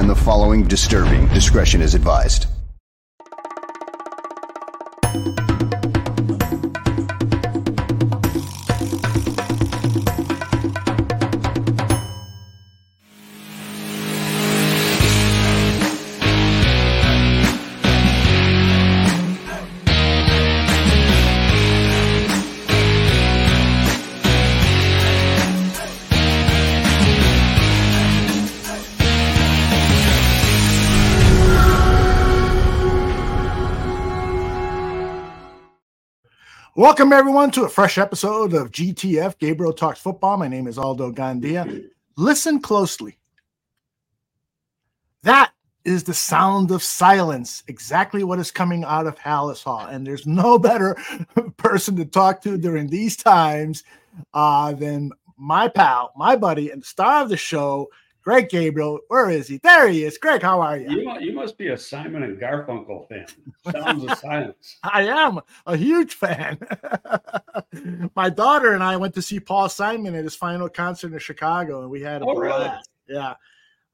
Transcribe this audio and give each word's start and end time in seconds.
Find 0.00 0.08
the 0.08 0.16
following 0.16 0.64
disturbing. 0.64 1.28
Discretion 1.28 1.82
is 1.82 1.94
advised. 1.94 2.49
Welcome, 36.80 37.12
everyone, 37.12 37.50
to 37.50 37.64
a 37.64 37.68
fresh 37.68 37.98
episode 37.98 38.54
of 38.54 38.70
GTF 38.70 39.38
Gabriel 39.38 39.74
Talks 39.74 40.00
Football. 40.00 40.38
My 40.38 40.48
name 40.48 40.66
is 40.66 40.78
Aldo 40.78 41.12
Gandia. 41.12 41.90
Listen 42.16 42.58
closely. 42.58 43.18
That 45.22 45.52
is 45.84 46.04
the 46.04 46.14
sound 46.14 46.70
of 46.70 46.82
silence, 46.82 47.64
exactly 47.68 48.24
what 48.24 48.38
is 48.38 48.50
coming 48.50 48.82
out 48.84 49.06
of 49.06 49.18
Halas 49.18 49.62
Hall. 49.62 49.88
And 49.88 50.06
there's 50.06 50.26
no 50.26 50.58
better 50.58 50.96
person 51.58 51.96
to 51.96 52.06
talk 52.06 52.40
to 52.44 52.56
during 52.56 52.86
these 52.86 53.14
times 53.14 53.84
uh, 54.32 54.72
than 54.72 55.12
my 55.36 55.68
pal, 55.68 56.14
my 56.16 56.34
buddy, 56.34 56.70
and 56.70 56.82
star 56.82 57.20
of 57.20 57.28
the 57.28 57.36
show, 57.36 57.90
Greg 58.22 58.48
Gabriel. 58.48 59.00
Where 59.08 59.30
is 59.30 59.48
he? 59.48 59.58
There 59.58 59.88
he 59.88 60.04
is. 60.04 60.18
Greg, 60.18 60.42
how 60.42 60.60
are 60.60 60.76
you? 60.76 60.90
You, 60.90 61.20
you 61.20 61.32
must 61.32 61.56
be 61.56 61.68
a 61.68 61.76
Simon 61.78 62.22
and 62.22 62.38
Garfunkel 62.38 63.08
fan. 63.08 63.26
Sounds 63.72 64.04
of 64.04 64.18
silence. 64.18 64.76
I 64.82 65.02
am 65.04 65.40
a 65.66 65.76
huge 65.76 66.14
fan. 66.14 66.58
My 68.14 68.28
daughter 68.30 68.74
and 68.74 68.82
I 68.82 68.96
went 68.96 69.14
to 69.14 69.22
see 69.22 69.40
Paul 69.40 69.68
Simon 69.68 70.14
at 70.14 70.24
his 70.24 70.34
final 70.36 70.68
concert 70.68 71.12
in 71.12 71.18
Chicago, 71.18 71.82
and 71.82 71.90
we 71.90 72.00
had 72.02 72.22
a 72.22 72.24
Oh, 72.26 72.34
really? 72.34 72.58
blast. 72.58 72.90
Yeah, 73.08 73.34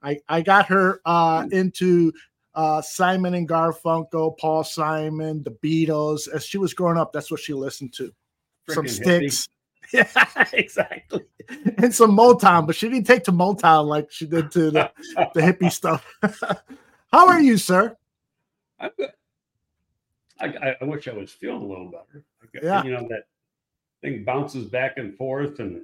I 0.02 0.18
I 0.28 0.42
got 0.42 0.66
her 0.66 1.00
uh, 1.06 1.46
into 1.52 2.12
uh, 2.54 2.82
Simon 2.82 3.34
and 3.34 3.48
Garfunkel, 3.48 4.36
Paul 4.38 4.64
Simon, 4.64 5.42
the 5.42 5.52
Beatles. 5.52 6.28
As 6.28 6.44
she 6.44 6.58
was 6.58 6.74
growing 6.74 6.98
up, 6.98 7.12
that's 7.12 7.30
what 7.30 7.40
she 7.40 7.52
listened 7.54 7.92
to. 7.94 8.12
some 8.68 8.84
Frickin' 8.84 8.88
hippie. 8.88 9.30
sticks. 9.30 9.48
Yeah, 9.92 10.06
exactly. 10.52 11.24
And 11.78 11.94
some 11.94 12.16
Motown, 12.16 12.66
but 12.66 12.74
she 12.76 12.88
didn't 12.88 13.06
take 13.06 13.24
to 13.24 13.32
Motown 13.32 13.86
like 13.86 14.10
she 14.10 14.26
did 14.26 14.50
to 14.52 14.70
the, 14.70 14.90
the 15.34 15.40
hippie 15.40 15.70
stuff. 15.70 16.04
How 17.12 17.28
are 17.28 17.40
you, 17.40 17.56
sir? 17.56 17.96
I'm 18.80 18.90
good. 18.96 19.10
I, 20.40 20.46
I, 20.46 20.76
I 20.80 20.84
wish 20.84 21.08
I 21.08 21.12
was 21.12 21.30
feeling 21.32 21.62
a 21.62 21.66
little 21.66 21.90
better. 21.90 22.24
I- 22.42 22.58
Yeah. 22.62 22.82
You 22.84 22.92
know, 22.92 23.06
that 23.08 23.24
thing 24.02 24.24
bounces 24.24 24.66
back 24.66 24.98
and 24.98 25.16
forth 25.16 25.60
and 25.60 25.82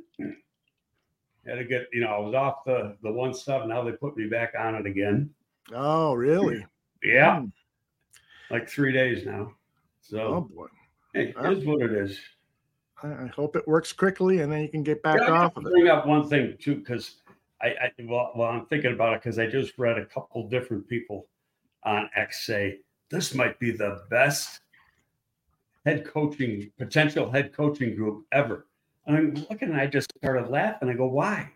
had 1.46 1.54
to 1.56 1.64
get, 1.64 1.86
you 1.92 2.00
know, 2.00 2.08
I 2.08 2.18
was 2.18 2.34
off 2.34 2.64
the, 2.64 2.96
the 3.02 3.10
one 3.12 3.32
stuff. 3.34 3.66
Now 3.66 3.82
they 3.84 3.92
put 3.92 4.16
me 4.16 4.26
back 4.26 4.52
on 4.58 4.74
it 4.74 4.86
again. 4.86 5.30
Oh, 5.72 6.14
really? 6.14 6.66
Yeah. 7.02 7.40
Hmm. 7.40 7.46
Like 8.50 8.68
three 8.68 8.92
days 8.92 9.24
now. 9.24 9.52
So, 10.02 10.18
oh 10.20 10.40
boy. 10.54 10.66
hey, 11.14 11.32
Well, 11.36 11.52
it 11.52 11.58
is 11.58 11.64
what 11.64 11.82
it 11.82 11.92
is. 11.92 12.18
I 13.02 13.24
I 13.24 13.26
hope 13.28 13.56
it 13.56 13.66
works 13.66 13.92
quickly 13.92 14.40
and 14.40 14.50
then 14.52 14.62
you 14.62 14.68
can 14.68 14.82
get 14.82 15.02
back 15.02 15.20
Yeah, 15.20 15.30
off 15.30 15.56
of 15.56 15.66
it. 15.66 15.70
bring 15.72 15.88
up 15.88 16.06
one 16.06 16.28
thing 16.28 16.56
too, 16.60 16.76
because 16.76 17.16
I, 17.60 17.68
I 17.68 17.92
well, 18.04 18.32
well, 18.34 18.48
I'm 18.48 18.66
thinking 18.66 18.92
about 18.92 19.14
it 19.14 19.22
because 19.22 19.38
I 19.38 19.46
just 19.46 19.78
read 19.78 19.98
a 19.98 20.04
couple 20.06 20.48
different 20.48 20.88
people 20.88 21.26
on 21.84 22.08
X 22.16 22.46
say 22.46 22.80
this 23.10 23.34
might 23.34 23.58
be 23.58 23.70
the 23.70 24.02
best 24.10 24.60
head 25.84 26.04
coaching 26.04 26.70
potential 26.78 27.30
head 27.30 27.52
coaching 27.52 27.94
group 27.94 28.24
ever. 28.32 28.66
And 29.06 29.16
I'm 29.16 29.34
looking, 29.50 29.70
and 29.70 29.76
I 29.80 29.86
just 29.86 30.12
started 30.18 30.48
laughing. 30.48 30.88
I 30.88 30.94
go, 30.94 31.08
why? 31.08 31.50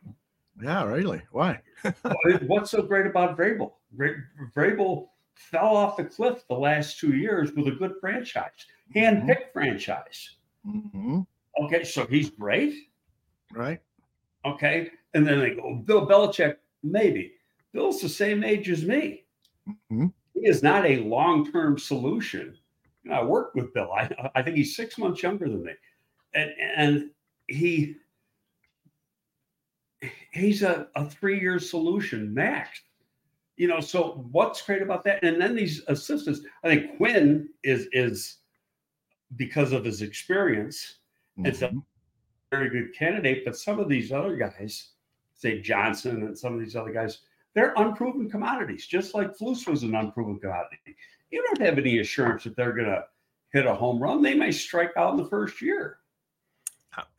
Yeah, 0.61 0.83
really? 0.85 1.23
Why? 1.31 1.61
What's 2.47 2.73
so 2.73 2.83
great 2.83 3.07
about 3.07 3.37
Vrabel? 3.39 3.73
Vrabel 3.97 5.09
fell 5.35 5.77
off 5.77 5.97
the 5.97 6.05
cliff 6.05 6.45
the 6.49 6.55
last 6.55 6.99
two 6.99 7.15
years 7.15 7.53
with 7.53 7.69
a 7.69 7.71
good 7.73 7.95
franchise, 8.01 8.67
hand-picked 8.95 9.53
franchise. 9.53 10.37
hmm 10.65 11.21
Okay, 11.63 11.85
so 11.85 12.07
he's 12.07 12.31
great. 12.31 12.75
Right? 13.53 13.81
Okay. 14.45 14.91
And 15.15 15.27
then 15.27 15.41
they 15.41 15.55
go, 15.55 15.75
Bill 15.75 16.07
Belichick, 16.07 16.57
maybe. 16.83 17.33
Bill's 17.73 18.01
the 18.01 18.09
same 18.09 18.45
age 18.45 18.71
as 18.71 18.85
me. 18.85 19.25
Mhm. 19.91 20.13
He 20.35 20.47
is 20.47 20.63
not 20.63 20.87
a 20.87 20.99
long 20.99 21.51
term 21.51 21.79
solution. 21.79 22.57
You 23.03 23.11
know, 23.11 23.17
I 23.17 23.25
worked 23.25 23.57
with 23.57 23.73
Bill. 23.73 23.91
I, 23.93 24.31
I 24.35 24.43
think 24.43 24.57
he's 24.57 24.77
six 24.77 24.99
months 24.99 25.23
younger 25.23 25.49
than 25.49 25.65
me. 25.65 25.73
And, 26.35 26.51
and 26.77 27.11
he 27.49 27.97
he's 30.33 30.63
a, 30.63 30.89
a 30.95 31.09
three 31.09 31.41
year 31.41 31.59
solution 31.59 32.33
max. 32.33 32.83
You 33.57 33.69
know, 33.69 33.81
so 33.81 34.27
what's 34.33 34.61
great 34.61 34.83
about 34.83 35.03
that? 35.05 35.25
And 35.25 35.41
then 35.41 35.57
these 35.57 35.83
assistants, 35.89 36.41
I 36.63 36.69
think 36.69 36.97
Quinn 36.99 37.49
is 37.65 37.89
is 37.93 38.39
because 39.37 39.73
of 39.73 39.85
his 39.85 40.03
experience 40.03 40.99
It's 41.45 41.63
a- 41.63 41.69
Mhm. 41.69 41.85
very 42.51 42.71
good 42.71 42.95
candidate, 42.95 43.45
but 43.45 43.57
some 43.57 43.79
of 43.79 43.89
these 43.89 44.13
other 44.13 44.37
guys, 44.37 44.93
say 45.35 45.61
Johnson 45.61 46.23
and 46.23 46.39
some 46.39 46.55
of 46.55 46.61
these 46.61 46.77
other 46.77 46.93
guys, 46.93 47.23
they're 47.55 47.75
unproven 47.77 48.31
commodities, 48.31 48.87
just 48.87 49.15
like 49.15 49.37
Flus 49.37 49.67
was 49.69 49.83
an 49.83 49.95
unproven 49.95 50.39
commodity. 50.39 50.97
You 51.31 51.43
don't 51.47 51.61
have 51.61 51.79
any 51.79 51.99
assurance 51.99 52.45
that 52.45 52.57
they're 52.57 52.73
going 52.73 52.87
to 52.89 53.05
hit 53.53 53.67
a 53.67 53.75
home 53.75 54.03
run. 54.03 54.23
They 54.23 54.35
may 54.35 54.53
strike 54.53 54.93
out 54.97 55.13
in 55.13 55.17
the 55.17 55.29
first 55.29 55.61
year. 55.61 55.99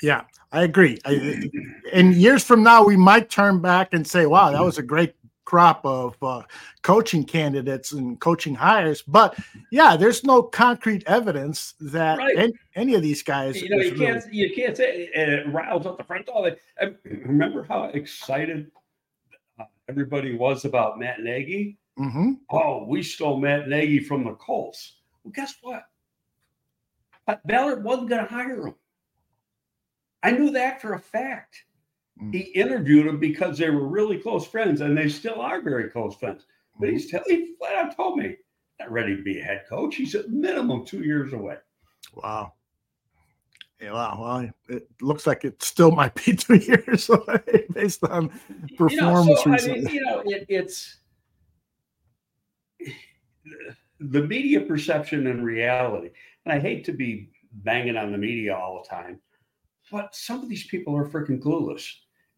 Yeah, 0.01 0.23
I 0.51 0.63
agree. 0.63 0.97
I, 1.05 1.51
in 1.93 2.13
years 2.13 2.43
from 2.43 2.63
now, 2.63 2.83
we 2.83 2.97
might 2.97 3.29
turn 3.29 3.61
back 3.61 3.93
and 3.93 4.07
say, 4.07 4.25
wow, 4.25 4.51
that 4.51 4.63
was 4.63 4.79
a 4.79 4.83
great 4.83 5.13
crop 5.47 5.79
of 5.85 6.21
uh, 6.21 6.41
coaching 6.81 7.23
candidates 7.23 7.93
and 7.93 8.19
coaching 8.19 8.53
hires. 8.53 9.01
But 9.01 9.37
yeah, 9.71 9.95
there's 9.95 10.25
no 10.25 10.43
concrete 10.43 11.05
evidence 11.07 11.73
that 11.79 12.17
Right. 12.17 12.37
an- 12.37 12.59
any 12.75 12.95
of 12.95 13.01
these 13.01 13.23
guys. 13.23 13.61
You 13.61 13.69
know, 13.69 13.77
you 13.77 13.91
really- 13.93 14.05
can't 14.05 14.33
you 14.33 14.53
can't 14.53 14.75
say 14.75 15.09
and 15.15 15.31
it 15.31 15.47
riles 15.47 15.85
up 15.85 15.97
the 15.97 16.03
front 16.03 16.25
door. 16.25 16.51
I 16.81 16.91
remember 17.05 17.63
how 17.63 17.85
excited 17.85 18.69
uh, 19.57 19.63
everybody 19.87 20.35
was 20.35 20.65
about 20.65 20.99
Matt 20.99 21.21
Nagy. 21.21 21.77
Mhm. 21.97 22.39
Oh, 22.49 22.83
we 22.85 23.01
stole 23.01 23.39
Matt 23.39 23.69
Nagy 23.69 23.99
from 23.99 24.25
the 24.25 24.33
Colts. 24.33 24.97
Well, 25.23 25.31
guess 25.33 25.55
what? 25.61 25.85
Ballard 27.45 27.85
wasn't 27.85 28.09
going 28.09 28.25
to 28.25 28.29
hire 28.29 28.67
him. 28.67 28.75
I 30.23 30.31
knew 30.31 30.51
that 30.51 30.81
for 30.81 30.93
a 30.93 30.99
fact. 30.99 31.63
Mm. 32.21 32.33
He 32.33 32.39
interviewed 32.39 33.07
him 33.07 33.19
because 33.19 33.57
they 33.57 33.69
were 33.69 33.87
really 33.87 34.17
close 34.17 34.47
friends, 34.47 34.81
and 34.81 34.97
they 34.97 35.09
still 35.09 35.41
are 35.41 35.61
very 35.61 35.89
close 35.89 36.15
friends. 36.15 36.45
But 36.79 36.89
he's 36.89 37.09
tell, 37.09 37.23
he 37.27 37.55
flat 37.59 37.75
out 37.75 37.95
told 37.95 38.17
me 38.17 38.35
not 38.79 38.91
ready 38.91 39.15
to 39.15 39.23
be 39.23 39.39
a 39.39 39.43
head 39.43 39.65
coach. 39.69 39.95
He's 39.95 40.15
at 40.15 40.29
minimum 40.29 40.85
two 40.85 41.03
years 41.03 41.33
away. 41.33 41.57
Wow. 42.13 42.53
Yeah, 43.81 43.93
wow. 43.93 44.17
Well, 44.19 44.49
it 44.75 44.87
looks 45.01 45.27
like 45.27 45.45
it 45.45 45.61
still 45.61 45.91
might 45.91 46.15
be 46.15 46.35
two 46.35 46.55
years 46.55 47.09
away 47.09 47.65
based 47.73 48.03
on 48.03 48.29
performance 48.77 49.45
you 49.45 49.51
know, 49.51 49.57
so, 49.57 49.71
I 49.71 49.73
mean, 49.73 49.87
you 49.89 50.01
know, 50.01 50.23
it, 50.25 50.45
it's 50.49 50.97
the 53.99 54.23
media 54.23 54.61
perception 54.61 55.27
and 55.27 55.45
reality. 55.45 56.09
And 56.45 56.53
I 56.53 56.59
hate 56.59 56.85
to 56.85 56.91
be 56.91 57.29
banging 57.51 57.97
on 57.97 58.11
the 58.11 58.17
media 58.17 58.55
all 58.55 58.81
the 58.81 58.89
time, 58.89 59.19
but 59.91 60.15
some 60.15 60.41
of 60.41 60.49
these 60.49 60.67
people 60.67 60.95
are 60.95 61.07
freaking 61.07 61.39
clueless. 61.39 61.91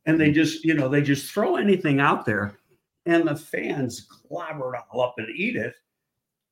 And 0.10 0.20
they 0.20 0.32
just, 0.32 0.66
you 0.66 0.74
know, 0.74 0.90
they 0.90 1.04
just 1.04 1.32
throw 1.32 1.56
anything 1.58 2.00
out 2.00 2.26
there 2.26 2.58
and 3.06 3.28
the 3.28 3.36
fans 3.36 4.08
clobber 4.10 4.74
it 4.74 4.82
all 4.92 5.02
up 5.02 5.14
and 5.20 5.30
eat 5.36 5.56
it 5.56 5.76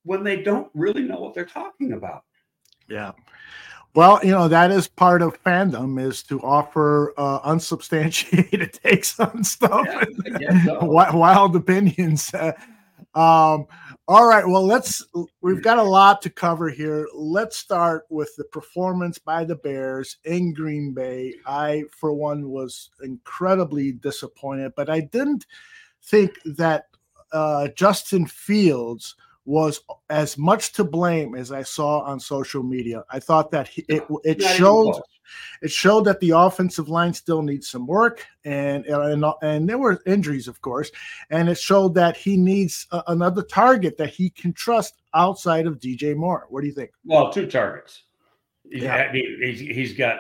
when 0.04 0.24
they 0.24 0.44
don't 0.44 0.70
really 0.76 1.02
know 1.02 1.20
what 1.20 1.34
they're 1.34 1.44
talking 1.44 1.94
about. 1.94 2.24
Yeah. 2.88 3.14
Well, 3.96 4.20
you 4.24 4.30
know, 4.30 4.48
that 4.48 4.70
is 4.70 4.88
part 4.88 5.24
of 5.24 5.42
fandom 5.44 6.00
is 6.00 6.22
to 6.24 6.40
offer 6.44 7.16
uh, 7.18 7.40
unsubstantiated 7.44 8.74
takes 8.84 9.20
on 9.20 9.44
stuff, 9.44 9.88
Yeah, 10.40 10.64
so. 10.64 10.86
wild 10.86 11.56
opinions. 11.56 12.32
Um, 13.16 13.66
all 14.08 14.26
right. 14.26 14.48
Well, 14.48 14.66
let's, 14.66 15.06
we've 15.42 15.62
got 15.62 15.80
a 15.80 15.84
lot 15.84 16.22
to 16.22 16.30
cover 16.30 16.70
here. 16.70 17.08
Let's 17.14 17.58
start 17.58 18.06
with 18.10 18.34
the 18.38 18.46
performance 18.46 19.18
by 19.18 19.44
the 19.44 19.56
Bears 19.56 20.18
in 20.24 20.54
Green 20.54 20.94
Bay. 20.94 21.34
I, 21.46 21.84
for 21.92 22.14
one, 22.14 22.50
was 22.50 22.90
incredibly 23.04 23.92
disappointed, 23.92 24.72
but 24.78 24.90
I 24.90 25.02
didn't 25.02 25.46
think 26.04 26.40
that 26.46 26.86
uh, 27.34 27.68
Justin 27.76 28.26
Fields 28.26 29.16
was 29.48 29.80
as 30.10 30.38
much 30.38 30.74
to 30.74 30.84
blame 30.84 31.34
as 31.34 31.54
I 31.54 31.64
saw 31.64 32.02
on 32.02 32.20
social 32.20 32.62
media. 32.62 33.06
I 33.10 33.20
thought 33.20 33.50
that 33.52 33.70
he, 33.70 33.86
it 33.88 34.04
it 34.26 34.42
Not 34.42 34.56
showed 34.56 35.02
it 35.62 35.72
showed 35.72 36.04
that 36.06 36.20
the 36.20 36.32
offensive 36.32 36.90
line 36.90 37.14
still 37.14 37.42
needs 37.42 37.70
some 37.70 37.88
work, 37.88 38.26
and 38.44 38.86
uh, 38.90 39.02
and 39.02 39.24
uh, 39.24 39.34
and 39.42 39.68
there 39.68 39.78
were 39.78 40.02
injuries, 40.06 40.50
of 40.50 40.62
course, 40.62 40.92
and 41.30 41.48
it 41.50 41.58
showed 41.58 41.96
that 41.96 42.18
he 42.18 42.36
needs 42.36 42.88
a, 42.92 43.04
another 43.08 43.42
target 43.42 43.98
that 43.98 44.10
he 44.10 44.30
can 44.30 44.52
trust 44.52 45.02
outside 45.14 45.66
of 45.66 45.80
DJ 45.80 46.14
Moore. 46.16 46.46
What 46.50 46.62
do 46.62 46.68
you 46.68 46.74
think, 46.74 46.92
Well, 47.06 47.32
two 47.32 47.48
targets. 47.48 48.04
He's, 48.70 48.84
Yeah. 48.84 49.10
Mean, 49.14 49.40
he's, 49.42 49.60
he's 49.60 49.94
got 49.94 50.20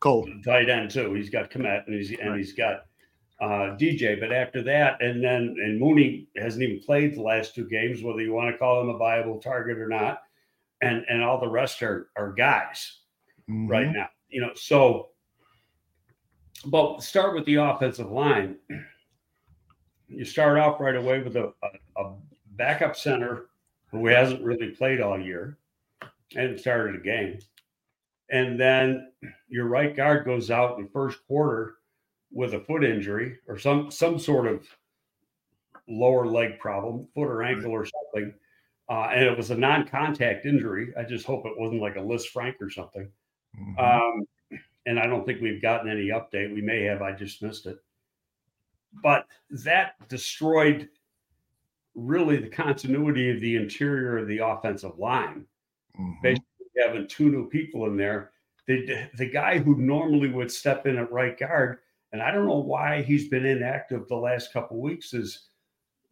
Cole? 0.00 0.26
tight 0.44 0.70
end 0.70 0.90
too. 0.90 1.12
He's 1.12 1.28
got 1.28 1.50
Kmet 1.50 1.86
and 1.86 1.94
he's 1.94 2.18
and 2.18 2.36
he's 2.36 2.54
got 2.54 2.86
uh, 3.42 3.76
DJ. 3.76 4.18
But 4.18 4.32
after 4.32 4.62
that, 4.62 5.02
and 5.02 5.22
then 5.22 5.56
and 5.58 5.78
Mooney 5.80 6.28
hasn't 6.36 6.62
even 6.62 6.80
played 6.80 7.16
the 7.16 7.22
last 7.22 7.54
two 7.54 7.68
games, 7.68 8.02
whether 8.02 8.22
you 8.22 8.32
want 8.32 8.54
to 8.54 8.56
call 8.58 8.80
him 8.80 8.88
a 8.88 8.96
viable 8.96 9.40
target 9.40 9.78
or 9.78 9.88
not. 9.88 10.22
And 10.80 11.04
and 11.08 11.22
all 11.22 11.40
the 11.40 11.48
rest 11.48 11.82
are 11.82 12.08
are 12.16 12.32
guys 12.32 13.00
Mhm. 13.50 13.68
right 13.68 13.90
now. 13.90 14.08
You 14.28 14.40
know, 14.42 14.54
so 14.54 15.10
but 16.66 17.02
start 17.02 17.34
with 17.34 17.44
the 17.44 17.56
offensive 17.56 18.10
line. 18.10 18.56
You 20.08 20.24
start 20.24 20.58
off 20.58 20.80
right 20.80 20.94
away 20.94 21.20
with 21.22 21.36
a, 21.36 21.52
a, 21.62 22.00
a 22.02 22.14
backup 22.52 22.94
center 22.96 23.46
who 23.90 24.06
hasn't 24.06 24.44
really 24.44 24.70
played 24.70 25.00
all 25.00 25.20
year 25.20 25.58
and 26.36 26.58
started 26.60 26.96
a 26.96 27.02
game. 27.02 27.38
And 28.30 28.58
then 28.60 29.12
your 29.48 29.66
right 29.66 29.94
guard 29.94 30.24
goes 30.24 30.50
out 30.50 30.78
in 30.78 30.84
the 30.84 30.90
first 30.90 31.18
quarter 31.26 31.76
with 32.32 32.54
a 32.54 32.60
foot 32.60 32.84
injury 32.84 33.38
or 33.46 33.58
some 33.58 33.90
some 33.90 34.18
sort 34.18 34.46
of 34.46 34.66
lower 35.88 36.26
leg 36.26 36.58
problem, 36.58 37.06
foot 37.14 37.28
or 37.28 37.42
ankle 37.42 37.72
or 37.72 37.86
something. 37.86 38.34
Uh, 38.88 39.10
and 39.12 39.24
it 39.24 39.36
was 39.36 39.50
a 39.50 39.56
non-contact 39.56 40.44
injury. 40.44 40.92
I 40.98 41.04
just 41.04 41.24
hope 41.24 41.46
it 41.46 41.58
wasn't 41.58 41.80
like 41.80 41.96
a 41.96 42.00
Lisfranc 42.00 42.54
or 42.60 42.70
something. 42.70 43.10
Mhm. 43.58 43.78
Um, 43.78 44.58
and 44.86 44.98
I 44.98 45.06
don't 45.06 45.24
think 45.24 45.40
we've 45.40 45.62
gotten 45.62 45.90
any 45.90 46.08
update. 46.08 46.52
We 46.52 46.60
may 46.60 46.82
have, 46.82 47.00
I 47.00 47.12
just 47.12 47.42
missed 47.42 47.66
it. 47.66 47.78
But 49.02 49.26
that 49.64 49.94
destroyed 50.08 50.88
really 51.94 52.36
the 52.36 52.48
continuity 52.48 53.30
of 53.30 53.40
the 53.40 53.56
interior 53.56 54.18
of 54.18 54.28
the 54.28 54.38
offensive 54.38 54.98
line. 54.98 55.46
Mhm. 55.98 56.22
Basically, 56.22 56.66
having 56.76 57.06
two 57.06 57.30
new 57.30 57.48
people 57.48 57.86
in 57.86 57.96
there. 57.96 58.32
The, 58.66 59.08
the 59.14 59.26
guy 59.26 59.58
who 59.58 59.76
normally 59.76 60.28
would 60.28 60.50
step 60.50 60.86
in 60.86 60.98
at 60.98 61.12
right 61.12 61.36
guard, 61.38 61.78
and 62.12 62.22
I 62.22 62.30
don't 62.30 62.46
know 62.46 62.58
why 62.58 63.02
he's 63.02 63.28
been 63.28 63.46
inactive 63.46 64.06
the 64.06 64.16
last 64.16 64.52
couple 64.52 64.76
of 64.76 64.82
weeks, 64.82 65.14
is 65.14 65.48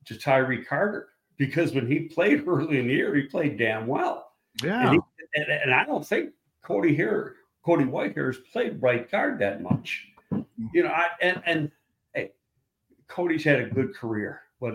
Ja'Tyre 0.06 0.66
Carter. 0.66 1.08
Because 1.36 1.72
when 1.72 1.86
he 1.86 2.00
played 2.00 2.44
early 2.46 2.78
in 2.78 2.88
the 2.88 2.94
year, 2.94 3.14
he 3.14 3.22
played 3.22 3.58
damn 3.58 3.86
well. 3.86 4.32
Yeah. 4.62 4.90
And, 4.90 4.92
he, 4.92 5.00
and, 5.40 5.50
and 5.50 5.74
I 5.74 5.84
don't 5.84 6.06
think 6.06 6.30
Cody 6.62 6.94
here, 6.94 7.36
Cody 7.64 7.84
Whitehair 7.84 8.26
has 8.26 8.38
played 8.52 8.82
right 8.82 9.10
guard 9.10 9.38
that 9.38 9.62
much. 9.62 10.06
Mm-hmm. 10.32 10.66
You 10.72 10.84
know, 10.84 10.90
I, 10.90 11.08
and 11.20 11.42
and 11.46 11.70
hey, 12.14 12.32
Cody's 13.08 13.44
had 13.44 13.60
a 13.60 13.68
good 13.68 13.94
career, 13.94 14.42
but 14.60 14.74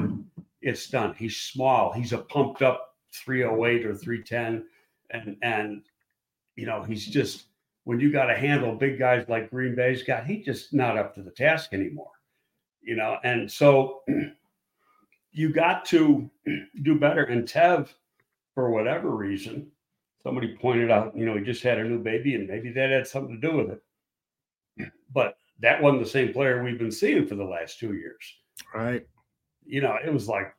it's 0.62 0.90
done. 0.90 1.14
He's 1.18 1.38
small. 1.38 1.92
He's 1.92 2.14
a 2.14 2.20
pumped 2.20 2.62
up 2.62 2.96
308 3.14 3.86
or 3.86 3.96
310. 3.96 4.66
And 5.12 5.38
and 5.42 5.84
you 6.56 6.66
know, 6.66 6.84
he's 6.84 7.06
just 7.06 7.46
when 7.86 8.00
you 8.00 8.12
got 8.12 8.26
to 8.26 8.36
handle 8.36 8.76
big 8.76 9.00
guys 9.00 9.26
like 9.30 9.50
Green 9.50 9.76
Bay's 9.76 10.04
got, 10.04 10.26
he's 10.26 10.44
just 10.44 10.74
not 10.74 10.98
up 10.98 11.16
to 11.16 11.22
the 11.22 11.32
task 11.32 11.72
anymore. 11.72 12.12
You 12.82 12.96
know, 12.96 13.18
and 13.24 13.50
so 13.50 14.02
you 15.32 15.54
got 15.54 15.86
to 15.86 16.30
do 16.84 17.00
better. 17.00 17.24
And 17.24 17.48
Tev, 17.48 17.90
for 18.54 18.70
whatever 18.72 19.12
reason, 19.12 19.72
somebody 20.24 20.56
pointed 20.56 20.92
out, 20.92 21.16
you 21.16 21.26
know, 21.26 21.38
he 21.38 21.44
just 21.44 21.64
had 21.64 21.78
a 21.78 21.84
new 21.84 22.00
baby, 22.00 22.36
and 22.36 22.48
maybe 22.48 22.72
that 22.74 22.90
had 22.90 23.08
something 23.08 23.40
to 23.40 23.48
do 23.48 23.56
with 23.56 23.70
it. 23.70 24.92
But 25.14 25.38
that 25.62 25.82
wasn't 25.82 26.04
the 26.04 26.10
same 26.10 26.34
player 26.34 26.62
we've 26.62 26.78
been 26.78 26.92
seeing 26.92 27.26
for 27.26 27.36
the 27.36 27.46
last 27.46 27.80
two 27.80 27.94
years. 27.94 28.36
Right. 28.74 29.08
You 29.66 29.80
know, 29.80 29.98
it 30.04 30.12
was 30.12 30.28
like, 30.28 30.54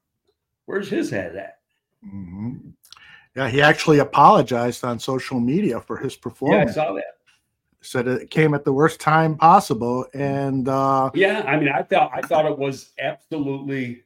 where's 0.64 0.88
his 0.88 1.10
head 1.10 1.36
at? 1.36 1.58
Mhm. 2.02 2.72
Yeah, 3.34 3.50
he 3.50 3.60
actually 3.60 3.98
apologized 3.98 4.82
on 4.82 4.98
social 4.98 5.38
media 5.38 5.78
for 5.80 5.98
his 5.98 6.16
performance. 6.16 6.74
Yeah, 6.74 6.82
I 6.82 6.86
saw 6.86 6.94
that. 6.94 7.15
Said 7.82 8.08
it 8.08 8.30
came 8.30 8.54
at 8.54 8.64
the 8.64 8.72
worst 8.72 9.00
time 9.00 9.36
possible, 9.36 10.06
and 10.12 10.68
uh, 10.68 11.10
Yeah, 11.14 11.44
I 11.46 11.56
mean, 11.56 11.68
I 11.68 11.82
thought 11.82 12.10
I 12.12 12.20
thought 12.20 12.46
it 12.46 12.58
was 12.58 12.90
absolutely 12.98 14.02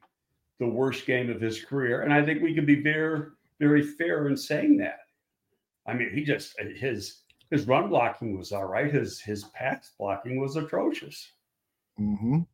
the 0.58 0.68
worst 0.68 1.06
game 1.06 1.30
of 1.30 1.40
his 1.40 1.64
career, 1.64 2.02
and 2.02 2.12
I 2.12 2.22
think 2.24 2.42
we 2.42 2.54
can 2.54 2.66
be 2.66 2.82
very, 2.82 3.28
very 3.58 3.82
fair 3.82 4.28
in 4.28 4.36
saying 4.36 4.76
that. 4.78 5.00
I 5.86 5.94
mean, 5.94 6.10
he 6.12 6.22
just 6.22 6.58
his 6.60 7.22
his 7.50 7.66
run 7.66 7.88
blocking 7.88 8.36
was 8.36 8.52
all 8.52 8.66
right. 8.66 8.92
His 8.92 9.20
his 9.20 9.44
pass 9.44 9.92
blocking 9.98 10.40
was 10.40 10.56
atrocious. 10.56 11.32
mhm. 11.98 12.46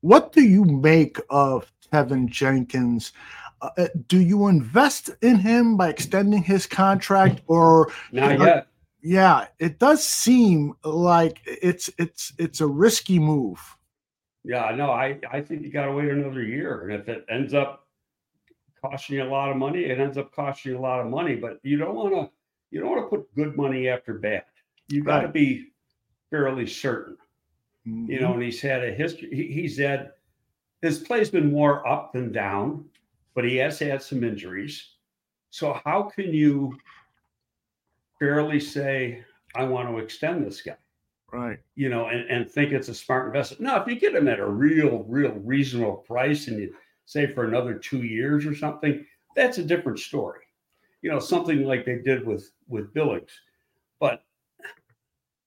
what 0.00 0.32
do 0.32 0.42
you 0.42 0.64
make 0.64 1.18
of 1.30 1.70
Teven 1.92 2.26
Jenkins? 2.28 3.12
Uh, 3.62 3.70
uh, 3.78 3.88
do 4.08 4.20
you 4.20 4.48
invest 4.48 5.10
in 5.22 5.36
him 5.36 5.76
by 5.76 5.88
extending 5.88 6.42
his 6.42 6.66
contract, 6.66 7.40
or 7.46 7.90
Not 8.12 8.38
yet. 8.38 8.68
Yeah, 9.06 9.46
it 9.58 9.78
does 9.78 10.04
seem 10.04 10.74
like 10.84 11.40
it's 11.46 11.90
it's 11.98 12.32
it's 12.38 12.60
a 12.60 12.66
risky 12.66 13.18
move. 13.18 13.60
Yeah, 14.44 14.74
no, 14.76 14.90
I 14.90 15.18
I 15.30 15.40
think 15.40 15.62
you 15.62 15.70
got 15.72 15.86
to 15.86 15.92
wait 15.92 16.08
another 16.08 16.42
year, 16.42 16.82
and 16.88 17.00
if 17.00 17.08
it 17.08 17.24
ends 17.28 17.52
up 17.54 17.86
costing 18.82 19.16
you 19.16 19.22
a 19.24 19.26
lot 19.26 19.50
of 19.50 19.56
money, 19.56 19.84
it 19.84 19.98
ends 19.98 20.18
up 20.18 20.32
costing 20.32 20.72
you 20.72 20.78
a 20.78 20.80
lot 20.80 21.00
of 21.00 21.06
money. 21.08 21.36
But 21.36 21.60
you 21.62 21.76
don't 21.78 21.94
want 21.94 22.14
to 22.14 22.30
you 22.70 22.80
don't 22.80 22.90
want 22.90 23.04
to 23.10 23.16
put 23.16 23.34
good 23.34 23.56
money 23.56 23.88
after 23.88 24.14
bad. 24.14 24.44
You 24.88 25.02
got 25.04 25.20
to 25.22 25.28
Right. 25.28 25.32
be 25.32 25.72
fairly 26.30 26.66
certain. 26.66 27.16
you 28.08 28.20
Mhm. 28.20 28.20
know, 28.20 28.34
and 28.34 28.42
he's 28.42 28.60
had 28.60 28.84
a 28.84 28.92
history. 28.92 29.30
He, 29.34 29.48
he's 29.62 29.78
had 29.78 30.12
his 30.82 30.98
play's 31.00 31.30
been 31.30 31.52
more 31.52 31.86
up 31.88 32.12
than 32.12 32.32
down, 32.32 32.84
but 33.34 33.44
he 33.44 33.56
has 33.56 33.78
had 33.80 34.02
some 34.02 34.24
injuries. 34.24 34.96
So 35.50 35.80
how 35.84 36.04
can 36.04 36.32
you 36.34 36.82
fairly 38.18 38.60
say, 38.60 39.24
I 39.54 39.64
want 39.64 39.88
to 39.88 39.98
extend 39.98 40.44
this 40.44 40.60
guy? 40.62 40.76
right. 41.32 41.58
You 41.74 41.88
know, 41.88 42.06
and, 42.06 42.28
and 42.30 42.50
think 42.50 42.72
it's 42.72 42.88
a 42.88 42.94
smart 42.94 43.26
investment. 43.26 43.62
Now, 43.62 43.80
if 43.80 43.88
you 43.88 43.98
get 43.98 44.14
him 44.14 44.28
at 44.28 44.38
a 44.38 44.46
real, 44.46 45.04
real 45.08 45.32
reasonable 45.32 45.96
price 45.96 46.48
and 46.48 46.58
you 46.58 46.74
say 47.04 47.26
for 47.26 47.44
another 47.44 47.74
two 47.74 48.02
years 48.02 48.46
or 48.46 48.54
something, 48.54 49.04
that's 49.34 49.58
a 49.58 49.64
different 49.64 49.98
story. 49.98 50.40
You 51.02 51.10
know, 51.10 51.18
something 51.18 51.64
like 51.64 51.84
they 51.84 51.98
did 51.98 52.26
with 52.26 52.50
with 52.68 52.92
Billings. 52.94 53.30
But 54.00 54.24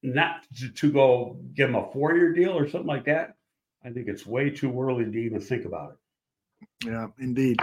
not 0.03 0.45
to, 0.57 0.69
to 0.69 0.91
go 0.91 1.37
give 1.53 1.69
him 1.69 1.75
a 1.75 1.91
four 1.91 2.15
year 2.15 2.33
deal 2.33 2.57
or 2.57 2.69
something 2.69 2.87
like 2.87 3.05
that. 3.05 3.35
I 3.83 3.89
think 3.89 4.07
it's 4.07 4.25
way 4.25 4.49
too 4.49 4.79
early 4.79 5.05
to 5.05 5.17
even 5.17 5.39
think 5.39 5.65
about 5.65 5.91
it. 5.91 6.87
Yeah, 6.87 7.07
indeed. 7.19 7.59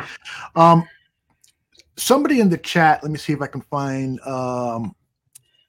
Um, 0.54 0.86
somebody 1.97 2.41
in 2.41 2.49
the 2.49 2.59
chat, 2.59 3.03
let 3.03 3.11
me 3.11 3.19
see 3.19 3.33
if 3.33 3.43
I 3.43 3.47
can 3.47 3.62
find 3.62 4.21
um, 4.21 4.95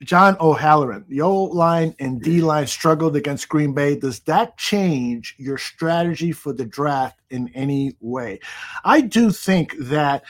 John 0.04 0.38
O'Halloran. 0.40 1.06
The 1.08 1.22
O 1.22 1.44
line 1.44 1.96
and 2.00 2.22
D 2.22 2.42
line 2.42 2.68
struggled 2.68 3.16
against 3.16 3.50
Green 3.50 3.74
Bay. 3.74 3.98
Does 3.98 4.20
that 4.22 4.58
change 4.58 5.36
your 5.38 5.58
strategy 5.58 6.32
for 6.32 6.54
the 6.54 6.66
draft 6.66 7.20
in 7.30 7.50
any 7.56 7.96
way? 8.00 8.40
I 8.84 9.02
do 9.02 9.32
think 9.32 9.76
that 9.80 10.24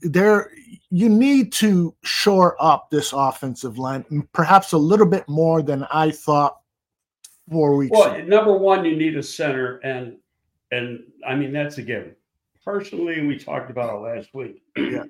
there 0.00 0.50
you 0.90 1.08
need 1.08 1.52
to 1.52 1.94
shore 2.04 2.56
up 2.60 2.90
this 2.90 3.12
offensive 3.12 3.78
line, 3.78 4.04
perhaps 4.32 4.72
a 4.72 4.78
little 4.78 5.06
bit 5.06 5.28
more 5.28 5.62
than 5.62 5.84
I 5.92 6.10
thought 6.10 6.58
four 7.50 7.76
weeks 7.76 7.98
ago. 7.98 8.12
Well, 8.12 8.26
number 8.26 8.56
one, 8.56 8.84
you 8.84 8.96
need 8.96 9.16
a 9.16 9.22
center, 9.22 9.78
and 9.78 10.16
and 10.70 11.02
I 11.26 11.34
mean 11.34 11.52
that's 11.52 11.78
a 11.78 11.82
given. 11.82 12.14
Personally, 12.64 13.26
we 13.26 13.38
talked 13.38 13.70
about 13.70 13.94
it 13.94 13.98
last 13.98 14.34
week. 14.34 14.62
Yeah. 14.76 15.04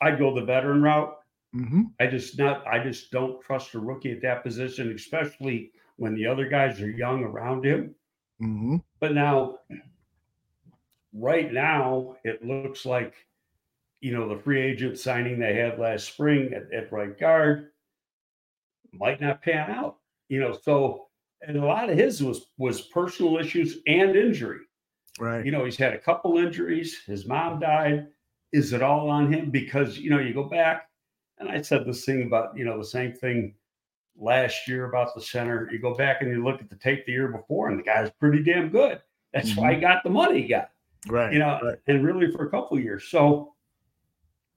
I'd 0.00 0.18
go 0.18 0.34
the 0.34 0.44
veteran 0.44 0.82
route. 0.82 1.14
Mhm. 1.54 1.92
I 1.98 2.06
just 2.06 2.38
not 2.38 2.66
I 2.66 2.82
just 2.82 3.10
don't 3.10 3.40
trust 3.42 3.74
a 3.74 3.78
rookie 3.78 4.12
at 4.12 4.22
that 4.22 4.42
position, 4.42 4.92
especially 4.92 5.72
when 5.96 6.14
the 6.14 6.26
other 6.26 6.48
guys 6.48 6.80
are 6.80 6.90
young 6.90 7.24
around 7.24 7.64
him. 7.64 7.94
Mhm. 8.40 8.82
But 9.00 9.14
now, 9.14 9.58
right 11.12 11.52
now, 11.52 12.16
it 12.24 12.44
looks 12.44 12.84
like 12.84 13.14
you 14.00 14.12
know 14.12 14.28
the 14.28 14.40
free 14.42 14.60
agent 14.60 14.98
signing 14.98 15.38
they 15.38 15.54
had 15.54 15.78
last 15.78 16.06
spring 16.06 16.52
at, 16.54 16.72
at 16.72 16.92
right 16.92 17.18
guard 17.18 17.72
might 18.92 19.20
not 19.20 19.42
pan 19.42 19.70
out. 19.70 19.98
You 20.28 20.40
know, 20.40 20.52
so 20.52 21.08
and 21.42 21.56
a 21.56 21.64
lot 21.64 21.90
of 21.90 21.96
his 21.96 22.22
was 22.22 22.46
was 22.58 22.82
personal 22.82 23.38
issues 23.38 23.78
and 23.86 24.14
injury. 24.16 24.60
Right. 25.18 25.44
You 25.44 25.50
know, 25.50 25.64
he's 25.64 25.76
had 25.76 25.94
a 25.94 25.98
couple 25.98 26.38
injuries. 26.38 27.02
His 27.04 27.26
mom 27.26 27.58
died. 27.60 28.08
Is 28.52 28.72
it 28.72 28.82
all 28.82 29.10
on 29.10 29.32
him? 29.32 29.50
Because 29.50 29.98
you 29.98 30.10
know, 30.10 30.18
you 30.18 30.32
go 30.34 30.44
back, 30.44 30.88
and 31.38 31.48
I 31.48 31.60
said 31.62 31.84
this 31.84 32.04
thing 32.04 32.22
about 32.22 32.56
you 32.56 32.64
know 32.64 32.78
the 32.78 32.84
same 32.84 33.12
thing 33.12 33.54
last 34.16 34.66
year 34.66 34.86
about 34.86 35.14
the 35.14 35.20
center. 35.20 35.68
You 35.70 35.78
go 35.78 35.94
back 35.94 36.22
and 36.22 36.30
you 36.30 36.42
look 36.44 36.60
at 36.60 36.70
the 36.70 36.76
tape 36.76 37.06
the 37.06 37.12
year 37.12 37.28
before, 37.28 37.68
and 37.68 37.78
the 37.78 37.82
guy's 37.82 38.10
pretty 38.18 38.42
damn 38.42 38.68
good. 38.70 39.00
That's 39.32 39.56
why 39.56 39.70
he 39.70 39.76
mm-hmm. 39.76 39.82
got 39.82 40.02
the 40.02 40.10
money 40.10 40.42
he 40.42 40.48
got. 40.48 40.70
Right. 41.06 41.32
You 41.32 41.38
know, 41.38 41.58
right. 41.62 41.78
and 41.86 42.04
really 42.04 42.30
for 42.32 42.46
a 42.46 42.50
couple 42.50 42.76
of 42.76 42.82
years. 42.82 43.04
So 43.08 43.54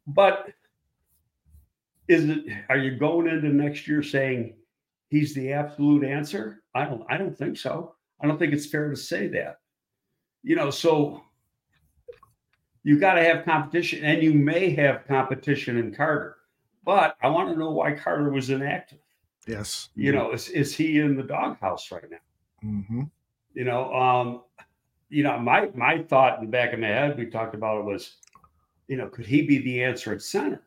But 0.07 0.49
is 2.07 2.29
it? 2.29 2.45
Are 2.69 2.77
you 2.77 2.97
going 2.97 3.27
into 3.27 3.49
next 3.49 3.87
year 3.87 4.01
saying 4.01 4.55
he's 5.09 5.33
the 5.33 5.51
absolute 5.53 6.03
answer? 6.03 6.63
I 6.73 6.85
don't. 6.85 7.03
I 7.09 7.17
don't 7.17 7.37
think 7.37 7.57
so. 7.57 7.95
I 8.21 8.27
don't 8.27 8.37
think 8.37 8.53
it's 8.53 8.65
fair 8.65 8.89
to 8.89 8.95
say 8.95 9.27
that. 9.27 9.59
You 10.43 10.55
know, 10.55 10.71
so 10.71 11.23
you 12.83 12.99
got 12.99 13.15
to 13.15 13.23
have 13.23 13.45
competition, 13.45 14.03
and 14.03 14.23
you 14.23 14.33
may 14.33 14.73
have 14.75 15.07
competition 15.07 15.77
in 15.77 15.93
Carter. 15.93 16.37
But 16.83 17.15
I 17.21 17.29
want 17.29 17.49
to 17.49 17.55
know 17.55 17.71
why 17.71 17.93
Carter 17.93 18.31
was 18.31 18.49
inactive. 18.49 18.99
Yes. 19.47 19.89
You 19.95 20.11
know, 20.11 20.31
is, 20.31 20.49
is 20.49 20.75
he 20.75 20.99
in 20.99 21.15
the 21.15 21.23
doghouse 21.23 21.91
right 21.91 22.09
now? 22.09 22.17
Mm-hmm. 22.63 23.03
You 23.53 23.63
know, 23.63 23.93
um, 23.93 24.41
you 25.09 25.23
know, 25.23 25.37
my 25.39 25.69
my 25.75 26.03
thought 26.03 26.39
in 26.39 26.45
the 26.45 26.51
back 26.51 26.73
of 26.73 26.79
my 26.79 26.87
head, 26.87 27.17
we 27.17 27.25
talked 27.25 27.53
about 27.53 27.79
it 27.79 27.85
was, 27.85 28.17
you 28.87 28.97
know, 28.97 29.07
could 29.07 29.25
he 29.25 29.41
be 29.41 29.59
the 29.59 29.83
answer 29.83 30.13
at 30.13 30.21
center? 30.21 30.61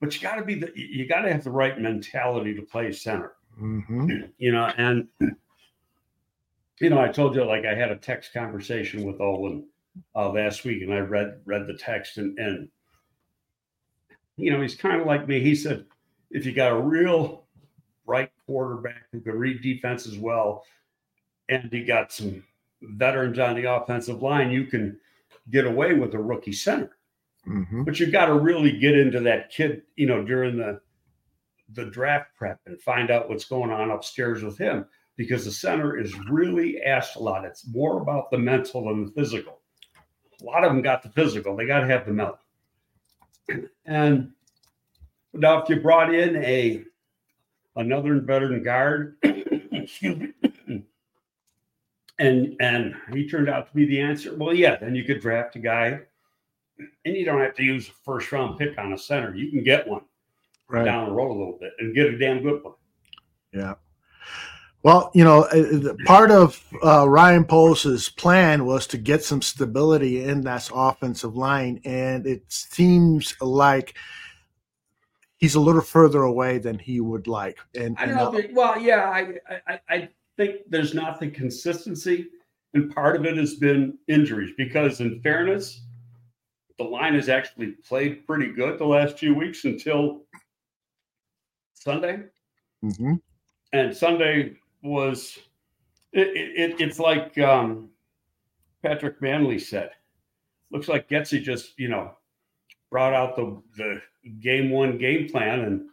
But 0.00 0.14
you 0.14 0.22
got 0.22 0.36
to 0.36 0.44
be 0.44 0.54
the 0.54 0.72
you 0.74 1.06
got 1.06 1.22
to 1.22 1.32
have 1.32 1.44
the 1.44 1.50
right 1.50 1.78
mentality 1.78 2.54
to 2.54 2.62
play 2.62 2.90
center. 2.92 3.32
Mm-hmm. 3.60 4.10
You 4.38 4.52
know, 4.52 4.72
and 4.76 5.08
you 6.80 6.90
know, 6.90 7.00
I 7.00 7.08
told 7.08 7.34
you 7.34 7.44
like 7.44 7.64
I 7.64 7.74
had 7.74 7.90
a 7.90 7.96
text 7.96 8.32
conversation 8.32 9.04
with 9.04 9.20
Olin 9.20 9.66
uh, 10.14 10.30
last 10.30 10.64
week, 10.64 10.82
and 10.82 10.92
I 10.92 10.98
read 10.98 11.40
read 11.44 11.66
the 11.66 11.76
text, 11.76 12.18
and 12.18 12.38
and 12.38 12.68
you 14.36 14.50
know, 14.50 14.60
he's 14.60 14.74
kind 14.74 15.00
of 15.00 15.06
like 15.06 15.26
me. 15.26 15.40
He 15.40 15.54
said, 15.54 15.86
if 16.30 16.44
you 16.44 16.52
got 16.52 16.72
a 16.72 16.80
real 16.80 17.44
right 18.06 18.30
quarterback 18.46 19.04
who 19.12 19.20
can 19.20 19.38
read 19.38 19.62
defense 19.62 20.06
as 20.06 20.18
well, 20.18 20.64
and 21.48 21.68
you 21.72 21.84
got 21.84 22.12
some 22.12 22.44
veterans 22.82 23.38
on 23.38 23.56
the 23.56 23.64
offensive 23.64 24.22
line, 24.22 24.50
you 24.50 24.64
can 24.64 24.98
get 25.50 25.66
away 25.66 25.94
with 25.94 26.14
a 26.14 26.18
rookie 26.18 26.52
center. 26.52 26.96
Mm-hmm. 27.46 27.84
But 27.84 27.98
you've 27.98 28.12
got 28.12 28.26
to 28.26 28.34
really 28.34 28.78
get 28.78 28.98
into 28.98 29.20
that 29.20 29.50
kid, 29.50 29.82
you 29.96 30.06
know, 30.06 30.24
during 30.24 30.56
the 30.56 30.80
the 31.72 31.86
draft 31.86 32.30
prep 32.36 32.60
and 32.66 32.80
find 32.80 33.10
out 33.10 33.28
what's 33.28 33.44
going 33.44 33.72
on 33.72 33.90
upstairs 33.90 34.42
with 34.42 34.56
him 34.56 34.86
because 35.16 35.44
the 35.44 35.50
center 35.50 35.98
is 35.98 36.16
really 36.28 36.80
asked 36.82 37.16
a 37.16 37.18
lot. 37.18 37.44
It's 37.44 37.66
more 37.66 38.00
about 38.00 38.30
the 38.30 38.38
mental 38.38 38.84
than 38.84 39.06
the 39.06 39.10
physical. 39.10 39.55
A 40.40 40.44
lot 40.44 40.64
of 40.64 40.70
them 40.70 40.82
got 40.82 41.02
the 41.02 41.08
physical; 41.10 41.56
they 41.56 41.66
got 41.66 41.80
to 41.80 41.86
have 41.86 42.06
the 42.06 42.12
mental. 42.12 42.38
And 43.84 44.32
now, 45.32 45.62
if 45.62 45.68
you 45.68 45.76
brought 45.80 46.12
in 46.14 46.36
a 46.36 46.84
another 47.76 48.20
veteran 48.20 48.62
guard, 48.62 49.16
excuse 49.22 50.18
me, 50.18 50.32
and 52.18 52.56
and 52.60 52.94
he 53.12 53.28
turned 53.28 53.48
out 53.48 53.68
to 53.68 53.74
be 53.74 53.86
the 53.86 54.00
answer. 54.00 54.34
Well, 54.36 54.54
yeah, 54.54 54.76
then 54.76 54.94
you 54.94 55.04
could 55.04 55.20
draft 55.20 55.56
a 55.56 55.58
guy, 55.60 56.00
and 56.78 57.16
you 57.16 57.24
don't 57.24 57.40
have 57.40 57.54
to 57.54 57.62
use 57.62 57.88
a 57.88 57.92
first 58.04 58.30
round 58.32 58.58
pick 58.58 58.76
on 58.78 58.92
a 58.92 58.98
center. 58.98 59.34
You 59.34 59.50
can 59.50 59.62
get 59.62 59.86
one 59.86 60.02
Right. 60.68 60.84
down 60.84 61.06
the 61.08 61.12
road 61.14 61.28
a 61.30 61.38
little 61.38 61.58
bit 61.60 61.72
and 61.78 61.94
get 61.94 62.06
a 62.06 62.18
damn 62.18 62.42
good 62.42 62.64
one. 62.64 62.74
Yeah. 63.52 63.74
Well, 64.86 65.10
you 65.14 65.24
know, 65.24 65.42
uh, 65.42 65.94
part 66.04 66.30
of 66.30 66.62
uh, 66.80 67.08
Ryan 67.08 67.44
Poles' 67.44 68.08
plan 68.08 68.64
was 68.66 68.86
to 68.86 68.96
get 68.96 69.24
some 69.24 69.42
stability 69.42 70.22
in 70.22 70.42
that 70.42 70.70
offensive 70.72 71.34
line, 71.34 71.80
and 71.84 72.24
it 72.24 72.44
seems 72.46 73.34
like 73.40 73.98
he's 75.38 75.56
a 75.56 75.60
little 75.60 75.80
further 75.80 76.22
away 76.22 76.58
than 76.58 76.78
he 76.78 77.00
would 77.00 77.26
like. 77.26 77.58
And, 77.74 77.96
I 77.98 78.06
don't 78.06 78.36
it- 78.36 78.54
well, 78.54 78.78
yeah, 78.78 79.10
I, 79.10 79.34
I 79.66 79.80
I 79.88 80.08
think 80.36 80.58
there's 80.68 80.94
not 80.94 81.18
the 81.18 81.30
consistency, 81.32 82.28
and 82.74 82.94
part 82.94 83.16
of 83.16 83.26
it 83.26 83.36
has 83.38 83.56
been 83.56 83.98
injuries. 84.06 84.52
Because 84.56 85.00
in 85.00 85.20
fairness, 85.20 85.80
the 86.78 86.84
line 86.84 87.14
has 87.14 87.28
actually 87.28 87.72
played 87.88 88.24
pretty 88.24 88.52
good 88.52 88.78
the 88.78 88.86
last 88.86 89.18
few 89.18 89.34
weeks 89.34 89.64
until 89.64 90.22
Sunday. 91.74 92.22
Mhm. 92.84 93.20
and 93.72 93.96
Sunday 93.96 94.54
was 94.82 95.38
it, 96.12 96.28
it, 96.28 96.80
it's 96.80 96.98
like 96.98 97.36
um, 97.38 97.90
Patrick 98.82 99.20
Mannelly 99.20 99.60
said. 99.60 99.90
Looks 100.70 100.88
like 100.88 101.08
Getsy 101.08 101.42
just 101.42 101.78
you 101.78 101.88
know 101.88 102.12
brought 102.90 103.14
out 103.14 103.36
the 103.36 103.62
the 103.76 104.00
game 104.40 104.70
one 104.70 104.98
game 104.98 105.28
plan 105.28 105.60
and 105.60 105.88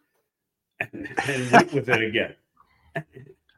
and, 0.80 1.08
and 1.28 1.52
went 1.52 1.74
with 1.74 1.90
it 1.90 2.02
again. 2.02 2.36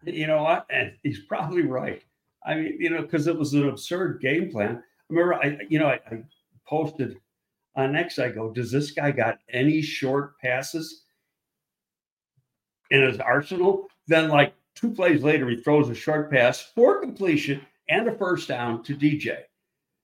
You 0.07 0.27
know 0.27 0.43
what? 0.43 0.67
And 0.69 0.93
he's 1.01 1.21
probably 1.21 1.63
right. 1.63 2.03
I 2.45 2.53
mean, 2.53 2.77
you 2.79 2.91
know, 2.91 3.01
because 3.01 3.25
it 3.25 3.35
was 3.35 3.53
an 3.53 3.67
absurd 3.67 4.21
game 4.21 4.51
plan. 4.51 4.75
I 4.77 4.81
remember, 5.09 5.33
I 5.33 5.57
you 5.67 5.79
know, 5.79 5.87
I, 5.87 5.99
I 6.11 6.23
posted 6.67 7.17
on 7.75 7.95
X. 7.95 8.19
I 8.19 8.29
go, 8.29 8.51
does 8.51 8.71
this 8.71 8.91
guy 8.91 9.11
got 9.11 9.39
any 9.51 9.81
short 9.81 10.37
passes 10.39 11.05
in 12.91 13.01
his 13.01 13.19
arsenal? 13.19 13.87
Then, 14.07 14.29
like 14.29 14.53
two 14.75 14.91
plays 14.91 15.23
later, 15.23 15.49
he 15.49 15.57
throws 15.57 15.89
a 15.89 15.95
short 15.95 16.29
pass 16.31 16.61
for 16.61 17.01
completion 17.01 17.65
and 17.89 18.07
a 18.07 18.15
first 18.17 18.47
down 18.47 18.83
to 18.83 18.95
DJ. 18.95 19.43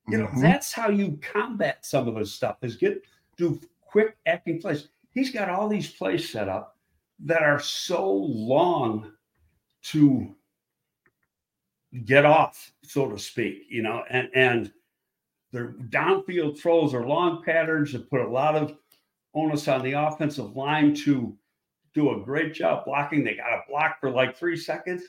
You 0.08 0.18
know, 0.18 0.28
Mhm. 0.28 0.42
that's 0.42 0.72
how 0.74 0.90
you 0.90 1.18
combat 1.22 1.86
some 1.86 2.08
of 2.08 2.16
this 2.16 2.34
stuff 2.34 2.58
is 2.64 2.76
get 2.76 3.06
do 3.38 3.60
quick 3.82 4.18
acting 4.26 4.60
plays. 4.60 4.90
He's 5.12 5.32
got 5.32 5.50
all 5.50 5.68
these 5.68 5.92
plays 5.94 6.30
set 6.30 6.50
up 6.50 6.78
that 7.20 7.44
are 7.44 7.60
so 7.60 8.12
long 8.12 9.14
to 9.84 10.36
get 12.06 12.26
off, 12.26 12.74
so 12.84 13.10
to 13.10 13.20
speak, 13.20 13.66
you 13.70 13.82
know, 13.84 14.04
and 14.10 14.30
and 14.34 14.74
their 15.52 15.74
downfield 15.74 16.58
throws 16.58 16.94
are 16.94 17.06
long 17.06 17.44
patterns 17.44 17.92
that 17.92 18.10
put 18.10 18.22
a 18.22 18.28
lot 18.28 18.56
of 18.56 18.78
onus 19.34 19.68
on 19.68 19.84
the 19.84 19.92
offensive 19.92 20.56
line 20.56 20.94
to 20.94 21.38
do 21.94 22.12
a 22.12 22.24
great 22.24 22.54
job 22.54 22.86
blocking. 22.86 23.24
They 23.24 23.36
got 23.36 23.50
to 23.50 23.62
block 23.70 24.00
for 24.00 24.10
like 24.10 24.38
three 24.38 24.58
seconds. 24.58 25.04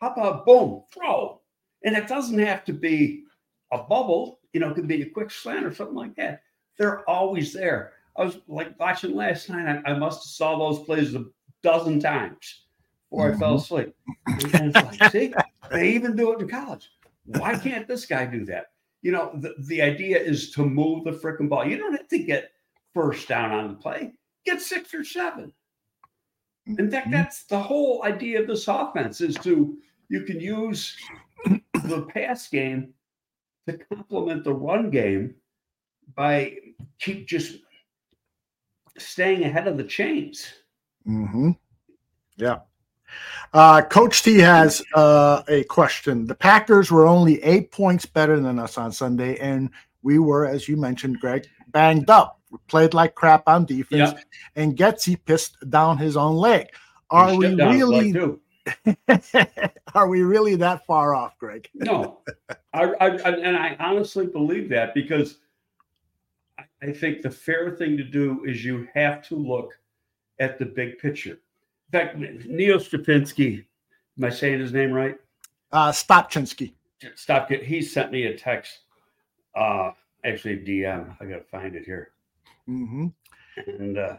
How 0.00 0.10
about 0.10 0.44
boom, 0.44 0.82
throw? 0.92 1.40
And 1.84 1.96
it 1.96 2.08
doesn't 2.08 2.38
have 2.38 2.64
to 2.66 2.72
be 2.72 3.24
a 3.72 3.78
bubble, 3.78 4.40
you 4.52 4.60
know, 4.60 4.70
it 4.70 4.74
could 4.74 4.88
be 4.88 5.02
a 5.02 5.10
quick 5.10 5.30
slant 5.30 5.66
or 5.66 5.74
something 5.74 5.96
like 5.96 6.14
that. 6.16 6.42
They're 6.78 7.08
always 7.08 7.52
there. 7.52 7.92
I 8.16 8.24
was 8.24 8.38
like 8.48 8.78
watching 8.78 9.14
last 9.14 9.48
night. 9.50 9.82
I, 9.84 9.90
I 9.90 9.98
must 9.98 10.24
have 10.24 10.30
saw 10.30 10.58
those 10.58 10.84
plays 10.84 11.14
a 11.14 11.24
dozen 11.62 12.00
times 12.00 12.64
before 13.10 13.32
I 13.32 13.36
fell 13.36 13.56
mm-hmm. 13.56 13.56
asleep. 13.56 13.94
And 14.26 14.74
it's 14.74 15.00
like, 15.00 15.12
see, 15.12 15.34
they 15.70 15.90
even 15.90 16.16
do 16.16 16.32
it 16.32 16.40
in 16.40 16.48
college. 16.48 16.90
Why 17.26 17.58
can't 17.58 17.88
this 17.88 18.06
guy 18.06 18.24
do 18.26 18.44
that? 18.46 18.66
You 19.02 19.12
know, 19.12 19.30
the, 19.34 19.54
the 19.66 19.82
idea 19.82 20.18
is 20.18 20.50
to 20.52 20.64
move 20.64 21.04
the 21.04 21.12
freaking 21.12 21.48
ball. 21.48 21.66
You 21.66 21.76
don't 21.76 21.92
have 21.92 22.08
to 22.08 22.18
get 22.18 22.52
first 22.94 23.28
down 23.28 23.52
on 23.52 23.68
the 23.68 23.74
play. 23.74 24.12
Get 24.44 24.60
six 24.60 24.94
or 24.94 25.04
seven. 25.04 25.52
In 26.66 26.90
fact, 26.90 27.10
that's 27.10 27.44
the 27.44 27.60
whole 27.60 28.02
idea 28.04 28.40
of 28.40 28.48
this 28.48 28.66
offense 28.66 29.20
is 29.20 29.36
to 29.36 29.78
you 30.08 30.22
can 30.22 30.40
use 30.40 30.96
the 31.84 32.02
pass 32.12 32.48
game 32.48 32.92
to 33.66 33.78
complement 33.78 34.44
the 34.44 34.52
run 34.52 34.90
game 34.90 35.34
by 36.14 36.56
keep 36.98 37.26
just 37.26 37.58
staying 38.98 39.44
ahead 39.44 39.68
of 39.68 39.76
the 39.76 39.84
chains. 39.84 40.46
Mm-hmm. 41.06 41.50
Yeah. 42.36 42.58
Uh, 43.52 43.82
Coach 43.82 44.22
T 44.22 44.38
has 44.38 44.82
uh, 44.94 45.42
a 45.48 45.64
question. 45.64 46.26
The 46.26 46.34
Packers 46.34 46.90
were 46.90 47.06
only 47.06 47.42
eight 47.42 47.70
points 47.70 48.06
better 48.06 48.40
than 48.40 48.58
us 48.58 48.76
on 48.76 48.90
Sunday, 48.92 49.38
and 49.38 49.70
we 50.02 50.18
were, 50.18 50.46
as 50.46 50.68
you 50.68 50.76
mentioned, 50.76 51.20
Greg, 51.20 51.46
banged 51.68 52.10
up. 52.10 52.35
Played 52.68 52.94
like 52.94 53.14
crap 53.14 53.48
on 53.48 53.64
defense, 53.64 54.12
Yeah. 54.12 54.20
and 54.62 54.76
Getsy 54.76 55.18
pissed 55.24 55.56
down 55.68 55.98
his 55.98 56.16
own 56.16 56.36
leg. 56.36 56.68
Are 57.10 57.34
we 57.34 57.46
shut 57.46 57.58
down 57.58 57.72
his 57.74 57.84
leg, 57.84 58.14
really? 58.14 58.38
are 59.94 60.08
we 60.08 60.22
really 60.22 60.54
that 60.56 60.84
far 60.86 61.14
off, 61.14 61.38
Greg? 61.38 61.68
No, 61.74 62.20
I, 62.72 62.84
I, 63.00 63.08
and 63.08 63.56
I 63.56 63.76
honestly 63.80 64.26
believe 64.26 64.68
that 64.70 64.94
because 64.94 65.38
I, 66.58 66.64
I 66.82 66.92
think 66.92 67.22
the 67.22 67.30
fair 67.30 67.70
thing 67.76 67.96
to 67.96 68.04
do 68.04 68.44
is 68.44 68.64
you 68.64 68.88
have 68.94 69.26
to 69.28 69.34
look 69.36 69.72
at 70.38 70.58
the 70.58 70.66
big 70.66 70.98
picture. 70.98 71.38
In 71.92 71.92
fact, 71.92 72.16
Neil 72.16 72.78
Strapinski, 72.78 73.64
am 74.18 74.24
I 74.24 74.30
saying 74.30 74.60
his 74.60 74.72
name 74.72 74.92
right? 74.92 75.16
Uh, 75.72 75.90
Stopchinsky. 75.90 76.74
Stop. 77.14 77.50
He 77.50 77.82
sent 77.82 78.10
me 78.10 78.24
a 78.26 78.36
text. 78.36 78.80
Uh, 79.54 79.92
actually, 80.24 80.58
DM. 80.58 81.16
I 81.20 81.24
gotta 81.24 81.44
find 81.44 81.74
it 81.74 81.84
here. 81.84 82.10
Hmm 82.66 83.06
And 83.66 83.98
uh, 83.98 84.16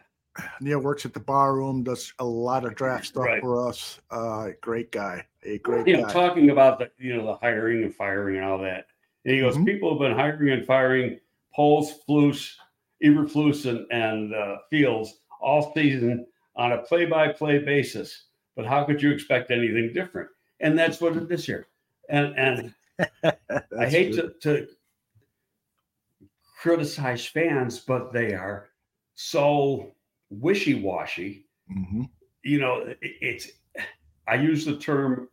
Neil 0.62 0.80
works 0.80 1.06
at 1.06 1.14
the 1.14 1.20
bar 1.20 1.56
room, 1.56 1.84
does 1.84 2.14
a 2.20 2.26
lot 2.26 2.66
of 2.66 2.76
draft 2.76 3.08
stuff 3.08 3.26
Right. 3.26 3.42
for 3.42 3.68
us. 3.68 4.00
Uh, 4.12 4.50
great 4.62 4.92
guy, 4.92 5.26
a 5.44 5.58
great 5.60 5.88
you 5.88 5.98
know, 5.98 6.04
guy. 6.04 6.14
talking 6.14 6.50
about 6.52 6.80
the 6.80 6.92
you 6.98 7.16
know 7.16 7.26
the 7.26 7.36
hiring 7.36 7.84
and 7.84 7.94
firing 7.96 8.38
and 8.38 8.46
all 8.46 8.60
that. 8.60 8.88
And 9.26 9.34
he 9.36 9.42
goes, 9.42 9.58
Mhm. 9.58 9.66
people 9.66 9.90
have 9.90 10.00
been 10.00 10.18
hiring 10.18 10.52
and 10.52 10.66
firing 10.66 11.20
Poles, 11.54 12.00
Flus, 12.08 12.54
Eberflus, 13.04 13.66
and, 13.66 13.86
and 13.92 14.34
uh, 14.34 14.58
Fields 14.70 15.22
all 15.42 15.74
season 15.74 16.26
on 16.56 16.72
a 16.72 16.80
play-by-play 16.84 17.60
basis. 17.60 18.26
But 18.56 18.66
how 18.66 18.84
could 18.84 19.02
you 19.02 19.12
expect 19.12 19.52
anything 19.52 19.92
different? 19.94 20.30
And 20.60 20.78
that's 20.78 21.00
what 21.02 21.16
it 21.18 21.32
is 21.32 21.46
here. 21.46 21.68
And 22.10 22.36
and 22.38 22.74
I 23.24 23.86
hate 23.88 24.16
good. 24.16 24.40
to, 24.42 24.58
to 24.66 24.68
criticize 26.68 27.26
fans, 27.26 27.80
but 27.80 28.12
they 28.12 28.34
are 28.34 28.70
so 29.16 29.96
wishy-washy. 30.30 31.46
Mm-hmm. 31.72 32.04
You 32.44 32.60
know, 32.60 32.78
it, 32.80 32.98
it's 33.02 33.48
I 34.28 34.36
used 34.36 34.68
the 34.68 34.76
term 34.78 35.30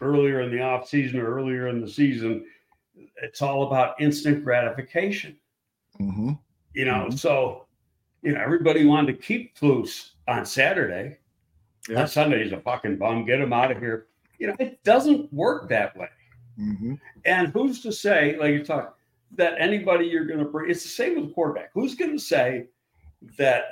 earlier 0.00 0.40
in 0.40 0.50
the 0.50 0.62
off 0.62 0.88
season 0.88 1.20
or 1.20 1.34
earlier 1.34 1.68
in 1.68 1.80
the 1.80 1.88
season. 1.88 2.46
It's 3.22 3.42
all 3.42 3.66
about 3.66 4.00
instant 4.00 4.44
gratification. 4.44 5.36
Mm-hmm. 6.00 6.32
You 6.74 6.84
know, 6.86 7.08
Mhm. 7.10 7.18
so 7.18 7.66
you 8.22 8.32
know 8.32 8.40
everybody 8.40 8.86
wanted 8.86 9.12
to 9.12 9.18
keep 9.22 9.56
Flus 9.56 10.12
on 10.26 10.46
Saturday. 10.46 11.18
Yeah. 11.88 12.02
On 12.02 12.08
Sunday, 12.08 12.44
he's 12.44 12.52
a 12.52 12.60
fucking 12.60 12.96
bum. 12.96 13.26
Get 13.26 13.40
him 13.40 13.52
out 13.52 13.72
of 13.72 13.78
here. 13.78 14.06
You 14.38 14.48
know, 14.48 14.56
it 14.58 14.82
doesn't 14.84 15.30
work 15.32 15.68
that 15.68 15.96
way. 15.96 16.08
Mm-hmm. 16.58 16.94
And 17.24 17.48
who's 17.48 17.82
to 17.82 17.92
say, 17.92 18.36
like 18.38 18.52
you're 18.54 18.64
talking, 18.64 18.92
that 19.36 19.54
anybody 19.58 20.06
you're 20.06 20.26
going 20.26 20.38
to 20.38 20.44
bring? 20.44 20.70
It's 20.70 20.82
the 20.82 20.88
same 20.88 21.16
with 21.16 21.28
the 21.28 21.34
quarterback. 21.34 21.70
Who's 21.74 21.94
going 21.94 22.12
to 22.12 22.22
say 22.22 22.66
that 23.38 23.64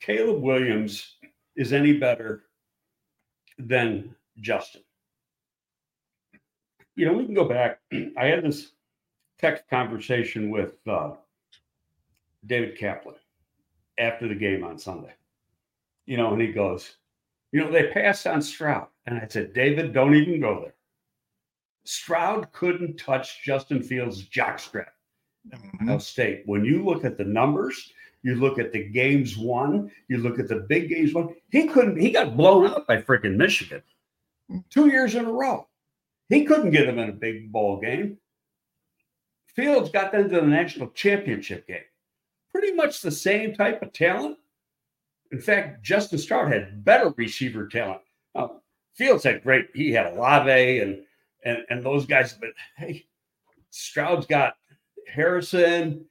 Caleb 0.00 0.42
Williams 0.42 1.16
is 1.56 1.72
any 1.72 1.94
better 1.94 2.44
than 3.58 4.14
Justin? 4.40 4.82
You 6.96 7.06
know, 7.06 7.14
we 7.14 7.24
can 7.24 7.34
go 7.34 7.48
back. 7.48 7.80
I 8.18 8.26
had 8.26 8.44
this 8.44 8.72
text 9.38 9.64
conversation 9.70 10.50
with 10.50 10.76
uh, 10.86 11.12
David 12.46 12.78
Kaplan 12.78 13.16
after 13.98 14.28
the 14.28 14.34
game 14.34 14.64
on 14.64 14.78
Sunday. 14.78 15.14
You 16.06 16.16
know, 16.16 16.32
and 16.32 16.42
he 16.42 16.48
goes, 16.48 16.96
you 17.52 17.60
know, 17.60 17.70
they 17.70 17.88
passed 17.88 18.26
on 18.26 18.42
Stroud. 18.42 18.88
And 19.06 19.18
I 19.18 19.26
said, 19.28 19.52
David, 19.52 19.92
don't 19.92 20.14
even 20.14 20.40
go 20.40 20.60
there. 20.60 20.74
Stroud 21.90 22.52
couldn't 22.52 22.98
touch 22.98 23.42
Justin 23.42 23.82
Fields' 23.82 24.28
jockstrap. 24.28 24.90
Mm-hmm. 25.52 25.88
Ohio 25.88 25.98
State. 25.98 26.42
When 26.46 26.64
you 26.64 26.84
look 26.84 27.04
at 27.04 27.18
the 27.18 27.24
numbers, 27.24 27.92
you 28.22 28.36
look 28.36 28.60
at 28.60 28.72
the 28.72 28.84
games 28.84 29.36
won, 29.36 29.90
you 30.06 30.18
look 30.18 30.38
at 30.38 30.46
the 30.46 30.66
big 30.68 30.88
games 30.88 31.14
won. 31.14 31.34
He 31.50 31.66
couldn't. 31.66 31.98
He 31.98 32.12
got 32.12 32.36
blown 32.36 32.68
out 32.68 32.86
by 32.86 33.02
freaking 33.02 33.34
Michigan 33.34 33.82
two 34.70 34.86
years 34.86 35.16
in 35.16 35.24
a 35.24 35.32
row. 35.32 35.66
He 36.28 36.44
couldn't 36.44 36.70
get 36.70 36.86
them 36.86 37.00
in 37.00 37.08
a 37.08 37.12
big 37.12 37.50
bowl 37.50 37.80
game. 37.80 38.18
Fields 39.56 39.90
got 39.90 40.12
them 40.12 40.28
to 40.28 40.36
the 40.36 40.46
national 40.46 40.90
championship 40.90 41.66
game. 41.66 41.78
Pretty 42.52 42.72
much 42.72 43.00
the 43.00 43.10
same 43.10 43.52
type 43.52 43.82
of 43.82 43.92
talent. 43.92 44.38
In 45.32 45.40
fact, 45.40 45.82
Justin 45.82 46.20
Stroud 46.20 46.52
had 46.52 46.84
better 46.84 47.12
receiver 47.16 47.66
talent. 47.66 48.02
Now, 48.36 48.60
Fields 48.94 49.24
had 49.24 49.42
great. 49.42 49.70
He 49.74 49.90
had 49.90 50.12
Olave 50.12 50.78
and 50.78 51.02
and 51.44 51.58
and 51.70 51.84
those 51.84 52.06
guys, 52.06 52.34
but 52.34 52.50
hey, 52.76 53.06
Stroud's 53.70 54.26
got 54.26 54.54
Harrison 55.06 56.04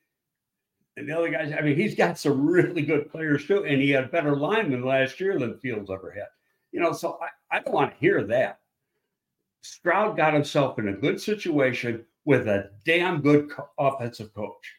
and 0.98 1.08
the 1.08 1.18
other 1.18 1.30
guys. 1.30 1.54
I 1.58 1.62
mean, 1.62 1.76
he's 1.76 1.96
got 1.96 2.18
some 2.18 2.46
really 2.48 2.82
good 2.82 3.12
players 3.12 3.46
too, 3.46 3.66
and 3.66 3.82
he 3.82 3.90
had 3.90 4.12
better 4.12 4.36
linemen 4.36 4.84
last 4.84 5.20
year 5.20 5.40
than 5.40 5.58
Fields 5.60 5.90
ever 5.90 6.12
had. 6.12 6.28
You 6.72 6.80
know, 6.82 6.94
so 6.94 7.18
I, 7.22 7.58
I 7.58 7.62
don't 7.62 7.74
want 7.74 7.92
to 7.92 8.00
hear 8.00 8.24
that. 8.26 8.60
Stroud 9.62 10.16
got 10.16 10.34
himself 10.34 10.80
in 10.80 10.90
a 10.90 10.94
good 10.94 11.20
situation 11.20 12.06
with 12.26 12.48
a 12.48 12.70
damn 12.86 13.22
good 13.22 13.50
co- 13.50 13.70
offensive 13.78 14.34
coach. 14.34 14.76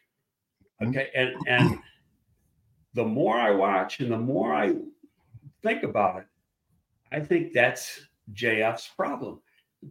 Mm-hmm. 0.81 0.89
Okay, 0.89 1.09
and 1.15 1.35
and 1.47 1.79
the 2.93 3.05
more 3.05 3.37
I 3.37 3.51
watch 3.51 3.99
and 3.99 4.11
the 4.11 4.17
more 4.17 4.53
I 4.53 4.75
think 5.63 5.83
about 5.83 6.21
it, 6.21 6.25
I 7.11 7.19
think 7.19 7.53
that's 7.53 8.07
JF's 8.33 8.87
problem. 8.95 9.41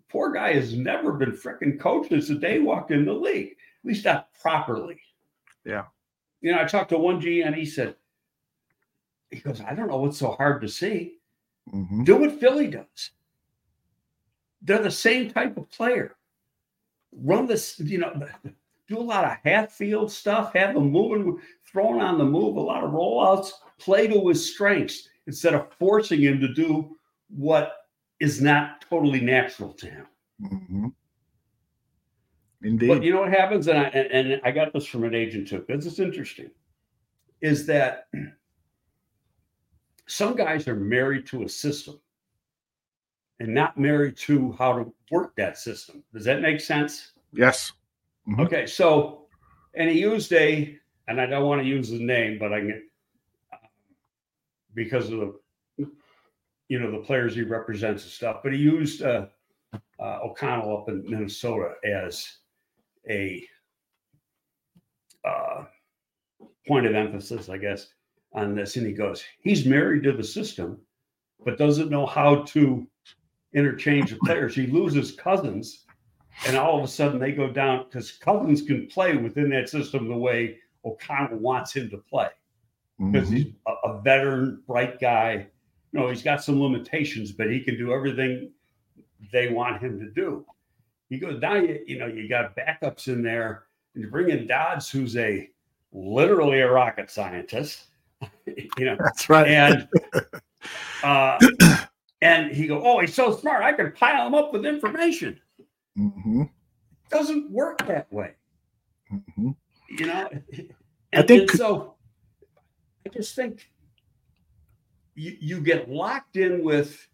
Poor 0.09 0.33
guy 0.33 0.53
has 0.53 0.74
never 0.74 1.12
been 1.12 1.33
freaking 1.33 1.79
coached 1.79 2.11
since 2.11 2.29
the 2.29 2.37
day 2.37 2.55
he 2.55 2.61
walked 2.61 2.90
in 2.90 3.05
the 3.05 3.12
league, 3.12 3.50
at 3.50 3.88
least 3.88 4.05
not 4.05 4.29
properly. 4.40 5.00
Yeah. 5.64 5.85
You 6.40 6.53
know, 6.53 6.61
I 6.61 6.64
talked 6.64 6.90
to 6.90 6.98
one 6.98 7.20
G 7.20 7.42
and 7.42 7.55
he 7.55 7.66
said, 7.66 7.96
he 9.31 9.40
goes, 9.40 9.61
I 9.61 9.74
don't 9.74 9.88
know 9.88 9.98
what's 9.98 10.18
so 10.18 10.33
hard 10.33 10.61
to 10.62 10.68
see. 10.68 11.18
Mm-hmm. 11.72 12.05
Do 12.05 12.16
what 12.16 12.40
Philly 12.40 12.66
does. 12.66 13.11
They're 14.62 14.83
the 14.83 14.90
same 14.90 15.31
type 15.31 15.57
of 15.57 15.70
player. 15.70 16.16
Run 17.12 17.46
this, 17.46 17.79
you 17.79 17.98
know, 17.98 18.12
do 18.88 18.98
a 18.98 19.00
lot 19.00 19.24
of 19.24 19.37
half 19.44 19.72
field 19.72 20.11
stuff, 20.11 20.53
have 20.55 20.74
them 20.74 20.90
moving, 20.90 21.40
throwing 21.64 22.00
on 22.00 22.18
the 22.18 22.24
move, 22.24 22.57
a 22.57 22.61
lot 22.61 22.83
of 22.83 22.90
rollouts, 22.90 23.50
play 23.79 24.07
to 24.09 24.29
his 24.29 24.53
strengths 24.53 25.09
instead 25.26 25.55
of 25.55 25.72
forcing 25.79 26.20
him 26.20 26.40
to 26.40 26.53
do 26.53 26.96
what 27.29 27.79
is 28.20 28.40
not 28.40 28.83
totally 28.88 29.20
natural 29.20 29.72
to 29.72 29.87
him. 29.87 30.06
Mm-hmm. 30.42 30.87
But 32.88 33.02
you 33.02 33.14
know 33.14 33.20
what 33.20 33.33
happens, 33.33 33.68
and 33.68 33.78
I 33.78 33.85
and, 33.85 34.28
and 34.30 34.40
I 34.44 34.50
got 34.50 34.74
this 34.74 34.87
from 34.87 35.04
an 35.04 35.14
agent 35.14 35.48
too, 35.48 35.64
because 35.66 35.87
it's 35.87 35.98
interesting, 35.98 36.50
is 37.40 37.66
that 37.66 38.09
some 40.06 40.37
guys 40.37 40.68
are 40.68 40.76
married 40.76 41.26
to 41.28 41.44
a 41.44 41.48
system 41.48 41.98
and 43.40 43.54
not 43.54 43.78
married 43.78 44.18
to 44.18 44.52
how 44.52 44.74
to 44.74 44.92
work 45.11 45.35
that 45.37 45.56
system. 45.56 46.04
Does 46.12 46.24
that 46.26 46.42
make 46.42 46.61
sense? 46.61 47.12
yes. 47.33 47.72
Mhm. 48.28 48.44
Okay, 48.44 48.66
so 48.66 49.26
and 49.72 49.88
he 49.88 49.98
used 49.98 50.30
a, 50.35 50.78
and 51.09 51.18
I 51.18 51.24
don't 51.24 51.46
want 51.46 51.62
to 51.62 51.66
use 51.66 51.88
his 51.88 52.00
name, 52.00 52.38
but 52.38 52.52
I 52.52 52.61
can 52.61 52.83
because 54.74 55.11
of 55.11 55.20
the 55.20 55.40
you 56.70 56.78
know 56.78 56.90
the 56.90 57.04
players 57.04 57.35
he 57.35 57.42
represents 57.42 58.04
and 58.04 58.12
stuff. 58.12 58.37
But 58.44 58.52
he 58.52 58.59
used 58.61 59.02
uh, 59.02 59.26
uh, 59.98 60.18
O'Connell 60.22 60.78
up 60.78 60.88
in 60.88 61.04
Minnesota 61.04 61.74
as 61.85 62.38
a 63.09 63.44
uh, 65.24 65.64
point 66.68 66.87
of 66.87 66.94
emphasis, 66.94 67.48
I 67.48 67.59
guess, 67.59 67.88
on 68.33 68.54
this. 68.54 68.76
And 68.76 68.87
he 68.87 68.92
goes, 68.92 69.24
he's 69.40 69.66
married 69.66 70.04
to 70.04 70.12
the 70.12 70.22
system, 70.22 70.78
but 71.44 71.59
doesn't 71.59 71.90
know 71.90 72.06
how 72.06 72.44
to 72.44 72.87
interchange 73.52 74.11
the 74.11 74.18
players. 74.24 74.54
He 74.54 74.68
loses 74.68 75.11
Cousins, 75.11 75.87
and 76.46 76.56
all 76.56 76.78
of 76.78 76.85
a 76.85 76.88
sudden 76.88 77.18
they 77.18 77.33
go 77.33 77.50
down 77.52 77.87
because 77.87 78.12
Cousins 78.12 78.62
can 78.62 78.87
play 78.87 79.16
within 79.16 79.50
that 79.50 79.68
system 79.68 80.09
the 80.09 80.16
way 80.16 80.56
O'Connell 80.85 81.38
wants 81.38 81.74
him 81.74 81.90
to 81.90 81.98
play 81.98 82.28
because 83.11 83.28
Mhm. 83.28 83.33
he's 83.33 83.46
a, 83.66 83.72
a 83.88 84.00
veteran, 84.02 84.62
bright 84.68 85.00
guy. 85.00 85.48
You 85.92 86.00
know, 86.00 86.09
he's 86.09 86.22
got 86.22 86.42
some 86.42 86.61
limitations, 86.62 87.33
but 87.33 87.50
he 87.50 87.61
can 87.61 87.76
do 87.76 87.92
everything 87.92 88.53
they 89.33 89.48
want 89.48 89.83
him 89.83 89.98
to 90.00 90.11
do. 90.11 90.44
He 91.09 91.18
goes 91.18 91.40
now. 91.40 91.55
You, 91.55 91.81
you 91.87 91.98
know, 91.98 92.07
you 92.07 92.29
got 92.29 92.55
backups 92.57 93.09
in 93.09 93.22
there, 93.22 93.64
and 93.94 94.05
you 94.05 94.11
bring 94.11 94.31
in 94.31 94.46
Dobbs, 94.46 94.88
who's 94.88 95.16
a 95.16 95.50
literally 95.92 96.61
a 96.61 96.70
rocket 96.70 97.11
scientist. 97.11 97.87
you 98.46 98.85
know, 98.85 98.96
That's 99.03 99.29
right. 99.29 99.48
and 99.48 99.88
uh, 101.03 101.38
and 102.22 102.53
he 102.53 102.66
go, 102.68 102.83
oh, 102.85 103.00
he's 103.00 103.14
so 103.14 103.35
smart. 103.37 103.62
I 103.64 103.72
can 103.72 103.92
pile 103.92 104.26
him 104.26 104.35
up 104.35 104.53
with 104.53 104.64
information. 104.64 105.40
hmm 105.96 106.42
Doesn't 107.11 107.50
work 107.50 107.85
that 107.88 108.12
way, 108.12 108.35
hmm 109.09 109.50
you 109.88 110.07
know. 110.07 110.29
I 111.12 111.22
think- 111.22 111.50
and 111.50 111.59
so. 111.59 111.94
I 113.05 113.09
just 113.09 113.35
think 113.35 113.70
you 115.20 115.37
you 115.40 115.61
get 115.61 115.90
locked 115.90 116.37
in 116.37 116.64
with. 116.64 117.09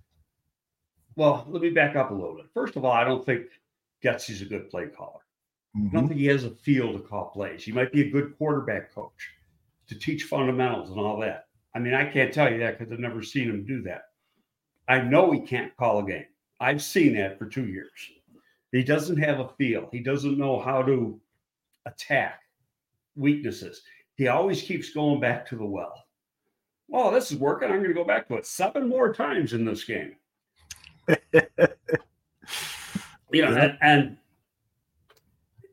Well, 1.17 1.47
let 1.49 1.63
me 1.63 1.71
back 1.71 1.97
up 1.97 2.11
a 2.11 2.15
little 2.15 2.37
bit. 2.37 2.47
First 2.53 2.77
of 2.77 2.85
all, 2.85 2.93
I 2.93 3.05
don't 3.05 3.25
think 3.25 3.47
Getsy's 4.05 4.43
a 4.43 4.47
good 4.47 4.71
play 4.71 4.89
caller. 4.89 5.21
I 5.93 5.97
don't 5.97 6.09
hmm 6.09 6.09
think 6.09 6.21
he 6.21 6.27
has 6.27 6.45
a 6.45 6.51
feel 6.51 6.93
to 6.93 7.01
call 7.01 7.31
plays. 7.31 7.65
He 7.65 7.73
might 7.73 7.93
be 7.93 8.03
a 8.03 8.11
good 8.11 8.37
quarterback 8.39 8.93
coach 8.95 9.31
to 9.89 9.99
teach 9.99 10.25
fundamentals 10.25 10.91
and 10.91 11.01
all 11.01 11.21
that. 11.21 11.49
I 11.75 11.81
mean, 11.81 11.95
I 11.95 12.11
can't 12.11 12.33
tell 12.35 12.53
you 12.53 12.59
that 12.61 12.79
because 12.79 12.93
I've 12.93 13.01
never 13.01 13.23
seen 13.23 13.51
him 13.51 13.65
do 13.67 13.83
that. 13.83 14.05
I 14.89 15.01
know 15.03 15.33
he 15.33 15.41
can't 15.41 15.77
call 15.77 16.01
a 16.01 16.07
game. 16.07 16.27
I've 16.61 16.83
seen 16.83 17.15
that 17.17 17.39
for 17.39 17.47
two 17.47 17.67
years. 17.67 18.11
He 18.73 18.85
doesn't 18.85 19.19
have 19.19 19.41
a 19.41 19.49
feel. 19.51 19.89
He 19.93 20.01
doesn't 20.01 20.39
know 20.39 20.61
how 20.61 20.83
to 20.83 21.21
attack 21.87 22.43
weaknesses. 23.17 23.83
He 24.17 24.29
always 24.29 24.63
keeps 24.63 24.93
going 24.95 25.21
back 25.21 25.47
to 25.49 25.57
the 25.57 25.67
well. 25.67 26.06
Oh, 26.93 27.13
this 27.13 27.31
is 27.33 27.39
working. 27.39 27.69
I'm 27.69 27.79
going 27.79 27.89
to 27.89 27.95
go 27.95 28.05
back 28.05 28.29
to 28.29 28.35
it 28.37 28.47
seven 28.47 28.89
more 28.89 29.13
times 29.13 29.53
in 29.53 29.65
this 29.65 29.85
game. 29.85 30.17
you 31.09 31.15
know, 31.33 31.51
Yeah. 33.33 33.65
and, 33.65 33.79
and 33.83 34.17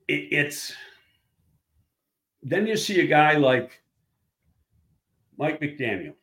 it, 0.08 0.28
it's 0.32 0.73
then 2.41 2.67
you 2.67 2.76
see 2.76 2.99
a 3.02 3.08
guy 3.08 3.38
like 3.38 3.82
Mike 5.38 5.62
McDaniel 5.62 6.13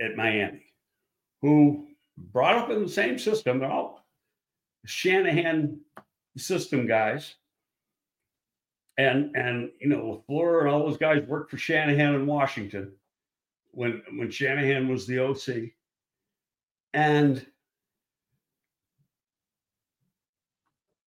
at 0.00 0.16
Miami, 0.16 0.64
who 1.42 1.86
brought 2.32 2.56
up 2.56 2.70
in 2.70 2.82
the 2.82 2.88
same 2.88 3.18
system. 3.18 3.58
They're 3.60 3.70
all 3.70 4.04
Shanahan 4.84 5.80
system 6.36 6.86
guys. 6.86 7.34
And 8.96 9.36
and 9.36 9.70
you 9.80 9.88
know, 9.88 10.24
LaFleur 10.28 10.62
and 10.62 10.70
all 10.70 10.86
those 10.86 10.98
guys 10.98 11.22
worked 11.28 11.50
for 11.52 11.56
Shanahan 11.58 12.14
in 12.14 12.26
Washington 12.26 12.92
when 13.78 14.02
when 14.16 14.30
Shanahan 14.30 14.88
was 14.88 15.06
the 15.06 15.20
OC. 15.20 15.70
And 16.92 17.46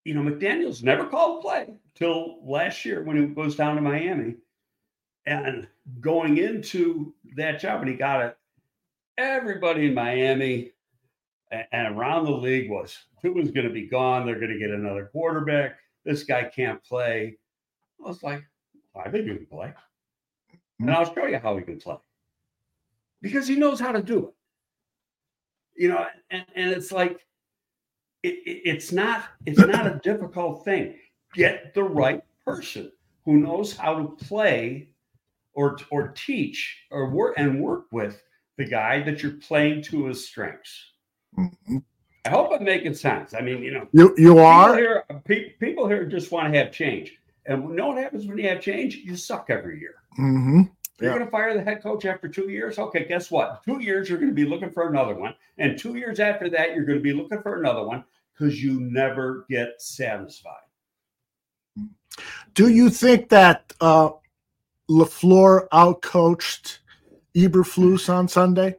you 0.06 0.14
know, 0.14 0.22
McDaniel's 0.22 0.82
never 0.82 1.06
called 1.06 1.40
a 1.40 1.42
play 1.42 1.76
till 1.96 2.40
last 2.44 2.86
year 2.86 3.04
when 3.04 3.18
he 3.18 3.28
goes 3.28 3.56
down 3.56 3.76
to 3.76 3.82
Miami. 3.82 4.36
And 5.26 5.68
going 6.00 6.38
into 6.38 7.14
that 7.36 7.60
job, 7.60 7.82
and 7.82 7.90
he 7.90 7.96
got 7.96 8.26
it. 8.26 8.38
Everybody 9.18 9.88
in 9.88 9.94
Miami 9.94 10.72
and 11.52 11.96
around 11.96 12.26
the 12.26 12.32
league 12.32 12.72
was 12.72 12.98
Tua's 13.22 13.52
going 13.52 13.68
to 13.68 13.74
be 13.74 13.86
gone. 13.86 14.26
They're 14.26 14.40
going 14.40 14.52
to 14.52 14.58
get 14.58 14.72
another 14.72 15.10
quarterback. 15.12 15.78
This 16.06 16.24
guy 16.24 16.46
can't 16.46 16.84
play. 16.84 17.38
I 18.04 18.08
was 18.08 18.24
like, 18.24 18.44
I 18.96 19.10
think 19.10 19.28
he 19.28 19.36
can 19.36 19.46
play. 19.46 19.74
And 20.80 20.90
Mm-hmm. 20.90 20.96
I'll 20.96 21.14
show 21.14 21.28
you 21.28 21.38
how 21.38 21.56
he 21.58 21.64
can 21.64 21.80
play. 21.80 21.98
Because 23.22 23.48
he 23.48 23.56
knows 23.56 23.80
how 23.80 23.92
to 23.92 24.02
do 24.02 24.28
it. 24.28 24.34
You 25.82 25.90
know, 25.90 26.06
and, 26.30 26.46
and 26.56 26.72
it's 26.72 26.92
like 26.92 27.20
it, 28.24 28.36
it- 28.46 28.62
it's 28.66 28.92
not 28.92 29.24
it's 29.46 29.60
not 29.60 29.88
a 29.88 30.00
difficult 30.04 30.66
thing. 30.66 30.96
Get 31.34 31.74
the 31.74 31.84
right 31.84 32.24
person 32.46 32.92
who 33.26 33.38
knows 33.38 33.76
how 33.76 33.96
to 33.96 34.26
play 34.26 34.90
or 35.54 35.78
or 35.92 36.10
teach 36.10 36.78
or 36.92 37.10
work 37.10 37.36
and 37.38 37.62
work 37.62 37.86
with 37.92 38.22
the 38.58 38.66
guy 38.66 39.02
that 39.04 39.24
you're 39.24 39.34
playing 39.34 39.82
to 39.84 40.06
his 40.08 40.26
strengths. 40.28 40.92
Mhm. 41.38 41.84
I 42.26 42.30
hope 42.30 42.52
I'm 42.54 42.64
making 42.64 42.94
sense. 42.94 43.34
I 43.34 43.42
mean, 43.42 43.64
you 43.64 43.72
know, 43.72 43.88
You 43.94 44.14
you 44.18 44.38
are. 44.38 44.76
here, 44.78 45.04
pe- 45.26 45.52
people 45.60 45.88
here 45.88 46.06
just 46.06 46.32
want 46.32 46.54
to 46.54 46.60
have 46.60 46.72
change. 46.72 47.18
And 47.48 47.64
you 47.64 47.74
know 47.76 47.88
what 47.88 47.98
happens 47.98 48.28
when 48.28 48.38
you 48.38 48.48
have 48.50 48.62
change? 48.62 48.98
You 48.98 49.16
suck 49.16 49.50
every 49.50 49.80
year. 49.80 49.96
hmm 50.16 50.64
You're 51.02 51.12
Yeah. 51.12 51.18
going 51.18 51.26
to 51.26 51.32
fire 51.32 51.54
the 51.56 51.64
head 51.64 51.82
coach 51.82 52.06
after 52.06 52.28
two 52.28 52.50
years? 52.50 52.78
Okay, 52.78 53.06
guess 53.06 53.32
what? 53.32 53.64
Two 53.66 53.82
years, 53.82 54.08
you're 54.08 54.20
going 54.20 54.30
to 54.30 54.36
be 54.36 54.46
looking 54.46 54.70
for 54.72 54.88
another 54.88 55.16
one. 55.16 55.34
And 55.58 55.78
two 55.78 55.96
years 55.96 56.20
after 56.20 56.50
that, 56.52 56.76
you're 56.76 56.86
going 56.86 57.00
to 57.00 57.04
be 57.04 57.14
looking 57.14 57.42
for 57.42 57.60
another 57.60 57.84
one 57.84 58.04
because 58.34 58.64
you 58.64 58.80
never 58.80 59.46
get 59.50 59.82
satisfied. 59.82 60.54
Do 62.54 62.70
you 62.70 62.90
think 62.90 63.30
that 63.30 63.74
uh, 63.82 64.12
LaFleur 64.90 65.68
outcoached 65.70 66.80
Eberflus 67.36 68.14
on 68.14 68.28
Sunday? 68.28 68.76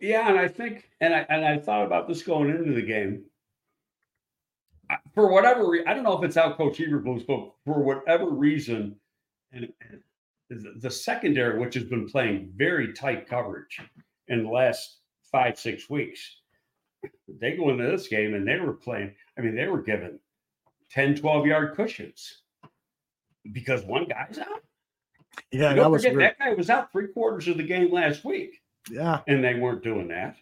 Yeah, 0.00 0.28
and 0.28 0.38
I 0.38 0.48
think, 0.48 0.88
and 1.00 1.14
I 1.14 1.24
and 1.28 1.44
I 1.44 1.58
thought 1.58 1.86
about 1.86 2.08
this 2.08 2.22
going 2.24 2.50
into 2.50 2.72
the 2.72 2.82
game. 2.82 3.24
For 5.14 5.30
whatever 5.30 5.68
reason, 5.68 5.86
I 5.86 5.94
don't 5.94 6.02
know 6.02 6.18
if 6.18 6.24
it's 6.24 6.36
out 6.36 6.56
Coach 6.56 6.78
Eberflus, 6.78 7.24
but 7.26 7.52
for 7.64 7.82
whatever 7.82 8.28
reason, 8.28 8.96
and 9.52 9.72
and 9.80 10.02
the 10.80 10.90
secondary, 10.90 11.58
which 11.58 11.74
has 11.74 11.84
been 11.84 12.06
playing 12.08 12.52
very 12.56 12.92
tight 12.92 13.26
coverage 13.26 13.80
in 14.28 14.42
the 14.42 14.50
last 14.50 14.98
five 15.30 15.58
six 15.58 15.88
weeks, 15.88 16.36
they 17.26 17.56
go 17.56 17.70
into 17.70 17.84
this 17.84 18.08
game 18.08 18.34
and 18.34 18.46
they 18.46 18.58
were 18.60 18.74
playing. 18.74 19.14
I 19.38 19.40
mean, 19.40 19.54
they 19.54 19.66
were 19.68 19.80
given 19.82 20.18
10, 20.90 21.16
12 21.16 21.46
yard 21.46 21.74
cushions 21.74 22.42
because 23.52 23.82
one 23.84 24.04
guy's 24.04 24.38
out. 24.38 24.62
Yeah, 25.50 25.68
And 25.70 25.76
don't 25.76 25.90
was 25.92 26.04
forget 26.04 26.18
that 26.18 26.38
guy 26.38 26.54
was 26.54 26.68
out 26.68 26.92
three 26.92 27.08
quarters 27.08 27.48
of 27.48 27.56
the 27.56 27.62
game 27.62 27.90
last 27.90 28.22
week, 28.24 28.60
Yeah. 28.90 29.20
and 29.26 29.42
they 29.42 29.54
weren't 29.54 29.82
doing 29.82 30.08
that. 30.08 30.36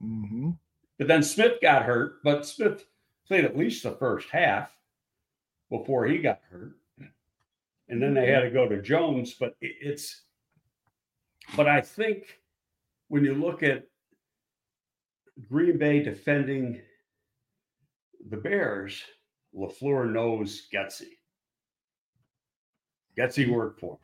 hmm 0.00 0.50
But 0.98 1.08
then 1.08 1.22
Smith 1.24 1.54
got 1.60 1.82
hurt, 1.84 2.22
but 2.22 2.46
Smith 2.46 2.84
played 3.26 3.44
at 3.44 3.56
least 3.56 3.82
the 3.82 3.90
first 3.92 4.28
half 4.30 4.70
before 5.68 6.06
he 6.06 6.18
got 6.18 6.40
hurt. 6.48 6.76
And 7.88 8.02
then 8.02 8.14
they 8.14 8.30
had 8.30 8.40
to 8.40 8.50
go 8.50 8.68
to 8.68 8.82
Jones, 8.82 9.34
but 9.38 9.54
it's 9.60 10.22
but 11.56 11.68
I 11.68 11.80
think 11.80 12.40
when 13.08 13.24
you 13.24 13.34
look 13.34 13.62
at 13.62 13.84
Green 15.48 15.78
Bay 15.78 16.02
defending 16.02 16.80
the 18.28 18.36
Bears, 18.36 19.02
LaFleur 19.56 20.12
knows 20.12 20.66
Getsy. 20.72 21.18
Getsy 23.16 23.44
mm-hmm. 23.44 23.52
worked 23.52 23.80
for 23.80 23.98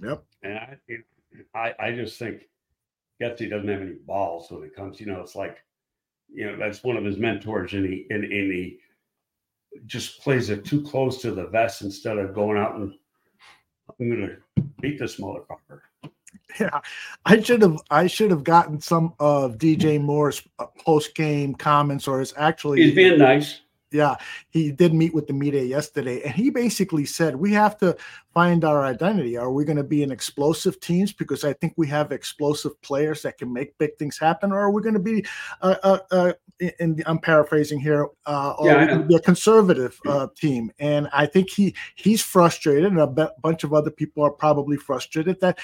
him. 0.00 0.08
Yep. 0.08 0.24
And 0.42 0.58
I, 0.58 0.76
it, 0.88 1.00
I, 1.54 1.74
I 1.78 1.92
just 1.92 2.18
think 2.18 2.48
Getsy 3.20 3.48
doesn't 3.50 3.68
have 3.68 3.82
any 3.82 3.96
balls 4.06 4.50
when 4.50 4.64
it 4.64 4.74
comes. 4.74 4.98
You 4.98 5.06
know, 5.06 5.20
it's 5.20 5.36
like, 5.36 5.58
you 6.32 6.46
know, 6.46 6.56
that's 6.56 6.82
one 6.82 6.96
of 6.96 7.04
his 7.04 7.18
mentors, 7.18 7.74
and 7.74 7.84
he 7.84 8.06
and, 8.10 8.24
and 8.24 8.52
he 8.52 8.78
just 9.86 10.20
plays 10.20 10.50
it 10.50 10.64
too 10.64 10.82
close 10.82 11.20
to 11.22 11.32
the 11.32 11.46
vest 11.46 11.82
instead 11.82 12.18
of 12.18 12.34
going 12.34 12.58
out 12.58 12.76
and 12.76 12.94
I'm 14.00 14.10
gonna 14.10 14.36
beat 14.80 14.98
this 14.98 15.20
motherfucker. 15.20 15.80
Yeah, 16.60 16.80
I 17.24 17.40
should 17.40 17.62
have. 17.62 17.80
I 17.90 18.06
should 18.06 18.30
have 18.30 18.44
gotten 18.44 18.80
some 18.80 19.14
of 19.18 19.58
DJ 19.58 20.00
Moore's 20.00 20.42
post 20.84 21.14
game 21.14 21.54
comments, 21.54 22.06
or 22.06 22.20
his 22.20 22.34
actually. 22.36 22.82
He's 22.82 22.94
being 22.94 23.18
nice. 23.18 23.60
yeah, 23.90 24.16
he 24.50 24.70
did 24.72 24.92
meet 24.92 25.14
with 25.14 25.26
the 25.26 25.32
media 25.32 25.62
yesterday, 25.62 26.22
and 26.22 26.34
he 26.34 26.50
basically 26.50 27.04
said 27.04 27.36
we 27.36 27.52
have 27.52 27.78
to 27.78 27.96
find 28.34 28.64
our 28.64 28.84
identity. 28.84 29.36
Are 29.36 29.52
we 29.52 29.64
going 29.64 29.76
to 29.76 29.84
be 29.84 30.02
an 30.02 30.10
explosive 30.10 30.80
teams 30.80 31.12
because 31.12 31.44
I 31.44 31.52
think 31.54 31.74
we 31.76 31.86
have 31.88 32.12
explosive 32.12 32.80
players 32.82 33.22
that 33.22 33.38
can 33.38 33.52
make 33.52 33.76
big 33.78 33.96
things 33.98 34.18
happen, 34.18 34.52
or 34.52 34.60
are 34.60 34.70
we 34.70 34.82
going 34.82 34.94
to 34.94 35.00
be, 35.00 35.24
uh, 35.62 35.76
uh, 35.82 35.98
uh, 36.10 36.32
and 36.78 37.02
I'm 37.06 37.18
paraphrasing 37.18 37.80
here, 37.80 38.08
uh, 38.26 38.54
or 38.58 38.66
Yeah, 38.66 38.74
are 38.74 38.78
I 38.78 38.80
we 38.80 38.86
going 38.86 38.98
know. 38.98 39.02
to 39.02 39.08
be 39.08 39.16
a 39.16 39.20
conservative 39.20 39.98
uh, 40.06 40.28
team? 40.36 40.70
And 40.78 41.08
I 41.12 41.26
think 41.26 41.50
he 41.50 41.74
he's 41.96 42.22
frustrated, 42.22 42.84
and 42.84 43.00
a 43.00 43.32
bunch 43.42 43.64
of 43.64 43.74
other 43.74 43.90
people 43.90 44.22
are 44.22 44.30
probably 44.30 44.76
frustrated 44.76 45.40
that 45.40 45.58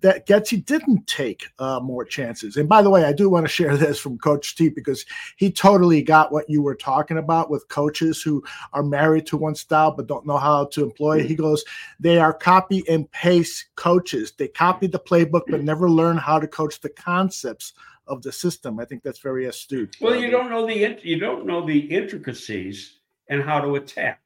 that 0.00 0.26
Getsy 0.26 0.64
didn't 0.64 1.06
take 1.06 1.46
uh, 1.58 1.80
more 1.80 2.04
chances. 2.04 2.56
And 2.56 2.68
by 2.68 2.82
the 2.82 2.90
way, 2.90 3.04
I 3.04 3.12
do 3.12 3.28
want 3.28 3.44
to 3.46 3.52
share 3.52 3.76
this 3.78 3.98
from 3.98 4.18
Coach 4.18 4.56
T 4.56 4.68
because 4.68 5.04
he 5.36 5.50
totally 5.50 6.02
got 6.02 6.32
what 6.32 6.48
you 6.48 6.62
were 6.62 6.76
talking 6.76 7.18
about 7.18 7.50
with 7.50 7.68
coaches 7.68 8.22
who 8.22 8.42
are 8.72 8.82
married 8.82 9.26
to 9.26 9.36
one 9.36 9.54
style 9.54 9.90
but 9.90 10.06
don't 10.06 10.26
know 10.26 10.36
how 10.38 10.66
to 10.66 10.82
employ 10.82 11.20
it. 11.20 11.26
He 11.26 11.34
goes, 11.34 11.64
they 11.98 12.18
are 12.18 12.32
copy 12.32 12.84
and 12.88 13.10
paste 13.10 13.66
coaches. 13.76 14.32
They 14.36 14.48
copy 14.48 14.86
the 14.86 14.98
playbook 14.98 15.42
but 15.48 15.62
never 15.62 15.90
learn 15.90 16.16
how 16.16 16.38
to 16.38 16.46
coach 16.46 16.80
the 16.80 16.90
concepts 16.90 17.72
of 18.06 18.22
the 18.22 18.32
system. 18.32 18.78
I 18.78 18.84
think 18.84 19.02
that's 19.02 19.18
very 19.20 19.46
astute. 19.46 19.96
Well, 20.00 20.14
you 20.16 20.30
don't 20.30 20.50
know 20.50 20.66
the 20.66 20.98
you 21.02 21.18
don't 21.18 21.46
know 21.46 21.64
the 21.66 21.78
intricacies 21.78 22.98
and 23.28 23.42
how 23.42 23.60
to 23.60 23.76
attack. 23.76 24.20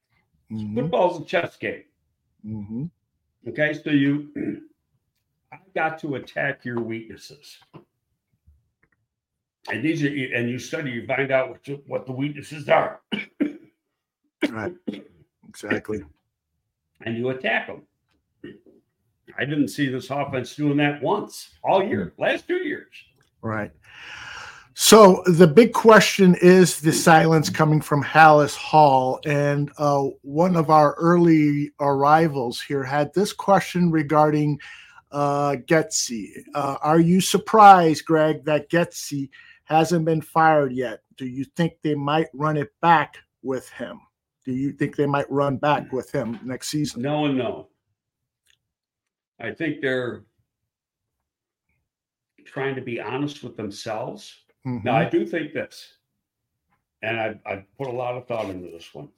Mhm, 0.50 0.74
Football's 0.74 1.22
a 1.22 1.24
chess 1.24 1.56
game. 1.56 1.84
mhm. 2.44 2.90
Okay, 3.46 3.72
so 3.74 3.90
you 3.90 4.30
I've 5.52 5.72
got 5.74 5.98
to 6.00 6.16
attack 6.16 6.64
your 6.64 6.80
weaknesses. 6.80 7.58
And 9.70 9.82
these 9.84 10.02
are 10.02 10.08
and 10.08 10.48
you 10.48 10.58
study, 10.58 10.90
you 10.92 11.06
find 11.06 11.30
out 11.30 11.50
what 11.50 11.68
you, 11.68 11.82
what 11.86 12.06
the 12.06 12.12
weaknesses 12.12 12.68
are, 12.68 13.00
Right. 14.50 14.74
Exactly. 15.48 16.04
and 17.02 17.16
you 17.16 17.28
attack 17.30 17.66
them. 17.66 17.82
I 19.38 19.44
didn't 19.44 19.68
see 19.68 19.88
this 19.88 20.10
offense 20.10 20.56
doing 20.56 20.78
that 20.78 21.02
once 21.02 21.50
all 21.62 21.82
year, 21.84 22.14
last 22.18 22.48
two 22.48 22.56
years. 22.66 22.88
Right. 23.42 23.70
So 24.80 25.24
the 25.26 25.48
big 25.48 25.72
question 25.72 26.36
is 26.40 26.80
the 26.80 26.92
silence 26.92 27.50
coming 27.50 27.80
from 27.80 28.02
Halas 28.02 28.54
Hall, 28.54 29.18
and 29.26 29.72
uh, 29.76 30.04
one 30.22 30.54
of 30.54 30.70
our 30.70 30.94
early 30.94 31.72
arrivals 31.80 32.60
here 32.60 32.84
had 32.84 33.12
this 33.12 33.32
question 33.32 33.90
regarding 33.90 34.60
uh, 35.10 35.56
Getsy. 35.66 36.28
Uh, 36.54 36.76
are 36.80 37.00
you 37.00 37.20
surprised, 37.20 38.04
Greg, 38.04 38.44
that 38.44 38.70
Getsy 38.70 39.30
hasn't 39.64 40.04
been 40.04 40.22
fired 40.22 40.72
yet? 40.72 41.00
Do 41.16 41.26
you 41.26 41.44
think 41.56 41.72
they 41.82 41.96
might 41.96 42.28
run 42.32 42.56
it 42.56 42.70
back 42.80 43.16
with 43.42 43.68
him? 43.70 44.00
Do 44.44 44.52
you 44.52 44.70
think 44.70 44.94
they 44.94 45.06
might 45.06 45.28
run 45.28 45.56
back 45.56 45.92
with 45.92 46.12
him 46.12 46.38
next 46.44 46.68
season? 46.68 47.02
No 47.02 47.26
no. 47.26 47.68
I 49.40 49.50
think 49.50 49.80
they're 49.80 50.22
trying 52.48 52.74
to 52.74 52.80
be 52.80 53.00
honest 53.00 53.42
with 53.44 53.56
themselves. 53.56 54.42
Mhm. 54.66 54.84
Now, 54.84 54.96
I 54.96 55.08
do 55.08 55.24
think 55.26 55.52
this, 55.52 55.98
and 57.02 57.18
I, 57.20 57.38
I 57.46 57.64
put 57.76 57.86
a 57.86 57.92
lot 57.92 58.16
of 58.16 58.26
thought 58.26 58.50
into 58.50 58.70
this 58.70 58.92
one. 58.94 59.08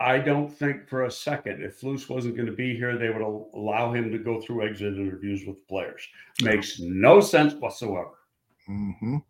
I 0.00 0.18
don't 0.18 0.50
think 0.50 0.88
for 0.88 1.04
a 1.04 1.10
second 1.10 1.62
if 1.62 1.78
Flus 1.80 2.08
wasn't 2.08 2.34
going 2.34 2.46
to 2.46 2.52
be 2.54 2.74
here, 2.74 2.96
they 2.96 3.10
would 3.10 3.20
al- 3.20 3.50
allow 3.52 3.92
him 3.92 4.10
to 4.10 4.18
go 4.18 4.40
through 4.40 4.66
exit 4.66 4.96
interviews 4.96 5.44
with 5.46 5.66
players. 5.68 6.08
Makes 6.42 6.80
no 6.80 7.20
sense 7.20 7.52
whatsoever. 7.54 8.18
Mhm. 8.66 9.22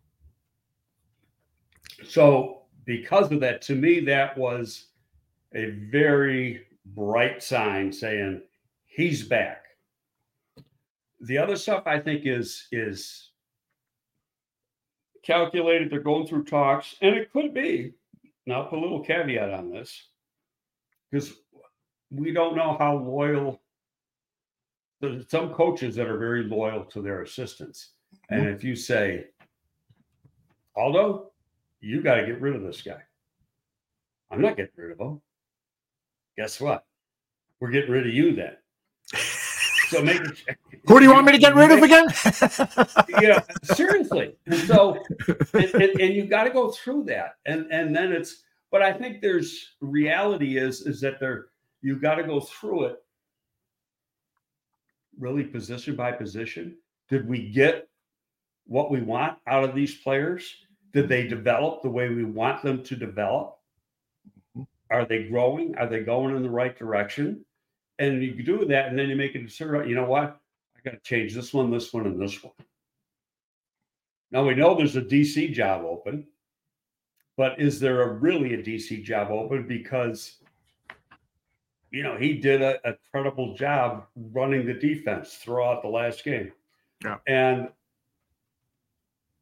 So, 2.05 2.63
because 2.85 3.31
of 3.33 3.41
that, 3.41 3.61
to 3.63 3.75
me, 3.75 3.99
that 4.01 4.37
was 4.37 4.87
a 5.53 5.71
very 5.91 6.65
bright 6.85 7.43
sign 7.43 7.91
saying 7.91 8.41
he's 8.85 9.27
back. 9.27 9.65
The 11.21 11.37
other 11.37 11.55
stuff 11.55 11.83
I 11.85 11.99
think 11.99 12.23
is 12.25 12.67
is 12.71 13.31
calculated. 15.23 15.89
They're 15.89 15.99
going 15.99 16.27
through 16.27 16.45
talks, 16.45 16.95
and 17.01 17.15
it 17.15 17.31
could 17.31 17.53
be. 17.53 17.93
Now, 18.45 18.63
put 18.63 18.79
a 18.79 18.81
little 18.81 19.03
caveat 19.03 19.53
on 19.53 19.71
this 19.71 20.07
because 21.09 21.33
we 22.09 22.31
don't 22.31 22.55
know 22.55 22.75
how 22.79 22.97
loyal. 22.97 23.61
There's 24.99 25.29
some 25.29 25.53
coaches 25.53 25.95
that 25.95 26.07
are 26.07 26.17
very 26.17 26.43
loyal 26.43 26.85
to 26.85 27.01
their 27.01 27.21
assistants, 27.21 27.91
and 28.29 28.43
mm-hmm. 28.43 28.55
if 28.55 28.63
you 28.63 28.75
say, 28.75 29.25
Aldo, 30.75 31.31
you 31.79 32.01
got 32.01 32.15
to 32.15 32.25
get 32.25 32.39
rid 32.39 32.55
of 32.55 32.61
this 32.61 32.81
guy. 32.81 33.01
I'm 34.29 34.41
not 34.41 34.55
getting 34.55 34.71
rid 34.75 34.91
of 34.91 34.99
him. 34.99 35.21
guess 36.37 36.61
what? 36.61 36.85
We're 37.59 37.71
getting 37.71 37.91
rid 37.91 38.07
of 38.07 38.13
you 38.13 38.35
then. 38.35 38.55
So 39.91 40.01
make 40.01 40.21
Who 40.87 40.99
do 40.99 41.05
you 41.05 41.11
want 41.11 41.25
me 41.25 41.33
to 41.33 41.37
get 41.37 41.53
rid 41.53 41.69
of 41.69 41.83
again? 41.83 42.07
yeah, 43.21 43.41
seriously. 43.63 44.35
And 44.45 44.59
so, 44.61 44.97
and, 45.53 45.65
and, 45.75 46.01
and 46.01 46.13
you 46.13 46.25
got 46.25 46.45
to 46.45 46.49
go 46.49 46.71
through 46.71 47.03
that, 47.05 47.35
and 47.45 47.71
and 47.71 47.95
then 47.95 48.13
it's. 48.13 48.43
But 48.71 48.81
I 48.81 48.93
think 48.93 49.21
there's 49.21 49.75
reality 49.81 50.57
is 50.57 50.87
is 50.87 51.01
that 51.01 51.19
there 51.19 51.47
you 51.81 51.99
got 51.99 52.15
to 52.15 52.23
go 52.23 52.39
through 52.39 52.85
it. 52.85 53.03
Really, 55.19 55.43
position 55.43 55.95
by 55.97 56.13
position. 56.13 56.77
Did 57.09 57.27
we 57.27 57.49
get 57.49 57.89
what 58.65 58.89
we 58.89 59.01
want 59.01 59.37
out 59.45 59.65
of 59.65 59.75
these 59.75 59.95
players? 59.95 60.55
Did 60.93 61.09
they 61.09 61.27
develop 61.27 61.81
the 61.81 61.89
way 61.89 62.07
we 62.09 62.23
want 62.23 62.63
them 62.63 62.81
to 62.83 62.95
develop? 62.95 63.57
Mm-hmm. 64.57 64.63
Are 64.89 65.05
they 65.05 65.27
growing? 65.27 65.75
Are 65.77 65.87
they 65.87 65.99
going 65.99 66.35
in 66.35 66.43
the 66.43 66.49
right 66.49 66.77
direction? 66.77 67.43
And 68.01 68.23
you 68.23 68.41
do 68.41 68.65
that, 68.65 68.87
and 68.87 68.97
then 68.97 69.09
you 69.09 69.15
make 69.15 69.35
a 69.35 69.39
decision. 69.39 69.87
You 69.87 69.93
know 69.93 70.07
what? 70.07 70.41
I 70.75 70.79
got 70.83 70.91
to 70.91 70.99
change 71.03 71.35
this 71.35 71.53
one, 71.53 71.69
this 71.69 71.93
one, 71.93 72.07
and 72.07 72.19
this 72.19 72.43
one. 72.43 72.53
Now 74.31 74.43
we 74.43 74.55
know 74.55 74.73
there's 74.73 74.95
a 74.95 75.01
DC 75.03 75.53
job 75.53 75.83
open, 75.85 76.25
but 77.37 77.61
is 77.61 77.79
there 77.79 78.01
a 78.01 78.13
really 78.13 78.55
a 78.55 78.57
DC 78.57 79.03
job 79.03 79.29
open? 79.29 79.67
Because 79.67 80.37
you 81.91 82.01
know 82.01 82.17
he 82.17 82.33
did 82.33 82.63
a, 82.63 82.79
a 82.89 82.95
credible 83.11 83.53
job 83.53 84.07
running 84.15 84.65
the 84.65 84.73
defense 84.73 85.35
throughout 85.35 85.83
the 85.83 85.87
last 85.87 86.23
game. 86.23 86.51
Yeah. 87.03 87.17
And 87.27 87.69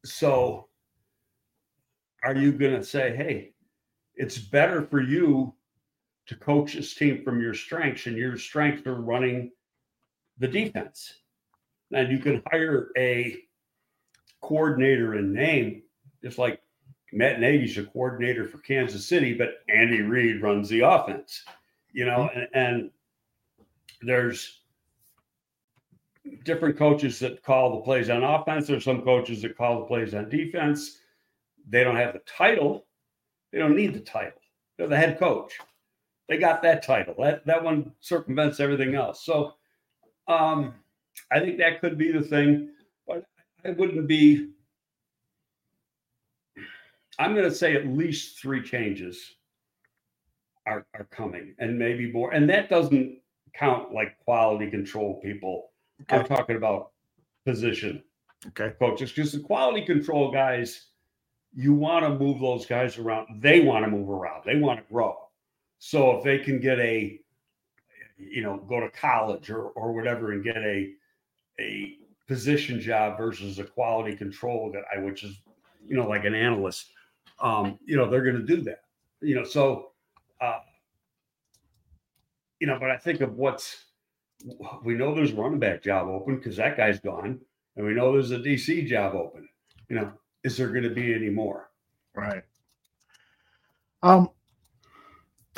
so 0.04 0.68
are 2.24 2.36
you 2.36 2.52
going 2.52 2.76
to 2.76 2.84
say, 2.84 3.16
hey, 3.16 3.54
it's 4.16 4.38
better 4.38 4.82
for 4.82 5.00
you 5.00 5.54
to 6.30 6.36
coach 6.36 6.74
this 6.74 6.94
team 6.94 7.24
from 7.24 7.42
your 7.42 7.54
strengths, 7.54 8.06
and 8.06 8.18
your 8.18 8.38
strengths 8.38 8.88
are 8.88 9.02
running 9.02 9.52
the 10.38 10.48
defense? 10.48 11.14
And 11.92 12.12
you 12.12 12.20
can 12.20 12.42
hire 12.52 12.90
a 12.98 13.38
coordinator 14.42 15.16
in 15.16 15.34
name, 15.34 15.84
just 16.24 16.38
like 16.38 16.62
Matt 17.12 17.40
Nagy's 17.40 17.78
a 17.78 17.84
coordinator 17.84 18.48
for 18.48 18.60
Kansas 18.60 19.08
City, 19.08 19.34
but 19.34 19.64
Andy 19.68 20.02
Reid 20.02 20.42
runs 20.42 20.70
the 20.70 20.82
offense, 20.82 21.44
you 21.92 22.06
know, 22.06 22.30
mm-hmm. 22.32 22.40
and, 22.40 22.50
and 22.54 22.92
there's 24.02 24.62
different 26.44 26.78
coaches 26.78 27.20
that 27.20 27.44
call 27.44 27.72
the 27.72 27.82
plays 27.82 28.10
on 28.10 28.24
offense. 28.24 28.68
There's 28.68 28.84
some 28.84 29.02
coaches 29.02 29.42
that 29.42 29.58
call 29.58 29.80
the 29.80 29.86
plays 29.86 30.14
on 30.14 30.30
defense. 30.30 31.00
They 31.68 31.84
don't 31.84 31.96
have 31.96 32.14
the 32.14 32.20
title. 32.20 32.86
They 33.52 33.58
don't 33.58 33.76
need 33.76 33.94
the 33.94 34.00
title. 34.00 34.40
They're 34.78 34.88
the 34.88 34.98
head 34.98 35.20
coach. 35.20 35.58
They 36.30 36.38
got 36.40 36.64
that 36.64 36.84
title. 36.84 37.16
That 37.20 37.46
that 37.48 37.64
one 37.64 37.94
circumvents 38.02 38.62
everything 38.62 38.96
else. 38.96 39.26
So 39.26 39.56
um, 40.28 40.76
I 41.32 41.40
think 41.42 41.60
that 41.60 41.82
could 41.82 41.98
be 41.98 42.12
the 42.12 42.22
thing, 42.22 42.72
but 43.08 43.26
I 43.66 43.72
wouldn't 43.72 44.08
be. 44.08 44.52
I'm 47.20 47.34
going 47.36 47.50
to 47.50 47.56
say 47.56 47.76
at 47.76 47.88
least 47.88 48.40
three 48.42 48.64
changes 48.64 49.36
are, 50.68 50.86
are 50.96 51.06
coming 51.12 51.56
and 51.60 51.80
maybe 51.80 52.12
more. 52.12 52.34
And 52.34 52.50
that 52.50 52.70
doesn't 52.70 53.20
count 53.56 53.94
like 53.94 54.18
quality 54.26 54.70
control 54.72 55.22
people. 55.24 55.72
I'm 56.10 56.26
talking 56.26 56.58
about 56.58 56.92
position 57.46 58.04
Okay. 58.50 58.74
coaches 58.80 59.12
because 59.12 59.34
the 59.34 59.40
quality 59.42 59.86
control 59.86 60.32
guys, 60.32 60.88
you 61.54 61.74
want 61.74 62.06
to 62.06 62.12
move 62.20 62.42
those 62.42 62.66
guys 62.68 62.98
around. 63.00 63.42
They 63.42 63.62
want 63.62 63.86
to 63.86 63.92
move 63.92 64.10
around. 64.10 64.44
They 64.46 64.58
want 64.58 64.80
to 64.80 64.94
grow. 64.94 65.18
So 65.80 66.18
if 66.18 66.24
they 66.24 66.40
can 66.40 66.60
get 66.60 66.78
a, 66.80 67.20
you 68.18 68.42
know, 68.42 68.58
go 68.58 68.80
to 68.80 68.90
college 68.90 69.50
or 69.50 69.70
or 69.70 69.94
whatever 69.94 70.34
and 70.34 70.44
get 70.44 70.58
a 70.58 70.94
a 71.60 71.96
position 72.28 72.80
job 72.80 73.18
versus 73.18 73.60
a 73.60 73.64
quality 73.64 74.16
control 74.16 74.72
guy, 74.72 75.02
which 75.02 75.24
is, 75.24 75.42
you 75.88 75.98
know, 75.98 76.08
like 76.08 76.26
an 76.26 76.36
analyst, 76.36 76.92
um, 77.42 77.80
you 77.86 77.98
know, 77.98 78.10
they're 78.10 78.24
going 78.24 78.36
to 78.36 78.56
do 78.56 78.62
that. 78.62 78.82
You 79.22 79.36
know, 79.36 79.44
so, 79.44 79.92
uh, 80.40 80.60
you 82.60 82.68
know, 82.68 82.78
but 82.80 82.92
I 82.92 82.98
think 82.98 83.22
of 83.22 83.36
what's 83.36 83.86
we 84.84 84.94
know 84.94 85.14
there's 85.14 85.34
running 85.34 85.60
back 85.60 85.84
job 85.84 86.08
open 86.08 86.38
because 86.38 86.56
that 86.58 86.78
guy's 86.78 87.00
gone, 87.00 87.40
and 87.76 87.86
we 87.86 87.94
know 87.94 88.14
there's 88.14 88.32
a 88.32 88.40
DC 88.40 88.88
job 88.88 89.16
open. 89.16 89.48
You 89.90 89.98
know, 89.98 90.12
is 90.44 90.58
there 90.58 90.70
going 90.70 90.84
to 90.84 90.90
be 90.90 91.14
any 91.14 91.30
more? 91.30 91.70
Right. 92.14 92.44
Um, 94.02 94.30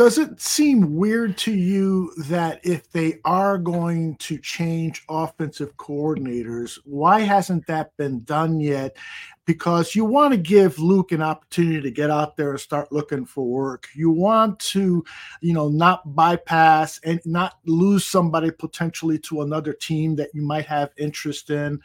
does 0.02 0.18
it 0.18 0.42
seem 0.42 0.96
weird 0.96 1.38
to 1.38 1.54
you 1.54 2.12
that 2.18 2.60
if 2.64 2.92
they 2.92 3.20
are 3.24 3.60
going 3.60 4.16
to 4.16 4.40
change 4.40 5.04
offensive 5.08 5.78
coordinators, 5.78 6.80
why 6.86 7.20
hasn't 7.20 7.68
that 7.68 7.96
been 7.98 8.24
done 8.24 8.60
yet? 8.60 8.98
Because 9.46 9.94
you 9.94 10.04
want 10.04 10.32
to 10.32 10.40
give 10.40 10.80
Luke 10.80 11.12
an 11.12 11.22
opportunity 11.22 11.82
to 11.82 11.92
get 11.92 12.10
out 12.10 12.36
there 12.36 12.50
and 12.50 12.60
start 12.60 12.92
looking 12.92 13.28
for 13.28 13.46
work. 13.46 13.90
You 13.94 14.10
want 14.10 14.58
to, 14.72 15.06
you 15.40 15.54
know, 15.54 15.70
not 15.70 16.16
bypass 16.16 17.00
and 17.04 17.22
not 17.24 17.60
lose 17.68 18.04
somebody 18.04 18.50
potentially 18.50 19.20
to 19.20 19.44
another 19.44 19.72
team 19.72 20.16
that 20.16 20.32
you 20.34 20.42
might 20.42 20.66
have 20.66 20.90
interest 20.98 21.52
in. 21.52 21.80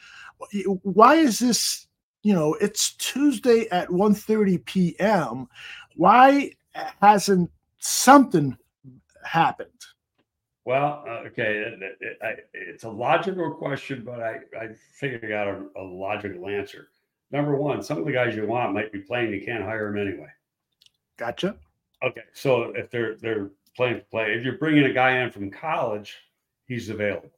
Why 0.81 1.16
is 1.16 1.38
this 1.38 1.87
you 2.22 2.33
know 2.33 2.55
it's 2.55 2.94
tuesday 2.94 3.68
at 3.68 3.88
1.30 3.88 4.64
p.m 4.64 5.46
why 5.94 6.50
hasn't 7.00 7.50
something 7.87 8.57
happened 9.25 9.70
Well, 10.64 11.05
uh, 11.07 11.29
okay, 11.29 11.59
it, 11.59 11.83
it, 11.83 11.99
it, 12.01 12.51
it's 12.53 12.85
a 12.85 12.90
logical 12.90 13.53
question, 13.55 14.03
but 14.05 14.20
I 14.20 14.40
I 14.61 14.68
figured 14.99 15.25
I 15.25 15.29
got 15.29 15.49
a, 15.49 15.66
a 15.77 15.83
logical 15.83 16.49
answer. 16.49 16.88
Number 17.31 17.57
one, 17.57 17.83
some 17.83 17.99
of 17.99 18.07
the 18.07 18.12
guys 18.12 18.35
you 18.37 18.46
want 18.46 18.75
might 18.75 18.92
be 18.92 19.01
playing. 19.01 19.33
You 19.33 19.42
can't 19.44 19.64
hire 19.64 19.92
them 19.92 20.01
anyway. 20.07 20.29
gotcha 21.18 21.57
Okay, 22.03 22.22
so 22.33 22.72
if 22.75 22.90
they're 22.90 23.16
they're 23.16 23.51
playing 23.77 24.03
play, 24.11 24.33
if 24.35 24.44
you're 24.44 24.59
bringing 24.59 24.85
a 24.85 24.92
guy 24.92 25.18
in 25.22 25.31
from 25.31 25.51
college, 25.51 26.16
he's 26.66 26.88
available. 26.90 27.31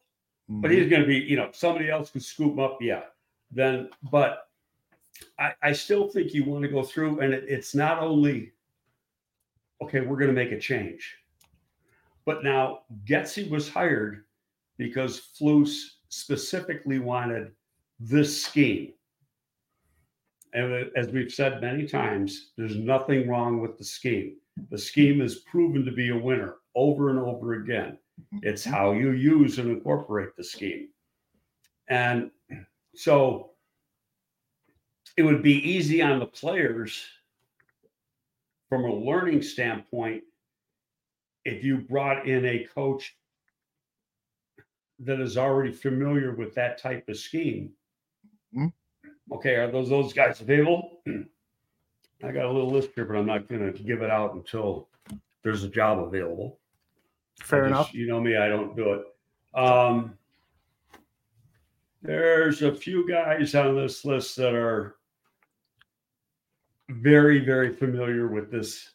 but 0.49 0.71
he's 0.71 0.89
going 0.89 1.03
to 1.03 1.07
be, 1.07 1.17
you 1.19 1.37
know, 1.37 1.51
somebody 1.53 1.91
else 1.91 2.11
could 2.11 2.23
scoop 2.23 2.53
him 2.53 2.61
up. 2.61 2.79
Yeah. 2.81 3.03
Then, 3.51 3.91
but 4.11 4.49
I, 5.39 5.53
I 5.63 5.73
still 5.73 6.09
think 6.09 6.33
you 6.33 6.45
want 6.45 6.63
to 6.63 6.69
go 6.69 6.83
through, 6.83 7.21
and 7.21 7.35
it, 7.35 7.45
it's 7.49 7.75
not 7.75 7.99
only, 7.99 8.53
okay, 9.83 10.01
we're 10.01 10.17
going 10.17 10.35
to 10.35 10.35
make 10.35 10.53
a 10.53 10.59
change, 10.59 11.17
but 12.25 12.45
now 12.45 12.81
Getsy 13.05 13.49
was 13.49 13.69
hired 13.69 14.25
because 14.77 15.29
Flus 15.39 15.83
specifically 16.09 16.99
wanted 16.99 17.53
this 18.01 18.43
scheme. 18.43 18.93
And 20.55 20.91
as 20.97 21.09
we've 21.09 21.33
said 21.33 21.61
many 21.61 21.87
times, 21.87 22.53
there's 22.57 22.77
nothing 22.77 23.29
wrong 23.29 23.61
with 23.61 23.77
the 23.77 23.85
scheme. 23.85 24.37
The 24.71 24.79
scheme 24.79 25.21
is 25.21 25.37
proven 25.51 25.85
to 25.85 25.93
be 25.93 26.09
a 26.11 26.17
winner 26.17 26.57
over 26.75 27.11
and 27.11 27.19
over 27.19 27.55
again. 27.55 27.99
It's 28.43 28.65
how 28.65 28.93
you 28.93 29.13
use 29.13 29.59
and 29.59 29.71
incorporate 29.71 30.37
the 30.37 30.45
scheme. 30.45 30.89
And 31.89 32.31
so 32.95 33.51
it 35.17 35.23
would 35.23 35.43
be 35.43 35.57
easy 35.69 36.03
on 36.03 36.19
the 36.19 36.27
players 36.27 37.05
from 38.69 38.85
a 38.85 38.95
learning 38.95 39.43
standpoint 39.43 40.23
if 41.45 41.65
you 41.65 41.79
brought 41.79 42.27
in 42.29 42.45
a 42.45 42.67
coach 42.75 43.17
that 45.01 45.21
is 45.21 45.39
already 45.39 45.73
familiar 45.73 46.35
with 46.35 46.55
that 46.55 46.79
type 46.79 47.09
of 47.09 47.17
scheme. 47.17 47.73
Mhm. 48.55 48.73
Okay, 49.33 49.55
are 49.57 49.71
those 49.71 49.89
those 49.89 50.13
guys 50.13 50.41
available? 50.41 51.01
I 51.07 52.33
got 52.33 52.47
a 52.47 52.51
little 52.53 52.71
list 52.71 52.91
here, 52.95 53.05
but 53.05 53.17
I'm 53.17 53.27
not 53.27 53.47
going 53.49 53.73
to 53.73 53.83
give 53.83 54.03
it 54.03 54.11
out 54.11 54.35
until 54.35 54.89
there's 55.43 55.63
a 55.65 55.69
job 55.69 56.01
available. 56.01 56.59
fair 57.41 57.61
just- 57.63 57.71
enough 57.71 57.95
You 57.95 58.09
know 58.09 58.21
me, 58.21 58.37
I 58.37 58.49
don't 58.49 58.75
do 58.77 58.95
it. 58.95 59.05
Um, 59.59 60.19
there's 62.03 62.63
a 62.63 62.75
few 62.75 63.09
guys 63.09 63.55
on 63.55 63.77
this 63.77 64.05
list 64.05 64.37
that 64.37 64.55
are 64.55 64.97
very, 66.89 67.45
very 67.45 67.75
familiar 67.75 68.29
with 68.29 68.51
this 68.51 68.95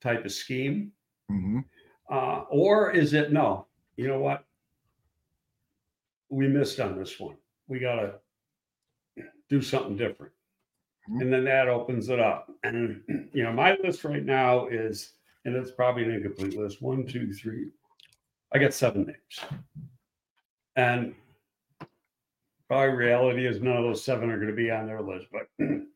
type 0.00 0.24
of 0.24 0.32
scheme. 0.32 0.92
Mhm. 1.30 1.64
Uh, 2.08 2.44
or 2.50 2.90
is 2.90 3.14
it 3.14 3.32
no? 3.32 3.66
You 3.96 4.08
know 4.08 4.18
what? 4.18 4.44
We 6.28 6.48
missed 6.48 6.80
on 6.80 6.98
this 6.98 7.18
one. 7.18 7.36
We 7.68 7.78
got 7.78 7.96
to 7.96 8.20
do 9.48 9.60
something 9.62 9.96
different. 9.96 10.32
Mhm. 11.08 11.22
And 11.22 11.32
then 11.32 11.44
that 11.44 11.68
opens 11.68 12.08
it 12.08 12.20
up. 12.20 12.50
And, 12.62 13.02
you 13.32 13.42
know, 13.42 13.52
my 13.52 13.76
list 13.76 14.04
right 14.04 14.24
now 14.24 14.66
is, 14.66 15.14
and 15.44 15.56
it's 15.56 15.70
probably 15.70 16.04
an 16.04 16.12
incomplete 16.12 16.56
list 16.56 16.82
one, 16.82 17.06
two, 17.06 17.32
three. 17.32 17.70
I 18.52 18.58
got 18.58 18.74
seven 18.74 19.06
names. 19.06 19.40
And 20.76 21.14
probably 22.68 22.96
reality 22.96 23.46
is 23.46 23.60
none 23.60 23.76
of 23.76 23.84
those 23.84 24.04
seven 24.04 24.30
are 24.30 24.36
going 24.36 24.48
to 24.50 24.54
be 24.54 24.70
on 24.70 24.86
their 24.86 25.00
list, 25.00 25.26
but 25.32 25.48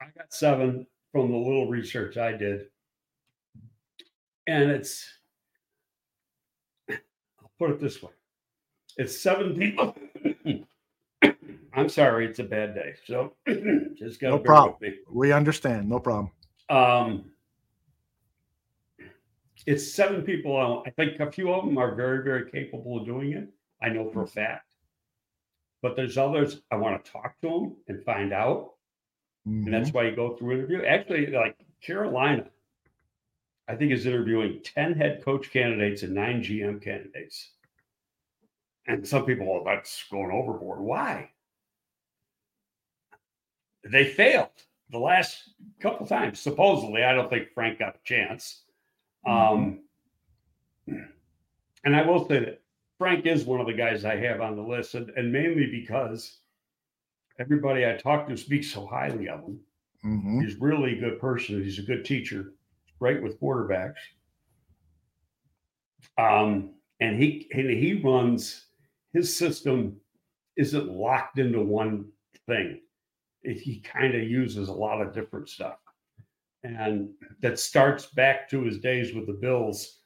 I 0.00 0.06
got 0.16 0.32
seven 0.32 0.86
from 1.12 1.30
the 1.30 1.36
little 1.36 1.68
research 1.68 2.16
I 2.16 2.32
did. 2.32 2.66
And 4.46 4.70
it's 4.70 5.08
I'll 6.90 7.50
put 7.58 7.70
it 7.70 7.80
this 7.80 8.02
way: 8.02 8.12
it's 8.96 9.18
seven 9.18 9.56
people. 9.56 9.96
I'm 11.76 11.88
sorry, 11.88 12.26
it's 12.26 12.38
a 12.38 12.44
bad 12.44 12.74
day. 12.74 12.94
So 13.06 13.32
just 13.96 14.20
got 14.20 14.30
No 14.30 14.38
problem. 14.38 14.94
We 15.10 15.32
understand. 15.32 15.88
No 15.88 15.98
problem. 15.98 16.30
Um, 16.68 17.30
it's 19.66 19.94
seven 19.94 20.22
people. 20.22 20.82
I 20.86 20.90
think 20.90 21.20
a 21.20 21.30
few 21.30 21.52
of 21.52 21.64
them 21.64 21.78
are 21.78 21.94
very, 21.94 22.22
very 22.22 22.50
capable 22.50 22.98
of 22.98 23.06
doing 23.06 23.32
it. 23.32 23.48
I 23.82 23.88
know 23.88 24.10
for 24.10 24.22
a 24.22 24.26
fact. 24.26 24.70
But 25.82 25.96
there's 25.96 26.16
others 26.16 26.62
I 26.70 26.76
want 26.76 27.04
to 27.04 27.10
talk 27.10 27.40
to 27.42 27.48
them 27.48 27.76
and 27.88 28.04
find 28.04 28.32
out. 28.32 28.73
And 29.46 29.72
that's 29.72 29.92
why 29.92 30.04
you 30.04 30.16
go 30.16 30.36
through 30.36 30.52
interview. 30.52 30.84
Actually, 30.84 31.26
like 31.26 31.56
Carolina, 31.82 32.46
I 33.68 33.76
think 33.76 33.92
is 33.92 34.06
interviewing 34.06 34.60
10 34.62 34.94
head 34.94 35.22
coach 35.24 35.50
candidates 35.50 36.02
and 36.02 36.14
nine 36.14 36.42
GM 36.42 36.82
candidates. 36.82 37.50
And 38.86 39.06
some 39.06 39.24
people, 39.24 39.46
well, 39.46 39.64
that's 39.64 40.04
going 40.10 40.30
overboard. 40.30 40.80
Why? 40.80 41.30
They 43.90 44.04
failed 44.04 44.48
the 44.90 44.98
last 44.98 45.50
couple 45.80 46.06
times. 46.06 46.40
Supposedly, 46.40 47.04
I 47.04 47.14
don't 47.14 47.30
think 47.30 47.48
Frank 47.54 47.78
got 47.78 47.96
a 47.96 48.04
chance. 48.04 48.62
Um, 49.26 49.80
and 50.86 51.96
I 51.96 52.02
will 52.02 52.26
say 52.28 52.40
that 52.40 52.62
Frank 52.98 53.26
is 53.26 53.44
one 53.44 53.60
of 53.60 53.66
the 53.66 53.72
guys 53.72 54.04
I 54.04 54.16
have 54.16 54.40
on 54.40 54.56
the 54.56 54.62
list, 54.62 54.94
and, 54.94 55.10
and 55.10 55.32
mainly 55.32 55.66
because 55.66 56.38
everybody 57.38 57.86
I 57.86 57.96
talk 57.96 58.28
to 58.28 58.36
speaks 58.36 58.70
so 58.70 58.86
highly 58.86 59.28
of 59.28 59.40
him. 59.40 59.60
Mhm. 60.04 60.42
He's 60.44 60.56
really 60.56 60.96
a 60.96 61.00
good 61.00 61.18
person. 61.20 61.62
He's 61.62 61.78
a 61.78 61.82
good 61.82 62.04
teacher, 62.04 62.52
great 62.98 63.22
with 63.22 63.40
quarterbacks. 63.40 63.96
Um, 66.18 66.74
and 67.00 67.20
he 67.20 67.48
and 67.52 67.70
he 67.70 67.94
runs 67.94 68.66
his 69.12 69.34
system 69.34 70.00
isn't 70.56 70.90
locked 70.90 71.38
into 71.38 71.60
one 71.60 72.12
thing. 72.46 72.80
It, 73.42 73.58
he 73.60 73.80
kind 73.80 74.14
of 74.14 74.22
uses 74.22 74.68
a 74.68 74.72
lot 74.72 75.00
of 75.00 75.12
different 75.12 75.48
stuff, 75.48 75.78
and 76.62 77.10
that 77.40 77.58
starts 77.58 78.06
back 78.06 78.48
to 78.50 78.62
his 78.62 78.78
days 78.78 79.12
with 79.14 79.26
the 79.26 79.32
Bills 79.32 80.02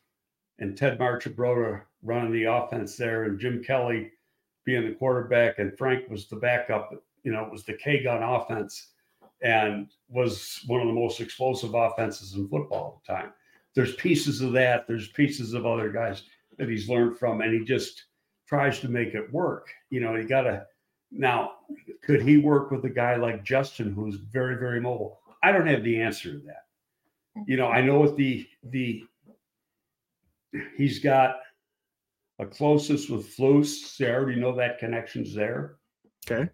and 0.59 0.77
Ted 0.77 0.99
Marchibroda 0.99 1.83
running 2.03 2.33
the 2.33 2.45
offense 2.45 2.97
there, 2.97 3.25
and 3.25 3.39
Jim 3.39 3.63
Kelly 3.63 4.11
being 4.65 4.87
the 4.87 4.95
quarterback, 4.95 5.59
and 5.59 5.77
Frank 5.77 6.09
was 6.09 6.29
the 6.29 6.37
backup. 6.37 6.91
You 7.25 7.33
know, 7.33 7.45
it 7.45 7.53
was 7.53 7.65
the 7.65 7.75
K 7.75 8.03
gun 8.03 8.23
offense 8.23 8.93
and 9.43 9.89
was 10.09 10.63
one 10.67 10.81
of 10.81 10.87
the 10.87 10.93
most 10.93 11.21
explosive 11.21 11.75
offenses 11.75 12.35
in 12.35 12.49
football 12.49 13.01
at 13.07 13.07
the 13.07 13.21
time. 13.21 13.33
There's 13.75 13.95
pieces 13.97 14.41
of 14.41 14.53
that. 14.53 14.87
There's 14.89 15.09
pieces 15.09 15.55
of 15.55 15.67
other 15.67 15.91
guys 15.91 16.25
that 16.59 16.69
he's 16.69 16.89
learned 16.89 17.19
from, 17.19 17.41
and 17.41 17.53
he 17.53 17.65
just 17.65 18.05
tries 18.49 18.81
to 18.81 18.89
make 18.89 19.15
it 19.15 19.33
work. 19.33 19.69
You 19.91 20.01
know, 20.01 20.17
he 20.17 20.25
got 20.25 20.43
to 20.43 20.67
now. 21.11 21.53
Could 22.03 22.23
he 22.23 22.39
work 22.39 22.71
with 22.71 22.85
a 22.85 22.91
guy 22.91 23.17
like 23.17 23.45
Justin, 23.45 23.93
who's 23.93 24.17
very, 24.17 24.57
very 24.57 24.81
mobile? 24.81 25.21
I 25.43 25.53
don't 25.53 25.67
have 25.67 25.85
the 25.85 26.01
answer 26.01 26.33
to 26.33 26.39
that. 26.47 26.65
You 27.47 27.57
know, 27.57 27.69
I 27.69 27.81
know 27.81 28.01
what 28.01 28.17
the 28.17 28.47
the 28.65 29.05
he's 30.77 30.99
got 30.99 31.37
a 32.39 32.47
closest 32.47 33.11
with 33.11 33.37
Flus. 33.37 33.67
So 33.67 34.07
I 34.07 34.11
already 34.11 34.41
know 34.41 34.55
that 34.57 34.79
connection's 34.79 35.35
there. 35.35 35.77
Okay. 36.29 36.51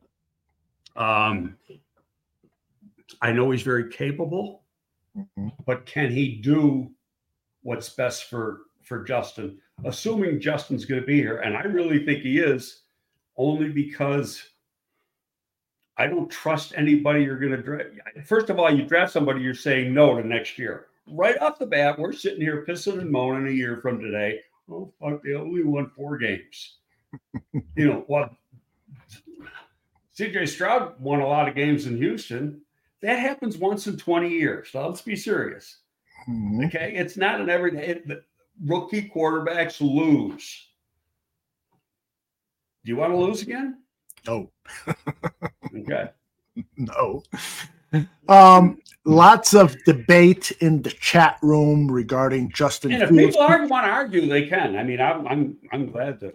Um, 0.96 1.56
I 3.20 3.32
know 3.32 3.50
he's 3.50 3.62
very 3.62 3.90
capable, 3.90 4.62
Mhm. 5.16 5.52
but 5.66 5.86
can 5.86 6.10
he 6.10 6.36
do 6.36 6.90
what's 7.62 7.88
best 7.90 8.28
for 8.30 8.62
for 8.82 9.02
Justin? 9.04 9.60
Assuming 9.84 10.38
Justin's 10.40 10.84
going 10.84 11.00
to 11.00 11.06
be 11.06 11.16
here, 11.16 11.38
and 11.38 11.56
I 11.56 11.62
really 11.62 12.04
think 12.04 12.22
he 12.22 12.38
is, 12.38 12.82
only 13.36 13.70
because 13.70 14.50
I 15.96 16.06
don't 16.06 16.30
trust 16.30 16.74
anybody 16.76 17.22
you're 17.24 17.38
going 17.38 17.52
to 17.52 17.62
draft. 17.62 17.90
First 18.24 18.50
of 18.50 18.58
all, 18.58 18.70
you 18.72 18.84
draft 18.84 19.12
somebody, 19.12 19.40
you're 19.40 19.54
saying 19.54 19.94
no 19.94 20.20
to 20.20 20.26
next 20.26 20.58
year. 20.58 20.88
Right 21.06 21.38
off 21.38 21.58
the 21.58 21.66
bat, 21.66 21.98
we're 21.98 22.12
sitting 22.12 22.40
here 22.40 22.64
pissing 22.66 22.98
and 23.00 23.10
moaning 23.10 23.48
a 23.52 23.56
year 23.56 23.76
from 23.78 24.00
today. 24.00 24.40
Oh 24.68 24.92
fuck! 25.00 25.22
They 25.22 25.34
only 25.34 25.62
won 25.62 25.90
four 25.90 26.16
games. 26.18 26.78
you 27.52 27.88
know 27.88 28.04
what? 28.06 28.32
CJ 30.18 30.48
Stroud 30.48 31.00
won 31.00 31.20
a 31.20 31.26
lot 31.26 31.48
of 31.48 31.54
games 31.54 31.86
in 31.86 31.96
Houston. 31.96 32.60
That 33.02 33.18
happens 33.18 33.58
once 33.58 33.86
in 33.86 33.96
20 33.96 34.28
years. 34.30 34.68
So 34.70 34.86
let's 34.86 35.02
be 35.02 35.16
serious. 35.16 35.78
Mhm. 36.28 36.66
Okay. 36.66 36.94
It's 36.96 37.16
not 37.16 37.40
an 37.40 37.50
everyday. 37.50 37.86
It, 37.88 38.08
the 38.08 38.22
rookie 38.64 39.10
quarterbacks 39.14 39.80
lose. 39.80 40.68
Do 42.84 42.90
you 42.92 42.96
want 42.96 43.12
to 43.12 43.16
lose 43.18 43.42
again? 43.42 43.82
No. 44.26 44.50
Okay. 45.76 46.10
No. 46.76 47.20
Um, 48.28 48.78
lots 49.04 49.54
of 49.54 49.74
debate 49.84 50.52
in 50.60 50.82
the 50.82 50.90
chat 50.90 51.36
room 51.42 51.90
regarding 51.90 52.52
Justin 52.52 52.92
And 52.92 53.02
if 53.02 53.08
Fields. 53.08 53.34
people 53.36 53.42
are, 53.42 53.66
want 53.66 53.86
to 53.86 53.90
argue, 53.90 54.28
they 54.28 54.46
can. 54.46 54.76
I 54.76 54.84
mean, 54.84 55.00
I'm 55.00 55.26
I'm 55.26 55.56
I'm 55.72 55.86
glad 55.90 56.20
to. 56.20 56.32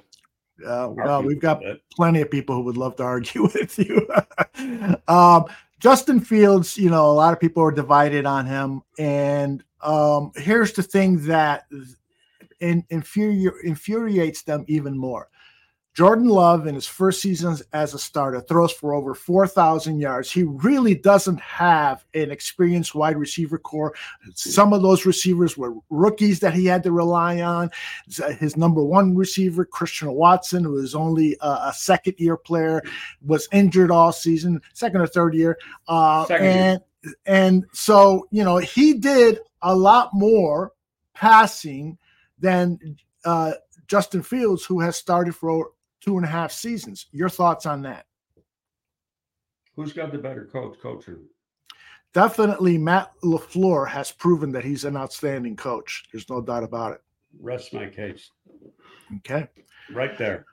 Uh, 0.65 0.89
well, 0.91 1.23
we've 1.23 1.39
got 1.39 1.61
plenty 1.95 2.21
of 2.21 2.29
people 2.31 2.55
who 2.55 2.63
would 2.63 2.77
love 2.77 2.95
to 2.97 3.03
argue 3.03 3.43
with 3.53 3.77
you. 3.79 4.07
um, 5.07 5.45
Justin 5.79 6.19
Fields, 6.19 6.77
you 6.77 6.89
know, 6.89 7.09
a 7.09 7.13
lot 7.13 7.33
of 7.33 7.39
people 7.39 7.63
are 7.63 7.71
divided 7.71 8.25
on 8.25 8.45
him. 8.45 8.81
And 8.97 9.63
um, 9.81 10.31
here's 10.35 10.73
the 10.73 10.83
thing 10.83 11.25
that 11.27 11.65
in, 12.59 12.83
infuri- 12.91 13.51
infuriates 13.63 14.43
them 14.43 14.65
even 14.67 14.97
more. 14.97 15.29
Jordan 15.95 16.28
Love, 16.28 16.67
in 16.67 16.75
his 16.75 16.88
first 16.88 17.21
season 17.21 17.58
as 17.73 17.93
a 17.93 17.99
starter, 17.99 18.39
throws 18.41 18.71
for 18.71 18.93
over 18.93 19.13
4,000 19.13 19.99
yards. 19.99 20.32
He 20.32 20.43
really 20.43 20.95
doesn't 20.95 21.39
have 21.41 22.06
an 22.13 22.32
experienced 22.32 22.95
wide 22.95 23.17
receiver 23.17 23.58
corps. 23.58 23.95
Some 24.34 24.71
of 24.71 24.82
those 24.82 25.06
receivers 25.06 25.58
were 25.58 25.73
rookies 25.89 26.39
that 26.39 26.54
he 26.54 26.65
had 26.65 26.84
to 26.84 26.91
rely 26.91 27.41
on. 27.41 27.71
His 28.39 28.56
number 28.56 28.84
one 28.84 29.15
receiver, 29.15 29.65
Christian 29.65 30.12
Watson, 30.12 30.63
who 30.63 30.78
is 30.78 30.95
only 30.95 31.36
a, 31.41 31.47
a 31.47 31.73
second 31.75 32.15
year 32.17 32.38
player, 32.38 32.82
was 33.25 33.49
injured 33.52 33.91
all 33.91 34.12
season, 34.12 34.62
second 34.73 35.02
or 35.02 35.08
third 35.08 35.34
year. 35.34 35.58
Uh, 35.88 36.25
Second 36.25 36.45
year. 36.45 36.54
and, 36.54 36.82
and 37.25 37.65
so, 37.73 38.28
you 38.32 38.43
know, 38.43 38.58
he 38.58 38.93
did 38.93 39.39
a 39.62 39.75
lot 39.75 40.12
more 40.13 40.71
passing 41.13 41.97
than 42.38 42.97
uh, 43.25 43.54
Justin 43.88 44.21
Fields, 44.21 44.63
who 44.63 44.80
has 44.80 44.95
started 44.95 45.36
for 45.36 45.71
two 46.09 46.17
and 46.17 46.25
a 46.25 46.29
half 46.29 46.51
seasons. 46.51 47.05
Your 47.11 47.29
thoughts 47.29 47.67
on 47.67 47.83
that? 47.83 48.07
Who's 49.75 49.93
got 49.93 50.11
the 50.11 50.17
better 50.17 50.49
coach? 50.51 50.75
Coaching. 50.81 51.19
Definitely, 52.15 52.79
Matt 52.79 53.11
LaFleur 53.23 53.87
has 53.87 54.11
proven 54.11 54.51
that 54.53 54.63
he's 54.63 54.85
an 54.85 54.97
outstanding 54.97 55.55
coach. 55.55 56.05
There's 56.11 56.27
no 56.27 56.41
doubt 56.41 56.63
about 56.63 56.93
it. 56.93 57.01
Rest 57.39 57.75
my 57.75 57.85
case. 57.85 58.31
Okay. 59.17 59.47
Right 59.93 60.17
there. 60.17 60.47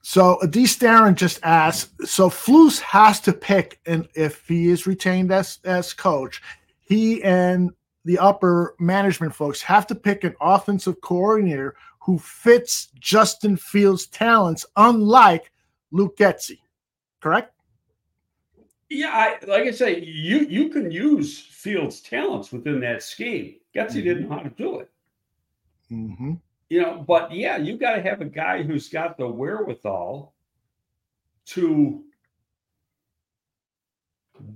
So 0.00 0.38
D. 0.48 0.62
Staron 0.62 1.14
just 1.14 1.38
asked, 1.42 2.08
so 2.08 2.30
Flus 2.30 2.80
has 2.80 3.20
to 3.20 3.34
pick, 3.34 3.80
and 3.84 4.08
if 4.14 4.48
he 4.48 4.70
is 4.70 4.86
retained 4.86 5.30
as 5.30 5.58
as 5.64 5.92
coach, 5.92 6.40
he 6.80 7.22
and 7.22 7.70
the 8.06 8.18
upper 8.18 8.76
management 8.80 9.34
folks 9.34 9.60
have 9.60 9.86
to 9.88 9.94
pick 9.94 10.24
an 10.24 10.34
offensive 10.40 11.02
coordinator 11.02 11.76
who 12.04 12.18
fits 12.18 12.88
Justin 12.98 13.56
Fields' 13.56 14.06
talents, 14.06 14.66
unlike 14.76 15.50
Luke 15.90 16.16
Getsy. 16.16 16.58
Correct? 17.20 17.52
Yeah, 18.90 19.10
I, 19.10 19.44
like 19.46 19.64
I 19.64 19.70
say, 19.70 20.00
you 20.00 20.40
you 20.40 20.68
can 20.68 20.90
use 20.90 21.38
Fields' 21.38 22.00
talents 22.00 22.52
within 22.52 22.80
that 22.80 23.02
scheme. 23.02 23.56
Getsy 23.74 24.02
didn't 24.04 24.28
know 24.28 24.36
how 24.36 24.42
to 24.42 24.50
do 24.50 24.80
it. 24.80 24.90
Mm-hmm. 25.92 26.34
you 26.70 26.80
know 26.80 27.04
but 27.06 27.30
yeah 27.34 27.58
you 27.58 27.76
got 27.76 27.96
to 27.96 28.02
have 28.02 28.22
a 28.22 28.24
guy 28.24 28.62
who's 28.62 28.88
got 28.88 29.18
the 29.18 29.28
wherewithal 29.28 30.32
to 31.44 32.02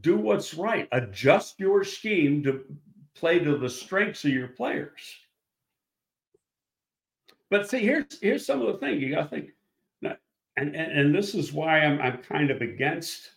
do 0.00 0.16
what's 0.16 0.54
right 0.54 0.88
adjust 0.92 1.60
your 1.60 1.84
scheme 1.84 2.42
to 2.42 2.64
play 3.14 3.38
to 3.38 3.58
the 3.58 3.68
strengths 3.68 4.24
of 4.24 4.30
your 4.30 4.48
players 4.48 5.18
but 7.50 7.68
see 7.68 7.78
here's 7.78 8.20
here's 8.20 8.46
some 8.46 8.60
of 8.60 8.66
the 8.66 8.78
thing 8.78 9.00
you 9.00 9.14
got 9.14 9.24
to 9.24 9.28
think 9.28 9.50
and, 10.58 10.74
and 10.74 10.92
and 10.92 11.14
this 11.14 11.34
is 11.34 11.52
why 11.52 11.80
i'm 11.80 12.00
i'm 12.00 12.18
kind 12.22 12.50
of 12.50 12.60
against 12.62 13.30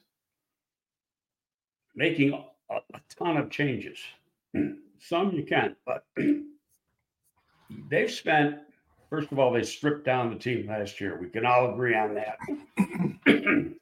making 1.99 2.34
a, 2.34 2.76
a 2.76 3.01
ton 3.10 3.38
of 3.38 3.49
changes. 3.51 3.99
Some 5.01 5.32
you 5.32 5.45
can 5.45 5.76
but 5.86 6.05
they've 7.89 8.12
spent 8.12 8.57
first 9.10 9.32
of 9.32 9.39
all 9.39 9.51
they 9.51 9.64
stripped 9.64 10.05
down 10.05 10.30
the 10.30 10.39
team 10.39 10.68
last 10.68 10.99
year. 10.99 11.18
We 11.22 11.30
can 11.30 11.45
all 11.45 11.72
agree 11.72 11.95
on 11.95 12.16
that. 12.16 12.38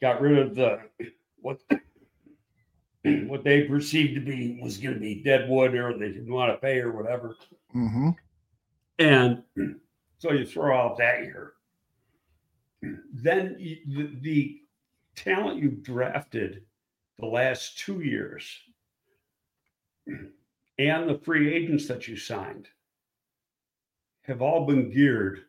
Got 0.00 0.20
rid 0.20 0.38
of 0.38 0.54
the 0.54 0.80
what 1.40 1.60
what 3.04 3.44
they 3.44 3.62
perceived 3.62 4.14
to 4.14 4.20
be 4.20 4.58
was 4.62 4.78
going 4.78 4.94
to 4.94 5.00
be 5.00 5.22
dead 5.22 5.48
wood 5.48 5.74
or 5.74 5.96
they 5.96 6.08
didn't 6.08 6.32
want 6.32 6.52
to 6.52 6.58
pay 6.58 6.78
or 6.78 6.92
whatever. 6.92 7.36
Mm-hmm. 7.74 8.10
And 8.98 9.42
so 10.18 10.32
you 10.32 10.44
throw 10.46 10.76
out 10.76 10.98
that 10.98 11.22
year. 11.22 11.54
Then 13.12 13.56
you, 13.58 13.76
the, 13.86 14.18
the 14.20 14.60
talent 15.16 15.62
you've 15.62 15.82
drafted 15.82 16.62
the 17.18 17.26
last 17.26 17.78
two 17.78 18.00
years 18.00 18.44
and 20.06 21.08
the 21.08 21.20
free 21.22 21.54
agents 21.54 21.86
that 21.86 22.08
you 22.08 22.16
signed 22.16 22.68
have 24.22 24.42
all 24.42 24.66
been 24.66 24.90
geared 24.90 25.42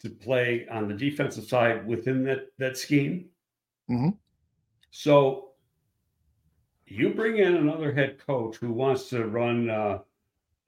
to 0.00 0.10
play 0.10 0.66
on 0.68 0.88
the 0.88 0.94
defensive 0.94 1.44
side 1.44 1.86
within 1.86 2.24
that, 2.24 2.48
that 2.58 2.76
scheme. 2.76 3.26
Mhm. 3.88 4.16
So 4.90 5.52
you 6.86 7.14
bring 7.14 7.38
in 7.38 7.54
another 7.54 7.92
head 7.92 8.18
coach 8.18 8.56
who 8.56 8.72
wants 8.72 9.08
to 9.10 9.26
run, 9.26 9.70
uh, 9.70 10.00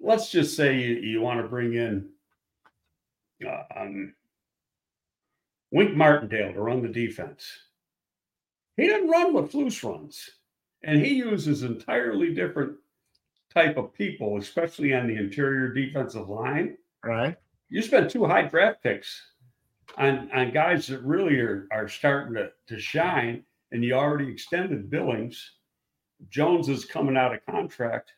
let's 0.05 0.31
just 0.31 0.55
say 0.55 0.79
you, 0.79 0.95
you 0.97 1.21
want 1.21 1.41
to 1.41 1.49
bring 1.49 1.75
in 1.75 2.09
uh, 3.47 3.63
um, 3.75 4.15
Wink 5.73 5.97
Martindale 5.97 6.53
to 6.53 6.61
run 6.61 6.83
the 6.83 6.89
defense. 6.89 7.47
He 8.77 8.87
doesn't 8.87 9.09
run 9.09 9.33
what 9.33 9.51
Flus 9.51 9.83
runs, 9.83 10.29
and 10.83 11.01
he 11.01 11.15
uses 11.15 11.63
entirely 11.63 12.35
different 12.35 12.77
type 13.53 13.77
of 13.77 13.95
people, 13.95 14.37
especially 14.37 14.95
on 14.95 15.07
the 15.07 15.17
interior 15.17 15.73
defensive 15.73 16.29
line. 16.29 16.77
Right. 17.05 17.37
You 17.69 17.83
spent 17.83 18.11
two 18.11 18.27
high 18.27 18.43
draft 18.43 18.83
picks 18.83 19.21
on 19.97 20.31
on 20.33 20.53
guys 20.53 20.87
that 20.89 21.03
really 21.03 21.39
are 21.39 21.67
are 21.71 21.89
starting 21.89 22.35
to, 22.35 22.51
to 22.69 22.79
shine, 22.79 23.45
and 23.73 23.83
you 23.83 23.95
already 23.95 24.31
extended 24.31 24.91
Billings. 24.91 25.53
Jones 26.31 26.69
is 26.69 26.85
coming 26.85 27.17
out 27.17 27.35
of 27.35 27.45
contract. 27.47 28.13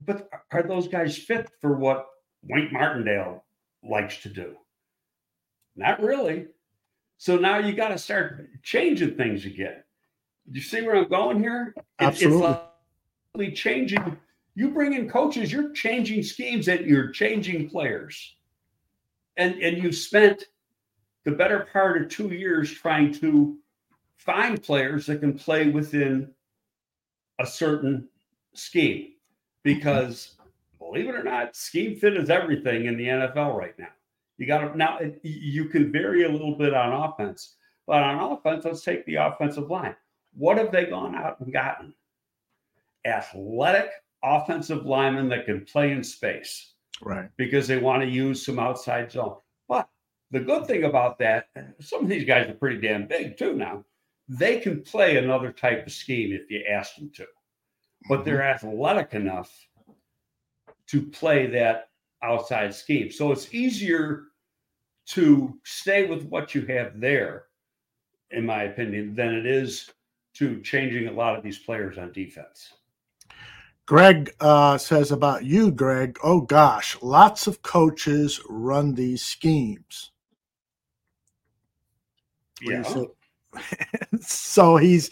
But 0.00 0.28
are 0.52 0.62
those 0.62 0.88
guys 0.88 1.16
fit 1.16 1.48
for 1.60 1.76
what 1.76 2.06
Wink 2.42 2.72
Martindale 2.72 3.44
likes 3.82 4.22
to 4.22 4.28
do? 4.28 4.56
Not 5.74 6.02
really. 6.02 6.46
So 7.18 7.36
now 7.36 7.58
you 7.58 7.74
got 7.74 7.88
to 7.88 7.98
start 7.98 8.48
changing 8.62 9.16
things 9.16 9.46
again. 9.46 9.82
Do 10.50 10.58
you 10.58 10.64
see 10.64 10.82
where 10.82 10.96
I'm 10.96 11.08
going 11.08 11.40
here? 11.40 11.74
It- 11.76 11.84
Absolutely. 11.98 12.48
It's 12.50 12.60
like 13.34 13.54
changing. 13.54 14.16
You 14.54 14.70
bring 14.70 14.94
in 14.94 15.08
coaches, 15.08 15.52
you're 15.52 15.72
changing 15.72 16.22
schemes 16.22 16.68
and 16.68 16.86
you're 16.86 17.10
changing 17.10 17.68
players. 17.68 18.36
And 19.36 19.56
and 19.60 19.76
you 19.82 19.92
spent 19.92 20.44
the 21.24 21.32
better 21.32 21.66
part 21.72 22.00
of 22.00 22.08
two 22.08 22.28
years 22.28 22.72
trying 22.72 23.12
to 23.14 23.58
find 24.16 24.62
players 24.62 25.06
that 25.06 25.20
can 25.20 25.38
play 25.38 25.68
within 25.68 26.32
a 27.38 27.46
certain 27.46 28.08
scheme. 28.54 29.12
Because 29.66 30.36
believe 30.78 31.08
it 31.08 31.14
or 31.16 31.24
not, 31.24 31.56
scheme 31.56 31.96
fit 31.96 32.16
is 32.16 32.30
everything 32.30 32.86
in 32.86 32.96
the 32.96 33.08
NFL 33.08 33.56
right 33.56 33.76
now. 33.78 33.88
You 34.38 34.46
got 34.46 34.58
to 34.60 34.76
now 34.76 35.00
you 35.22 35.64
can 35.64 35.90
vary 35.90 36.24
a 36.24 36.28
little 36.28 36.56
bit 36.56 36.72
on 36.72 36.92
offense, 36.92 37.56
but 37.86 38.02
on 38.02 38.32
offense, 38.32 38.64
let's 38.64 38.82
take 38.82 39.04
the 39.06 39.16
offensive 39.16 39.68
line. 39.68 39.96
What 40.34 40.58
have 40.58 40.70
they 40.70 40.84
gone 40.84 41.14
out 41.16 41.40
and 41.40 41.52
gotten? 41.52 41.94
Athletic 43.04 43.90
offensive 44.22 44.86
linemen 44.86 45.28
that 45.30 45.46
can 45.46 45.64
play 45.64 45.92
in 45.92 46.02
space 46.04 46.74
Right. 47.02 47.28
because 47.36 47.66
they 47.66 47.78
want 47.78 48.02
to 48.02 48.08
use 48.08 48.44
some 48.44 48.58
outside 48.58 49.10
zone. 49.10 49.36
But 49.68 49.88
the 50.30 50.40
good 50.40 50.66
thing 50.66 50.84
about 50.84 51.18
that, 51.18 51.48
some 51.80 52.02
of 52.04 52.08
these 52.08 52.24
guys 52.24 52.48
are 52.48 52.54
pretty 52.54 52.80
damn 52.80 53.06
big 53.06 53.36
too 53.36 53.54
now. 53.54 53.84
They 54.28 54.60
can 54.60 54.82
play 54.82 55.16
another 55.16 55.52
type 55.52 55.86
of 55.86 55.92
scheme 55.92 56.32
if 56.32 56.50
you 56.50 56.62
ask 56.68 56.96
them 56.96 57.10
to, 57.16 57.26
but 58.08 58.24
they're 58.24 58.42
athletic 58.42 59.14
enough 59.14 59.52
to 60.88 61.02
play 61.02 61.46
that 61.46 61.88
outside 62.22 62.74
scheme. 62.74 63.10
So 63.10 63.32
it's 63.32 63.52
easier 63.52 64.24
to 65.06 65.58
stay 65.64 66.06
with 66.06 66.24
what 66.24 66.54
you 66.54 66.64
have 66.66 67.00
there, 67.00 67.44
in 68.30 68.44
my 68.44 68.64
opinion, 68.64 69.14
than 69.14 69.34
it 69.34 69.46
is 69.46 69.90
to 70.34 70.60
changing 70.62 71.08
a 71.08 71.12
lot 71.12 71.36
of 71.36 71.42
these 71.42 71.58
players 71.58 71.98
on 71.98 72.12
defense. 72.12 72.74
Greg 73.86 74.34
uh, 74.40 74.76
says 74.76 75.12
about 75.12 75.44
you, 75.44 75.70
Greg. 75.70 76.18
Oh 76.22 76.40
gosh, 76.40 76.96
lots 77.02 77.46
of 77.46 77.62
coaches 77.62 78.40
run 78.48 78.94
these 78.94 79.24
schemes. 79.24 80.10
Yeah. 82.60 82.82
So, 82.82 83.14
so 84.20 84.76
he's 84.76 85.10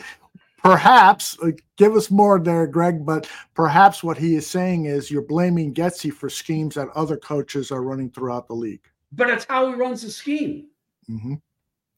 perhaps 0.64 1.38
uh, 1.42 1.50
give 1.76 1.94
us 1.94 2.10
more 2.10 2.40
there, 2.40 2.66
Greg. 2.66 3.06
But 3.06 3.28
perhaps 3.54 4.02
what 4.02 4.18
he 4.18 4.34
is 4.34 4.46
saying 4.46 4.86
is 4.86 5.10
you're 5.10 5.22
blaming 5.22 5.72
Getsy 5.72 6.12
for 6.12 6.28
schemes 6.28 6.74
that 6.74 6.88
other 6.96 7.16
coaches 7.16 7.70
are 7.70 7.82
running 7.82 8.10
throughout 8.10 8.48
the 8.48 8.54
league. 8.54 8.88
But 9.12 9.30
it's 9.30 9.44
how 9.44 9.68
he 9.68 9.74
runs 9.74 10.02
the 10.02 10.10
scheme. 10.10 10.66
hmm 11.06 11.34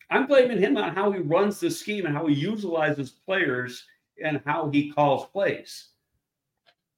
I'm 0.09 0.29
blaming 0.29 0.59
him 0.59 0.77
on 0.77 0.95
how 0.95 1.11
he 1.11 1.19
runs 1.19 1.59
the 1.59 1.69
scheme 1.69 2.07
and 2.07 2.15
how 2.15 2.27
he 2.27 2.35
utilizes 2.35 3.11
players 3.11 3.85
and 4.23 4.41
how 4.47 4.71
he 4.71 4.93
calls 4.93 5.27
plays. 5.27 5.89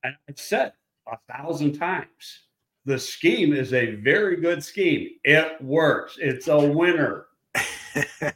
And 0.04 0.14
I've 0.28 0.38
said 0.38 0.72
a 1.10 1.16
thousand 1.32 1.78
times 1.78 2.40
the 2.84 2.98
scheme 2.98 3.54
is 3.54 3.72
a 3.72 3.94
very 3.94 4.36
good 4.36 4.62
scheme. 4.62 5.08
It 5.24 5.60
works, 5.62 6.18
it's 6.20 6.48
a 6.48 6.58
winner. 6.60 7.28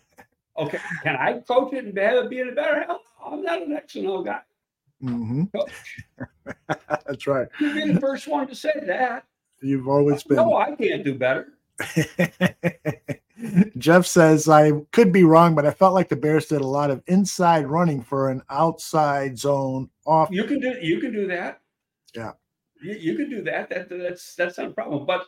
Okay, 0.59 0.78
can 1.03 1.16
I 1.16 1.41
coach 1.41 1.72
it 1.72 1.87
and 1.87 1.97
have 1.97 2.24
it 2.26 2.30
be 2.30 2.41
in 2.41 2.51
a 2.51 2.53
better? 2.53 2.85
Hell 2.85 3.01
I'm 3.25 3.43
not 3.43 3.62
an 3.62 3.73
X 3.73 3.97
and 3.97 4.07
O 4.07 4.23
guy. 4.23 4.41
hmm 5.01 5.45
Coach, 5.55 6.01
That's 7.07 7.27
right. 7.27 7.49
you'd 7.59 7.75
be 7.75 7.93
the 7.93 8.01
first 8.01 8.29
one 8.29 8.47
to 8.47 8.55
say 8.55 8.73
that. 8.87 9.25
You've 9.61 9.89
always 9.89 10.23
been. 10.23 10.37
No, 10.37 10.57
I 10.57 10.75
can't 10.75 11.05
do 11.05 11.14
better. 11.14 11.49
Jeff 13.79 14.07
says, 14.07 14.49
I 14.49 14.73
could 14.93 15.12
be 15.12 15.25
wrong, 15.25 15.55
but 15.55 15.66
I 15.66 15.70
felt 15.70 15.95
like 15.95 16.09
the 16.09 16.16
Bears 16.16 16.47
did 16.47 16.61
a 16.61 16.66
lot 16.66 16.91
of 16.91 17.03
inside 17.07 17.66
running 17.66 18.03
for 18.03 18.31
an 18.31 18.43
outside 18.51 19.39
zone 19.39 19.91
off. 20.07 20.29
You 20.31 20.45
can 20.45 20.61
do 20.61 20.77
you 20.81 21.01
can 21.01 21.12
do 21.12 21.27
that. 21.29 21.61
Yeah. 22.14 22.33
You, 22.83 22.95
you 22.95 23.16
can 23.16 23.31
do 23.31 23.43
that. 23.43 23.70
That 23.70 23.89
that's 23.89 24.35
that's 24.35 24.59
not 24.59 24.68
a 24.68 24.70
problem. 24.70 25.07
But 25.07 25.27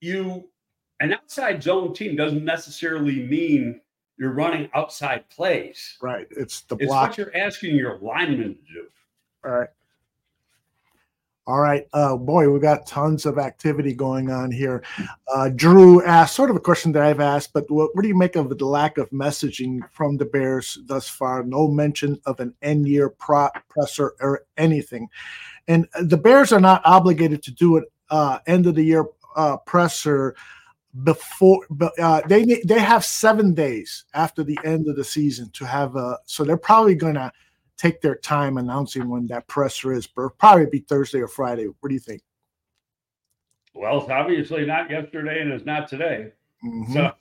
you 0.00 0.48
an 1.00 1.12
outside 1.12 1.62
zone 1.62 1.94
team 1.94 2.16
doesn't 2.16 2.44
necessarily 2.44 3.22
mean 3.22 3.80
you're 4.22 4.30
running 4.30 4.70
outside 4.72 5.28
plays. 5.30 5.98
Right. 6.00 6.28
It's 6.30 6.60
the 6.60 6.76
It's 6.76 6.86
block. 6.86 7.08
what 7.08 7.18
you're 7.18 7.36
asking 7.36 7.74
your 7.74 7.98
linemen 7.98 8.54
to 8.54 8.72
do. 8.72 8.86
All 9.44 9.50
right. 9.50 9.68
All 11.44 11.58
right. 11.58 11.88
Uh, 11.92 12.16
boy, 12.16 12.48
we've 12.48 12.62
got 12.62 12.86
tons 12.86 13.26
of 13.26 13.36
activity 13.36 13.92
going 13.92 14.30
on 14.30 14.52
here. 14.52 14.84
Uh, 15.26 15.48
Drew 15.48 16.04
asked 16.04 16.36
sort 16.36 16.50
of 16.50 16.56
a 16.56 16.60
question 16.60 16.92
that 16.92 17.02
I've 17.02 17.18
asked, 17.18 17.52
but 17.52 17.68
what, 17.68 17.96
what 17.96 18.02
do 18.02 18.08
you 18.08 18.16
make 18.16 18.36
of 18.36 18.56
the 18.56 18.64
lack 18.64 18.96
of 18.96 19.10
messaging 19.10 19.80
from 19.90 20.16
the 20.18 20.24
Bears 20.24 20.78
thus 20.86 21.08
far? 21.08 21.42
No 21.42 21.66
mention 21.66 22.16
of 22.24 22.38
an 22.38 22.54
end 22.62 22.86
year 22.86 23.10
pro- 23.10 23.50
presser 23.68 24.14
or 24.20 24.44
anything. 24.56 25.08
And 25.66 25.88
the 26.00 26.16
Bears 26.16 26.52
are 26.52 26.60
not 26.60 26.80
obligated 26.84 27.42
to 27.42 27.50
do 27.50 27.78
an 27.78 27.86
uh, 28.08 28.38
end 28.46 28.68
of 28.68 28.76
the 28.76 28.84
year 28.84 29.04
uh, 29.34 29.56
presser 29.56 30.36
before 31.04 31.64
but 31.70 31.98
uh, 31.98 32.20
they 32.28 32.44
they 32.66 32.78
have 32.78 33.02
seven 33.04 33.54
days 33.54 34.04
after 34.12 34.44
the 34.44 34.58
end 34.64 34.86
of 34.88 34.96
the 34.96 35.04
season 35.04 35.48
to 35.54 35.64
have 35.64 35.96
a 35.96 36.18
so 36.26 36.44
they're 36.44 36.56
probably 36.58 36.94
gonna 36.94 37.32
take 37.78 38.02
their 38.02 38.16
time 38.16 38.58
announcing 38.58 39.08
when 39.08 39.26
that 39.26 39.46
presser 39.48 39.92
is 39.94 40.06
but 40.06 40.28
probably 40.36 40.66
be 40.66 40.80
thursday 40.80 41.20
or 41.20 41.28
friday 41.28 41.64
what 41.80 41.88
do 41.88 41.94
you 41.94 42.00
think 42.00 42.20
Well, 43.74 44.02
it's 44.02 44.10
obviously 44.10 44.66
not 44.66 44.90
yesterday 44.90 45.40
and 45.40 45.50
it's 45.50 45.64
not 45.64 45.88
today. 45.88 46.32
Mhm. 46.62 46.92
So 46.92 47.12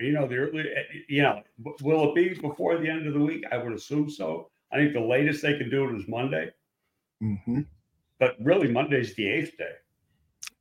you 0.00 0.12
know, 0.12 0.26
the 0.26 0.36
early, 0.36 0.64
you 1.08 1.22
know, 1.22 1.42
will 1.82 2.08
it 2.10 2.14
be 2.14 2.40
before 2.40 2.78
the 2.78 2.88
end 2.88 3.06
of 3.06 3.12
the 3.14 3.20
week? 3.20 3.44
I 3.52 3.58
would 3.58 3.72
assume 3.72 4.08
so. 4.08 4.48
I 4.72 4.76
think 4.76 4.94
the 4.94 5.00
latest 5.00 5.42
they 5.42 5.58
can 5.58 5.68
do 5.68 5.84
it 5.88 5.96
is 5.96 6.08
Monday, 6.08 6.50
Mhm. 7.22 7.66
but 8.18 8.36
really 8.40 8.68
Monday's 8.68 9.14
the 9.16 9.28
eighth 9.28 9.58
day. 9.58 9.74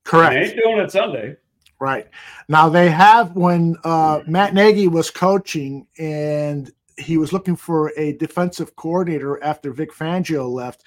correct 0.03 0.33
They 0.33 0.41
ain't 0.47 0.57
doing 0.63 0.77
it 0.79 0.91
Sunday. 0.91 1.37
Right. 1.79 2.07
Now 2.49 2.69
they 2.69 2.89
have 2.89 3.35
when 3.35 3.75
uh, 3.83 4.21
Matt 4.25 4.53
Nagy 4.53 4.87
was 4.87 5.11
coaching 5.11 5.87
and 5.99 6.71
he 6.97 7.17
was 7.17 7.31
looking 7.31 7.55
for 7.55 7.93
a 7.97 8.13
defensive 8.13 8.75
coordinator 8.75 9.41
after 9.43 9.71
Vic 9.71 9.93
Fangio 9.93 10.49
left, 10.49 10.83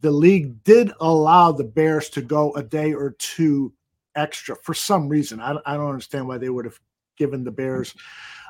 the 0.00 0.10
league 0.10 0.64
did 0.64 0.92
allow 1.00 1.52
the 1.52 1.64
Bears 1.64 2.08
to 2.10 2.22
go 2.22 2.54
a 2.54 2.62
day 2.62 2.94
or 2.94 3.10
two 3.18 3.72
extra 4.14 4.56
for 4.56 4.74
some 4.74 5.08
reason. 5.08 5.40
I, 5.40 5.56
I 5.66 5.76
don't 5.76 5.90
understand 5.90 6.26
why 6.26 6.38
they 6.38 6.48
would 6.48 6.64
have 6.64 6.80
given 7.16 7.44
the 7.44 7.50
Bears 7.50 7.94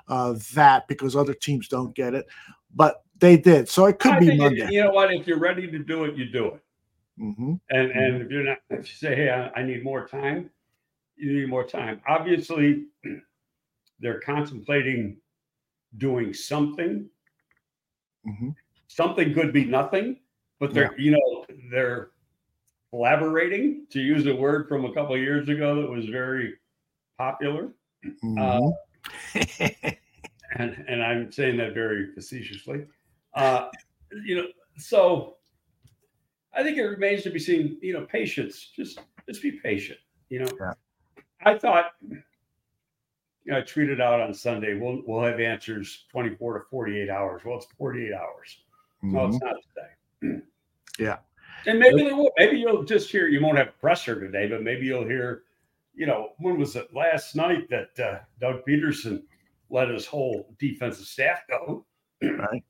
uh, 0.08 0.34
that 0.54 0.86
because 0.88 1.16
other 1.16 1.34
teams 1.34 1.68
don't 1.68 1.94
get 1.94 2.14
it, 2.14 2.26
but 2.74 3.02
they 3.18 3.36
did. 3.36 3.68
So 3.68 3.86
it 3.86 3.98
could 3.98 4.14
I 4.14 4.20
be 4.20 4.36
Monday. 4.36 4.68
You 4.70 4.84
know 4.84 4.90
what? 4.90 5.12
If 5.12 5.26
you're 5.26 5.38
ready 5.38 5.70
to 5.70 5.78
do 5.78 6.04
it, 6.04 6.16
you 6.16 6.26
do 6.26 6.46
it. 6.46 6.60
hmm 7.18 7.54
And 7.70 7.90
and 7.90 8.22
if 8.22 8.30
you're 8.30 8.44
not, 8.44 8.58
if 8.70 8.88
you 8.88 8.94
say, 8.94 9.14
hey, 9.14 9.30
I, 9.30 9.60
I 9.60 9.62
need 9.64 9.84
more 9.84 10.06
time, 10.06 10.50
you 11.20 11.40
need 11.40 11.48
more 11.48 11.64
time. 11.64 12.00
Obviously, 12.08 12.86
they're 14.00 14.20
contemplating 14.20 15.18
doing 15.98 16.32
something. 16.34 17.08
hmm 18.24 18.50
Something 18.88 19.32
could 19.32 19.52
be 19.52 19.64
nothing, 19.64 20.18
but 20.58 20.74
they're 20.74 20.98
you 20.98 21.12
know 21.12 21.46
they're 21.70 22.10
collaborating, 22.90 23.86
to 23.90 24.00
use 24.00 24.26
a 24.26 24.34
word 24.34 24.68
from 24.68 24.84
a 24.84 24.92
couple 24.92 25.14
of 25.14 25.20
years 25.20 25.48
ago 25.48 25.80
that 25.80 25.88
was 25.88 26.06
very 26.06 26.54
popular. 27.16 27.72
Mhm. 28.24 28.72
and 30.56 30.84
and 30.88 31.02
I'm 31.02 31.30
saying 31.30 31.56
that 31.58 31.72
very 31.74 32.12
facetiously. 32.14 32.86
Uh, 33.34 33.68
you 34.24 34.36
know, 34.36 34.48
so 34.76 35.36
I 36.52 36.64
think 36.64 36.76
it 36.76 36.82
remains 36.82 37.22
to 37.22 37.30
be 37.30 37.38
seen. 37.38 37.78
You 37.80 37.92
know, 37.92 38.06
patience. 38.06 38.72
Just 38.74 39.00
just 39.28 39.42
be 39.42 39.52
patient. 39.52 39.98
You 40.28 40.40
know, 40.40 40.50
Yeah. 40.60 40.74
I 41.44 41.56
thought. 41.58 41.92
You 42.02 43.52
know, 43.52 43.58
I 43.58 43.62
tweeted 43.62 44.00
out 44.00 44.20
on 44.20 44.34
Sunday. 44.34 44.74
We'll 44.74 45.02
we'll 45.06 45.22
have 45.22 45.40
answers 45.40 46.04
24 46.12 46.58
to 46.58 46.64
48 46.70 47.08
hours. 47.08 47.42
Well, 47.44 47.56
it's 47.56 47.66
48 47.78 48.12
hours. 48.12 48.58
No, 49.02 49.20
Mhm. 49.20 49.28
it's 49.34 49.42
not 49.42 49.56
today. 50.22 50.42
Yeah. 50.98 51.18
And 51.66 51.78
maybe 51.78 52.02
there 52.02 52.14
will. 52.16 52.30
Maybe 52.36 52.58
you'll 52.58 52.82
just 52.84 53.10
hear. 53.10 53.26
You 53.28 53.40
won't 53.42 53.56
have 53.56 53.68
a 53.68 53.80
presser 53.80 54.20
today, 54.20 54.46
but 54.48 54.62
maybe 54.62 54.84
you'll 54.86 55.06
hear. 55.06 55.44
You 55.94 56.06
know, 56.06 56.32
when 56.38 56.58
was 56.58 56.76
it 56.76 56.92
last 56.94 57.34
night 57.34 57.68
that 57.70 57.98
uh, 57.98 58.18
Doug 58.40 58.64
Pederson 58.66 59.22
let 59.70 59.88
his 59.88 60.06
whole 60.06 60.54
defensive 60.58 61.06
staff 61.06 61.42
go? 61.48 61.86
Right. 62.22 62.62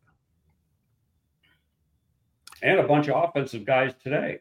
And 2.62 2.78
a 2.78 2.86
bunch 2.86 3.08
of 3.08 3.22
offensive 3.24 3.64
guys 3.64 3.94
today. 4.02 4.40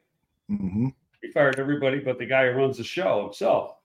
Mhm. 0.52 0.94
He 1.22 1.32
fired 1.32 1.60
everybody 1.60 2.00
but 2.00 2.18
the 2.20 2.26
guy 2.26 2.52
who 2.52 2.58
runs 2.60 2.78
the 2.78 2.84
show 2.84 3.24
himself. 3.24 3.79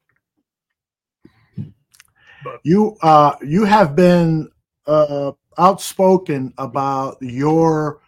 You 2.63 2.97
uh 3.03 3.37
you 3.43 3.65
have 3.65 3.97
been 3.97 4.51
uh 4.87 5.33
outspoken 5.59 6.53
about 6.59 7.17
your 7.21 8.01